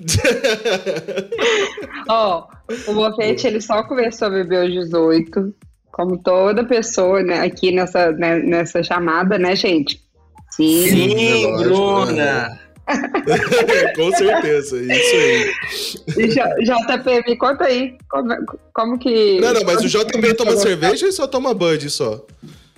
Ó, 2.09 2.47
oh, 2.47 2.49
o 2.91 2.95
Mofete, 2.95 3.49
ele 3.49 3.61
só 3.61 3.83
começou 3.83 4.29
a 4.29 4.31
beber 4.31 4.63
aos 4.63 4.73
18. 4.73 5.53
Como 5.91 6.17
toda 6.19 6.65
pessoa 6.65 7.23
né, 7.23 7.41
aqui 7.41 7.73
nessa, 7.73 8.13
né, 8.13 8.39
nessa 8.39 8.83
chamada, 8.83 9.39
né, 9.39 9.57
gente? 9.57 10.01
Sim, 10.51 10.89
Sim 10.89 11.57
Bruna! 11.57 12.64
Com 13.97 14.13
certeza, 14.13 14.77
isso 14.79 15.17
aí. 15.17 16.29
JP, 16.29 17.25
me 17.27 17.37
conta 17.37 17.65
aí, 17.65 17.97
como, 18.09 18.35
como 18.73 18.99
que. 18.99 19.41
Não, 19.41 19.53
não, 19.55 19.65
mas 19.65 19.83
o 19.83 19.89
JP 19.89 20.35
toma 20.35 20.57
cerveja 20.57 21.07
e 21.07 21.13
só 21.13 21.27
toma 21.27 21.55
Bud 21.55 21.89
só. 21.91 22.25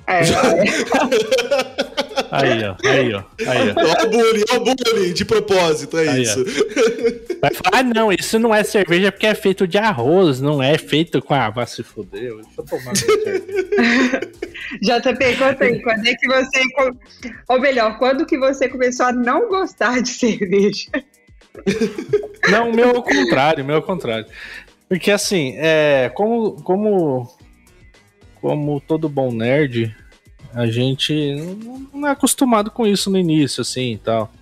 É. 0.07 0.21
Aí, 2.31 2.65
ó. 2.65 2.77
Aí, 2.89 3.15
ó. 3.15 3.23
Aí, 3.47 3.71
ó. 3.71 3.75
Ó 3.77 4.07
o 4.07 4.11
bullying, 4.11 4.45
ó 4.51 4.57
o 4.57 4.61
bullying, 4.61 5.13
de 5.13 5.25
propósito, 5.25 5.99
é 5.99 6.09
aí, 6.09 6.23
isso. 6.23 6.41
Ó. 6.41 6.45
Vai 7.41 7.55
falar, 7.55 7.79
ah, 7.79 7.83
não, 7.83 8.13
isso 8.13 8.39
não 8.39 8.55
é 8.55 8.65
cerveja 8.65 9.13
porque 9.13 9.27
é 9.27 9.35
feito 9.35 9.67
de 9.67 9.79
arroz, 9.79 10.41
não 10.41 10.63
é 10.63 10.79
feito 10.79 11.21
com. 11.23 11.35
Ah, 11.35 11.51
vai 11.51 11.67
se 11.67 11.83
fuder. 11.83 12.35
Deixa 12.35 12.49
eu 12.59 12.65
tomar. 12.65 12.93
JP, 14.81 15.37
conta 15.37 15.65
aí, 15.65 15.83
quando 15.83 16.07
é 16.07 16.15
que 16.15 16.27
você. 16.27 16.63
Ou 17.49 17.61
melhor, 17.61 17.99
quando 17.99 18.27
que 18.27 18.39
você 18.39 18.69
começou 18.69 19.07
a 19.07 19.13
não 19.13 19.49
gostar 19.49 20.01
de 20.01 20.09
cerveja? 20.11 20.91
Não, 22.51 22.71
o 22.71 22.75
meu 22.75 22.91
é 22.91 22.99
o 22.99 23.03
contrário, 23.03 23.63
o 23.63 23.67
meu 23.67 23.77
é 23.77 23.79
o 23.79 23.83
contrário. 23.83 24.27
Porque 24.89 25.11
assim, 25.11 25.55
é, 25.57 26.11
como, 26.15 26.63
como, 26.63 27.29
como 28.47 28.81
todo 28.81 29.09
bom 29.09 29.33
nerd, 29.33 29.93
a 30.55 30.67
gente 30.67 31.35
não 31.93 32.07
é 32.07 32.13
acostumado 32.13 32.71
com 32.71 32.87
isso 32.87 33.11
no 33.11 33.19
início, 33.19 33.61
assim 33.61 33.95
e 33.95 33.99
tal. 33.99 34.33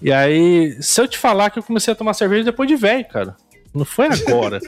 E 0.00 0.12
aí, 0.12 0.76
se 0.80 1.00
eu 1.00 1.08
te 1.08 1.18
falar 1.18 1.50
que 1.50 1.58
eu 1.58 1.62
comecei 1.62 1.92
a 1.92 1.96
tomar 1.96 2.14
cerveja 2.14 2.44
depois 2.44 2.68
de 2.68 2.76
velho, 2.76 3.04
cara. 3.08 3.36
Não 3.74 3.84
foi 3.84 4.06
agora. 4.06 4.60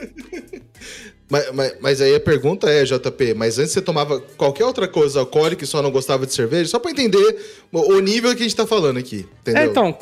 mas, 1.29 1.51
mas, 1.53 1.75
mas, 1.79 2.01
aí 2.01 2.15
a 2.15 2.19
pergunta 2.19 2.69
é, 2.69 2.83
JP, 2.83 3.33
mas 3.35 3.59
antes 3.59 3.71
você 3.71 3.81
tomava 3.81 4.19
qualquer 4.35 4.65
outra 4.65 4.87
coisa 4.87 5.19
alcoólica 5.19 5.63
e 5.63 5.67
só 5.67 5.81
não 5.81 5.91
gostava 5.91 6.25
de 6.25 6.33
cerveja? 6.33 6.69
Só 6.69 6.79
pra 6.79 6.91
entender 6.91 7.37
o, 7.71 7.99
nível 7.99 8.31
que 8.35 8.41
a 8.41 8.43
gente 8.43 8.55
tá 8.55 8.65
falando 8.65 8.97
aqui, 8.97 9.27
entendeu? 9.41 9.61
É, 9.61 9.65
então, 9.67 9.95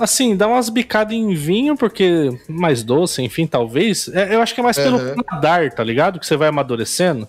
assim, 0.00 0.36
dá 0.36 0.48
umas 0.48 0.68
bicadas 0.68 1.14
em 1.14 1.32
vinho, 1.34 1.76
porque 1.76 2.30
mais 2.48 2.82
doce, 2.82 3.22
enfim, 3.22 3.46
talvez. 3.46 4.08
É, 4.08 4.34
eu 4.34 4.42
acho 4.42 4.54
que 4.54 4.60
é 4.60 4.64
mais 4.64 4.76
pelo 4.76 4.98
uhum. 4.98 5.22
paladar, 5.22 5.72
tá 5.72 5.84
ligado? 5.84 6.18
Que 6.18 6.26
você 6.26 6.36
vai 6.36 6.48
amadurecendo. 6.48 7.28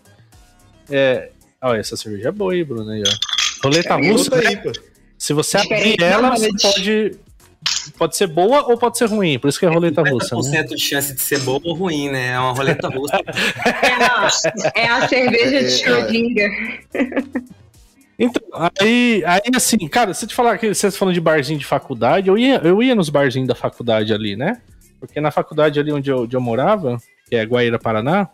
É, 0.91 1.29
Olha, 1.61 1.79
essa 1.79 1.95
cerveja 1.95 2.29
é 2.29 2.31
boa 2.31 2.53
aí, 2.53 2.63
Bruno. 2.63 2.89
Aí, 2.89 3.03
ó. 3.05 3.67
Roleta 3.67 3.93
é, 3.93 4.11
russa, 4.11 4.35
né? 4.35 4.47
aí, 4.47 4.73
Se 5.17 5.31
você 5.31 5.57
abrir 5.57 6.01
ela, 6.01 6.31
você 6.31 6.49
pode. 6.59 7.17
Pode 7.95 8.17
ser 8.17 8.25
boa 8.25 8.63
ou 8.67 8.75
pode 8.75 8.97
ser 8.97 9.05
ruim, 9.05 9.37
por 9.37 9.47
isso 9.47 9.59
que 9.59 9.65
é 9.67 9.69
roleta 9.69 10.01
russa. 10.01 10.35
50% 10.35 10.51
né? 10.51 10.63
de 10.63 10.79
chance 10.79 11.13
de 11.13 11.21
ser 11.21 11.39
boa 11.41 11.61
ou 11.63 11.75
ruim, 11.75 12.09
né? 12.09 12.29
É 12.29 12.39
uma 12.39 12.53
roleta 12.53 12.87
russa. 12.87 13.19
é, 14.73 14.87
a 14.87 15.07
cerveja 15.07 15.59
de 15.59 15.69
Schrödinger. 15.69 16.83
Então, 18.17 18.41
aí, 18.79 19.23
aí 19.23 19.41
assim, 19.55 19.77
cara, 19.87 20.11
se 20.15 20.25
te 20.25 20.33
falar 20.33 20.57
que 20.57 20.73
você 20.73 20.89
tá 20.89 20.97
falando 20.97 21.13
de 21.13 21.21
barzinho 21.21 21.59
de 21.59 21.65
faculdade, 21.65 22.29
eu 22.29 22.37
ia, 22.37 22.55
eu 22.63 22.81
ia 22.81 22.95
nos 22.95 23.09
barzinhos 23.09 23.47
da 23.47 23.55
faculdade 23.55 24.11
ali, 24.11 24.35
né? 24.35 24.59
Porque 24.99 25.21
na 25.21 25.29
faculdade 25.29 25.79
ali 25.79 25.91
onde 25.91 26.09
eu, 26.09 26.21
onde 26.21 26.35
eu 26.35 26.41
morava, 26.41 26.97
que 27.29 27.35
é 27.35 27.43
Guaíra, 27.43 27.77
Paraná, 27.77 28.27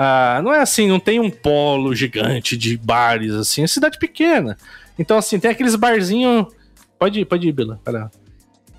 ah, 0.00 0.40
não 0.44 0.54
é 0.54 0.60
assim, 0.60 0.86
não 0.86 1.00
tem 1.00 1.18
um 1.18 1.28
polo 1.28 1.92
gigante 1.92 2.56
de 2.56 2.76
bares, 2.76 3.34
assim, 3.34 3.64
é 3.64 3.66
cidade 3.66 3.98
pequena. 3.98 4.56
Então, 4.96 5.18
assim, 5.18 5.40
tem 5.40 5.50
aqueles 5.50 5.74
barzinhos. 5.74 6.46
Pode 6.96 7.18
ir, 7.18 7.24
pode 7.24 7.48
ir, 7.48 7.52
Bila. 7.52 7.80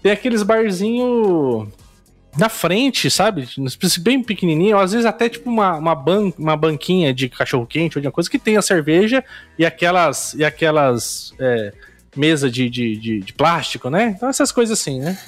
Tem 0.02 0.14
aqueles 0.14 0.44
barzinhos 0.44 1.68
na 2.38 2.48
frente, 2.48 3.12
sabe? 3.12 3.50
Bem 4.00 4.24
pequenininho, 4.24 4.80
às 4.80 4.94
vezes 4.94 5.06
até 5.06 5.28
tipo 5.28 5.50
uma, 5.50 5.76
uma, 5.76 5.94
ban 5.94 6.32
uma 6.38 6.56
banquinha 6.56 7.14
de 7.14 7.28
cachorro-quente 7.28 7.98
ou 7.98 8.02
de 8.02 8.08
uma 8.08 8.14
coisa 8.14 8.30
que 8.30 8.40
tem 8.40 8.56
a 8.56 8.62
cerveja 8.62 9.22
e 9.58 9.66
aquelas, 9.66 10.34
e 10.36 10.46
aquelas 10.46 11.34
é, 11.38 11.74
de, 12.50 12.70
de, 12.70 12.96
de, 12.96 13.20
de, 13.20 13.34
plástico, 13.34 13.90
né? 13.90 14.14
Então 14.16 14.30
essas 14.30 14.54
coisas 14.54 14.80
assim, 14.80 15.02
né? 15.02 15.20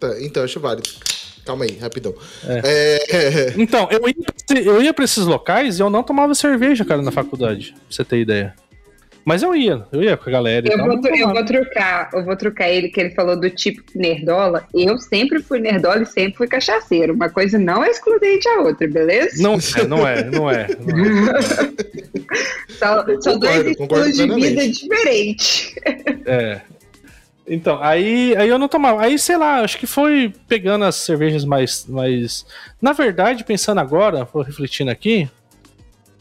Tá, 0.00 0.08
então, 0.22 0.42
acho 0.42 0.58
válido. 0.58 0.88
Calma 1.44 1.64
aí, 1.64 1.76
rapidão. 1.78 2.14
É. 2.46 3.06
É... 3.10 3.54
Então, 3.58 3.88
eu 3.90 4.08
ia, 4.08 4.64
eu 4.64 4.82
ia 4.82 4.94
pra 4.94 5.04
esses 5.04 5.24
locais 5.24 5.78
e 5.78 5.82
eu 5.82 5.90
não 5.90 6.02
tomava 6.02 6.34
cerveja, 6.34 6.84
cara, 6.84 7.02
na 7.02 7.10
faculdade, 7.10 7.72
pra 7.72 7.80
você 7.88 8.04
ter 8.04 8.20
ideia. 8.20 8.54
Mas 9.24 9.42
eu 9.42 9.54
ia, 9.54 9.84
eu 9.92 10.02
ia 10.02 10.16
com 10.16 10.28
a 10.28 10.32
galera. 10.32 10.66
Eu, 10.68 10.78
vou, 10.78 11.00
eu 11.14 11.28
vou 11.32 11.44
trocar, 11.44 12.10
eu 12.12 12.24
vou 12.24 12.36
trocar 12.36 12.68
ele, 12.68 12.88
que 12.88 13.00
ele 13.00 13.10
falou 13.10 13.38
do 13.38 13.48
tipo 13.48 13.82
nerdola. 13.94 14.66
Eu 14.74 14.98
sempre 14.98 15.40
fui 15.40 15.60
nerdola 15.60 16.02
e 16.02 16.06
sempre 16.06 16.38
fui 16.38 16.48
cachaceiro. 16.48 17.14
Uma 17.14 17.30
coisa 17.30 17.56
não 17.56 17.84
é 17.84 17.90
excludente 17.90 18.48
à 18.48 18.60
outra, 18.62 18.88
beleza? 18.88 19.40
Não 19.40 19.54
é, 19.54 19.86
não 19.86 20.06
é, 20.06 20.24
não 20.24 20.50
é. 20.50 20.66
Não 20.80 21.00
é. 21.30 21.46
são, 22.76 23.20
são 23.20 23.38
dois 23.38 23.66
estilos 23.66 24.16
de 24.16 24.40
vida 24.40 24.68
diferentes. 24.68 25.74
É, 26.26 26.60
então, 27.46 27.82
aí, 27.82 28.36
aí 28.36 28.48
eu 28.48 28.58
não 28.58 28.68
tomava. 28.68 29.02
Aí, 29.02 29.18
sei 29.18 29.36
lá, 29.36 29.60
acho 29.60 29.78
que 29.78 29.86
foi 29.86 30.32
pegando 30.46 30.84
as 30.84 30.96
cervejas 30.96 31.44
mais. 31.44 31.86
mais... 31.86 32.46
Na 32.80 32.92
verdade, 32.92 33.44
pensando 33.44 33.80
agora, 33.80 34.24
vou 34.24 34.42
refletindo 34.42 34.90
aqui. 34.90 35.28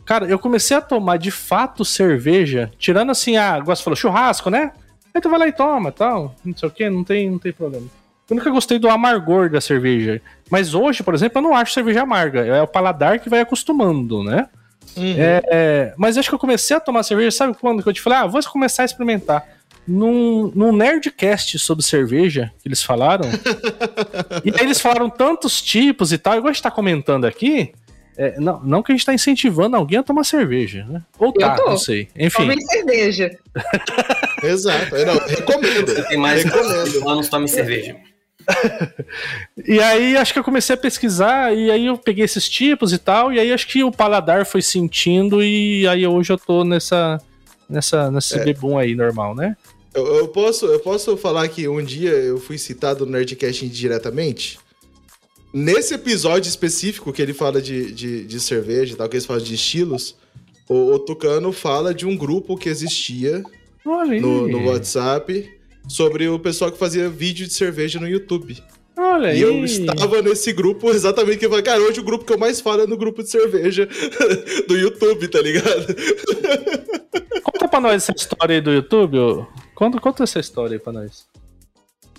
Cara, 0.06 0.26
eu 0.26 0.40
comecei 0.40 0.76
a 0.76 0.82
tomar 0.82 1.18
de 1.18 1.32
fato 1.32 1.86
cerveja, 1.86 2.72
tirando 2.78 3.12
assim, 3.12 3.38
a. 3.38 3.58
Ah, 3.58 3.76
falou, 3.76 3.96
churrasco, 3.96 4.50
né? 4.50 4.72
Aí 5.14 5.22
tu 5.22 5.30
vai 5.30 5.40
lá 5.40 5.48
e 5.48 5.52
toma 5.52 5.92
tal. 5.92 6.36
Não 6.44 6.56
sei 6.56 6.68
o 6.68 6.72
que, 6.72 6.90
não 6.90 7.04
tem, 7.04 7.30
não 7.30 7.38
tem 7.38 7.54
problema. 7.54 7.86
Eu 8.30 8.36
nunca 8.36 8.50
gostei 8.50 8.80
do 8.80 8.90
amargor 8.90 9.50
da 9.50 9.60
cerveja. 9.60 10.22
Mas 10.50 10.74
hoje, 10.74 11.04
por 11.04 11.14
exemplo, 11.14 11.38
eu 11.38 11.42
não 11.42 11.56
acho 11.56 11.74
cerveja 11.74 12.02
amarga. 12.02 12.46
É 12.46 12.62
o 12.62 12.68
paladar 12.68 13.20
que 13.20 13.30
vai 13.30 13.42
acostumando, 13.42 14.24
né? 14.24 14.48
Uhum. 14.96 15.16
É, 15.18 15.42
é, 15.48 15.94
mas 15.98 16.18
acho 16.18 16.30
que 16.30 16.36
eu 16.36 16.40
comecei 16.40 16.76
a 16.76 16.80
tomar 16.80 17.04
cerveja, 17.04 17.32
sabe 17.32 17.56
quando 17.60 17.84
que 17.84 17.88
eu 17.88 17.94
te 17.94 18.02
falei, 18.02 18.20
ah, 18.20 18.28
vou 18.28 18.42
começar 18.44 18.84
a 18.84 18.86
experimentar. 18.86 19.46
Num, 19.88 20.52
num 20.54 20.72
Nerdcast 20.72 21.58
sobre 21.60 21.84
cerveja 21.84 22.52
que 22.62 22.68
eles 22.68 22.84
falaram. 22.84 23.26
e 24.46 24.50
aí 24.50 24.62
eles 24.66 24.80
falaram 24.80 25.10
tantos 25.10 25.62
tipos 25.62 26.12
e 26.12 26.18
tal. 26.18 26.38
Igual 26.38 26.50
a 26.50 26.54
gente 26.54 26.64
tá 26.64 26.72
comentando 26.72 27.26
aqui. 27.26 27.74
é, 28.18 28.40
não, 28.40 28.62
não 28.64 28.84
que 28.84 28.92
a 28.92 28.96
gente 28.96 29.06
tá 29.06 29.14
incentivando 29.14 29.76
alguém 29.76 30.00
a 30.00 30.04
tomar 30.04 30.24
cerveja, 30.24 30.86
né? 30.88 31.02
Ou 31.18 31.34
tá, 31.34 31.58
não 31.58 31.78
sei. 31.78 32.08
Enfim. 32.16 32.44
Tomem 32.44 32.62
cerveja. 32.62 33.32
Exato. 34.44 34.96
É, 34.96 35.06
não, 35.06 35.18
recomendo. 35.20 35.88
Você 35.88 36.04
tem 36.04 36.18
mais 36.18 36.44
Recomendo. 36.44 37.10
anos, 37.10 37.30
tome 37.30 37.48
cerveja. 37.48 37.96
E 39.68 39.80
aí 39.80 40.18
acho 40.18 40.34
que 40.34 40.40
eu 40.40 40.44
comecei 40.44 40.74
a 40.74 40.78
pesquisar 40.78 41.56
e 41.56 41.70
aí 41.70 41.86
eu 41.86 41.98
peguei 41.98 42.26
esses 42.26 42.50
tipos 42.50 42.92
e 42.92 42.98
tal, 42.98 43.32
e 43.32 43.40
aí 43.40 43.54
acho 43.54 43.68
que 43.68 43.84
o 43.84 43.92
paladar 43.92 44.46
foi 44.46 44.62
sentindo 44.62 45.44
e 45.44 45.88
aí 45.88 46.06
hoje 46.08 46.34
eu 46.34 46.38
tô 46.38 46.64
nessa 46.64 47.22
nessa 47.72 48.12
nesse 48.12 48.36
É. 48.38 48.44
bebum 48.44 48.78
aí 48.78 48.94
normal, 48.96 49.34
né? 49.36 49.56
Eu, 49.94 50.06
eu 50.18 50.28
posso, 50.28 50.66
eu 50.68 50.80
posso 50.80 51.18
falar 51.18 51.48
que 51.50 51.68
um 51.68 51.84
dia 51.84 52.12
eu 52.12 52.38
fui 52.38 52.58
citado 52.58 53.06
no 53.06 53.12
Nerdcast 53.14 53.66
indiretamente? 53.66 54.60
Nesse 55.54 55.94
episódio 55.94 56.48
específico 56.48 57.12
que 57.12 57.22
ele 57.22 57.34
fala 57.34 57.62
de, 57.62 57.92
de, 57.92 58.24
de 58.26 58.40
cerveja 58.40 58.94
e 58.94 58.96
tal, 58.96 59.10
que 59.10 59.16
eles 59.18 59.26
falam 59.26 59.44
de 59.44 59.54
estilos, 59.54 60.16
o, 60.70 60.94
o 60.94 61.00
Tucano 61.00 61.52
fala 61.52 61.94
de 61.94 62.06
um 62.06 62.16
grupo 62.16 62.56
que 62.56 62.70
existia 62.70 63.44
aí. 63.86 64.22
no, 64.22 64.48
no 64.48 64.68
WhatsApp 64.70 65.50
sobre 65.90 66.30
o 66.30 66.40
pessoal 66.40 66.72
que 66.72 66.78
fazia 66.78 67.10
vídeo 67.10 67.46
de 67.46 67.54
cerveja 67.54 68.00
no 68.00 68.08
YouTube. 68.08 68.64
Olha 68.96 69.30
aí. 69.30 69.40
E 69.40 69.42
eu 69.42 69.66
estava 69.66 70.22
nesse 70.22 70.54
grupo 70.54 70.90
exatamente 70.92 71.38
que 71.40 71.46
eu 71.46 71.50
falei, 71.50 71.66
cara, 71.66 71.82
hoje 71.82 72.00
o 72.00 72.04
grupo 72.04 72.24
que 72.24 72.32
eu 72.32 72.38
mais 72.38 72.62
falo 72.62 72.84
é 72.84 72.88
no 72.88 72.96
grupo 72.96 73.22
de 73.22 73.30
cerveja 73.30 73.90
do 74.70 74.78
YouTube, 74.78 75.28
tá 75.28 75.42
ligado? 75.42 75.96
Pra 77.72 77.80
nós 77.80 78.04
essa 78.04 78.12
história 78.12 78.56
aí 78.56 78.62
do 78.62 78.70
YouTube. 78.70 79.18
Conta, 79.74 79.98
conta 80.00 80.24
essa 80.24 80.42
história 80.42 80.76
aí 80.76 80.80
pra 80.80 80.92
nós. 80.92 81.26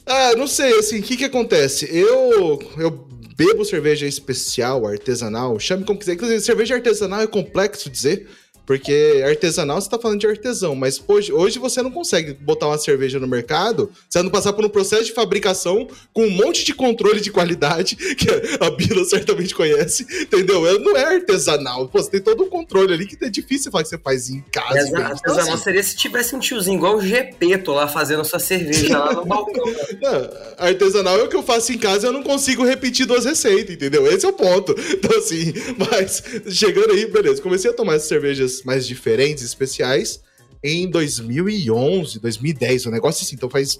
Ah, 0.06 0.34
não 0.34 0.46
sei, 0.46 0.78
assim, 0.78 0.98
o 0.98 1.02
que 1.02 1.16
que 1.16 1.26
acontece? 1.26 1.86
Eu, 1.94 2.58
eu 2.78 2.90
bebo 3.36 3.62
cerveja 3.62 4.06
especial, 4.06 4.86
artesanal, 4.86 5.58
chame 5.60 5.84
como 5.84 5.98
quiser. 5.98 6.14
Inclusive, 6.14 6.40
cerveja 6.40 6.74
artesanal 6.74 7.20
é 7.20 7.26
complexo 7.26 7.90
dizer, 7.90 8.28
porque 8.72 9.22
artesanal 9.22 9.78
você 9.78 9.90
tá 9.90 9.98
falando 9.98 10.20
de 10.20 10.26
artesão, 10.26 10.74
mas 10.74 10.98
hoje, 11.06 11.30
hoje 11.30 11.58
você 11.58 11.82
não 11.82 11.90
consegue 11.90 12.32
botar 12.32 12.68
uma 12.68 12.78
cerveja 12.78 13.20
no 13.20 13.26
mercado 13.26 13.92
você 14.08 14.22
não 14.22 14.30
passar 14.30 14.54
por 14.54 14.64
um 14.64 14.68
processo 14.70 15.04
de 15.04 15.12
fabricação 15.12 15.86
com 16.10 16.24
um 16.24 16.30
monte 16.30 16.64
de 16.64 16.72
controle 16.72 17.20
de 17.20 17.30
qualidade, 17.30 17.96
que 18.16 18.28
a 18.64 18.70
Bila 18.70 19.04
certamente 19.04 19.54
conhece, 19.54 20.06
entendeu? 20.22 20.66
Ela 20.66 20.78
não 20.78 20.96
é 20.96 21.16
artesanal, 21.16 21.86
pô, 21.86 22.02
você 22.02 22.12
tem 22.12 22.20
todo 22.22 22.44
um 22.44 22.48
controle 22.48 22.94
ali 22.94 23.06
que 23.06 23.22
é 23.22 23.28
difícil 23.28 23.70
falar 23.70 23.84
que 23.84 23.90
você 23.90 23.98
faz 23.98 24.30
em 24.30 24.42
casa. 24.50 24.88
Então, 24.88 25.04
artesanal 25.04 25.54
assim, 25.54 25.64
seria 25.64 25.82
se 25.82 25.94
tivesse 25.94 26.34
um 26.34 26.38
tiozinho 26.38 26.78
igual 26.78 26.96
o 26.96 27.02
Gepeto 27.02 27.72
lá 27.72 27.86
fazendo 27.86 28.24
sua 28.24 28.38
cerveja 28.38 28.98
lá 28.98 29.12
no 29.12 29.26
balcão. 29.26 29.64
Não, 30.00 30.30
artesanal 30.66 31.18
é 31.18 31.24
o 31.24 31.28
que 31.28 31.36
eu 31.36 31.42
faço 31.42 31.72
em 31.72 31.78
casa 31.78 32.06
e 32.06 32.08
eu 32.08 32.12
não 32.12 32.22
consigo 32.22 32.64
repetir 32.64 33.04
duas 33.04 33.26
receitas, 33.26 33.74
entendeu? 33.74 34.06
Esse 34.06 34.24
é 34.24 34.28
o 34.30 34.32
ponto. 34.32 34.74
Então, 34.92 35.18
assim, 35.18 35.52
mas 35.76 36.22
chegando 36.48 36.92
aí, 36.92 37.06
beleza. 37.06 37.42
Comecei 37.42 37.70
a 37.70 37.74
tomar 37.74 37.94
essas 37.94 38.08
cervejas 38.08 38.61
mais 38.64 38.86
diferentes, 38.86 39.42
especiais, 39.42 40.20
em 40.62 40.88
2011, 40.88 42.18
2010, 42.20 42.86
um 42.86 42.90
negócio 42.90 43.24
assim. 43.24 43.34
Então 43.34 43.50
faz 43.50 43.78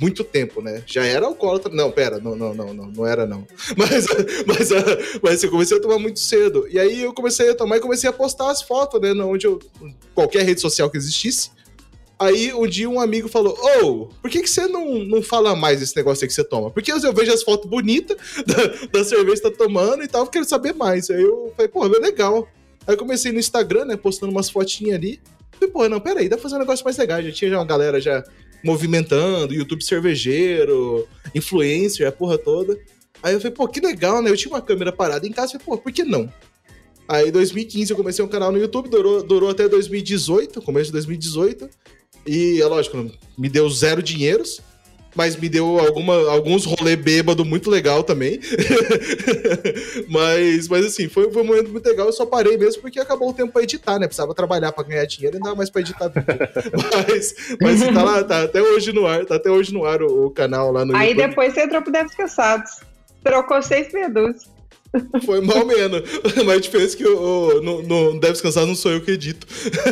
muito 0.00 0.22
tempo, 0.22 0.62
né? 0.62 0.82
Já 0.86 1.04
era 1.04 1.26
alcoólatra. 1.26 1.72
Não, 1.72 1.90
pera, 1.90 2.18
não, 2.18 2.36
não, 2.36 2.54
não, 2.54 2.72
não, 2.72 2.86
não 2.86 3.06
era 3.06 3.26
não. 3.26 3.46
Mas, 3.76 4.06
mas, 4.46 4.68
mas 5.22 5.42
eu 5.42 5.50
comecei 5.50 5.76
a 5.76 5.80
tomar 5.80 5.98
muito 5.98 6.20
cedo. 6.20 6.66
E 6.70 6.78
aí 6.78 7.02
eu 7.02 7.12
comecei 7.12 7.50
a 7.50 7.54
tomar 7.54 7.78
e 7.78 7.80
comecei 7.80 8.08
a 8.08 8.12
postar 8.12 8.50
as 8.50 8.62
fotos, 8.62 9.00
né? 9.00 9.10
Onde 9.24 9.46
eu. 9.46 9.58
Qualquer 10.14 10.44
rede 10.44 10.60
social 10.60 10.88
que 10.88 10.96
existisse. 10.96 11.50
Aí 12.18 12.54
um 12.54 12.66
dia 12.66 12.88
um 12.88 13.00
amigo 13.00 13.28
falou: 13.28 13.58
Ô, 13.82 14.06
por 14.06 14.30
que, 14.30 14.40
que 14.42 14.48
você 14.48 14.66
não, 14.66 15.04
não 15.04 15.22
fala 15.22 15.56
mais 15.56 15.80
desse 15.80 15.96
negócio 15.96 16.24
aí 16.24 16.28
que 16.28 16.34
você 16.34 16.44
toma? 16.44 16.70
Porque 16.70 16.92
eu 16.92 17.12
vejo 17.12 17.32
as 17.32 17.42
fotos 17.42 17.68
bonitas 17.68 18.16
da, 18.46 18.98
da 19.00 19.04
cerveja 19.04 19.42
que 19.42 19.48
você 19.48 19.50
tá 19.50 19.56
tomando 19.56 20.04
e 20.04 20.08
tal, 20.08 20.22
eu 20.22 20.30
quero 20.30 20.44
saber 20.44 20.72
mais. 20.72 21.10
Aí 21.10 21.20
eu 21.20 21.52
falei, 21.56 21.68
pô, 21.68 21.84
é 21.84 21.88
legal. 21.88 22.48
Aí 22.86 22.94
eu 22.94 22.98
comecei 22.98 23.32
no 23.32 23.38
Instagram, 23.38 23.86
né, 23.86 23.96
postando 23.96 24.32
umas 24.32 24.50
fotinhas 24.50 24.96
ali. 24.96 25.20
Falei, 25.52 25.70
pô, 25.70 25.88
não, 25.88 26.00
peraí, 26.00 26.28
dá 26.28 26.36
pra 26.36 26.42
fazer 26.42 26.56
um 26.56 26.60
negócio 26.60 26.84
mais 26.84 26.96
legal. 26.96 27.22
Já 27.22 27.32
tinha 27.32 27.50
já 27.50 27.58
uma 27.58 27.64
galera 27.64 28.00
já 28.00 28.24
movimentando, 28.62 29.54
YouTube 29.54 29.84
cervejeiro, 29.84 31.06
influencer, 31.34 32.08
a 32.08 32.12
porra 32.12 32.38
toda. 32.38 32.78
Aí 33.22 33.34
eu 33.34 33.40
falei, 33.40 33.54
pô, 33.54 33.68
que 33.68 33.80
legal, 33.80 34.20
né? 34.22 34.30
Eu 34.30 34.36
tinha 34.36 34.52
uma 34.52 34.62
câmera 34.62 34.92
parada 34.92 35.26
em 35.26 35.32
casa, 35.32 35.52
falei, 35.52 35.64
pô, 35.64 35.78
por 35.78 35.92
que 35.92 36.04
não? 36.04 36.32
Aí 37.06 37.28
em 37.28 37.32
2015 37.32 37.90
eu 37.90 37.96
comecei 37.96 38.24
um 38.24 38.28
canal 38.28 38.50
no 38.50 38.58
YouTube, 38.58 38.88
durou, 38.88 39.22
durou 39.22 39.50
até 39.50 39.68
2018, 39.68 40.62
começo 40.62 40.86
de 40.86 40.92
2018. 40.92 41.68
E 42.26 42.60
é 42.60 42.66
lógico, 42.66 43.10
me 43.36 43.48
deu 43.48 43.68
zero 43.68 44.02
dinheiros, 44.02 44.60
mas 45.14 45.36
me 45.36 45.48
deu 45.48 45.78
alguma, 45.78 46.14
alguns 46.30 46.64
rolê 46.64 46.96
bêbado 46.96 47.44
muito 47.44 47.70
legal 47.70 48.02
também. 48.02 48.40
mas, 50.08 50.68
mas 50.68 50.86
assim, 50.86 51.08
foi, 51.08 51.30
foi 51.30 51.42
um 51.42 51.46
momento 51.46 51.70
muito 51.70 51.86
legal. 51.86 52.06
Eu 52.06 52.12
só 52.12 52.26
parei 52.26 52.56
mesmo 52.56 52.82
porque 52.82 53.00
acabou 53.00 53.30
o 53.30 53.32
tempo 53.32 53.52
pra 53.52 53.62
editar, 53.62 53.98
né? 53.98 54.06
Precisava 54.06 54.34
trabalhar 54.34 54.72
pra 54.72 54.84
ganhar 54.84 55.04
dinheiro 55.06 55.36
e 55.36 55.38
não 55.38 55.44
dava 55.44 55.56
mais 55.56 55.70
pra 55.70 55.80
editar 55.80 56.08
vídeo. 56.08 56.24
mas, 57.08 57.34
mas 57.60 57.94
tá 57.94 58.02
lá, 58.02 58.24
tá 58.24 58.42
até 58.44 58.62
hoje 58.62 58.92
no 58.92 59.06
ar, 59.06 59.24
tá 59.24 59.36
até 59.36 59.50
hoje 59.50 59.72
no 59.72 59.84
ar 59.84 60.02
o, 60.02 60.26
o 60.26 60.30
canal 60.30 60.72
lá 60.72 60.84
no 60.84 60.96
Aí 60.96 61.10
YouTube. 61.10 61.28
depois 61.28 61.54
você 61.54 61.62
entrou 61.62 61.82
pro 61.82 61.92
Deves 61.92 62.14
Cansados. 62.14 62.80
Trocou 63.22 63.62
seis 63.62 63.92
medos. 63.92 64.53
Foi 65.24 65.40
mal 65.40 65.64
menos. 65.66 66.02
Mas 66.44 66.56
a 66.56 66.60
diferença 66.60 66.94
é 66.94 66.98
que 66.98 67.06
o, 67.06 67.60
no, 67.60 67.82
no 67.82 68.20
Deve 68.20 68.32
Descansar 68.32 68.66
não 68.66 68.74
sou 68.74 68.92
eu 68.92 69.00
que 69.00 69.12
edito. 69.12 69.46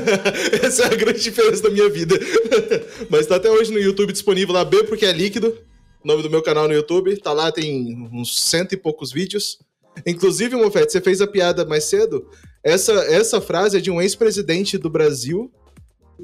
Essa 0.62 0.84
é 0.84 0.86
a 0.86 0.96
grande 0.96 1.20
diferença 1.20 1.62
da 1.62 1.70
minha 1.70 1.88
vida. 1.88 2.18
Mas 3.10 3.26
tá 3.26 3.36
até 3.36 3.50
hoje 3.50 3.72
no 3.72 3.78
YouTube 3.78 4.12
disponível 4.12 4.54
lá, 4.54 4.64
B 4.64 4.84
porque 4.84 5.04
é 5.04 5.12
líquido. 5.12 5.58
O 6.04 6.08
nome 6.08 6.22
do 6.22 6.30
meu 6.30 6.42
canal 6.42 6.68
no 6.68 6.74
YouTube. 6.74 7.16
Tá 7.18 7.32
lá, 7.32 7.50
tem 7.50 8.08
uns 8.12 8.40
cento 8.40 8.72
e 8.72 8.76
poucos 8.76 9.12
vídeos. 9.12 9.58
Inclusive, 10.06 10.56
Mofete, 10.56 10.92
você 10.92 11.00
fez 11.00 11.20
a 11.20 11.26
piada 11.26 11.64
mais 11.64 11.84
cedo. 11.84 12.26
Essa, 12.64 12.92
essa 12.92 13.40
frase 13.40 13.76
é 13.78 13.80
de 13.80 13.90
um 13.90 14.00
ex-presidente 14.00 14.78
do 14.78 14.88
Brasil. 14.88 15.50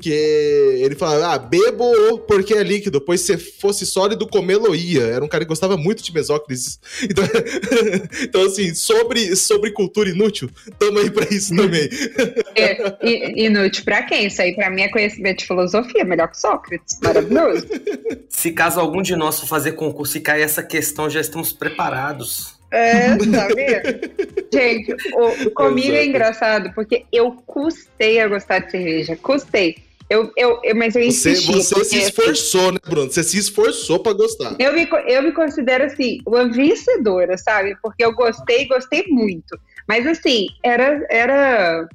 Que 0.00 0.10
ele 0.82 0.94
fala, 0.94 1.34
ah, 1.34 1.38
bebo 1.38 2.18
porque 2.20 2.54
é 2.54 2.62
líquido, 2.62 3.00
pois 3.00 3.20
se 3.22 3.36
fosse 3.36 3.84
sólido, 3.84 4.26
comê-lo-ia. 4.28 5.02
Era 5.02 5.24
um 5.24 5.28
cara 5.28 5.44
que 5.44 5.48
gostava 5.48 5.76
muito 5.76 6.02
de 6.02 6.12
mesóclise. 6.14 6.78
Então, 7.08 7.24
então, 8.22 8.42
assim, 8.46 8.74
sobre, 8.74 9.34
sobre 9.34 9.70
cultura 9.72 10.08
inútil, 10.10 10.48
tamo 10.78 10.98
aí 10.98 11.10
pra 11.10 11.26
isso 11.30 11.54
também. 11.56 11.88
É, 12.54 12.96
inútil 13.40 13.84
pra 13.84 14.02
quem? 14.02 14.26
Isso 14.26 14.40
aí 14.42 14.54
pra 14.54 14.70
mim 14.70 14.82
é 14.82 14.88
conhecimento 14.88 15.38
de 15.38 15.46
filosofia, 15.46 16.04
melhor 16.04 16.28
que 16.28 16.38
Sócrates. 16.40 16.98
Maravilhoso. 17.02 17.66
Se 18.28 18.52
caso 18.52 18.78
algum 18.80 19.02
de 19.02 19.16
nós 19.16 19.40
for 19.40 19.46
fazer 19.46 19.72
concurso 19.72 20.16
e 20.18 20.20
cair 20.20 20.42
essa 20.42 20.62
questão, 20.62 21.08
já 21.10 21.20
estamos 21.20 21.52
preparados. 21.52 22.56
É, 22.70 23.16
tá 23.16 23.48
vendo? 23.48 24.10
Gente, 24.52 24.92
o- 25.14 25.50
comigo 25.52 25.88
é 25.88 25.94
Exato. 26.02 26.08
engraçado 26.08 26.72
porque 26.74 27.04
eu 27.10 27.32
custei 27.46 28.20
a 28.20 28.28
gostar 28.28 28.58
de 28.60 28.70
cerveja. 28.70 29.16
Custei. 29.16 29.76
Eu, 30.10 30.32
eu, 30.36 30.60
eu- 30.64 30.74
mas 30.76 30.96
eu 30.96 31.02
Você, 31.02 31.30
insisti. 31.32 31.52
você 31.52 31.74
porque, 31.74 31.84
se 31.90 31.96
assim, 31.96 32.06
esforçou, 32.06 32.72
né, 32.72 32.78
Bruno? 32.86 33.10
Você 33.10 33.22
se 33.22 33.38
esforçou 33.38 34.02
pra 34.02 34.12
gostar. 34.14 34.56
Eu 34.58 34.72
me, 34.72 34.88
eu 35.06 35.22
me 35.22 35.32
considero 35.32 35.84
assim, 35.84 36.18
uma 36.26 36.48
vencedora, 36.48 37.36
sabe? 37.36 37.76
Porque 37.82 38.04
eu 38.04 38.12
gostei, 38.14 38.66
gostei 38.66 39.04
muito. 39.08 39.58
Mas 39.86 40.06
assim, 40.06 40.46
era. 40.64 41.06
era 41.10 41.88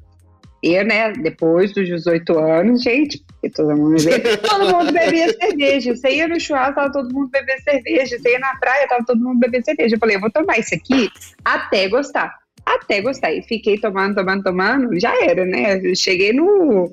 eu, 0.66 0.86
né, 0.86 1.11
depois 1.11 1.74
dos 1.74 1.86
18 1.86 2.39
anos, 2.39 2.84
gente, 2.84 3.22
todo 3.53 3.76
mundo 3.76 4.01
bebia, 4.01 4.38
todo 4.47 4.72
mundo 4.72 4.93
bebia 4.93 5.34
cerveja. 5.34 5.93
Você 5.93 6.09
ia 6.11 6.28
no 6.28 6.39
churrasco, 6.39 6.76
tava 6.76 6.89
todo 6.93 7.14
mundo 7.14 7.30
bebendo 7.30 7.61
cerveja. 7.64 8.18
Você 8.18 8.30
ia 8.32 8.39
na 8.39 8.55
praia, 8.55 8.88
tava 8.88 9.03
todo 9.05 9.20
mundo 9.20 9.39
bebendo 9.39 9.66
cerveja. 9.66 9.95
Eu 9.95 9.99
falei, 9.99 10.16
eu 10.16 10.22
vou 10.22 10.32
tomar 10.32 10.57
isso 10.57 10.74
aqui 10.74 11.09
até 11.43 11.89
gostar. 11.89 12.34
Até 12.66 13.01
gostar. 13.01 13.34
E 13.34 13.43
fiquei 13.43 13.78
tomando, 13.78 14.16
tomando, 14.16 14.41
tomando, 14.43 14.97
já 14.97 15.14
era, 15.22 15.43
né? 15.43 15.82
Cheguei 15.95 16.32
no, 16.32 16.89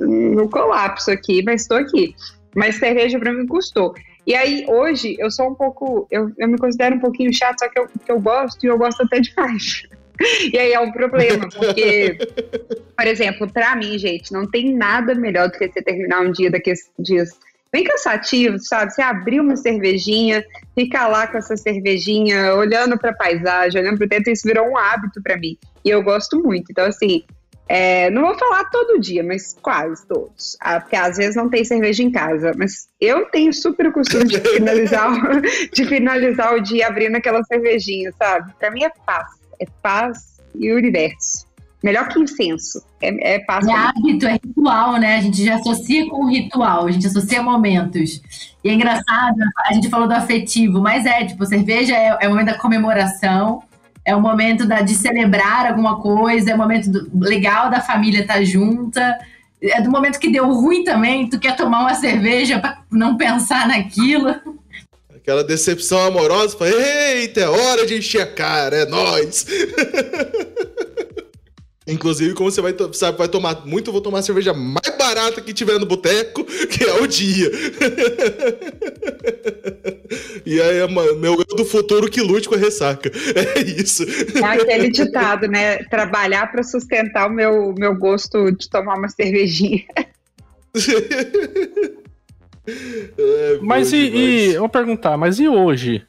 no 0.00 0.48
colapso 0.48 1.10
aqui, 1.10 1.42
mas 1.42 1.62
estou 1.62 1.78
aqui. 1.78 2.14
Mas 2.54 2.76
cerveja 2.76 3.18
pra 3.18 3.32
mim 3.32 3.46
custou. 3.46 3.94
E 4.26 4.34
aí, 4.34 4.64
hoje, 4.68 5.16
eu 5.18 5.30
sou 5.30 5.50
um 5.50 5.54
pouco. 5.54 6.06
Eu, 6.10 6.30
eu 6.38 6.48
me 6.48 6.58
considero 6.58 6.96
um 6.96 7.00
pouquinho 7.00 7.32
chato, 7.32 7.60
só 7.60 7.68
que 7.68 7.78
eu, 7.78 7.88
que 7.88 8.12
eu 8.12 8.20
gosto 8.20 8.64
e 8.64 8.66
eu 8.66 8.78
gosto 8.78 9.02
até 9.02 9.20
demais. 9.20 9.82
E 10.52 10.58
aí 10.58 10.74
é 10.74 10.78
um 10.78 10.92
problema, 10.92 11.48
porque, 11.48 12.18
por 12.94 13.06
exemplo, 13.06 13.50
pra 13.50 13.74
mim, 13.74 13.98
gente, 13.98 14.30
não 14.30 14.46
tem 14.46 14.76
nada 14.76 15.14
melhor 15.14 15.48
do 15.48 15.56
que 15.56 15.66
você 15.66 15.80
terminar 15.80 16.20
um 16.20 16.30
dia 16.30 16.50
daqueles 16.50 16.90
dias 16.98 17.30
bem 17.72 17.84
cansativos, 17.84 18.66
sabe? 18.66 18.92
Você 18.92 19.00
abrir 19.00 19.40
uma 19.40 19.56
cervejinha, 19.56 20.44
ficar 20.74 21.08
lá 21.08 21.26
com 21.26 21.38
essa 21.38 21.56
cervejinha, 21.56 22.54
olhando 22.54 22.98
pra 22.98 23.14
paisagem, 23.14 23.80
olhando 23.80 23.96
pro 23.96 24.08
teto, 24.08 24.28
isso 24.28 24.46
virou 24.46 24.68
um 24.68 24.76
hábito 24.76 25.22
pra 25.22 25.38
mim. 25.38 25.56
E 25.84 25.88
eu 25.88 26.02
gosto 26.02 26.38
muito. 26.42 26.66
Então, 26.70 26.84
assim, 26.84 27.24
é, 27.72 28.10
não 28.10 28.22
vou 28.22 28.36
falar 28.36 28.64
todo 28.64 29.00
dia, 29.00 29.22
mas 29.22 29.56
quase 29.62 30.04
todos. 30.08 30.56
Ah, 30.60 30.80
porque 30.80 30.96
às 30.96 31.16
vezes 31.16 31.36
não 31.36 31.48
tem 31.48 31.64
cerveja 31.64 32.02
em 32.02 32.10
casa. 32.10 32.52
Mas 32.58 32.88
eu 33.00 33.26
tenho 33.26 33.52
super 33.54 33.86
o 33.86 33.92
costume 33.92 34.24
de 34.24 34.40
finalizar, 34.40 35.08
o- 35.12 35.40
de 35.72 35.84
finalizar 35.84 36.52
o 36.54 36.60
dia 36.60 36.88
abrindo 36.88 37.14
aquela 37.16 37.44
cervejinha, 37.44 38.12
sabe? 38.18 38.52
Pra 38.58 38.72
mim 38.72 38.82
é 38.82 38.90
paz. 39.06 39.28
É 39.60 39.66
paz 39.80 40.40
e 40.54 40.72
universo. 40.72 41.48
Melhor 41.82 42.08
que 42.08 42.18
incenso. 42.20 42.84
É, 43.00 43.08
é 43.08 43.34
É 43.36 43.38
Páscoa. 43.38 43.74
hábito, 43.88 44.26
é 44.26 44.32
ritual, 44.32 44.98
né? 44.98 45.16
A 45.16 45.20
gente 45.20 45.42
já 45.44 45.54
associa 45.54 46.06
com 46.10 46.24
o 46.24 46.28
ritual, 46.28 46.86
a 46.86 46.90
gente 46.90 47.06
associa 47.06 47.40
momentos. 47.42 48.20
E 48.62 48.68
é 48.68 48.72
engraçado, 48.74 49.36
a 49.64 49.72
gente 49.72 49.88
falou 49.88 50.06
do 50.08 50.12
afetivo, 50.12 50.80
mas 50.82 51.06
é, 51.06 51.24
tipo, 51.24 51.46
cerveja 51.46 51.94
é, 51.96 52.18
é 52.20 52.26
o 52.26 52.30
momento 52.30 52.48
da 52.48 52.58
comemoração, 52.58 53.62
é 54.04 54.14
o 54.16 54.20
momento 54.20 54.66
da, 54.66 54.80
de 54.80 54.94
celebrar 54.94 55.66
alguma 55.66 56.00
coisa, 56.00 56.50
é 56.50 56.54
o 56.54 56.58
momento 56.58 56.90
do- 56.90 57.10
legal 57.20 57.70
da 57.70 57.80
família 57.80 58.20
estar 58.20 58.42
junta. 58.44 59.18
É 59.62 59.80
do 59.82 59.90
momento 59.90 60.18
que 60.18 60.30
deu 60.30 60.50
ruim 60.52 60.84
também, 60.84 61.28
tu 61.28 61.38
quer 61.38 61.54
tomar 61.54 61.80
uma 61.80 61.94
cerveja 61.94 62.58
pra 62.58 62.78
não 62.90 63.16
pensar 63.16 63.68
naquilo. 63.68 64.34
Aquela 65.14 65.44
decepção 65.44 66.02
amorosa, 66.06 66.56
fala, 66.56 66.70
eita, 66.70 67.40
é 67.40 67.48
hora 67.48 67.86
de 67.86 67.98
encher 67.98 68.22
a 68.22 68.26
cara, 68.26 68.74
é 68.78 68.86
nóis. 68.86 69.44
Inclusive, 71.90 72.34
como 72.34 72.50
você 72.50 72.60
vai, 72.60 72.72
to- 72.72 72.92
sabe, 72.94 73.18
vai 73.18 73.28
tomar 73.28 73.66
muito, 73.66 73.88
eu 73.88 73.92
vou 73.92 74.00
tomar 74.00 74.20
a 74.20 74.22
cerveja 74.22 74.52
mais 74.54 74.96
barata 74.98 75.40
que 75.40 75.52
tiver 75.52 75.78
no 75.78 75.86
boteco, 75.86 76.44
que 76.70 76.84
é 76.84 76.94
o 77.00 77.06
dia. 77.06 77.50
e 80.46 80.60
aí, 80.60 80.88
mano, 80.92 81.16
meu 81.16 81.32
eu 81.38 81.56
do 81.56 81.64
futuro 81.64 82.10
que 82.10 82.20
lute 82.20 82.48
com 82.48 82.54
a 82.54 82.58
ressaca. 82.58 83.10
É 83.34 83.60
isso. 83.60 84.04
É 84.04 84.44
aquele 84.44 84.90
ditado, 84.90 85.46
né? 85.48 85.78
Trabalhar 85.84 86.50
para 86.50 86.62
sustentar 86.62 87.26
o 87.28 87.32
meu, 87.32 87.74
meu 87.76 87.94
gosto 87.96 88.50
de 88.52 88.68
tomar 88.68 88.96
uma 88.96 89.08
cervejinha. 89.08 89.84
É, 92.66 93.58
Mas 93.62 93.92
e, 93.92 93.96
e 93.96 94.54
eu 94.54 94.60
vou 94.60 94.68
perguntar, 94.68 95.16
mas 95.16 95.38
e 95.40 95.48
hoje? 95.48 96.04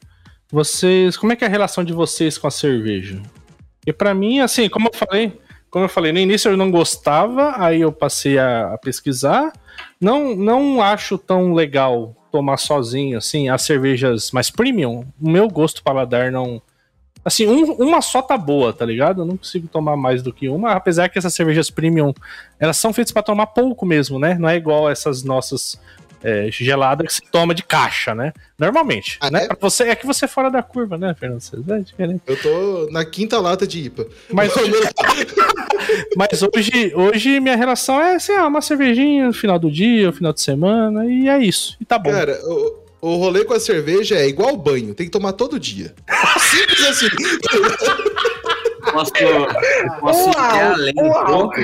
Vocês, 0.50 1.16
como 1.16 1.32
é 1.32 1.36
que 1.36 1.44
é 1.44 1.46
a 1.46 1.50
relação 1.50 1.82
de 1.82 1.92
vocês 1.92 2.36
com 2.38 2.46
a 2.46 2.50
cerveja? 2.50 3.20
E 3.86 3.92
pra 3.92 4.14
mim, 4.14 4.38
assim, 4.40 4.68
como 4.68 4.88
eu 4.88 4.92
falei, 4.96 5.32
como 5.72 5.86
eu 5.86 5.88
falei, 5.88 6.12
no 6.12 6.18
início 6.18 6.50
eu 6.50 6.56
não 6.56 6.70
gostava, 6.70 7.54
aí 7.56 7.80
eu 7.80 7.90
passei 7.90 8.38
a, 8.38 8.74
a 8.74 8.78
pesquisar. 8.78 9.50
Não, 9.98 10.36
não 10.36 10.82
acho 10.82 11.16
tão 11.16 11.54
legal 11.54 12.14
tomar 12.30 12.58
sozinho, 12.58 13.16
assim, 13.16 13.48
as 13.48 13.62
cervejas 13.62 14.30
mais 14.32 14.50
premium. 14.50 15.04
O 15.20 15.30
meu 15.30 15.48
gosto 15.48 15.82
paladar 15.82 16.30
não. 16.30 16.60
Assim, 17.24 17.46
um- 17.46 17.72
uma 17.74 18.02
só 18.02 18.20
tá 18.20 18.36
boa, 18.36 18.72
tá 18.72 18.84
ligado? 18.84 19.22
Eu 19.22 19.24
não 19.24 19.36
consigo 19.38 19.66
tomar 19.66 19.96
mais 19.96 20.22
do 20.22 20.32
que 20.32 20.46
uma, 20.48 20.72
apesar 20.72 21.08
que 21.08 21.18
essas 21.18 21.32
cervejas 21.32 21.70
premium, 21.70 22.12
elas 22.60 22.76
são 22.76 22.92
feitas 22.92 23.12
pra 23.12 23.22
tomar 23.22 23.46
pouco 23.46 23.86
mesmo, 23.86 24.18
né? 24.18 24.34
Não 24.38 24.48
é 24.48 24.56
igual 24.56 24.90
essas 24.90 25.22
nossas 25.22 25.80
é, 26.22 26.48
geladas 26.50 27.06
que 27.06 27.12
se 27.14 27.22
toma 27.30 27.54
de 27.54 27.62
caixa, 27.62 28.14
né? 28.14 28.32
Normalmente, 28.58 29.18
Ah, 29.20 29.30
né? 29.30 29.48
é? 29.50 29.56
Você, 29.60 29.84
é 29.84 29.94
que 29.94 30.06
você 30.06 30.24
é 30.24 30.28
fora 30.28 30.50
da 30.50 30.62
curva, 30.62 30.96
né, 30.96 31.14
Fernando? 31.18 31.42
É 31.70 31.78
diferente. 31.80 32.22
Eu 32.26 32.36
tô 32.40 32.88
na 32.90 33.04
quinta 33.04 33.38
lata 33.40 33.66
de 33.66 33.80
IPA. 33.86 34.06
Mas, 34.32 34.52
mas 36.16 36.42
hoje, 36.42 36.92
hoje 36.94 37.40
minha 37.40 37.56
relação 37.56 38.00
é 38.00 38.16
assim, 38.16 38.32
ah, 38.32 38.46
uma 38.46 38.60
cervejinha 38.60 39.26
no 39.26 39.32
final 39.32 39.58
do 39.58 39.70
dia, 39.70 40.06
no 40.06 40.12
final 40.12 40.32
de 40.32 40.40
semana, 40.40 41.06
e 41.06 41.28
é 41.28 41.38
isso. 41.38 41.76
E 41.80 41.84
tá 41.84 41.98
bom. 41.98 42.10
Cara, 42.10 42.38
o, 42.44 42.82
o 43.00 43.16
rolê 43.16 43.44
com 43.44 43.54
a 43.54 43.60
cerveja 43.60 44.14
é 44.16 44.28
igual 44.28 44.56
banho, 44.56 44.94
tem 44.94 45.06
que 45.06 45.12
tomar 45.12 45.32
todo 45.32 45.58
dia. 45.58 45.94
Simples 46.38 46.86
assim. 46.86 47.08
Posso, 48.92 49.12
posso 50.00 50.30
ir 50.30 50.36
Uau, 50.36 50.72
além 50.74 50.94
um 50.96 51.24
pouco 51.24 51.56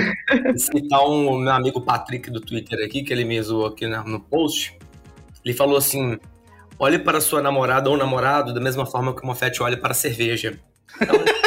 citar 0.56 1.06
um 1.06 1.38
meu 1.38 1.52
amigo 1.52 1.80
Patrick 1.80 2.30
do 2.30 2.40
Twitter 2.40 2.84
aqui, 2.84 3.02
que 3.02 3.12
ele 3.12 3.24
me 3.24 3.40
zoou 3.42 3.66
aqui 3.66 3.86
no 3.86 4.20
post. 4.20 4.76
Ele 5.44 5.54
falou 5.54 5.76
assim: 5.76 6.18
olhe 6.78 6.98
para 6.98 7.20
sua 7.20 7.42
namorada 7.42 7.90
ou 7.90 7.96
namorado 7.96 8.54
da 8.54 8.60
mesma 8.60 8.86
forma 8.86 9.14
que 9.14 9.22
uma 9.22 9.34
fete 9.34 9.62
olha 9.62 9.76
para 9.76 9.92
a 9.92 9.94
cerveja. 9.94 10.58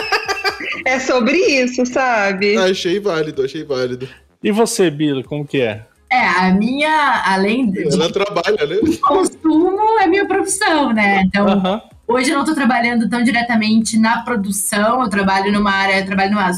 É 0.84 1.00
sobre 1.00 1.38
isso, 1.38 1.86
sabe? 1.86 2.58
achei 2.58 3.00
válido, 3.00 3.44
achei 3.44 3.64
válido. 3.64 4.10
E 4.44 4.52
você, 4.52 4.90
Bila, 4.90 5.24
como 5.24 5.46
que 5.46 5.62
é? 5.62 5.86
É, 6.12 6.28
a 6.28 6.54
minha, 6.54 7.24
além 7.26 7.70
de 7.72 7.84
Ela 7.88 8.12
trabalha, 8.12 8.66
né? 8.66 8.78
consumo, 9.02 10.00
é 10.00 10.08
minha 10.08 10.28
profissão, 10.28 10.92
né? 10.92 11.22
Então, 11.22 11.48
Aham. 11.48 11.82
Hoje 12.12 12.30
eu 12.30 12.34
não 12.34 12.42
estou 12.42 12.54
trabalhando 12.54 13.08
tão 13.08 13.24
diretamente 13.24 13.98
na 13.98 14.22
produção, 14.22 15.02
eu 15.02 15.10
trabalho 15.10 15.50
numa 15.50 15.72
área, 15.72 16.00
eu 16.00 16.06
trabalho 16.06 16.32
numa, 16.32 16.52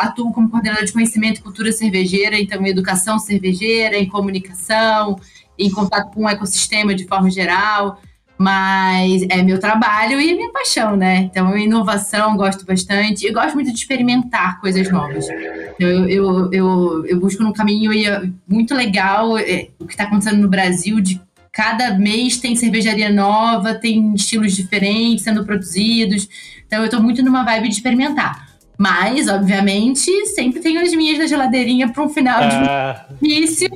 atuo 0.00 0.32
como 0.32 0.50
coordenadora 0.50 0.84
de 0.84 0.92
conhecimento 0.92 1.38
e 1.38 1.42
cultura 1.42 1.70
cervejeira, 1.70 2.36
então 2.36 2.60
em 2.60 2.70
educação 2.70 3.16
cervejeira, 3.16 3.96
em 3.96 4.08
comunicação, 4.08 5.16
em 5.56 5.70
contato 5.70 6.12
com 6.12 6.24
o 6.24 6.28
ecossistema 6.28 6.92
de 6.92 7.06
forma 7.06 7.30
geral, 7.30 8.00
mas 8.36 9.22
é 9.28 9.42
meu 9.42 9.60
trabalho 9.60 10.20
e 10.20 10.30
é 10.30 10.34
minha 10.34 10.50
paixão, 10.50 10.96
né? 10.96 11.18
Então, 11.18 11.56
inovação, 11.56 12.36
gosto 12.36 12.66
bastante, 12.66 13.24
eu 13.24 13.32
gosto 13.32 13.54
muito 13.54 13.70
de 13.70 13.78
experimentar 13.78 14.60
coisas 14.60 14.90
novas. 14.90 15.28
Então, 15.28 15.86
eu, 15.88 16.08
eu, 16.08 16.52
eu, 16.52 17.06
eu 17.06 17.20
busco 17.20 17.44
num 17.44 17.52
caminho 17.52 17.92
ó, 17.92 18.26
muito 18.48 18.74
legal 18.74 19.38
é, 19.38 19.68
o 19.78 19.86
que 19.86 19.92
está 19.92 20.04
acontecendo 20.04 20.40
no 20.40 20.48
Brasil 20.48 21.00
de 21.00 21.20
cada 21.52 21.98
mês 21.98 22.38
tem 22.38 22.54
cervejaria 22.56 23.10
nova, 23.10 23.74
tem 23.74 24.14
estilos 24.14 24.54
diferentes 24.54 25.24
sendo 25.24 25.44
produzidos. 25.44 26.28
Então 26.66 26.82
eu 26.82 26.90
tô 26.90 27.00
muito 27.00 27.22
numa 27.22 27.44
vibe 27.44 27.68
de 27.68 27.74
experimentar. 27.74 28.48
Mas, 28.78 29.28
obviamente, 29.28 30.10
sempre 30.28 30.60
tenho 30.60 30.80
as 30.80 30.90
minhas 30.94 31.18
na 31.18 31.26
geladeirinha 31.26 31.92
para 31.92 32.02
um 32.02 32.08
final 32.08 32.40
de 32.40 32.54
Ah, 32.54 33.06
início. 33.20 33.68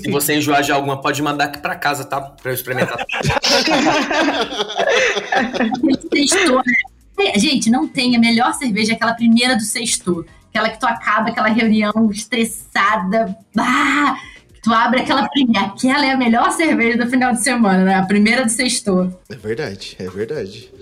Se 0.00 0.10
você 0.10 0.36
enjoar 0.36 0.62
de 0.62 0.70
alguma, 0.70 1.00
pode 1.00 1.20
mandar 1.20 1.46
aqui 1.46 1.58
para 1.58 1.74
casa, 1.74 2.04
tá? 2.04 2.20
Para 2.20 2.50
eu 2.50 2.54
experimentar. 2.54 2.96
Sextou, 6.12 6.62
né? 7.18 7.32
Gente, 7.36 7.70
não 7.70 7.88
tem 7.88 8.14
a 8.14 8.18
melhor 8.18 8.52
cerveja, 8.54 8.92
aquela 8.92 9.14
primeira 9.14 9.56
do 9.56 9.62
sexto. 9.62 10.24
Aquela 10.50 10.68
que 10.68 10.78
tu 10.78 10.86
acaba 10.86 11.30
aquela 11.30 11.48
reunião 11.48 12.10
estressada. 12.12 13.36
Ah, 13.58 14.16
tu 14.64 14.72
abre 14.72 15.00
aquela 15.02 15.28
primeira. 15.28 15.66
Aquela 15.66 16.06
é 16.06 16.10
a 16.10 16.16
melhor 16.16 16.50
cerveja 16.52 16.96
do 17.04 17.08
final 17.10 17.32
de 17.32 17.42
semana, 17.44 17.84
né? 17.84 17.94
A 17.96 18.06
primeira 18.06 18.44
do 18.44 18.50
sexto. 18.50 19.14
É 19.30 19.36
verdade, 19.36 19.94
é 20.00 20.08
verdade. 20.08 20.72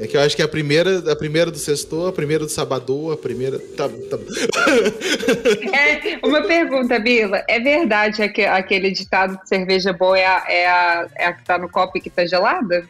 É 0.00 0.06
que 0.06 0.16
eu 0.16 0.20
acho 0.22 0.34
que 0.34 0.40
a 0.42 0.48
primeira, 0.48 1.12
a 1.12 1.16
primeira 1.16 1.50
do 1.50 1.58
sexto, 1.58 2.06
a 2.06 2.12
primeira 2.12 2.44
do 2.44 2.50
sábado, 2.50 3.10
a 3.12 3.16
primeira. 3.16 3.58
Tá, 3.58 3.88
tá... 3.88 4.18
É, 5.74 6.18
uma 6.26 6.42
pergunta, 6.42 6.98
Bila. 6.98 7.42
É 7.48 7.60
verdade 7.60 8.22
aque- 8.22 8.44
aquele 8.46 8.90
ditado 8.90 9.38
de 9.42 9.48
cerveja 9.48 9.92
boa 9.92 10.18
é 10.18 10.26
a, 10.26 10.44
é 10.48 10.66
a, 10.66 11.06
é 11.16 11.26
a 11.26 11.32
que 11.32 11.44
tá 11.44 11.58
no 11.58 11.68
copo 11.68 11.98
e 11.98 12.00
que 12.00 12.08
tá 12.10 12.24
gelada? 12.26 12.86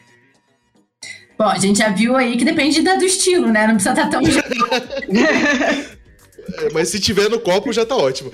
Bom, 1.37 1.45
a 1.45 1.57
gente 1.59 1.79
já 1.79 1.89
viu 1.89 2.15
aí 2.15 2.37
que 2.37 2.45
depende 2.45 2.81
da- 2.81 2.95
do 2.95 3.03
estilo, 3.03 3.47
né? 3.51 3.67
Não 3.67 3.75
precisa 3.75 3.91
estar 3.93 4.09
tão 4.09 4.21
É, 4.21 5.85
Mas 6.73 6.89
se 6.89 6.99
tiver 6.99 7.29
no 7.29 7.39
copo 7.39 7.73
já 7.73 7.85
tá 7.85 7.95
ótimo. 7.95 8.31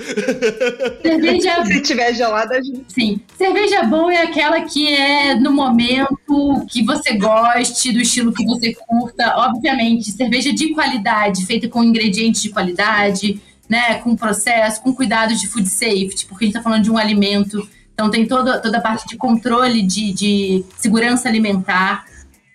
cerveja 1.01 1.65
Se 1.65 1.81
tiver 1.81 2.13
gelada, 2.13 2.55
a 2.55 2.61
gente... 2.61 2.85
Sim. 2.87 3.21
Cerveja 3.37 3.83
boa 3.83 4.13
é 4.13 4.23
aquela 4.23 4.61
que 4.61 4.87
é 4.93 5.35
no 5.35 5.51
momento 5.51 6.65
que 6.69 6.83
você 6.83 7.13
goste, 7.13 7.91
do 7.91 7.99
estilo 7.99 8.33
que 8.33 8.45
você 8.45 8.73
curta. 8.73 9.35
Obviamente, 9.37 10.11
cerveja 10.11 10.53
de 10.53 10.73
qualidade, 10.73 11.45
feita 11.45 11.67
com 11.67 11.83
ingredientes 11.83 12.41
de 12.41 12.49
qualidade, 12.49 13.41
né? 13.69 13.95
Com 13.95 14.15
processo, 14.15 14.81
com 14.81 14.93
cuidados 14.93 15.39
de 15.39 15.47
food 15.47 15.69
safety, 15.69 16.25
porque 16.25 16.45
a 16.45 16.47
gente 16.47 16.57
está 16.57 16.63
falando 16.63 16.83
de 16.83 16.91
um 16.91 16.97
alimento. 16.97 17.67
Então 17.93 18.09
tem 18.09 18.25
toda, 18.25 18.59
toda 18.59 18.77
a 18.77 18.81
parte 18.81 19.07
de 19.07 19.15
controle 19.15 19.81
de, 19.81 20.11
de 20.13 20.65
segurança 20.77 21.29
alimentar. 21.29 22.05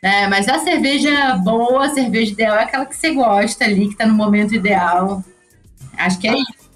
Né? 0.02 0.26
Mas 0.28 0.48
a 0.48 0.58
cerveja 0.58 1.36
boa, 1.36 1.86
a 1.86 1.90
cerveja 1.90 2.32
ideal 2.32 2.56
é 2.56 2.64
aquela 2.64 2.86
que 2.86 2.96
você 2.96 3.12
gosta 3.12 3.64
ali, 3.64 3.86
que 3.86 3.92
está 3.92 4.06
no 4.06 4.14
momento 4.14 4.54
ideal. 4.54 5.24
Acho 5.96 6.18
que 6.18 6.28
é 6.28 6.34
isso. 6.34 6.66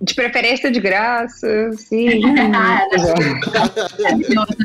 De 0.00 0.14
preferência 0.14 0.70
de 0.70 0.80
graça, 0.80 1.70
sim. 1.76 2.20
Maravilhoso, 2.50 3.14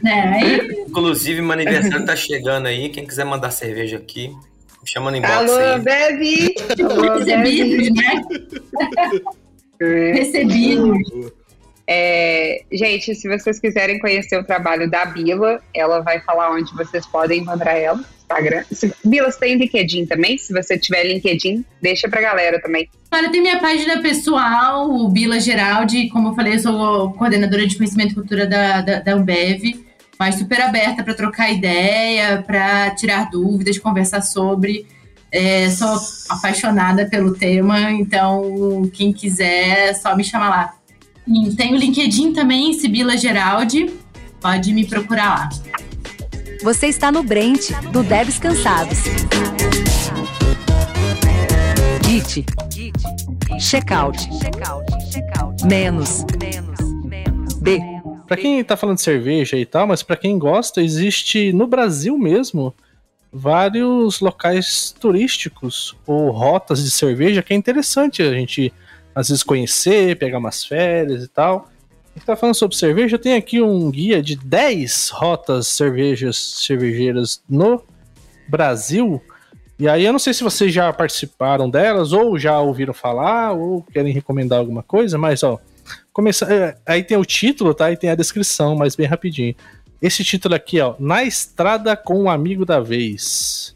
né? 0.04 0.34
Aí 0.34 0.86
Inclusive, 0.88 1.42
meu 1.42 1.52
aniversário 1.52 2.06
tá 2.06 2.16
chegando 2.16 2.68
aí. 2.68 2.88
Quem 2.90 3.06
quiser 3.06 3.26
mandar 3.26 3.52
cerveja 3.52 3.98
aqui, 3.98 4.30
me 4.30 4.88
chama 4.88 5.12
no 5.12 5.18
inbox 5.18 5.34
Alô, 5.34 5.58
aí. 5.58 5.80
Bebe! 5.80 6.56
Alô, 6.84 7.20
recebidos, 7.20 7.90
né? 7.92 8.24
Bebe! 9.80 10.20
Recebidos. 10.20 11.32
É, 11.92 12.62
gente, 12.72 13.16
se 13.16 13.28
vocês 13.28 13.60
quiserem 13.60 13.98
conhecer 13.98 14.38
o 14.38 14.44
trabalho 14.44 14.88
da 14.88 15.06
Bila, 15.06 15.60
ela 15.74 16.02
vai 16.02 16.20
falar 16.20 16.52
onde 16.52 16.72
vocês 16.76 17.04
podem 17.08 17.42
encontrar 17.42 17.74
ela. 17.74 18.00
Instagram. 18.20 18.64
Bila, 19.04 19.32
você 19.32 19.40
tem 19.40 19.56
LinkedIn 19.56 20.06
também? 20.06 20.38
Se 20.38 20.54
você 20.54 20.78
tiver 20.78 21.04
LinkedIn, 21.04 21.66
deixa 21.82 22.08
pra 22.08 22.22
galera 22.22 22.62
também. 22.62 22.88
Olha, 23.12 23.32
tem 23.32 23.42
minha 23.42 23.60
página 23.60 24.04
pessoal, 24.04 24.88
o 24.88 25.10
Bila 25.10 25.40
Geraldi. 25.40 26.10
Como 26.10 26.30
eu 26.30 26.36
falei, 26.36 26.54
eu 26.54 26.60
sou 26.60 27.12
coordenadora 27.14 27.66
de 27.66 27.76
conhecimento 27.76 28.12
e 28.12 28.16
cultura 28.16 28.46
da, 28.46 28.82
da, 28.82 29.00
da 29.00 29.16
mas 30.20 30.36
super 30.36 30.62
aberta 30.62 31.04
para 31.04 31.16
trocar 31.16 31.50
ideia, 31.50 32.44
para 32.46 32.92
tirar 32.92 33.32
dúvidas, 33.32 33.80
conversar 33.80 34.22
sobre. 34.22 34.86
É, 35.32 35.70
sou 35.72 35.98
apaixonada 36.30 37.08
pelo 37.08 37.34
tema, 37.34 37.92
então 37.94 38.88
quem 38.94 39.12
quiser, 39.12 39.90
é 39.90 39.94
só 39.96 40.16
me 40.16 40.24
chamar 40.24 40.50
lá. 40.50 40.79
E 41.32 41.56
tem 41.56 41.74
o 41.74 41.78
LinkedIn 41.78 42.34
também, 42.34 42.74
Sibila 42.74 43.16
Geraldi. 43.16 43.94
Pode 44.42 44.74
me 44.74 44.86
procurar 44.86 45.30
lá. 45.30 45.50
Você 46.64 46.88
está 46.88 47.12
no 47.12 47.22
Brent, 47.22 47.70
do 47.92 48.02
Devs 48.02 48.40
Cansados. 48.40 48.98
Git, 52.04 52.46
Checkout. 53.60 54.28
Menos. 55.64 56.26
B. 57.62 57.80
Pra 58.26 58.36
quem 58.36 58.64
tá 58.64 58.76
falando 58.76 58.96
de 58.96 59.04
cerveja 59.04 59.56
e 59.56 59.66
tal, 59.66 59.86
mas 59.86 60.02
pra 60.02 60.16
quem 60.16 60.40
gosta, 60.40 60.82
existe 60.82 61.54
no 61.54 61.68
Brasil 61.68 62.18
mesmo 62.18 62.74
vários 63.32 64.20
locais 64.20 64.96
turísticos 65.00 65.96
ou 66.08 66.32
rotas 66.32 66.84
de 66.84 66.90
cerveja 66.90 67.44
que 67.44 67.54
é 67.54 67.56
interessante 67.56 68.24
a 68.24 68.34
gente 68.34 68.74
às 69.20 69.28
vezes 69.28 69.44
conhecer, 69.44 70.18
pegar 70.18 70.38
umas 70.38 70.64
férias 70.64 71.24
e 71.24 71.28
tal. 71.28 71.70
A 72.16 72.18
gente 72.18 72.26
tá 72.26 72.36
falando 72.36 72.56
sobre 72.56 72.76
cerveja, 72.76 73.16
eu 73.16 73.20
tenho 73.20 73.38
aqui 73.38 73.62
um 73.62 73.92
guia 73.92 74.22
de 74.22 74.36
10 74.36 75.10
rotas 75.10 75.68
cervejas 75.68 76.38
cervejeiras 76.38 77.42
no 77.50 77.84
Brasil. 78.48 79.22
E 79.78 79.88
aí 79.88 80.06
eu 80.06 80.12
não 80.12 80.20
sei 80.20 80.34
se 80.34 80.44
vocês 80.44 80.74
já 80.74 80.92
participaram 80.92 81.70
delas, 81.70 82.12
ou 82.14 82.38
já 82.40 82.60
ouviram 82.60 82.94
falar, 82.94 83.52
ou 83.52 83.84
querem 83.84 84.14
recomendar 84.14 84.60
alguma 84.60 84.84
coisa, 84.84 85.18
mas 85.18 85.44
ó, 85.44 85.60
começa, 86.12 86.52
é, 86.52 86.78
aí 86.86 87.04
tem 87.04 87.18
o 87.18 87.26
título, 87.26 87.74
tá? 87.74 87.92
E 87.92 87.98
tem 87.98 88.10
a 88.10 88.16
descrição, 88.16 88.76
mas 88.76 88.96
bem 88.96 89.08
rapidinho. 89.08 89.56
Esse 90.02 90.24
título 90.24 90.56
aqui, 90.56 90.80
ó, 90.80 90.96
Na 90.98 91.24
Estrada 91.24 91.96
com 91.96 92.24
o 92.24 92.30
Amigo 92.30 92.66
da 92.66 92.80
Vez. 92.80 93.76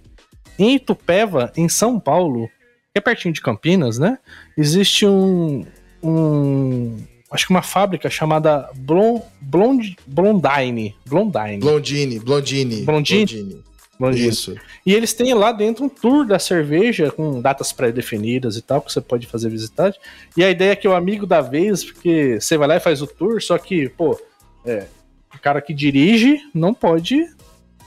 Em 0.57 0.75
Itupeva, 0.75 1.51
em 1.55 1.67
São 1.67 1.99
Paulo, 1.99 2.49
que 2.93 2.99
é 2.99 3.01
pertinho 3.01 3.33
de 3.33 3.41
Campinas, 3.41 3.97
né? 3.97 4.19
Existe 4.55 5.03
um, 5.07 5.65
um 6.03 6.95
acho 7.31 7.47
que 7.47 7.51
uma 7.51 7.63
fábrica 7.63 8.07
chamada 8.07 8.69
Blond, 8.75 9.23
Blond, 9.41 9.97
Blondine. 10.05 10.95
Blondine. 11.03 11.59
Blondine, 11.59 12.19
Blondine. 12.19 12.81
Blondine? 12.83 13.63
Blondine. 13.99 14.27
Isso. 14.27 14.55
E 14.85 14.93
eles 14.93 15.11
têm 15.11 15.33
lá 15.33 15.51
dentro 15.51 15.85
um 15.85 15.89
tour 15.89 16.23
da 16.23 16.37
cerveja 16.37 17.09
com 17.09 17.41
datas 17.41 17.71
pré-definidas 17.71 18.57
e 18.57 18.61
tal, 18.61 18.79
que 18.79 18.93
você 18.93 19.01
pode 19.01 19.25
fazer 19.25 19.49
visitante. 19.49 19.99
E 20.37 20.43
a 20.43 20.51
ideia 20.51 20.73
é 20.73 20.75
que 20.75 20.87
o 20.87 20.93
amigo 20.93 21.25
da 21.25 21.41
vez, 21.41 21.83
porque 21.83 22.39
você 22.39 22.57
vai 22.57 22.67
lá 22.67 22.75
e 22.75 22.79
faz 22.79 23.01
o 23.01 23.07
tour, 23.07 23.41
só 23.41 23.57
que, 23.57 23.89
pô, 23.89 24.19
é, 24.63 24.85
o 25.33 25.39
cara 25.39 25.61
que 25.61 25.73
dirige 25.73 26.39
não 26.53 26.75
pode 26.75 27.25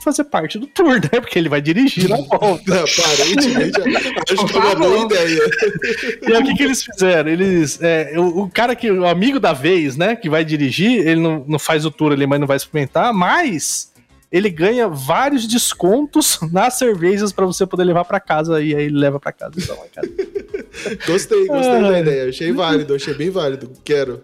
fazer 0.03 0.23
parte 0.25 0.57
do 0.57 0.67
tour, 0.67 0.95
né? 1.01 1.19
Porque 1.19 1.37
ele 1.37 1.49
vai 1.49 1.61
dirigir 1.61 2.07
na 2.09 2.17
volta. 2.17 2.83
Aparentemente, 2.83 3.79
acho 4.31 4.45
que 4.45 4.55
é 4.57 4.59
uma 4.59 4.75
boa 4.75 5.05
ideia. 5.05 5.41
E 6.27 6.33
aí, 6.33 6.41
o 6.41 6.45
que, 6.45 6.53
que 6.55 6.63
eles 6.63 6.83
fizeram? 6.83 7.29
Eles. 7.29 7.81
é, 7.81 8.13
o, 8.17 8.43
o 8.43 8.49
cara 8.49 8.75
que. 8.75 8.89
O 8.91 9.05
amigo 9.05 9.39
da 9.39 9.53
vez, 9.53 9.97
né? 9.97 10.15
Que 10.15 10.29
vai 10.29 10.45
dirigir, 10.45 11.05
ele 11.07 11.19
não, 11.19 11.43
não 11.47 11.59
faz 11.59 11.85
o 11.85 11.91
tour 11.91 12.11
ali, 12.13 12.25
mas 12.25 12.39
não 12.39 12.47
vai 12.47 12.57
experimentar, 12.57 13.13
mas 13.13 13.91
ele 14.31 14.49
ganha 14.49 14.87
vários 14.89 15.47
descontos 15.47 16.39
nas 16.51 16.73
cervejas 16.77 17.31
pra 17.31 17.45
você 17.45 17.65
poder 17.65 17.83
levar 17.85 18.03
pra 18.05 18.19
casa 18.19 18.61
e 18.61 18.75
aí 18.75 18.83
ele 18.85 18.97
leva 18.97 19.19
pra 19.19 19.31
casa. 19.31 19.53
Então, 19.57 19.77
cara. 19.93 20.07
Gostei, 21.07 21.45
gostei 21.47 21.81
da 21.81 21.89
Ah. 21.89 21.99
ideia. 21.99 22.29
Achei 22.29 22.51
válido, 22.51 22.93
achei 22.95 23.13
bem 23.13 23.29
válido. 23.29 23.71
Quero. 23.83 24.23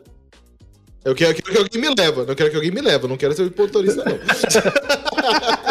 Eu 1.06 1.14
quero, 1.14 1.32
eu 1.32 1.36
quero 1.36 1.52
que 1.52 1.58
alguém 1.58 1.82
me 1.82 1.96
leva. 2.02 2.26
Não 2.26 2.36
quero 2.36 2.50
que 2.50 2.56
alguém 2.56 2.72
me 2.72 2.80
leva. 2.82 3.08
Não 3.10 3.18
quero 3.18 3.34
ser 3.34 3.52
motorista, 3.58 4.06
não. 4.06 4.20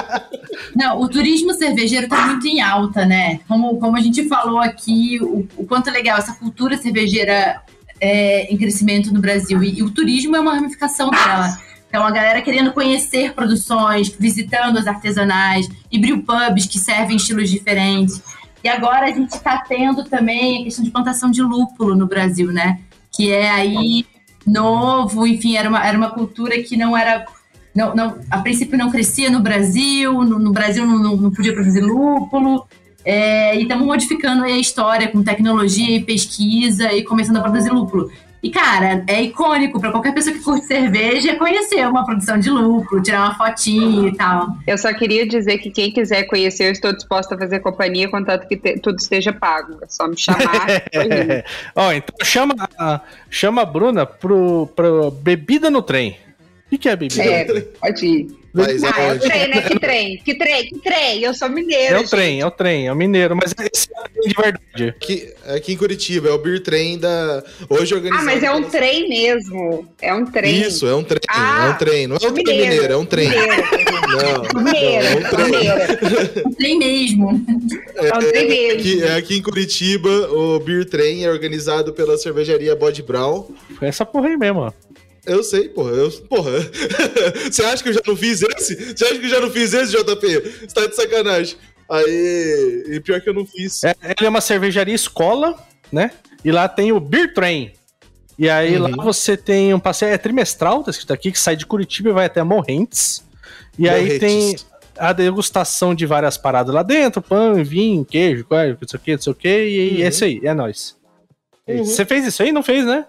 Não, 0.74 1.01
o 1.01 1.09
turismo 1.09 1.53
cervejeiro 1.53 2.05
está 2.05 2.27
muito 2.27 2.47
em 2.47 2.61
alta, 2.61 3.05
né? 3.05 3.40
Como, 3.47 3.78
como 3.78 3.97
a 3.97 4.01
gente 4.01 4.27
falou 4.28 4.59
aqui, 4.59 5.19
o, 5.20 5.47
o 5.57 5.66
quanto 5.66 5.89
é 5.89 5.93
legal 5.93 6.19
essa 6.19 6.35
cultura 6.35 6.77
cervejeira 6.78 7.61
é, 8.01 8.53
em 8.53 8.57
crescimento 8.57 9.12
no 9.12 9.20
Brasil. 9.20 9.62
E, 9.62 9.78
e 9.78 9.82
o 9.82 9.90
turismo 9.90 10.35
é 10.35 10.40
uma 10.40 10.55
ramificação 10.55 11.11
dela. 11.11 11.59
Então, 11.89 12.05
a 12.05 12.11
galera 12.11 12.40
querendo 12.40 12.73
conhecer 12.73 13.35
produções, 13.35 14.09
visitando 14.19 14.78
as 14.78 14.86
artesanais, 14.86 15.69
e 15.90 15.99
brewpubs 15.99 16.66
que 16.66 16.78
servem 16.78 17.16
estilos 17.16 17.51
diferentes. 17.51 18.23
E 18.65 18.69
agora 18.69 19.07
a 19.07 19.11
gente 19.11 19.35
está 19.35 19.59
tendo 19.59 20.05
também 20.05 20.62
a 20.62 20.65
questão 20.65 20.85
de 20.85 20.90
plantação 20.90 21.31
de 21.31 21.43
lúpulo 21.43 21.94
no 21.94 22.07
Brasil, 22.07 22.51
né? 22.51 22.81
Que 23.15 23.31
é 23.31 23.51
aí 23.51 24.07
novo, 24.47 25.27
enfim, 25.27 25.57
era 25.57 25.69
uma, 25.69 25.86
era 25.86 25.97
uma 25.97 26.11
cultura 26.11 26.62
que 26.62 26.77
não 26.77 26.97
era 26.97 27.27
não, 27.74 27.94
não, 27.94 28.19
a 28.31 28.39
princípio 28.39 28.77
não 28.77 28.90
crescia 28.90 29.31
no 29.31 29.40
Brasil, 29.40 30.12
no, 30.24 30.39
no 30.39 30.53
Brasil 30.53 30.86
não, 30.86 31.16
não, 31.16 31.31
podia 31.31 31.53
produzir 31.55 31.81
lúpulo, 31.81 32.66
é, 33.05 33.57
e 33.57 33.62
estamos 33.62 33.86
modificando 33.86 34.44
aí 34.44 34.53
a 34.53 34.59
história 34.59 35.09
com 35.09 35.23
tecnologia 35.23 35.97
e 35.97 36.03
pesquisa 36.03 36.93
e 36.93 37.03
começando 37.03 37.39
a 37.39 37.40
produzir 37.43 37.70
lúpulo. 37.70 38.11
E, 38.43 38.51
cara, 38.51 39.05
é 39.07 39.23
icônico 39.23 39.78
para 39.81 39.93
qualquer 39.93 40.12
pessoa 40.12 40.35
que 40.36 40.43
curte 40.43 40.66
cerveja 40.66 41.36
conhecer 41.36 41.86
uma 41.86 42.05
produção 42.05 42.36
de 42.40 42.51
lúpulo, 42.51 43.01
tirar 43.01 43.20
uma 43.20 43.35
fotinho 43.36 44.09
e 44.09 44.16
tal. 44.16 44.49
Eu 44.66 44.77
só 44.77 44.93
queria 44.93 45.24
dizer 45.24 45.59
que 45.59 45.70
quem 45.70 45.93
quiser 45.93 46.24
conhecer, 46.24 46.66
eu 46.66 46.73
estou 46.73 46.93
disposta 46.93 47.36
a 47.36 47.39
fazer 47.39 47.61
companhia, 47.61 48.11
contanto 48.11 48.49
que 48.49 48.57
te- 48.57 48.81
tudo 48.81 48.99
esteja 48.99 49.32
pago. 49.32 49.78
É 49.81 49.86
só 49.89 50.09
me 50.09 50.16
chamar. 50.19 50.66
Ó, 51.77 51.93
então 51.93 52.16
chama, 52.24 52.55
a- 52.77 53.01
chama 53.31 53.62
a 53.62 53.65
Bruna 53.65 54.05
pro, 54.05 54.69
pro 54.74 55.12
Bebida 55.12 55.70
no 55.70 55.81
Trem. 55.81 56.16
O 56.73 56.74
que, 56.74 56.78
que 56.78 56.89
é 56.89 56.97
bebida 56.97 57.23
É, 57.23 57.44
trem? 57.44 57.62
pode 57.78 58.07
ir. 58.07 58.27
Mas 58.55 58.82
Ah, 58.85 59.01
é 59.01 59.12
o 59.15 59.19
trem, 59.19 59.49
né? 59.49 59.61
Que 59.62 59.78
trem? 59.78 60.16
Que 60.24 60.35
trem? 60.35 60.65
Que 60.70 60.78
trem? 60.78 61.23
Eu 61.23 61.35
sou 61.35 61.49
mineira. 61.51 61.94
É 61.94 61.97
o 61.97 62.01
gente. 62.01 62.11
trem, 62.11 62.40
é 62.40 62.47
o 62.47 62.51
trem, 62.51 62.86
é 62.86 62.93
o 62.93 62.97
mineiro, 62.97 63.35
mas 63.36 63.55
esse 63.73 63.89
é 63.94 64.01
o 64.01 64.05
trem 64.11 64.28
de 64.28 64.35
verdade. 64.35 64.89
Aqui, 64.97 65.35
aqui 65.55 65.73
em 65.73 65.77
Curitiba, 65.77 66.28
é 66.28 66.32
o 66.32 66.39
Beer 66.39 66.62
Train 66.62 66.99
da. 66.99 67.43
Hoje 67.69 67.94
organizado. 67.94 68.23
Ah, 68.28 68.32
mas 68.35 68.43
é 68.43 68.51
um 68.51 68.62
trem 68.65 69.09
mesmo. 69.09 69.86
É 70.01 70.15
um 70.15 70.24
trem. 70.27 70.61
Isso, 70.62 70.86
é 70.86 70.94
um 70.94 71.03
trem. 71.05 71.20
Ah, 71.28 71.66
é 71.66 71.70
um 71.70 71.78
trem. 71.78 72.07
Não 72.07 72.16
é 72.16 72.27
um 72.27 72.32
trem 72.32 72.44
mineiro, 72.44 72.70
mineiro, 72.73 72.93
é 72.93 72.97
um 72.97 73.07
trem. 73.07 73.28
Mineiro. 73.28 73.62
Não, 74.12 74.62
não, 74.62 74.73
é 74.77 75.15
um 75.16 75.23
trem. 75.23 76.43
Não 76.44 76.53
tem 76.57 76.78
mesmo. 76.78 77.47
É 77.97 78.15
um 78.19 78.20
trem 78.20 78.49
mesmo. 78.49 78.81
Aqui, 78.81 79.03
é 79.03 79.15
aqui 79.15 79.36
em 79.39 79.43
Curitiba, 79.43 80.11
o 80.31 80.61
Beer 80.61 80.85
Train 80.85 81.24
é 81.24 81.31
organizado 81.31 81.94
pela 81.94 82.19
cervejaria 82.19 82.77
Bode 82.77 83.03
Brown. 83.03 83.47
Foi 83.78 83.89
essa 83.89 84.05
porra 84.05 84.28
aí 84.28 84.36
mesmo, 84.36 84.61
ó. 84.61 84.73
Eu 85.27 85.43
sei, 85.44 85.69
porra. 85.69 85.90
Eu, 85.93 86.11
porra. 86.28 86.51
Você 87.51 87.62
acha 87.65 87.82
que 87.82 87.89
eu 87.90 87.93
já 87.94 88.01
não 88.07 88.16
fiz 88.16 88.43
esse? 88.43 88.74
Você 88.97 89.05
acha 89.05 89.19
que 89.19 89.24
eu 89.27 89.31
já 89.31 89.40
não 89.40 89.51
fiz 89.51 89.73
esse, 89.73 89.93
JP? 89.93 90.40
Você 90.61 90.66
tá 90.74 90.86
de 90.86 90.97
sacanagem. 90.97 91.57
Aí. 91.89 92.85
E 92.89 93.01
pior 93.01 93.20
que 93.20 93.28
eu 93.28 93.35
não 93.35 93.47
fiz. 93.47 93.85
É, 93.85 93.94
ele 94.19 94.27
é 94.27 94.28
uma 94.28 94.40
cervejaria 94.40 94.94
escola, 94.94 95.55
né? 95.93 96.11
E 96.44 96.51
lá 96.51 96.69
tem 96.69 96.90
o 96.93 96.99
Beer 96.99 97.32
Train. 97.35 97.73
E 98.39 98.49
aí 98.49 98.77
Uhum. 98.77 98.97
lá 98.97 99.05
você 99.05 99.36
tem 99.36 99.73
um 99.74 99.78
passeio, 99.78 100.12
é 100.12 100.19
trimestral, 100.19 100.82
tá 100.82 100.90
escrito 100.90 101.12
aqui, 101.12 101.31
que 101.31 101.39
sai 101.39 101.55
de 101.55 101.66
Curitiba 101.66 102.11
e 102.11 102.12
vai 102.12 102.27
até 102.27 102.43
Morrentes. 102.43 103.23
E 103.78 103.89
aí 103.89 104.03
Morretes. 104.05 104.19
tem 104.20 104.57
a 104.99 105.12
degustação 105.12 105.94
de 105.94 106.05
várias 106.07 106.36
paradas 106.36 106.74
lá 106.74 106.82
dentro, 106.82 107.23
pão, 107.23 107.62
vinho, 107.62 108.05
queijo, 108.05 108.47
não 108.51 108.89
sei 108.89 108.99
o 108.99 109.01
que, 109.01 109.12
não 109.12 109.23
sei 109.23 109.32
o 109.32 109.36
que, 109.36 109.49
e 109.49 109.99
Uhum. 109.99 110.05
é 110.05 110.09
isso 110.09 110.24
aí, 110.24 110.40
é 110.43 110.55
nóis. 110.55 110.97
Uhum. 111.69 111.85
Você 111.85 112.05
fez 112.05 112.27
isso 112.27 112.43
aí? 112.43 112.51
Não 112.53 112.62
fez, 112.62 112.85
né? 112.85 113.07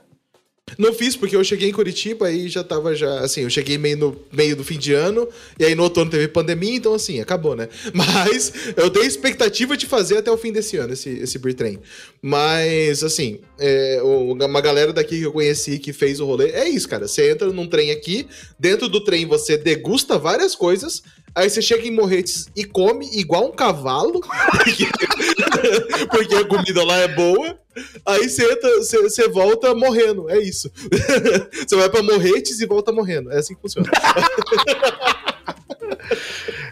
Não 0.77 0.93
fiz 0.93 1.15
porque 1.15 1.35
eu 1.35 1.43
cheguei 1.43 1.69
em 1.69 1.73
Curitiba 1.73 2.31
e 2.31 2.47
já 2.47 2.63
tava 2.63 2.95
já, 2.95 3.19
assim, 3.19 3.41
eu 3.41 3.49
cheguei 3.49 3.77
meio 3.77 3.97
no 3.97 4.21
meio 4.31 4.55
do 4.55 4.63
fim 4.63 4.77
de 4.77 4.93
ano 4.93 5.27
e 5.59 5.65
aí 5.65 5.75
no 5.75 5.83
outono 5.83 6.09
teve 6.09 6.27
pandemia, 6.27 6.75
então 6.75 6.93
assim, 6.93 7.19
acabou, 7.19 7.55
né? 7.55 7.67
Mas 7.93 8.51
eu 8.75 8.89
tenho 8.89 9.05
expectativa 9.05 9.75
de 9.75 9.85
fazer 9.85 10.17
até 10.17 10.31
o 10.31 10.37
fim 10.37 10.51
desse 10.51 10.77
ano 10.77 10.93
esse, 10.93 11.09
esse 11.09 11.37
Beer 11.37 11.55
Train. 11.55 11.79
Mas, 12.21 13.03
assim, 13.03 13.39
é, 13.59 13.99
uma 14.01 14.61
galera 14.61 14.93
daqui 14.93 15.19
que 15.19 15.25
eu 15.25 15.33
conheci 15.33 15.77
que 15.77 15.91
fez 15.91 16.19
o 16.19 16.25
rolê, 16.25 16.51
é 16.51 16.67
isso, 16.67 16.87
cara. 16.87 17.07
Você 17.07 17.29
entra 17.29 17.51
num 17.51 17.67
trem 17.67 17.91
aqui, 17.91 18.27
dentro 18.57 18.87
do 18.87 19.03
trem 19.03 19.25
você 19.25 19.57
degusta 19.57 20.17
várias 20.17 20.55
coisas, 20.55 21.03
aí 21.35 21.49
você 21.49 21.61
chega 21.61 21.87
em 21.87 21.91
Morretes 21.91 22.49
e 22.55 22.63
come 22.63 23.07
igual 23.17 23.45
um 23.47 23.51
cavalo, 23.51 24.21
porque, 24.21 24.87
porque 26.11 26.35
a 26.35 26.45
comida 26.45 26.83
lá 26.83 26.97
é 26.97 27.07
boa. 27.07 27.57
Aí 28.05 28.29
você, 28.29 28.51
entra, 28.51 28.69
você, 28.77 29.01
você 29.01 29.27
volta 29.27 29.73
morrendo, 29.73 30.29
é 30.29 30.37
isso. 30.39 30.71
você 31.67 31.75
vai 31.75 31.89
pra 31.89 32.03
Morretes 32.03 32.59
e 32.61 32.65
volta 32.67 32.91
morrendo. 32.91 33.31
É 33.31 33.39
assim 33.39 33.55
que 33.55 33.61
funciona. 33.61 33.89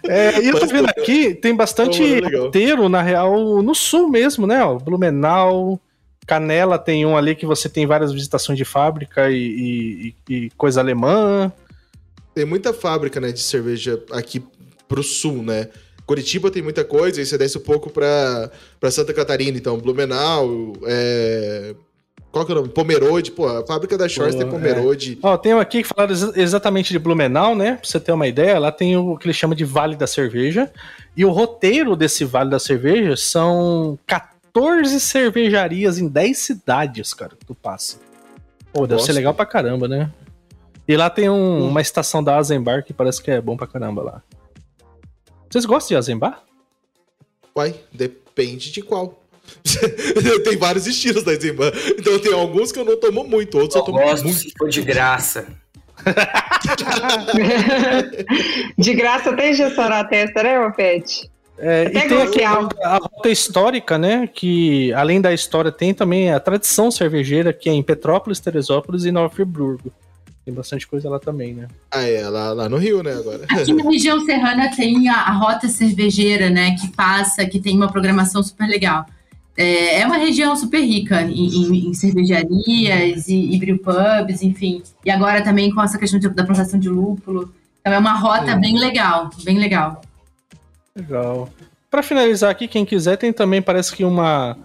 É, 0.07 0.41
e 0.41 0.47
eu 0.49 0.59
tô 0.59 0.65
vendo 0.67 0.88
aqui, 0.89 1.33
tem 1.33 1.55
bastante 1.55 2.01
legal. 2.03 2.45
roteiro, 2.45 2.89
na 2.89 3.01
real, 3.01 3.61
no 3.61 3.73
sul 3.73 4.09
mesmo, 4.09 4.45
né? 4.45 4.63
Ó, 4.63 4.75
Blumenau, 4.77 5.79
Canela 6.25 6.77
tem 6.77 7.05
um 7.05 7.15
ali 7.15 7.35
que 7.35 7.45
você 7.45 7.69
tem 7.69 7.85
várias 7.85 8.11
visitações 8.11 8.57
de 8.57 8.65
fábrica 8.65 9.29
e, 9.31 10.13
e- 10.29 10.33
e 10.33 10.49
coisa 10.51 10.81
alemã. 10.81 11.51
Tem 12.33 12.45
muita 12.45 12.73
fábrica, 12.73 13.19
né, 13.19 13.31
de 13.31 13.39
cerveja 13.41 14.01
aqui 14.11 14.43
pro 14.87 15.03
sul, 15.03 15.43
né? 15.43 15.67
Curitiba 16.05 16.49
tem 16.51 16.61
muita 16.61 16.83
coisa, 16.83 17.19
aí 17.21 17.25
você 17.25 17.37
desce 17.37 17.57
um 17.57 17.61
pouco 17.61 17.89
pra, 17.89 18.49
pra 18.79 18.91
Santa 18.91 19.13
Catarina, 19.13 19.57
então, 19.57 19.77
Blumenau, 19.77 20.73
é... 20.85 21.75
Qual 22.31 22.45
que 22.45 22.51
é 22.53 22.55
o 22.55 22.59
nome? 22.59 22.69
Pomerode, 22.69 23.29
pô, 23.31 23.45
a 23.45 23.65
fábrica 23.67 23.97
da 23.97 24.07
Shores 24.07 24.35
tem 24.35 24.47
Pomerode. 24.47 25.19
Ó, 25.21 25.35
tem 25.35 25.53
um 25.53 25.59
aqui 25.59 25.83
que 25.83 25.89
falaram 25.89 26.13
exa- 26.13 26.31
exatamente 26.37 26.93
de 26.93 26.97
Blumenau, 26.97 27.53
né? 27.55 27.73
Pra 27.75 27.85
você 27.85 27.99
ter 27.99 28.13
uma 28.13 28.25
ideia, 28.25 28.57
lá 28.57 28.71
tem 28.71 28.95
o 28.95 29.17
que 29.17 29.25
eles 29.27 29.35
chamam 29.35 29.53
de 29.53 29.65
Vale 29.65 29.97
da 29.97 30.07
Cerveja. 30.07 30.71
E 31.15 31.25
o 31.25 31.29
roteiro 31.29 31.93
desse 31.93 32.23
Vale 32.23 32.49
da 32.49 32.57
Cerveja 32.57 33.17
são 33.17 33.99
14 34.07 34.97
cervejarias 35.01 35.97
em 35.97 36.07
10 36.07 36.37
cidades, 36.37 37.13
cara, 37.13 37.33
tu 37.45 37.53
passa. 37.53 37.97
Pô, 38.71 38.87
deve 38.87 39.01
ser 39.01 39.07
Gosto. 39.07 39.17
legal 39.17 39.33
pra 39.33 39.45
caramba, 39.45 39.89
né? 39.89 40.09
E 40.87 40.95
lá 40.97 41.09
tem 41.09 41.29
um- 41.29 41.67
uma 41.67 41.81
estação 41.81 42.23
da 42.23 42.37
Azenbar 42.37 42.83
que 42.83 42.93
parece 42.93 43.21
que 43.21 43.31
é 43.31 43.39
bom 43.41 43.55
pra 43.55 43.67
caramba 43.67 44.01
lá. 44.03 44.21
Vocês 45.49 45.65
gostam 45.65 45.89
de 45.89 45.95
Azenbar? 45.97 46.41
Uai, 47.55 47.75
depende 47.91 48.71
de 48.71 48.81
qual. 48.81 49.21
tem 50.45 50.57
vários 50.57 50.87
estilos 50.87 51.23
da 51.23 51.33
Eisenbahn. 51.33 51.71
Então 51.97 52.17
tem 52.19 52.33
alguns 52.33 52.71
que 52.71 52.79
eu 52.79 52.85
não 52.85 52.97
tomo 52.99 53.23
muito, 53.25 53.57
outros 53.57 53.75
eu, 53.75 53.81
Eu 53.81 53.85
tomo 53.85 53.99
gosto 53.99 54.23
muito. 54.23 54.39
se 54.39 54.51
for 54.57 54.69
de 54.69 54.81
graça. 54.81 55.47
De 58.77 58.93
graça 58.93 59.33
tem 59.35 59.51
injeção 59.51 59.89
na 59.89 60.03
testa, 60.03 60.43
né, 60.43 60.59
ô 60.65 60.71
Pet? 60.71 61.29
É, 61.57 61.87
Até 61.87 62.05
e 62.05 62.09
tem 62.09 62.21
aqui 62.21 62.43
a, 62.43 62.53
a 62.83 62.97
rota 62.97 63.29
histórica, 63.29 63.97
né? 63.97 64.27
Que 64.33 64.91
além 64.93 65.21
da 65.21 65.31
história, 65.31 65.71
tem 65.71 65.93
também 65.93 66.31
a 66.31 66.39
tradição 66.39 66.89
cervejeira, 66.89 67.53
que 67.53 67.69
é 67.69 67.73
em 67.73 67.83
Petrópolis, 67.83 68.39
Teresópolis 68.39 69.05
e 69.05 69.11
Nova 69.11 69.29
Friburgo. 69.33 69.91
Tem 70.52 70.56
bastante 70.57 70.86
coisa 70.86 71.10
lá 71.10 71.18
também, 71.18 71.53
né? 71.53 71.68
Ah, 71.90 72.03
é, 72.03 72.28
lá, 72.28 72.52
lá 72.52 72.68
no 72.68 72.76
Rio, 72.76 73.02
né, 73.02 73.14
agora. 73.14 73.45
Aqui 73.49 73.73
na 73.73 73.90
região 73.90 74.19
serrana 74.26 74.69
tem 74.76 75.07
a, 75.07 75.15
a 75.15 75.32
rota 75.32 75.69
cervejeira, 75.69 76.49
né? 76.49 76.76
Que 76.76 76.90
passa, 76.90 77.45
que 77.45 77.57
tem 77.60 77.78
uma 77.78 77.90
programação 77.90 78.44
super 78.44 78.68
legal. 78.68 79.06
É, 79.56 80.02
é 80.02 80.06
uma 80.06 80.18
região 80.18 80.53
super 80.57 80.82
rica 80.82 81.22
em, 81.22 81.45
em- 81.48 81.90
em 81.90 81.94
cervejarias 81.94 83.28
e, 83.30 83.53
e 83.53 83.57
brewpubs, 83.60 84.41
enfim. 84.41 84.84
E 85.06 85.10
agora 85.10 85.41
também 85.41 85.73
com 85.73 85.82
essa 85.82 85.98
questão 85.98 86.19
de- 86.19 86.28
da 86.30 86.44
plantação 86.44 86.78
de 86.80 86.90
lúpulo. 86.90 87.53
Então 87.80 87.94
é 87.94 87.98
uma 87.98 88.14
rota 88.14 88.56
bem 88.57 88.78
legal, 88.78 89.30
bem 89.45 89.57
legal. 89.57 90.02
Legal. 90.95 91.49
Pra 91.90 92.03
finalizar 92.03 92.49
aqui, 92.52 92.68
quem 92.68 92.86
quiser, 92.86 93.18
tem 93.18 93.32
também, 93.32 93.61
parece 93.61 93.95
que 93.95 94.03
uma, 94.03 94.57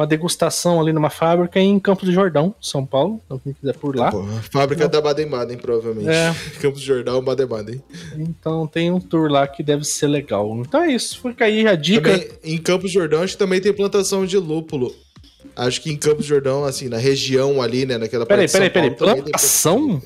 uma 0.00 0.06
degustação 0.06 0.80
ali 0.80 0.94
numa 0.94 1.10
fábrica 1.10 1.60
em 1.60 1.78
Campos 1.78 2.06
do 2.06 2.12
Jordão, 2.12 2.54
São 2.58 2.86
Paulo. 2.86 3.20
Então, 3.26 3.38
quem 3.38 3.52
quiser 3.52 3.76
por 3.76 3.94
lá. 3.94 4.10
Pô, 4.10 4.24
fábrica 4.50 4.88
da 4.88 4.98
Baden-Baden, 4.98 5.58
provavelmente. 5.58 6.08
É. 6.08 6.34
Campos 6.58 6.80
de 6.80 6.86
Jordão, 6.86 7.22
Baden-Baden. 7.22 7.82
Então 8.16 8.66
tem 8.66 8.90
um 8.90 8.98
tour 8.98 9.30
lá 9.30 9.46
que 9.46 9.62
deve 9.62 9.84
ser 9.84 10.06
legal. 10.06 10.50
Então 10.56 10.82
é 10.82 10.92
isso. 10.92 11.20
Fica 11.20 11.44
aí 11.44 11.66
a 11.66 11.74
dica. 11.74 12.18
Também, 12.18 12.28
em 12.42 12.56
Campos 12.56 12.90
de 12.90 12.94
Jordão, 12.94 13.22
acho 13.22 13.34
que 13.34 13.38
também 13.38 13.60
tem 13.60 13.74
plantação 13.74 14.24
de 14.24 14.38
lúpulo. 14.38 14.94
Acho 15.54 15.82
que 15.82 15.90
em 15.90 15.96
Campos 15.96 16.24
de 16.24 16.30
Jordão, 16.30 16.64
assim, 16.64 16.88
na 16.88 16.96
região 16.96 17.60
ali, 17.60 17.84
né, 17.84 17.98
naquela 17.98 18.24
Peraí, 18.24 18.48
parte 18.48 18.70
peraí, 18.70 18.90
peraí. 18.90 18.90
Tem 18.90 19.24
Plantação? 19.24 20.00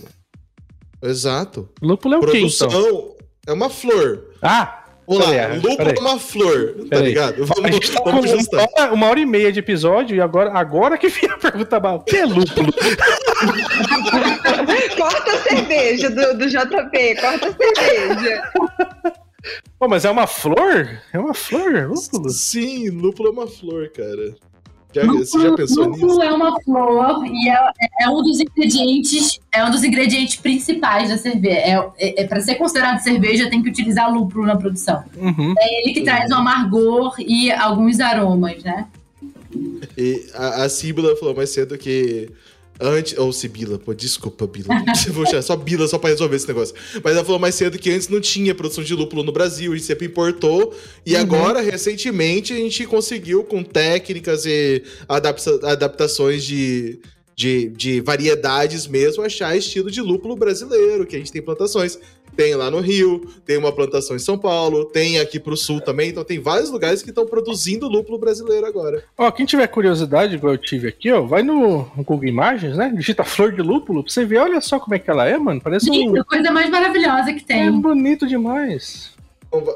Exato. 1.01 1.69
Lúpulo 1.81 2.15
é 2.15 2.19
o 2.19 2.21
quê, 2.23 2.39
então? 2.41 2.69
Produção 2.69 3.17
é 3.47 3.53
uma 3.53 3.71
flor. 3.71 4.31
Ah! 4.43 4.84
Olá, 5.07 5.27
Peraí, 5.27 5.57
lúpulo 5.57 5.77
peraí. 5.77 5.95
é 5.97 6.01
uma 6.01 6.19
flor, 6.19 6.75
tá 6.75 6.85
Peraí. 6.91 7.07
ligado? 7.09 7.43
A 7.43 7.47
Vamos, 7.47 7.71
gente 7.73 7.93
tá 7.93 8.01
com 8.01 8.11
vamos 8.11 8.33
uma 8.33 8.63
hora, 8.63 8.93
uma 8.95 9.07
hora 9.09 9.21
e 9.21 9.27
meia 9.27 9.53
de 9.53 9.61
episódio 9.61 10.17
e 10.17 10.21
agora, 10.21 10.51
agora 10.53 10.97
que 10.97 11.09
vem 11.09 11.31
a 11.31 11.37
pergunta 11.37 11.79
mal. 11.79 11.97
O 11.97 12.01
que 12.05 12.17
é 12.17 12.25
lúpulo? 12.25 12.73
Corta 14.97 15.33
a 15.33 15.39
cerveja 15.43 16.11
do, 16.11 16.39
do 16.39 16.49
JP, 16.49 17.17
corta 17.21 17.49
a 17.49 17.55
cerveja. 17.55 18.43
Pô, 19.79 19.89
mas 19.89 20.05
é 20.05 20.11
uma 20.11 20.27
flor? 20.27 20.99
É 21.13 21.19
uma 21.19 21.35
flor? 21.35 21.89
Lúpulo? 21.89 22.31
Sim, 22.31 22.91
lúpulo 22.91 23.29
é 23.29 23.33
uma 23.33 23.47
flor, 23.47 23.91
cara. 23.91 24.35
Já, 24.95 25.07
você 25.07 25.41
já 25.41 25.55
pensou 25.55 25.91
nisso? 25.91 26.07
Lúpulo 26.07 26.23
é 26.23 26.33
uma 26.33 26.61
flor 26.61 27.27
e 27.27 27.49
é, 27.49 27.71
é 28.03 28.09
um 28.09 28.23
dos 28.23 28.41
ingredientes, 28.41 29.41
é 29.53 29.65
um 29.65 29.71
dos 29.71 29.83
ingredientes 29.83 30.37
principais 30.37 31.09
da 31.09 31.19
cerveja. 31.19 31.57
É, 31.57 31.93
é, 31.99 32.23
é 32.23 32.27
para 32.27 32.41
ser 32.41 32.55
considerado 32.55 33.01
cerveja 33.01 33.51
tem 33.51 33.63
que 33.63 33.69
utilizar 33.69 34.13
lúpulo 34.13 34.47
na 34.47 34.57
produção. 34.57 35.03
Uhum. 35.17 35.55
É 35.59 35.81
ele 35.81 35.95
que 35.95 36.03
traz 36.03 36.31
o 36.31 36.35
amargor 36.35 37.15
e 37.19 37.51
alguns 37.51 37.99
aromas, 37.99 38.63
né? 38.63 38.87
E 39.97 40.27
a, 40.35 40.65
a 40.65 40.69
Síbila 40.69 41.17
falou 41.17 41.35
mais 41.35 41.51
cedo 41.51 41.77
que 41.79 42.31
antes. 42.81 43.17
Ou 43.19 43.33
Sibila, 43.33 43.79
pô, 43.79 43.95
desculpa, 43.95 44.47
Bila. 44.47 44.69
Vou 45.13 45.27
chamar 45.27 45.43
só 45.43 45.57
Bila 45.57 45.87
só 45.89 45.99
pra 45.99 46.11
resolver 46.11 46.37
esse 46.37 46.49
negócio. 46.49 46.75
Mas 47.03 47.15
ela 47.15 47.25
falou 47.25 47.39
mais 47.39 47.55
cedo 47.55 47.79
que 47.79 47.91
antes 47.91 48.09
não 48.09 48.21
tinha 48.21 48.55
produção 48.55 48.83
de 48.85 48.95
lúpulo 48.95 49.23
no 49.23 49.33
Brasil, 49.33 49.73
a 49.73 49.77
gente 49.77 49.87
sempre 49.87 50.07
importou. 50.07 50.75
E 51.05 51.17
agora, 51.17 51.61
recentemente, 51.61 52.53
a 52.53 52.57
gente 52.57 52.87
conseguiu, 52.87 53.45
com 53.45 53.63
técnicas 53.63 54.45
e 54.47 54.83
adapta- 55.09 55.61
adaptações 55.71 56.45
de. 56.45 57.01
De, 57.37 57.69
de 57.71 58.01
variedades 58.01 58.87
mesmo, 58.87 59.25
achar 59.25 59.57
estilo 59.57 59.91
de 59.91 60.01
lúpulo 60.01 60.37
brasileiro, 60.37 61.05
que 61.05 61.17
a 61.17 61.19
gente 61.19 61.33
tem 61.33 61.43
plantações. 61.43 61.99
Tem 62.37 62.55
lá 62.55 62.71
no 62.71 62.81
Rio, 62.81 63.21
tem 63.47 63.57
uma 63.57 63.71
plantação 63.73 64.17
em 64.17 64.19
São 64.19 64.37
Paulo, 64.37 64.85
tem 64.87 65.21
aqui 65.21 65.39
pro 65.39 65.57
sul 65.57 65.81
também, 65.81 66.11
então 66.11 66.25
tem 66.25 66.41
vários 66.41 66.71
lugares 66.71 67.03
que 67.03 67.11
estão 67.11 67.27
produzindo 67.27 67.89
lúpulo 67.89 68.19
brasileiro 68.19 68.67
agora. 68.67 69.05
Ó, 69.17 69.31
quem 69.31 69.47
tiver 69.47 69.67
curiosidade, 69.69 70.35
igual 70.35 70.55
eu 70.55 70.59
tive 70.59 70.89
aqui, 70.89 71.11
ó, 71.13 71.23
vai 71.23 71.43
no, 71.43 71.85
Google 71.99 72.25
Imagens, 72.27 72.77
né? 72.77 72.93
Digita 72.95 73.25
flor 73.25 73.53
de 73.53 73.63
lúpulo 73.63 74.03
pra 74.03 74.13
você 74.13 74.25
ver, 74.25 74.39
olha 74.39 74.61
só 74.61 74.79
como 74.81 74.95
é 74.95 74.99
que 74.99 75.09
ela 75.11 75.27
é, 75.29 75.39
mano. 75.39 75.61
Parece 75.61 75.91
um. 75.91 75.95
Gente, 75.95 76.19
a 76.19 76.25
coisa 76.25 76.51
mais 76.51 76.69
maravilhosa 76.71 77.33
que 77.33 77.41
É 77.53 77.57
tem. 77.59 77.81
bonito 77.81 78.27
demais. 78.27 79.13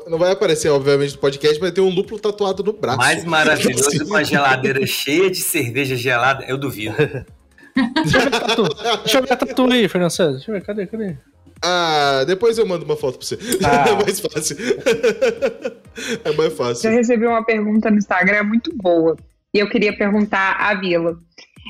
Não 0.09 0.19
vai- 0.19 0.33
aparecer, 0.33 0.69
obviamente, 0.71 1.13
no 1.13 1.19
podcast, 1.21 1.61
mas 1.61 1.71
tem 1.71 1.85
um 1.85 1.89
lúpulo 1.95 2.19
tatuado 2.19 2.65
no 2.65 2.73
braço. 2.73 2.99
Mais 2.99 3.25
maravilhoso 3.25 3.89
que 3.91 4.03
uma 4.03 4.25
geladeira 4.25 4.85
cheia 4.85 5.31
de 5.31 5.39
cerveja 5.39 5.95
gelada, 5.95 6.45
eu 6.49 6.59
duvido. 6.59 6.97
Deixa 6.97 8.19
eu 8.19 8.23
ver 8.23 8.35
a 8.35 8.41
tatu. 8.41 8.63
Deixa 9.05 9.19
eu 9.19 9.23
ver 9.23 9.33
a 9.33 9.37
tatu 9.37 9.71
aí, 9.71 9.89
Fernando 9.89 10.11
César. 10.11 10.33
Deixa 10.33 10.51
eu 10.51 10.55
ver, 10.57 10.63
cadê, 10.65 10.87
cadê? 10.87 11.17
Ah, 11.63 12.25
depois 12.27 12.57
eu 12.59 12.67
mando 12.67 12.85
uma 12.85 12.97
foto 12.97 13.19
pra 13.19 13.27
você. 13.27 13.39
Ah. 13.65 13.85
É 13.91 13.95
mais 14.05 14.21
fácil. 14.21 14.57
é 16.25 16.33
mais 16.33 16.51
Eu 16.51 16.57
fácil. 16.57 16.91
recebi 16.91 17.27
uma 17.27 17.45
pergunta 17.45 17.91
no 17.91 17.99
Instagram 17.99 18.45
muito 18.45 18.71
boa. 18.77 19.17
E 19.55 19.59
eu 19.59 19.69
queria 19.69 19.97
perguntar 19.97 20.57
à 20.59 20.75
Vila. 20.75 21.17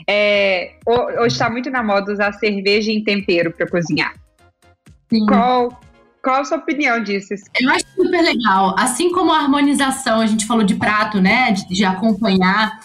É, 0.08 0.72
ho- 0.86 1.22
hoje 1.22 1.34
está 1.34 1.48
muito 1.50 1.70
na 1.70 1.82
moda 1.82 2.12
usar 2.12 2.32
cerveja 2.34 2.90
em 2.92 3.02
tempero 3.02 3.52
para 3.52 3.68
cozinhar. 3.68 4.14
Sim. 5.10 5.24
Qual, 5.26 5.80
qual 6.22 6.40
a 6.40 6.44
sua 6.44 6.58
opinião 6.58 7.02
disso? 7.02 7.34
Eu 7.60 7.70
acho 7.70 7.84
super 7.96 8.22
legal. 8.22 8.74
Assim 8.78 9.10
como 9.12 9.32
a 9.32 9.38
harmonização, 9.40 10.20
a 10.20 10.26
gente 10.26 10.46
falou 10.46 10.64
de 10.64 10.74
prato, 10.74 11.20
né? 11.20 11.52
De, 11.52 11.66
de 11.68 11.84
acompanhar. 11.84 12.78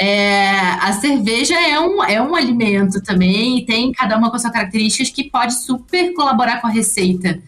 É, 0.00 0.50
a 0.80 0.92
cerveja 0.94 1.54
é 1.60 1.78
um, 1.78 2.02
é 2.02 2.22
um 2.22 2.34
alimento 2.34 3.02
também, 3.02 3.58
e 3.58 3.66
tem 3.66 3.92
cada 3.92 4.16
uma 4.16 4.30
com 4.30 4.38
suas 4.38 4.50
características 4.50 5.10
que 5.10 5.24
pode 5.24 5.52
super 5.52 6.14
colaborar 6.14 6.58
com 6.62 6.66
a 6.66 6.70
receita. 6.70 7.38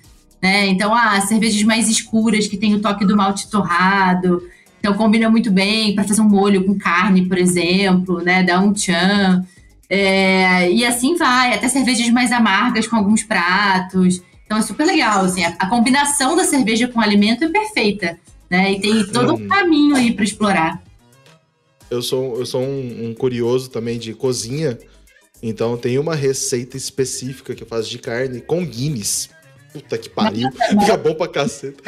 Né? 0.42 0.66
Então, 0.66 0.94
ah, 0.94 1.18
cervejas 1.22 1.62
mais 1.62 1.88
escuras, 1.88 2.46
que 2.46 2.58
tem 2.58 2.74
o 2.74 2.80
toque 2.80 3.06
do 3.06 3.16
malte 3.16 3.48
torrado. 3.48 4.42
Então, 4.78 4.92
combina 4.92 5.30
muito 5.30 5.50
bem 5.50 5.94
para 5.94 6.04
fazer 6.04 6.20
um 6.20 6.28
molho 6.28 6.64
com 6.64 6.76
carne, 6.76 7.26
por 7.26 7.38
exemplo, 7.38 8.20
né? 8.20 8.42
Dar 8.42 8.60
um 8.60 8.72
tchan. 8.72 9.46
É, 9.88 10.70
e 10.70 10.84
assim 10.84 11.16
vai, 11.16 11.54
até 11.54 11.68
cervejas 11.68 12.10
mais 12.10 12.32
amargas 12.32 12.86
com 12.86 12.96
alguns 12.96 13.22
pratos. 13.22 14.20
Então 14.44 14.58
é 14.58 14.62
super 14.62 14.84
legal, 14.84 15.24
assim, 15.24 15.44
a, 15.44 15.54
a 15.58 15.66
combinação 15.68 16.36
da 16.36 16.44
cerveja 16.44 16.88
com 16.88 16.98
o 16.98 17.02
alimento 17.02 17.44
é 17.44 17.48
perfeita, 17.48 18.18
né? 18.50 18.72
E 18.72 18.80
tem 18.80 19.06
todo 19.06 19.34
um 19.34 19.48
caminho 19.48 19.96
aí 19.96 20.12
para 20.12 20.24
explorar. 20.24 20.82
Eu 21.92 22.00
sou, 22.02 22.38
eu 22.38 22.46
sou 22.46 22.62
um, 22.62 23.08
um 23.08 23.14
curioso 23.14 23.70
também 23.70 23.98
de 23.98 24.14
cozinha. 24.14 24.78
Então 25.42 25.76
tem 25.76 25.98
uma 25.98 26.14
receita 26.14 26.76
específica 26.76 27.54
que 27.54 27.62
eu 27.62 27.66
faço 27.66 27.90
de 27.90 27.98
carne 27.98 28.40
com 28.40 28.64
Guinness. 28.64 29.28
Puta 29.72 29.98
que 29.98 30.08
pariu. 30.08 30.48
Fica 30.52 30.96
bom 30.96 31.14
pra 31.14 31.28
caceta. 31.28 31.82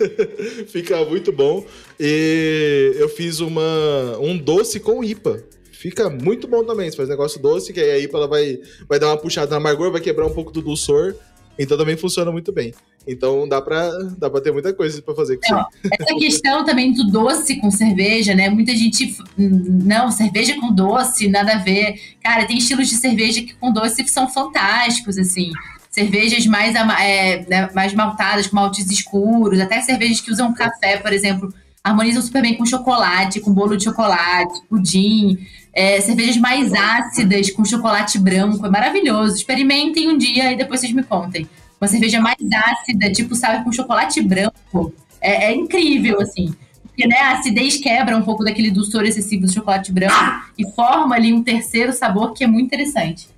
Fica 0.68 1.04
muito 1.04 1.32
bom. 1.32 1.64
E 1.98 2.92
eu 2.96 3.08
fiz 3.08 3.40
uma, 3.40 4.18
um 4.18 4.36
doce 4.36 4.80
com 4.80 5.02
IPA. 5.02 5.42
Fica 5.72 6.08
muito 6.08 6.46
bom 6.46 6.64
também. 6.64 6.90
Você 6.90 6.96
faz 6.96 7.08
negócio 7.08 7.40
doce, 7.40 7.72
que 7.72 7.80
aí 7.80 7.90
a 7.90 7.98
IPA 7.98 8.16
ela 8.18 8.28
vai, 8.28 8.58
vai 8.88 8.98
dar 8.98 9.08
uma 9.08 9.18
puxada 9.18 9.50
na 9.50 9.56
amargor, 9.56 9.90
vai 9.90 10.00
quebrar 10.00 10.26
um 10.26 10.32
pouco 10.32 10.50
do 10.50 10.62
dulçor. 10.62 11.14
Então 11.58 11.76
também 11.76 11.96
funciona 11.96 12.30
muito 12.32 12.52
bem. 12.52 12.72
Então 13.06 13.46
dá 13.46 13.60
pra, 13.60 13.90
dá 14.18 14.30
pra 14.30 14.40
ter 14.40 14.52
muita 14.52 14.72
coisa 14.72 15.00
pra 15.02 15.14
fazer 15.14 15.38
com 15.38 15.44
isso. 15.44 15.66
Essa 16.00 16.14
questão 16.14 16.64
também 16.64 16.92
do 16.92 17.04
doce 17.04 17.56
com 17.56 17.70
cerveja, 17.70 18.34
né? 18.34 18.48
Muita 18.48 18.74
gente. 18.74 19.16
Não, 19.36 20.10
cerveja 20.10 20.58
com 20.58 20.72
doce, 20.72 21.28
nada 21.28 21.54
a 21.54 21.58
ver. 21.58 22.00
Cara, 22.22 22.46
tem 22.46 22.56
estilos 22.56 22.88
de 22.88 22.96
cerveja 22.96 23.42
que 23.42 23.54
com 23.54 23.72
doce 23.72 24.06
são 24.08 24.28
fantásticos, 24.28 25.18
assim. 25.18 25.50
Cervejas 25.90 26.46
mais, 26.46 26.74
é, 26.74 27.44
né, 27.48 27.70
mais 27.74 27.94
maltadas, 27.94 28.46
com 28.46 28.56
maltes 28.56 28.90
escuros, 28.90 29.60
até 29.60 29.80
cervejas 29.80 30.20
que 30.20 30.32
usam 30.32 30.52
café, 30.52 30.96
por 30.96 31.12
exemplo, 31.12 31.54
harmonizam 31.84 32.22
super 32.22 32.42
bem 32.42 32.56
com 32.56 32.64
chocolate, 32.66 33.40
com 33.40 33.52
bolo 33.52 33.76
de 33.76 33.84
chocolate, 33.84 34.60
pudim. 34.68 35.38
É, 35.72 36.00
cervejas 36.00 36.36
mais 36.36 36.72
ácidas, 36.72 37.50
com 37.50 37.64
chocolate 37.64 38.18
branco, 38.18 38.64
é 38.64 38.70
maravilhoso. 38.70 39.36
Experimentem 39.36 40.08
um 40.08 40.16
dia 40.16 40.52
e 40.52 40.56
depois 40.56 40.80
vocês 40.80 40.92
me 40.92 41.02
contem. 41.02 41.46
Uma 41.84 41.88
cerveja 41.88 42.18
mais 42.18 42.38
ácida, 42.40 43.12
tipo, 43.12 43.34
sabe, 43.34 43.62
com 43.62 43.70
chocolate 43.70 44.22
branco. 44.22 44.94
É, 45.20 45.50
é 45.50 45.54
incrível, 45.54 46.18
assim. 46.18 46.54
Porque, 46.82 47.06
né, 47.06 47.16
a 47.18 47.38
acidez 47.38 47.76
quebra 47.76 48.16
um 48.16 48.22
pouco 48.22 48.42
daquele 48.42 48.70
dulçor 48.70 49.04
excessivo 49.04 49.42
do 49.42 49.52
chocolate 49.52 49.92
branco 49.92 50.14
e 50.56 50.64
forma 50.72 51.14
ali 51.14 51.30
um 51.30 51.42
terceiro 51.42 51.92
sabor 51.92 52.32
que 52.32 52.42
é 52.42 52.46
muito 52.46 52.66
interessante. 52.66 53.28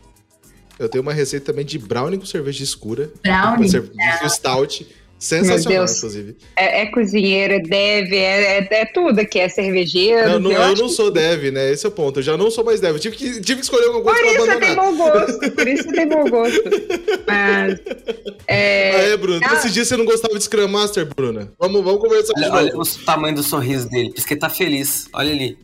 Eu 0.78 0.88
tenho 0.88 1.02
uma 1.02 1.12
receita 1.12 1.46
também 1.46 1.64
de 1.64 1.76
brownie 1.76 2.18
com 2.18 2.26
cerveja 2.26 2.62
escura. 2.62 3.10
Brownie. 3.20 3.68
Cerveja 3.68 4.28
stout. 4.28 4.86
Sensacional, 5.18 5.84
inclusive. 5.84 6.36
É, 6.54 6.82
é 6.82 6.86
cozinheira, 6.86 7.58
deve, 7.58 8.16
é, 8.16 8.58
é, 8.58 8.68
é 8.70 8.84
tudo 8.84 9.18
aqui, 9.18 9.38
é 9.38 9.48
cervejeiro. 9.48 10.28
Não, 10.32 10.40
não, 10.40 10.52
eu 10.52 10.60
eu 10.60 10.76
não 10.76 10.88
sou 10.90 11.10
dev, 11.10 11.50
né? 11.50 11.72
Esse 11.72 11.86
é 11.86 11.88
o 11.88 11.92
ponto. 11.92 12.18
Eu 12.18 12.22
já 12.22 12.36
não 12.36 12.50
sou 12.50 12.62
mais 12.62 12.80
dev. 12.80 12.94
Eu 12.96 13.00
tive 13.00 13.16
que, 13.16 13.40
tive 13.40 13.56
que 13.60 13.64
escolher 13.64 13.86
alguma 13.86 14.04
Por 14.04 14.12
coisa 14.14 14.26
isso 14.26 14.44
pra 14.44 14.54
você 14.54 14.60
tem 14.60 14.70
abandonar. 14.72 14.92
bom 14.92 15.26
gosto, 15.26 15.50
por 15.52 15.68
isso 15.68 15.88
tem 15.92 16.08
bom 16.08 16.24
gosto. 16.28 16.62
Mas. 17.26 17.80
Ah, 17.80 18.36
É, 18.46 19.10
é, 19.12 19.16
Bruno. 19.16 19.40
Ah. 19.42 19.54
Esse 19.54 19.70
dia 19.70 19.84
você 19.84 19.96
não 19.96 20.04
gostava 20.04 20.36
de 20.36 20.44
Scrum 20.44 20.68
Master, 20.68 21.06
Bruna. 21.06 21.50
Vamos, 21.58 21.82
vamos 21.82 22.00
conversar 22.00 22.34
de 22.34 22.42
Olha, 22.44 22.50
novo. 22.72 22.78
olha 22.80 22.92
o 23.00 23.04
tamanho 23.06 23.34
do 23.34 23.42
sorriso 23.42 23.88
dele, 23.88 24.10
por 24.10 24.18
isso 24.18 24.26
que 24.26 24.34
ele 24.34 24.40
tá 24.40 24.50
feliz. 24.50 25.08
Olha 25.14 25.32
ali. 25.32 25.58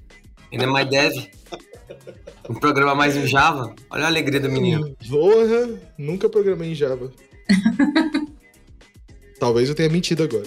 Ele 0.51 0.65
é 0.65 0.67
mais 0.67 0.89
dev. 0.89 1.13
Um 2.49 2.55
programa 2.55 2.95
mais 2.95 3.17
em 3.17 3.27
Java. 3.27 3.75
Olha 3.91 4.05
a 4.05 4.07
alegria 4.07 4.41
do 4.41 4.51
menino. 4.51 4.97
Porra, 5.09 5.69
nunca 5.99 6.29
programei 6.29 6.71
em 6.73 6.75
Java. 6.75 7.11
Talvez 9.43 9.69
eu 9.69 9.75
tenha 9.75 9.89
mentido 9.89 10.23
agora. 10.23 10.47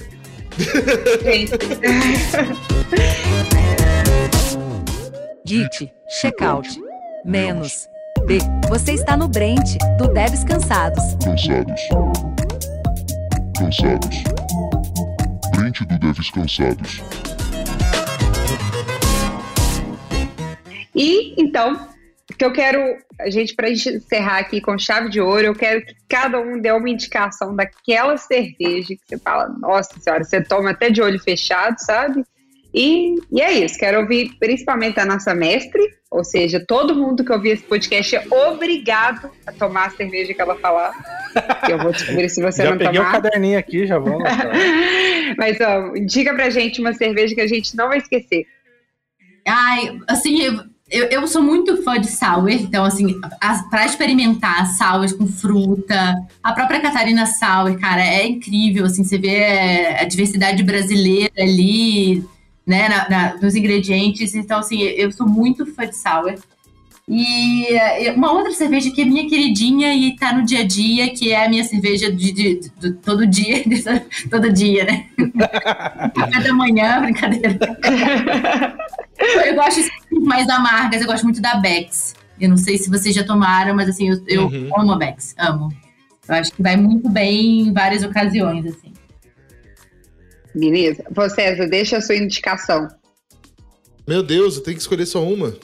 Git, 5.46 5.92
checkout. 6.22 6.82
Menos. 7.26 7.90
B. 8.26 8.38
Você 8.70 8.94
está 8.94 9.18
no 9.18 9.28
Brent, 9.28 9.76
do 9.98 10.08
Devs 10.08 10.46
Cansados. 10.46 11.04
Cansados. 11.22 11.82
Cansados. 13.58 14.24
Brent 15.54 15.82
do 15.82 16.00
Devs 16.00 16.32
Cansados. 16.32 17.02
E 20.96 21.36
então, 21.38 21.90
o 22.36 22.38
que 22.38 22.46
eu 22.46 22.52
quero, 22.52 22.98
a 23.20 23.30
gente, 23.30 23.56
para 23.56 23.70
encerrar 23.70 24.40
aqui 24.40 24.60
com 24.60 24.78
chave 24.78 25.10
de 25.10 25.22
ouro, 25.22 25.48
eu 25.48 25.56
quero 25.56 25.86
que 25.86 25.96
cada 26.08 26.40
um 26.40 26.60
dê 26.60 26.70
uma 26.72 26.90
indicação 26.90 27.56
daquela 27.56 28.18
cerveja 28.18 28.90
que 28.90 29.02
você 29.08 29.18
fala, 29.18 29.48
nossa 29.48 29.98
senhora, 30.00 30.24
você 30.24 30.42
toma 30.42 30.72
até 30.72 30.90
de 30.90 31.02
olho 31.02 31.18
fechado, 31.18 31.78
sabe? 31.80 32.24
E, 32.74 33.16
e 33.32 33.42
é 33.42 33.54
isso, 33.54 33.80
quero 33.80 34.02
ouvir 34.02 34.36
principalmente 34.38 35.00
a 35.00 35.06
nossa 35.06 35.34
mestre, 35.34 35.82
ou 36.12 36.26
seja, 36.26 36.60
todo 36.60 36.94
mundo 36.94 37.24
que 37.24 37.32
ouvir 37.32 37.52
esse 37.52 37.64
podcast 37.64 38.18
é 38.18 38.26
obrigado 38.50 39.32
a 39.48 39.54
tomar 39.54 39.88
a 39.88 39.90
cerveja 39.92 40.34
que 40.34 40.42
ela 40.42 40.58
falar. 40.58 40.92
Que 41.66 41.72
eu 41.72 41.78
vou 41.78 41.94
descobrir 41.94 42.28
se 42.28 42.42
você 42.42 42.64
já 42.64 42.72
não 42.72 42.78
peguei 42.78 42.96
tomar. 42.96 43.10
o 43.10 43.12
caderninho 43.14 43.58
aqui, 43.58 43.88
já 43.88 43.98
vamos. 43.98 44.24
Mas 45.38 45.58
ó, 45.62 45.94
diga 46.06 46.34
pra 46.34 46.50
gente 46.50 46.82
uma 46.82 46.94
cerveja 46.94 47.34
que 47.34 47.42
a 47.42 47.48
gente 47.48 47.78
não 47.78 47.88
vai 47.88 48.00
esquecer. 48.00 48.46
Ai, 49.48 49.98
assim, 50.08 50.42
eu, 50.42 50.75
eu, 50.96 51.06
eu 51.22 51.28
sou 51.28 51.42
muito 51.42 51.82
fã 51.84 52.00
de 52.00 52.08
sour, 52.10 52.50
então, 52.50 52.84
assim, 52.86 53.20
as, 53.42 53.68
pra 53.70 53.86
experimentar 53.86 54.68
sours 54.78 55.12
com 55.14 55.28
fruta, 55.28 56.16
a 56.44 56.54
própria 56.54 56.80
Catarina 56.80 57.26
Sour, 57.26 57.78
cara, 57.80 58.02
é 58.06 58.26
incrível, 58.28 58.86
assim, 58.86 59.04
você 59.04 59.18
vê 59.18 59.96
a 60.00 60.04
diversidade 60.06 60.64
brasileira 60.64 61.32
ali, 61.38 62.24
né, 62.66 62.88
na- 62.90 63.10
na- 63.10 63.36
nos 63.42 63.56
ingredientes, 63.56 64.34
então, 64.36 64.60
assim, 64.60 64.82
eu 64.82 65.12
sou 65.12 65.28
muito 65.28 65.66
fã 65.74 65.86
de 65.86 65.96
sour. 65.96 66.36
E 67.08 67.68
uma 68.16 68.32
outra 68.32 68.52
cerveja 68.52 68.90
que 68.90 69.04
é 69.04 69.06
minha 69.06 69.30
queridinha 69.30 69.94
e 69.94 70.16
tá 70.16 70.34
no 70.34 70.44
dia 70.44 70.62
a 70.62 70.64
dia, 70.66 71.14
que 71.14 71.32
é 71.32 71.46
a 71.46 71.50
minha 71.50 71.64
cerveja 71.64 72.12
de, 72.12 72.32
de- 72.32 72.60
de- 72.80 72.94
todo 72.94 73.28
dia, 73.28 73.64
todo 74.32 74.52
dia, 74.52 74.86
né? 74.86 75.06
Café 76.16 76.40
da 76.42 76.52
manhã, 76.54 77.02
brincadeira. 77.02 77.60
Eu 79.20 79.56
gosto 79.56 79.80
mais 80.24 80.48
amargas, 80.50 81.02
eu 81.02 81.08
gosto 81.08 81.24
muito 81.24 81.42
da 81.42 81.56
Bex. 81.56 82.14
Eu 82.40 82.50
não 82.50 82.58
sei 82.58 82.78
se 82.78 82.90
vocês 82.90 83.16
já 83.16 83.24
tomaram, 83.24 83.74
mas 83.76 83.88
assim, 83.90 84.10
eu, 84.10 84.22
eu 84.28 84.46
Uhum. 84.48 84.70
amo 84.78 84.92
a 84.94 84.98
Bex, 84.98 85.34
amo. 85.38 85.70
Eu 86.28 86.36
acho 86.36 86.52
que 86.52 86.62
vai 86.62 86.76
muito 86.76 87.10
bem 87.10 87.62
em 87.62 87.74
várias 87.74 88.04
ocasiões, 88.04 88.66
assim. 88.66 88.94
Beleza? 90.54 91.04
César, 91.34 91.68
deixa 91.68 91.98
a 91.98 92.02
sua 92.02 92.16
indicação. 92.16 92.88
Meu 94.08 94.22
Deus, 94.24 94.56
eu 94.58 94.64
tenho 94.64 94.76
que 94.76 94.82
escolher 94.82 95.06
só 95.06 95.24
uma. 95.24 95.56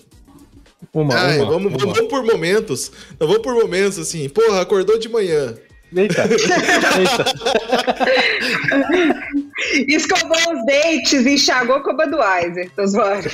Uma, 0.94 1.16
Ai, 1.16 1.40
uma, 1.40 1.46
vamos, 1.52 1.74
uma. 1.74 1.94
vamos 1.94 2.10
por 2.10 2.24
momentos. 2.26 2.92
Não, 3.20 3.28
vamos 3.28 3.42
por 3.44 3.54
momentos, 3.54 3.98
assim. 4.00 4.28
Porra, 4.30 4.62
acordou 4.62 4.98
de 5.00 5.08
manhã. 5.10 5.56
Eita, 5.96 6.24
eita. 6.28 7.26
Escovou 9.88 10.38
os 10.54 10.66
dentes, 10.66 11.26
enxagou 11.26 11.82
com 11.82 11.92
a 11.92 11.94
Budweiser. 11.94 12.70
Tô 12.76 12.86
zoando. 12.88 13.30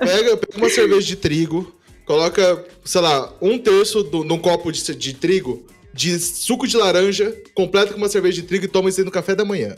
Pega, 0.00 0.36
pega 0.36 0.56
uma 0.56 0.68
cerveja 0.68 1.06
de 1.06 1.16
trigo, 1.16 1.74
coloca, 2.04 2.64
sei 2.84 3.00
lá, 3.00 3.32
um 3.40 3.58
terço 3.58 4.02
do, 4.02 4.24
num 4.24 4.38
copo 4.38 4.70
de, 4.72 4.94
de 4.94 5.14
trigo 5.14 5.64
de 5.92 6.18
suco 6.18 6.66
de 6.66 6.76
laranja, 6.76 7.32
completa 7.54 7.92
com 7.92 7.98
uma 7.98 8.08
cerveja 8.08 8.40
de 8.42 8.48
trigo 8.48 8.64
e 8.64 8.68
toma 8.68 8.88
isso 8.88 9.00
aí 9.00 9.04
no 9.04 9.12
café 9.12 9.32
da 9.34 9.44
manhã. 9.44 9.76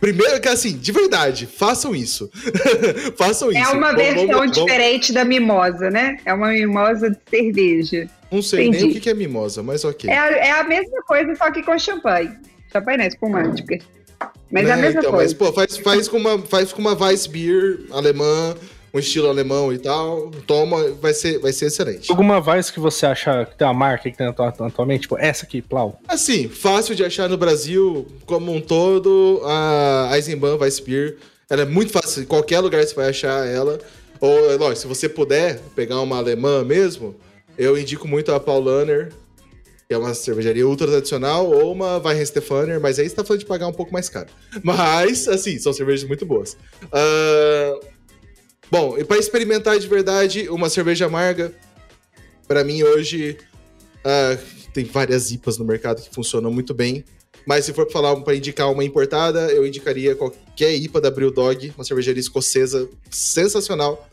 Primeiro 0.00 0.40
que 0.40 0.48
assim, 0.48 0.78
de 0.78 0.90
verdade, 0.92 1.44
façam 1.46 1.94
isso. 1.94 2.30
façam 3.18 3.50
isso. 3.50 3.58
É 3.58 3.68
uma 3.68 3.88
Vamos- 3.92 3.96
versão 4.02 4.26
vamos- 4.28 4.56
vamos- 4.56 4.64
diferente 4.64 5.12
da 5.12 5.24
mimosa, 5.24 5.90
né? 5.90 6.16
É 6.24 6.32
uma 6.32 6.48
mimosa 6.48 7.10
de 7.10 7.18
cerveja. 7.28 8.08
Não 8.30 8.42
sei 8.42 8.60
nem 8.60 8.68
Entendi. 8.70 8.84
o 8.84 8.92
que 8.94 9.00
que 9.00 9.10
é 9.10 9.14
mimosa, 9.14 9.62
mas 9.62 9.84
ok. 9.84 10.08
É 10.10 10.16
a, 10.18 10.30
é 10.30 10.50
a 10.52 10.64
mesma 10.64 11.02
coisa, 11.02 11.34
só 11.36 11.50
que 11.50 11.62
com 11.62 11.78
champanhe. 11.78 12.30
Champanhe 12.72 12.98
não, 12.98 13.06
espumante. 13.06 13.62
porque- 13.62 13.82
Mas 14.50 14.66
é 14.68 14.72
a 14.72 14.76
Né, 14.76 14.82
mesma 14.82 15.00
então, 15.00 15.12
coisa. 15.12 15.24
Mas, 15.24 15.34
pô, 15.34 15.52
faz, 15.52 15.76
faz, 15.78 16.08
com 16.08 16.16
uma, 16.18 16.38
faz 16.38 16.72
com 16.72 16.80
uma 16.80 16.94
Weissbier 16.94 17.80
alemã, 17.90 18.54
um 18.92 18.98
estilo 18.98 19.28
alemão 19.28 19.72
e 19.72 19.78
tal. 19.78 20.30
Toma, 20.46 20.90
vai 21.00 21.12
ser, 21.14 21.38
vai 21.38 21.52
ser 21.52 21.66
excelente. 21.66 22.10
Alguma 22.10 22.40
Vice 22.40 22.72
que 22.72 22.80
você 22.80 23.06
acha 23.06 23.44
que 23.46 23.56
tem 23.56 23.66
uma 23.66 23.74
marca 23.74 24.10
que 24.10 24.16
tem 24.16 24.26
atu- 24.26 24.42
atualmente? 24.42 25.02
Tipo, 25.02 25.18
essa 25.18 25.44
aqui, 25.44 25.60
Plau. 25.62 25.98
Assim, 26.08 26.48
fácil 26.48 26.94
de 26.94 27.04
achar 27.04 27.28
no 27.28 27.36
Brasil 27.36 28.06
como 28.26 28.52
um 28.52 28.60
todo, 28.60 29.40
a 29.44 30.10
Eisenbahn 30.14 30.56
Weissbier. 30.58 31.16
Ela 31.50 31.62
é 31.62 31.66
muito 31.66 31.92
fácil, 31.92 32.22
em 32.22 32.26
qualquer 32.26 32.60
lugar 32.60 32.84
você 32.84 32.94
vai 32.94 33.08
achar 33.08 33.46
ela. 33.46 33.78
Ou, 34.20 34.50
é 34.50 34.56
lógico, 34.56 34.80
se 34.80 34.86
você 34.86 35.08
puder 35.08 35.60
pegar 35.76 36.00
uma 36.00 36.16
alemã 36.18 36.64
mesmo, 36.64 37.14
eu 37.58 37.76
indico 37.76 38.06
muito 38.06 38.32
a 38.32 38.38
Paulaner, 38.38 39.12
que 39.88 39.94
é 39.94 39.98
uma 39.98 40.14
cervejaria 40.14 40.66
ultra 40.66 40.86
tradicional, 40.86 41.50
ou 41.50 41.72
uma 41.72 41.98
Weihenstephaner, 41.98 42.80
mas 42.80 42.98
aí 42.98 43.08
você 43.08 43.16
tá 43.16 43.24
falando 43.24 43.40
de 43.40 43.46
pagar 43.46 43.66
um 43.66 43.72
pouco 43.72 43.92
mais 43.92 44.08
caro. 44.08 44.28
Mas, 44.62 45.26
assim, 45.26 45.58
são 45.58 45.72
cervejas 45.72 46.06
muito 46.06 46.24
boas. 46.24 46.56
Ah, 46.92 47.80
bom, 48.70 48.96
e 48.98 49.04
para 49.04 49.18
experimentar 49.18 49.78
de 49.78 49.88
verdade 49.88 50.48
uma 50.50 50.68
cerveja 50.68 51.06
amarga, 51.06 51.52
para 52.46 52.62
mim 52.62 52.82
hoje 52.82 53.38
ah, 54.04 54.36
tem 54.72 54.84
várias 54.84 55.30
IPAs 55.30 55.58
no 55.58 55.64
mercado 55.64 56.02
que 56.02 56.14
funcionam 56.14 56.52
muito 56.52 56.72
bem. 56.74 57.04
Mas 57.46 57.64
se 57.64 57.72
for 57.72 57.90
falar 57.90 58.14
para 58.16 58.36
indicar 58.36 58.70
uma 58.70 58.84
importada, 58.84 59.50
eu 59.50 59.66
indicaria 59.66 60.14
qualquer 60.14 60.74
IPA 60.74 61.00
da 61.00 61.10
Brewdog, 61.10 61.72
uma 61.76 61.84
cervejaria 61.84 62.20
escocesa 62.20 62.88
sensacional, 63.10 64.06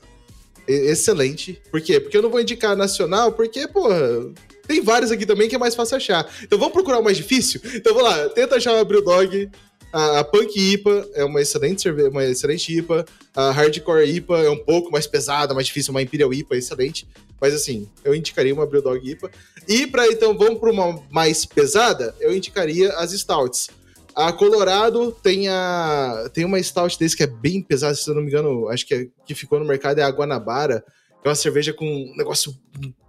excelente. 0.68 1.62
Por 1.70 1.82
quê? 1.82 2.00
Porque 2.00 2.18
eu 2.18 2.22
não 2.22 2.30
vou 2.30 2.40
indicar 2.40 2.76
nacional, 2.76 3.32
porque, 3.32 3.68
porra, 3.68 4.32
tem 4.68 4.82
vários 4.82 5.12
aqui 5.12 5.26
também 5.26 5.48
que 5.48 5.56
é 5.56 5.60
mais 5.60 5.76
fácil 5.76 5.98
achar. 5.98 6.28
Então 6.44 6.58
vamos 6.58 6.74
procurar 6.74 7.00
o 7.00 7.04
mais 7.04 7.18
difícil? 7.18 7.62
Então 7.74 7.94
vamos 7.94 8.10
lá, 8.10 8.30
tenta 8.30 8.56
achar 8.56 8.74
uma 8.74 8.84
Brewdog. 8.84 9.50
A, 9.94 10.20
a 10.20 10.24
Punk 10.24 10.60
IPA 10.60 11.10
é 11.14 11.24
uma 11.24 11.42
excelente 11.42 11.82
cerveja, 11.82 12.10
uma 12.10 12.26
excelente 12.26 12.78
IPA. 12.78 13.06
A 13.36 13.52
Hardcore 13.52 14.10
IPA 14.10 14.40
é 14.40 14.50
um 14.50 14.58
pouco 14.58 14.92
mais 14.92 15.08
pesada, 15.08 15.54
mais 15.54 15.68
difícil, 15.68 15.92
uma 15.92 16.02
Imperial 16.02 16.34
IPA 16.34 16.58
excelente. 16.58 17.08
Mas 17.40 17.54
assim, 17.54 17.88
eu 18.04 18.14
indicaria 18.16 18.54
uma 18.54 18.66
Brewdog 18.66 19.10
IPA. 19.10 19.32
E 19.68 19.88
para 19.88 20.08
então 20.08 20.38
vamos 20.38 20.60
para 20.60 20.72
uma 20.72 21.02
mais 21.10 21.46
pesada, 21.46 22.16
eu 22.20 22.36
indicaria 22.36 22.92
as 22.94 23.12
stouts. 23.14 23.70
A 24.16 24.32
Colorado 24.32 25.12
tem 25.12 25.50
a 25.50 26.30
tem 26.34 26.46
uma 26.46 26.62
stout 26.62 26.98
desse 26.98 27.18
que 27.18 27.24
é 27.24 27.28
bem 27.28 27.62
pesada, 27.62 27.94
se 27.96 28.10
eu 28.10 28.16
não 28.16 28.22
me 28.22 28.30
engano, 28.30 28.70
acho 28.70 28.86
que 28.86 28.94
é, 28.94 29.08
que 29.26 29.36
ficou 29.36 29.60
no 29.60 29.66
mercado 29.66 30.00
é 30.00 30.04
a 30.04 30.10
Guanabara, 30.10 30.86
que 31.22 31.28
é 31.28 31.30
uma 31.30 31.36
cerveja 31.36 31.74
com 31.74 31.86
um 31.86 32.16
negócio 32.16 32.56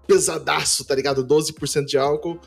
pesadaço, 0.06 0.84
tá 0.84 0.94
ligado? 0.94 1.24
12% 1.24 1.84
de 1.84 1.96
álcool. 1.96 2.40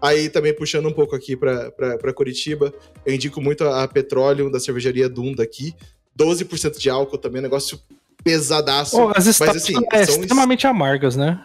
Aí 0.00 0.28
também 0.28 0.54
puxando 0.54 0.86
um 0.86 0.92
pouco 0.92 1.14
aqui 1.14 1.36
pra 1.36 2.12
Curitiba, 2.14 2.72
eu 3.04 3.14
indico 3.14 3.40
muito 3.40 3.64
a, 3.64 3.82
a 3.82 3.88
Petróleo 3.88 4.50
da 4.50 4.60
cervejaria 4.60 5.08
Dunda 5.08 5.42
aqui. 5.42 5.74
12% 6.18 6.78
de 6.78 6.88
álcool 6.88 7.18
também, 7.18 7.42
negócio 7.42 7.78
pesadaço. 8.24 8.96
Oh, 8.96 9.12
as 9.14 9.26
stouts 9.26 9.56
assim, 9.56 9.74
são 9.74 10.20
extremamente 10.22 10.66
amargas, 10.66 11.16
né? 11.16 11.38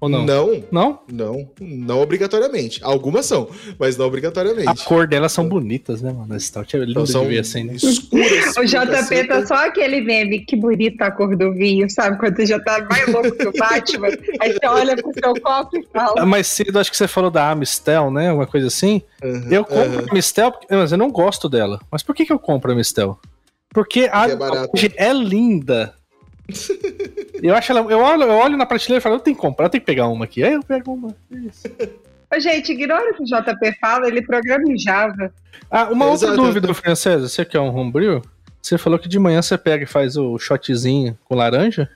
Ou 0.00 0.08
não? 0.10 0.26
Não, 0.26 0.62
Não? 0.70 1.00
não, 1.10 1.50
não 1.58 2.00
obrigatoriamente. 2.02 2.80
Algumas 2.84 3.24
são, 3.26 3.48
mas 3.78 3.96
não 3.96 4.06
obrigatoriamente. 4.06 4.68
A 4.68 4.84
cor 4.84 5.06
delas 5.06 5.32
são 5.32 5.48
bonitas, 5.48 6.02
né, 6.02 6.12
mano? 6.12 6.34
A 6.34 6.38
stout 6.38 6.76
é 6.76 6.80
linda 6.80 7.00
Então, 7.00 7.22
de 7.22 7.28
ver 7.28 7.38
assim, 7.38 7.64
né? 7.64 7.74
escuras. 7.74 8.56
O 8.58 8.64
JP 8.64 9.26
tá 9.26 9.46
só 9.46 9.54
aquele 9.66 10.02
meme, 10.02 10.40
que 10.40 10.54
bonita 10.54 11.06
a 11.06 11.10
cor 11.10 11.34
do 11.34 11.52
vinho, 11.52 11.88
sabe? 11.88 12.18
Quando 12.18 12.36
você 12.36 12.44
já 12.46 12.60
tá 12.60 12.86
mais 12.90 13.06
louco 13.08 13.32
que 13.32 13.48
o 13.48 13.52
Batman, 13.52 14.08
aí 14.40 14.52
você 14.52 14.66
olha 14.66 14.96
pro 14.96 15.12
seu 15.14 15.40
copo 15.40 15.76
e 15.78 15.86
fala. 15.92 16.14
Ah, 16.18 16.26
Mais 16.26 16.46
cedo, 16.46 16.78
acho 16.78 16.90
que 16.90 16.96
você 16.96 17.08
falou 17.08 17.30
da 17.30 17.50
Amistel, 17.50 18.10
né? 18.10 18.30
Uma 18.32 18.46
coisa 18.46 18.66
assim. 18.66 19.00
Aham, 19.24 19.48
Eu 19.50 19.64
compro 19.64 19.98
aham. 20.00 20.06
a 20.10 20.14
Mistel, 20.14 20.52
porque- 20.52 20.66
mas 20.74 20.92
eu 20.92 20.98
não 20.98 21.10
gosto 21.10 21.48
dela. 21.48 21.80
Mas 21.90 22.02
por 22.02 22.14
que, 22.14 22.26
que 22.26 22.32
eu 22.32 22.38
compro 22.38 22.70
a 22.70 22.74
Mistel? 22.74 23.18
Porque 23.70 24.08
a 24.12 24.28
é 24.28 25.08
é 25.08 25.12
linda. 25.12 25.94
Eu 27.42 27.54
acho 27.54 27.72
ela. 27.72 27.80
Eu 27.90 27.98
olho, 27.98 28.22
eu 28.22 28.34
olho 28.34 28.56
na 28.56 28.66
prateleira 28.66 29.00
e 29.00 29.02
falo, 29.02 29.16
eu 29.16 29.20
tenho 29.20 29.36
que 29.36 29.42
comprar, 29.42 29.66
eu 29.66 29.70
tenho 29.70 29.82
que 29.82 29.86
pegar 29.86 30.08
uma 30.08 30.24
aqui. 30.24 30.42
Aí 30.42 30.52
eu 30.52 30.62
pego 30.62 30.92
uma. 30.92 31.14
Isso. 31.30 31.66
Ô, 32.34 32.40
gente, 32.40 32.72
ignora 32.72 33.10
o 33.10 33.14
que 33.14 33.22
o 33.22 33.24
JP 33.24 33.78
fala, 33.80 34.08
ele 34.08 34.20
programa 34.20 34.64
em 34.70 34.76
Java. 34.76 35.32
Ah, 35.70 35.84
uma 35.84 36.06
outra 36.06 36.28
Exato. 36.28 36.42
dúvida, 36.42 36.74
Francesa. 36.74 37.28
Você 37.28 37.44
que 37.44 37.56
é 37.56 37.60
um 37.60 37.74
homebrew? 37.74 38.20
Você 38.60 38.76
falou 38.76 38.98
que 38.98 39.08
de 39.08 39.16
manhã 39.16 39.40
você 39.40 39.56
pega 39.56 39.84
e 39.84 39.86
faz 39.86 40.16
o 40.16 40.36
shotzinho 40.38 41.16
com 41.24 41.36
laranja? 41.36 41.88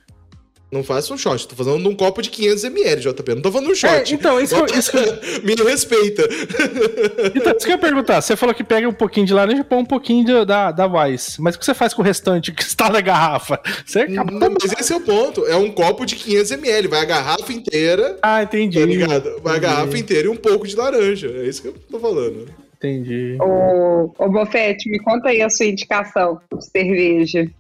Não 0.73 0.85
faça 0.85 1.13
um 1.13 1.19
shot. 1.19 1.49
Tô 1.49 1.57
falando 1.57 1.83
de 1.83 1.89
um 1.89 1.97
copo 1.97 2.23
de 2.23 2.31
500ml, 2.31 3.01
JP. 3.01 3.35
Não 3.35 3.43
tô 3.43 3.51
falando 3.51 3.67
de 3.67 3.73
um 3.73 3.75
shot. 3.75 4.13
É, 4.13 4.15
então, 4.15 4.41
isso, 4.41 4.55
que 4.55 4.73
eu- 4.73 4.79
isso 4.79 4.93
Me 5.43 5.55
respeita. 5.55 6.23
Então, 7.35 7.53
isso 7.57 7.67
que 7.67 7.73
eu 7.73 7.77
ia 7.77 7.79
perguntar. 7.79 8.21
Você 8.21 8.37
falou 8.37 8.55
que 8.55 8.63
pega 8.63 8.89
um 8.89 8.93
pouquinho 8.93 9.27
de 9.27 9.33
laranja 9.35 9.61
e 9.61 9.65
põe 9.65 9.79
um 9.79 9.85
pouquinho 9.85 10.25
de- 10.25 10.45
da, 10.45 10.71
da 10.71 10.87
Weiss. 10.87 11.39
Mas 11.39 11.55
o 11.57 11.59
que 11.59 11.65
você 11.65 11.75
faz 11.75 11.93
com 11.93 12.03
o 12.03 12.05
restante 12.05 12.53
que 12.53 12.63
está 12.63 12.89
na 12.89 13.01
garrafa? 13.01 13.61
Você 13.85 14.01
acaba 14.01 14.31
Não, 14.31 14.51
mas 14.61 14.73
esse 14.79 14.93
é 14.93 14.97
o 14.97 15.01
ponto. 15.01 15.45
É 15.47 15.57
um 15.57 15.71
copo 15.73 16.07
de 16.07 16.15
500ml. 16.17 16.87
Vai 16.89 17.01
a 17.01 17.05
garrafa 17.05 17.53
inteira, 17.53 18.17
Ah, 18.23 18.43
entendi. 18.43 18.79
tá 18.79 18.87
ligado? 18.87 19.41
Vai 19.43 19.57
a 19.57 19.59
garrafa 19.59 19.99
inteira 19.99 20.27
e 20.29 20.31
um 20.31 20.37
pouco 20.37 20.67
de 20.69 20.77
laranja. 20.77 21.29
É 21.29 21.47
isso 21.49 21.63
que 21.63 21.69
eu 21.69 21.75
tô 21.91 21.99
falando. 21.99 22.47
Entendi. 22.77 23.37
Ô, 23.41 24.13
ô 24.19 24.29
Bofete, 24.31 24.89
me 24.89 24.99
conta 25.01 25.29
aí 25.31 25.43
a 25.43 25.51
sua 25.51 25.67
indicação 25.67 26.41
de 26.57 26.65
cerveja. 26.65 27.51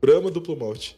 Brahma 0.00 0.30
duplo 0.30 0.56
malte. 0.56 0.96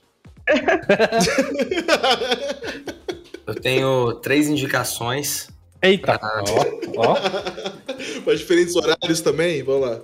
Eu 3.47 3.55
tenho 3.55 4.15
três 4.15 4.49
indicações. 4.49 5.49
Eita. 5.83 6.19
Ó, 6.97 6.99
ó. 6.99 7.15
Para 8.25 8.35
diferentes 8.35 8.75
horários 8.77 9.21
também, 9.21 9.63
vamos 9.63 9.89
lá. 9.89 10.01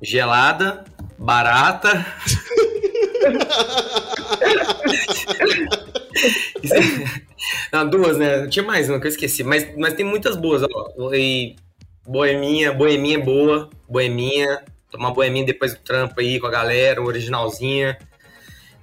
Gelada, 0.00 0.84
barata. 1.18 2.06
Não, 7.72 7.88
duas, 7.88 8.16
né? 8.16 8.46
Tinha 8.48 8.64
mais 8.64 8.88
uma 8.88 9.00
que 9.00 9.06
eu 9.06 9.10
esqueci. 9.10 9.42
Mas, 9.42 9.76
mas 9.76 9.94
tem 9.94 10.04
muitas 10.04 10.36
boas. 10.36 10.62
Ó. 10.62 11.14
E 11.14 11.56
boeminha, 12.06 12.72
boeminha 12.72 13.18
é 13.18 13.22
boa. 13.22 13.70
Boeminha. 13.88 14.62
Tomar 14.90 15.10
boeminha 15.12 15.44
depois 15.46 15.74
do 15.74 15.80
trampo 15.80 16.20
aí 16.20 16.40
com 16.40 16.46
a 16.46 16.50
galera, 16.50 17.02
originalzinha. 17.02 17.98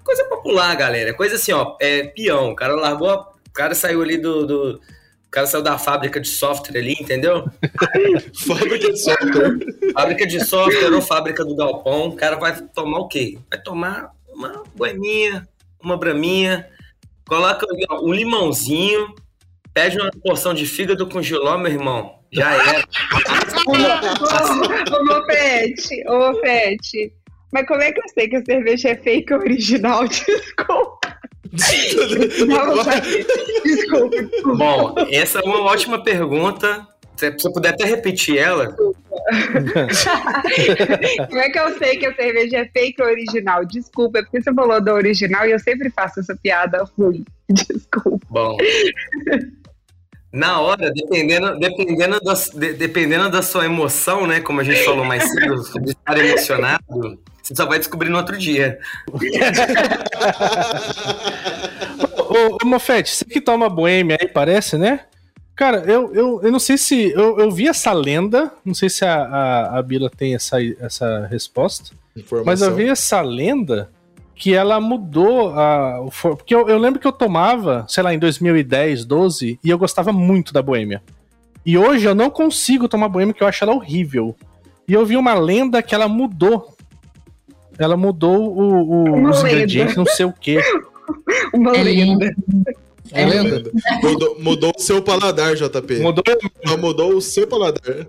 Coisa 0.04 0.24
popular, 0.26 0.76
galera. 0.76 1.14
Coisa 1.14 1.36
assim, 1.36 1.52
ó. 1.52 1.76
É 1.82 2.04
peão. 2.04 2.52
O 2.52 2.56
cara 2.56 2.76
largou. 2.76 3.12
O 3.48 3.52
cara 3.54 3.74
saiu 3.74 4.02
ali 4.02 4.18
do. 4.18 4.46
do- 4.46 4.82
O 5.26 5.30
cara 5.32 5.48
saiu 5.48 5.64
da 5.64 5.78
fábrica 5.78 6.20
de 6.20 6.28
software 6.30 6.78
ali, 6.80 6.94
entendeu? 7.00 7.46
Fábrica 8.48 8.78
de 8.92 8.98
software. 8.98 9.58
Fábrica 9.94 10.28
de 10.28 10.46
software 10.46 10.94
ou 10.94 11.02
fábrica 11.02 11.44
do 11.44 11.56
galpão, 11.56 12.08
o 12.10 12.16
cara 12.16 12.36
vai 12.38 12.56
tomar 12.74 13.00
o 13.00 13.08
quê? 13.08 13.38
Vai 13.50 13.62
tomar 13.62 14.12
uma 14.30 14.64
boeminha, 14.76 15.48
uma 15.84 15.98
braminha, 15.98 16.68
coloca 17.28 17.66
ali, 17.70 17.86
ó, 17.90 18.02
um 18.02 18.14
limãozinho, 18.14 19.14
pede 19.74 19.98
uma 20.00 20.12
porção 20.24 20.54
de 20.54 20.66
fígado 20.66 21.08
com 21.10 21.22
giló, 21.22 21.58
meu 21.58 21.72
irmão. 21.72 22.20
Já 22.36 22.54
era. 22.54 22.84
Ô, 23.66 23.72
ô, 24.96 25.06
Bofete, 25.06 26.04
ô, 26.08 26.34
Bofete. 26.34 27.12
Mas 27.54 27.68
como 27.68 27.82
é 27.82 27.92
que 27.92 28.00
eu 28.00 28.10
sei 28.14 28.28
que 28.28 28.36
a 28.36 28.46
cerveja 28.46 28.90
é 28.90 28.96
fake 28.96 29.34
ou 29.34 29.40
original? 29.40 30.08
Desculpa. 30.08 31.00
Não, 32.48 32.84
desculpa, 33.64 34.24
desculpa. 34.24 34.58
Bom, 34.58 34.96
essa 35.10 35.40
é 35.40 35.44
uma 35.44 35.62
ótima 35.62 36.04
pergunta. 36.04 36.86
Se 37.16 37.32
você 37.32 37.50
puder 37.50 37.70
até 37.70 37.86
repetir 37.86 38.38
ela, 38.38 38.76
Como 41.30 41.40
é 41.40 41.50
que 41.50 41.60
eu 41.60 41.78
sei 41.78 41.96
que 41.98 42.06
a 42.06 42.14
cerveja 42.14 42.58
é 42.58 42.66
fake 42.66 43.02
ou 43.02 43.08
original? 43.08 43.64
Desculpa, 43.64 44.20
é 44.20 44.24
porque 44.24 44.42
você 44.42 44.54
falou 44.54 44.82
da 44.82 44.94
original 44.94 45.48
e 45.48 45.52
eu 45.52 45.60
sempre 45.60 45.90
faço 45.90 46.20
essa 46.20 46.36
piada 46.36 46.84
ruim. 46.98 47.24
Desculpa. 47.50 48.20
bom. 48.30 48.58
Na 50.36 50.60
hora, 50.60 50.92
dependendo, 50.92 51.58
dependendo, 51.58 52.20
da, 52.20 52.34
de- 52.34 52.74
dependendo 52.74 53.30
da 53.30 53.42
sua 53.42 53.66
emoção, 53.66 54.28
né? 54.28 54.42
Como 54.42 54.60
a 54.60 54.64
gente 54.64 54.84
falou 54.84 55.06
mais 55.06 55.24
cedo, 55.32 55.56
de 55.82 55.92
estar 55.92 56.18
emocionado, 56.18 57.18
você 57.42 57.56
só 57.56 57.66
vai 57.66 57.80
descobrir 57.80 58.10
no 58.10 58.18
outro 58.18 58.38
dia. 58.38 58.78
Ô, 62.28 62.58
ô 62.62 62.68
Mofete, 62.68 63.12
você 63.16 63.26
que 63.26 63.40
toma 63.40 63.70
boêmia 63.70 64.18
aí, 64.20 64.28
parece, 64.28 64.78
né? 64.78 65.02
Cara, 65.56 65.78
eu, 65.86 66.14
eu, 66.14 66.42
eu 66.44 66.52
não 66.52 66.60
sei 66.60 66.78
se. 66.78 67.12
Eu, 67.12 67.40
eu 67.40 67.50
vi 67.50 67.68
essa 67.68 67.94
lenda, 67.94 68.52
não 68.66 68.74
sei 68.74 68.90
se 68.90 69.06
a, 69.06 69.16
a, 69.24 69.80
a 69.80 69.82
Bila 69.82 70.10
tem 70.10 70.36
essa, 70.36 70.58
essa 70.82 71.28
resposta, 71.28 71.92
Informação. 72.16 72.46
mas 72.46 72.62
eu 72.62 72.76
vi 72.76 72.90
essa 72.90 73.22
lenda 73.22 73.90
que 74.36 74.54
ela 74.54 74.80
mudou 74.82 75.50
a. 75.58 76.02
o 76.02 76.12
for- 76.12 76.36
Porque 76.36 76.54
eu, 76.54 76.68
eu 76.68 76.78
lembro 76.78 77.00
que 77.00 77.08
eu 77.08 77.12
tomava, 77.12 77.86
sei 77.88 78.04
lá, 78.04 78.14
em 78.14 78.20
2010, 78.20 79.06
12, 79.06 79.60
e 79.64 79.70
eu 79.70 79.78
gostava 79.78 80.12
muito 80.12 80.52
da 80.54 80.62
boêmia. 80.62 81.02
E 81.66 81.78
hoje 81.78 82.06
eu 82.06 82.14
não 82.14 82.30
consigo 82.30 82.88
tomar 82.88 83.08
boêmia, 83.10 83.34
porque 83.34 83.44
eu 83.44 83.48
acho 83.48 83.64
ela 83.64 83.74
horrível. 83.74 84.36
E 84.88 84.94
eu 84.94 85.06
vi 85.06 85.18
uma 85.18 85.34
lenda 85.34 85.82
que 85.82 85.96
ela 85.96 86.08
mudou. 86.08 86.76
Ela 87.80 87.98
mudou 87.98 88.54
o- 88.56 88.92
o- 88.92 89.16
Uma 89.16 89.32
os 89.32 89.38
lenda. 89.42 89.50
ingredientes, 89.56 89.96
não 89.96 90.06
sei 90.06 90.26
o 90.26 90.34
quê. 90.34 90.60
Uma 91.54 91.76
É 91.76 91.84
lenda. 91.84 92.36
É 93.12 93.26
lenda. 93.26 93.72
Mudou, 94.04 94.38
mudou 94.40 94.74
o 94.76 94.82
seu 94.82 95.02
paladar, 95.02 95.56
JP. 95.56 96.00
Mudou 96.02 96.24
Só 96.66 96.78
mudou 96.78 97.16
o 97.16 97.22
seu 97.22 97.48
paladar. 97.48 98.06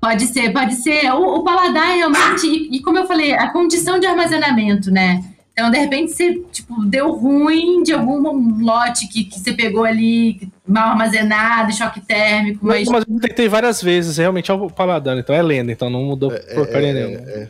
Pode 0.00 0.26
ser, 0.26 0.52
pode 0.52 0.74
ser. 0.76 1.10
O, 1.12 1.38
o 1.38 1.44
paladar 1.44 1.96
realmente, 1.96 2.46
e, 2.46 2.76
e 2.76 2.80
como 2.80 2.98
eu 2.98 3.06
falei, 3.06 3.32
a 3.32 3.50
condição 3.50 3.98
de 3.98 4.06
armazenamento, 4.06 4.90
né? 4.90 5.24
Então, 5.58 5.72
de 5.72 5.78
repente, 5.78 6.12
você 6.12 6.40
tipo, 6.52 6.84
deu 6.84 7.10
ruim 7.10 7.82
de 7.82 7.92
algum 7.92 8.64
lote 8.64 9.08
que, 9.08 9.24
que 9.24 9.40
você 9.40 9.52
pegou 9.52 9.84
ali, 9.84 10.48
mal 10.64 10.90
armazenado, 10.90 11.74
choque 11.74 12.00
térmico, 12.00 12.64
mas. 12.64 12.88
Mas 12.88 13.04
eu 13.08 13.18
tentei 13.18 13.48
várias 13.48 13.82
vezes, 13.82 14.18
realmente 14.18 14.52
é 14.52 14.54
o 14.54 14.70
paladar, 14.70 15.18
então 15.18 15.34
é 15.34 15.42
lenda, 15.42 15.72
então 15.72 15.90
não 15.90 16.04
mudou 16.04 16.30
porcaria 16.30 16.94
nenhuma. 16.94 17.28
é. 17.28 17.48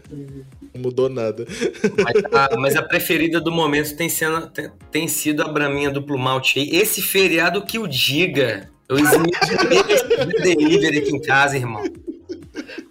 Não 0.75 0.83
mudou 0.85 1.11
nada. 1.11 1.47
Mas 2.03 2.25
a, 2.33 2.57
mas 2.57 2.77
a 2.77 2.83
preferida 2.83 3.43
do 3.43 3.53
momento 3.53 3.95
tem, 3.95 4.09
sendo, 4.09 4.47
tem, 4.47 4.71
tem 4.91 5.07
sido 5.07 5.43
a 5.43 5.49
Braminha 5.49 5.91
duplo 5.91 6.19
malte. 6.19 6.61
aí. 6.61 6.71
Esse 6.73 7.03
feriado 7.03 7.61
que 7.61 7.79
o 7.79 7.87
diga. 7.87 8.71
Eu 8.89 8.97
eximi 8.99 9.31
de 9.31 10.43
delivery 10.43 10.99
aqui 11.01 11.15
em 11.15 11.21
casa, 11.21 11.59
irmão. 11.59 11.83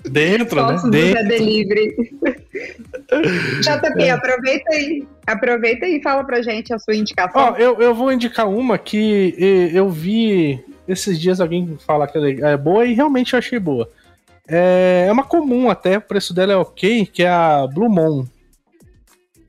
Dentro, 0.09 0.55
né? 0.63 0.73
Posso 0.73 0.85
do 0.85 0.91
Dentro. 0.91 1.23
Zé 1.23 1.27
Delivery. 1.27 1.95
JP, 3.09 4.09
aproveita 4.09 4.69
aí. 4.73 5.07
Aproveita 5.25 5.85
e 5.87 6.01
fala 6.01 6.23
pra 6.23 6.41
gente 6.41 6.73
a 6.73 6.79
sua 6.79 6.95
indicação. 6.95 7.53
Ó, 7.53 7.55
eu, 7.57 7.81
eu 7.81 7.93
vou 7.95 8.11
indicar 8.11 8.47
uma 8.49 8.77
que 8.77 9.35
eu 9.73 9.89
vi 9.89 10.63
esses 10.87 11.19
dias 11.19 11.39
alguém 11.41 11.77
falar 11.85 12.07
que 12.07 12.17
ela 12.17 12.29
é 12.29 12.57
boa 12.57 12.85
e 12.85 12.93
realmente 12.93 13.33
eu 13.33 13.39
achei 13.39 13.59
boa. 13.59 13.89
É, 14.47 15.05
é 15.07 15.11
uma 15.11 15.23
comum 15.23 15.69
até, 15.69 15.97
o 15.97 16.01
preço 16.01 16.33
dela 16.33 16.53
é 16.53 16.55
ok, 16.55 17.05
que 17.05 17.23
é 17.23 17.29
a 17.29 17.67
Blue 17.67 17.89
Moon. 17.89 18.25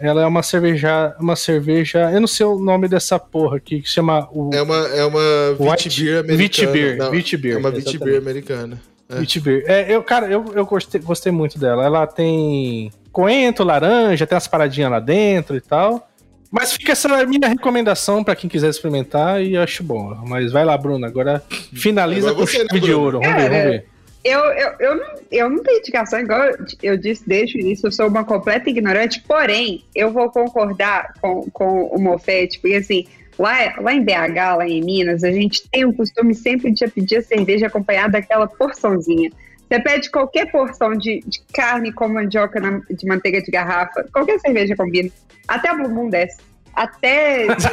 Ela 0.01 0.23
é 0.23 0.27
uma 0.27 0.45
cerveja, 0.45 1.15
uma 1.19 1.35
cerveja, 1.35 2.11
eu 2.13 2.21
não 2.21 2.29
sei 2.29 2.47
o 2.47 2.57
nome 2.59 2.87
dessa 2.89 3.19
porra 3.19 3.57
aqui, 3.57 3.81
que 3.81 3.89
se 3.89 3.95
chama 3.95 4.29
o 4.33 4.51
É 4.55 4.63
uma, 4.63 4.77
é 4.89 5.05
uma 5.05 5.51
White- 5.59 5.89
Vitibir 5.89 6.19
americana. 6.21 6.97
Não, 7.05 7.11
Vitibir, 7.11 7.55
É 7.55 7.59
uma. 7.59 7.71
Vitibir 7.73 8.17
americana. 8.17 8.81
É. 9.09 9.19
Vitibir. 9.19 9.65
É, 9.67 9.93
eu, 9.93 10.03
cara, 10.05 10.27
eu, 10.29 10.45
eu 10.55 10.65
gostei, 10.67 11.01
gostei 11.01 11.33
muito 11.33 11.59
dela. 11.59 11.85
Ela 11.85 12.07
tem 12.07 12.93
coentro, 13.19 13.65
laranja, 13.65 14.29
tem 14.29 14.37
umas 14.37 14.47
paradinhas 14.47 14.93
lá 14.93 15.01
dentro 15.01 15.57
e 15.57 15.61
tal. 15.61 16.09
Mas 16.53 16.73
fica 16.73 16.93
essa 16.93 17.27
minha 17.27 17.49
recomendação 17.49 18.23
pra 18.23 18.37
quem 18.37 18.49
quiser 18.49 18.69
experimentar 18.71 19.43
e 19.43 19.57
eu 19.57 19.61
acho 19.61 19.83
boa. 19.83 20.23
Mas 20.25 20.53
vai 20.53 20.65
lá, 20.65 20.79
Bruno, 20.79 21.05
agora 21.05 21.43
finaliza 21.75 22.31
Agora 22.31 22.47
com 22.47 22.47
você, 22.47 22.59
né, 22.59 22.67
chave 22.71 22.81
de 22.81 22.95
ouro. 22.95 23.19
Vamos 23.19 23.43
ver, 23.43 23.51
vamos 23.51 23.65
ver. 23.65 23.87
Eu, 24.23 24.39
eu, 24.39 24.73
eu, 24.79 24.97
não, 24.97 25.07
eu 25.33 25.51
não 25.51 25.63
tenho 25.65 25.79
indicação, 25.79 26.21
igual 26.21 26.43
eu 26.81 26.97
disse 26.97 27.29
desde 27.29 27.59
o 27.59 27.61
início, 27.61 27.89
eu 27.89 27.93
sou 27.93 28.07
uma 28.07 28.25
completa 28.25 28.71
ignorante, 28.71 29.21
porém, 29.27 29.85
eu 29.97 30.13
vou 30.13 30.31
concordar 30.31 31.13
com, 31.21 31.51
com 31.51 31.87
o 31.87 32.01
Mofete, 32.01 32.61
porque 32.61 32.77
assim, 32.77 33.05
lá, 33.37 33.75
lá 33.81 33.95
em 33.95 34.05
BH, 34.05 34.57
lá 34.59 34.69
em 34.69 34.81
Minas, 34.81 35.25
a 35.25 35.33
gente 35.33 35.69
tem 35.71 35.85
o 35.85 35.93
costume 35.93 36.37
sempre 36.37 36.71
de 36.71 36.87
pedir 36.87 37.17
a 37.17 37.23
cerveja 37.23 37.67
acompanhada 37.67 38.13
daquela 38.13 38.47
porçãozinha. 38.47 39.31
Você 39.71 39.81
pede 39.81 40.11
qualquer 40.11 40.51
porção 40.51 40.95
de, 40.95 41.21
de 41.27 41.41
carne 41.53 41.93
com 41.93 42.09
mandioca 42.09 42.59
na- 42.61 42.81
de 42.91 43.07
manteiga 43.07 43.43
de 43.43 43.51
garrafa, 43.51 44.05
qualquer 44.13 44.39
cerveja 44.41 44.75
combina. 44.75 45.11
Até 45.47 45.69
a 45.69 45.75
Blue 45.75 45.91
Moon 45.91 46.09
desce. 46.09 46.39
Até. 46.75 47.47
desce, 47.49 47.69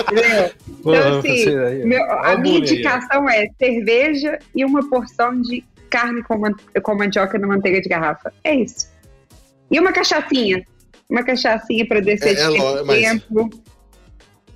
entendeu? 0.00 0.50
Porra, 0.82 0.98
Então, 0.98 1.18
assim, 1.18 1.58
ó. 1.58 1.86
Meu- 1.86 2.10
a 2.10 2.36
minha 2.38 2.58
indicação 2.58 3.28
é 3.28 3.48
cerveja 3.58 4.38
e 4.54 4.64
uma 4.64 4.88
porção 4.88 5.40
de 5.42 5.64
carne 5.90 6.22
com, 6.22 6.38
man- 6.38 6.54
com 6.82 6.94
mandioca 6.94 7.38
na 7.38 7.46
manteiga 7.46 7.80
de 7.80 7.88
garrafa. 7.88 8.32
É 8.44 8.54
isso. 8.54 8.88
E 9.70 9.78
uma 9.80 9.92
cachaçinha. 9.92 10.64
Uma 11.08 11.22
cachaçinha 11.22 11.86
para 11.86 12.00
descer 12.00 12.36
É- 12.36 12.40
é 12.42 12.50
de 12.50 12.84
mas- 12.84 13.00
tempo. 13.00 13.50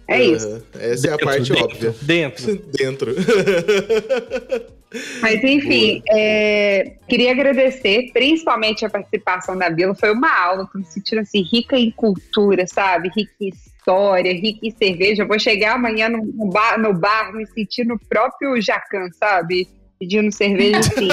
É 0.09 0.23
isso. 0.23 0.47
Aham. 0.49 0.63
Essa 0.81 1.07
é 1.09 1.11
a 1.11 1.17
Dentro, 1.17 1.27
parte 1.27 1.53
dentro, 1.53 1.65
óbvia. 1.65 1.95
Dentro. 2.03 2.57
Dentro. 2.73 3.15
Mas 5.21 5.43
enfim, 5.43 6.03
é, 6.11 6.97
queria 7.09 7.31
agradecer 7.31 8.11
principalmente 8.13 8.85
a 8.85 8.91
participação 8.91 9.57
da 9.57 9.71
Bila. 9.71 9.95
Foi 9.95 10.13
uma 10.13 10.31
aula, 10.31 10.69
tô 10.71 10.79
me 10.79 10.85
sentindo 10.85 11.21
assim, 11.21 11.43
rica 11.43 11.77
em 11.77 11.91
cultura, 11.91 12.67
sabe? 12.67 13.11
Rica 13.15 13.33
em 13.41 13.49
história, 13.49 14.33
rica 14.33 14.67
em 14.67 14.71
cerveja. 14.71 15.23
Eu 15.23 15.29
vou 15.29 15.39
chegar 15.39 15.75
amanhã 15.75 16.09
no, 16.09 16.25
no 16.25 16.49
bar, 16.49 16.79
no 16.79 16.93
bar 16.93 17.33
me 17.33 17.47
sentindo 17.47 17.95
o 17.95 18.01
próprio 18.09 18.61
Jacan, 18.61 19.11
sabe? 19.13 19.69
Pedindo 20.03 20.33
cerveja, 20.33 20.83
sim. 20.99 21.09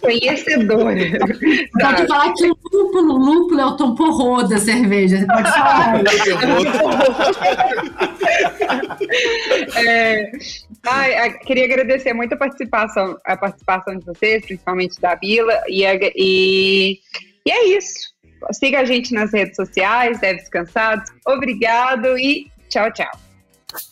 Conhecedora. 0.00 0.96
Pode 1.80 2.06
falar 2.06 2.32
que 2.32 2.46
o 2.46 2.56
lúpulo, 2.72 3.18
lúpulo 3.18 3.60
é 3.60 3.66
o 3.66 3.76
tom 3.76 3.94
porrô 3.94 4.42
da 4.42 4.56
cerveja. 4.58 5.18
Você 5.18 5.26
pode 5.26 5.52
falar. 5.52 6.02
é, 9.76 10.32
ai, 10.86 11.38
queria 11.40 11.66
agradecer 11.66 12.14
muito 12.14 12.32
a 12.32 12.38
participação, 12.38 13.18
a 13.26 13.36
participação 13.36 13.98
de 13.98 14.06
vocês, 14.06 14.46
principalmente 14.46 14.98
da 14.98 15.14
Bila, 15.14 15.62
e, 15.68 15.84
e, 16.16 16.98
e 17.46 17.50
é 17.50 17.76
isso. 17.76 18.12
Siga 18.52 18.80
a 18.80 18.84
gente 18.84 19.12
nas 19.12 19.30
redes 19.32 19.56
sociais, 19.56 20.18
Deve 20.20 20.38
Descansados. 20.38 21.08
Obrigado 21.26 22.18
e 22.18 22.50
tchau, 22.70 22.90
tchau. 22.92 23.10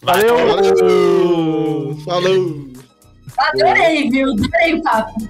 Valeu! 0.03 0.37
Valeu! 0.37 1.97
Falou! 2.05 2.70
Adorei, 3.41 4.11
viu? 4.11 4.31
Adorei 4.33 4.75
o 4.75 4.83
papo. 4.83 5.29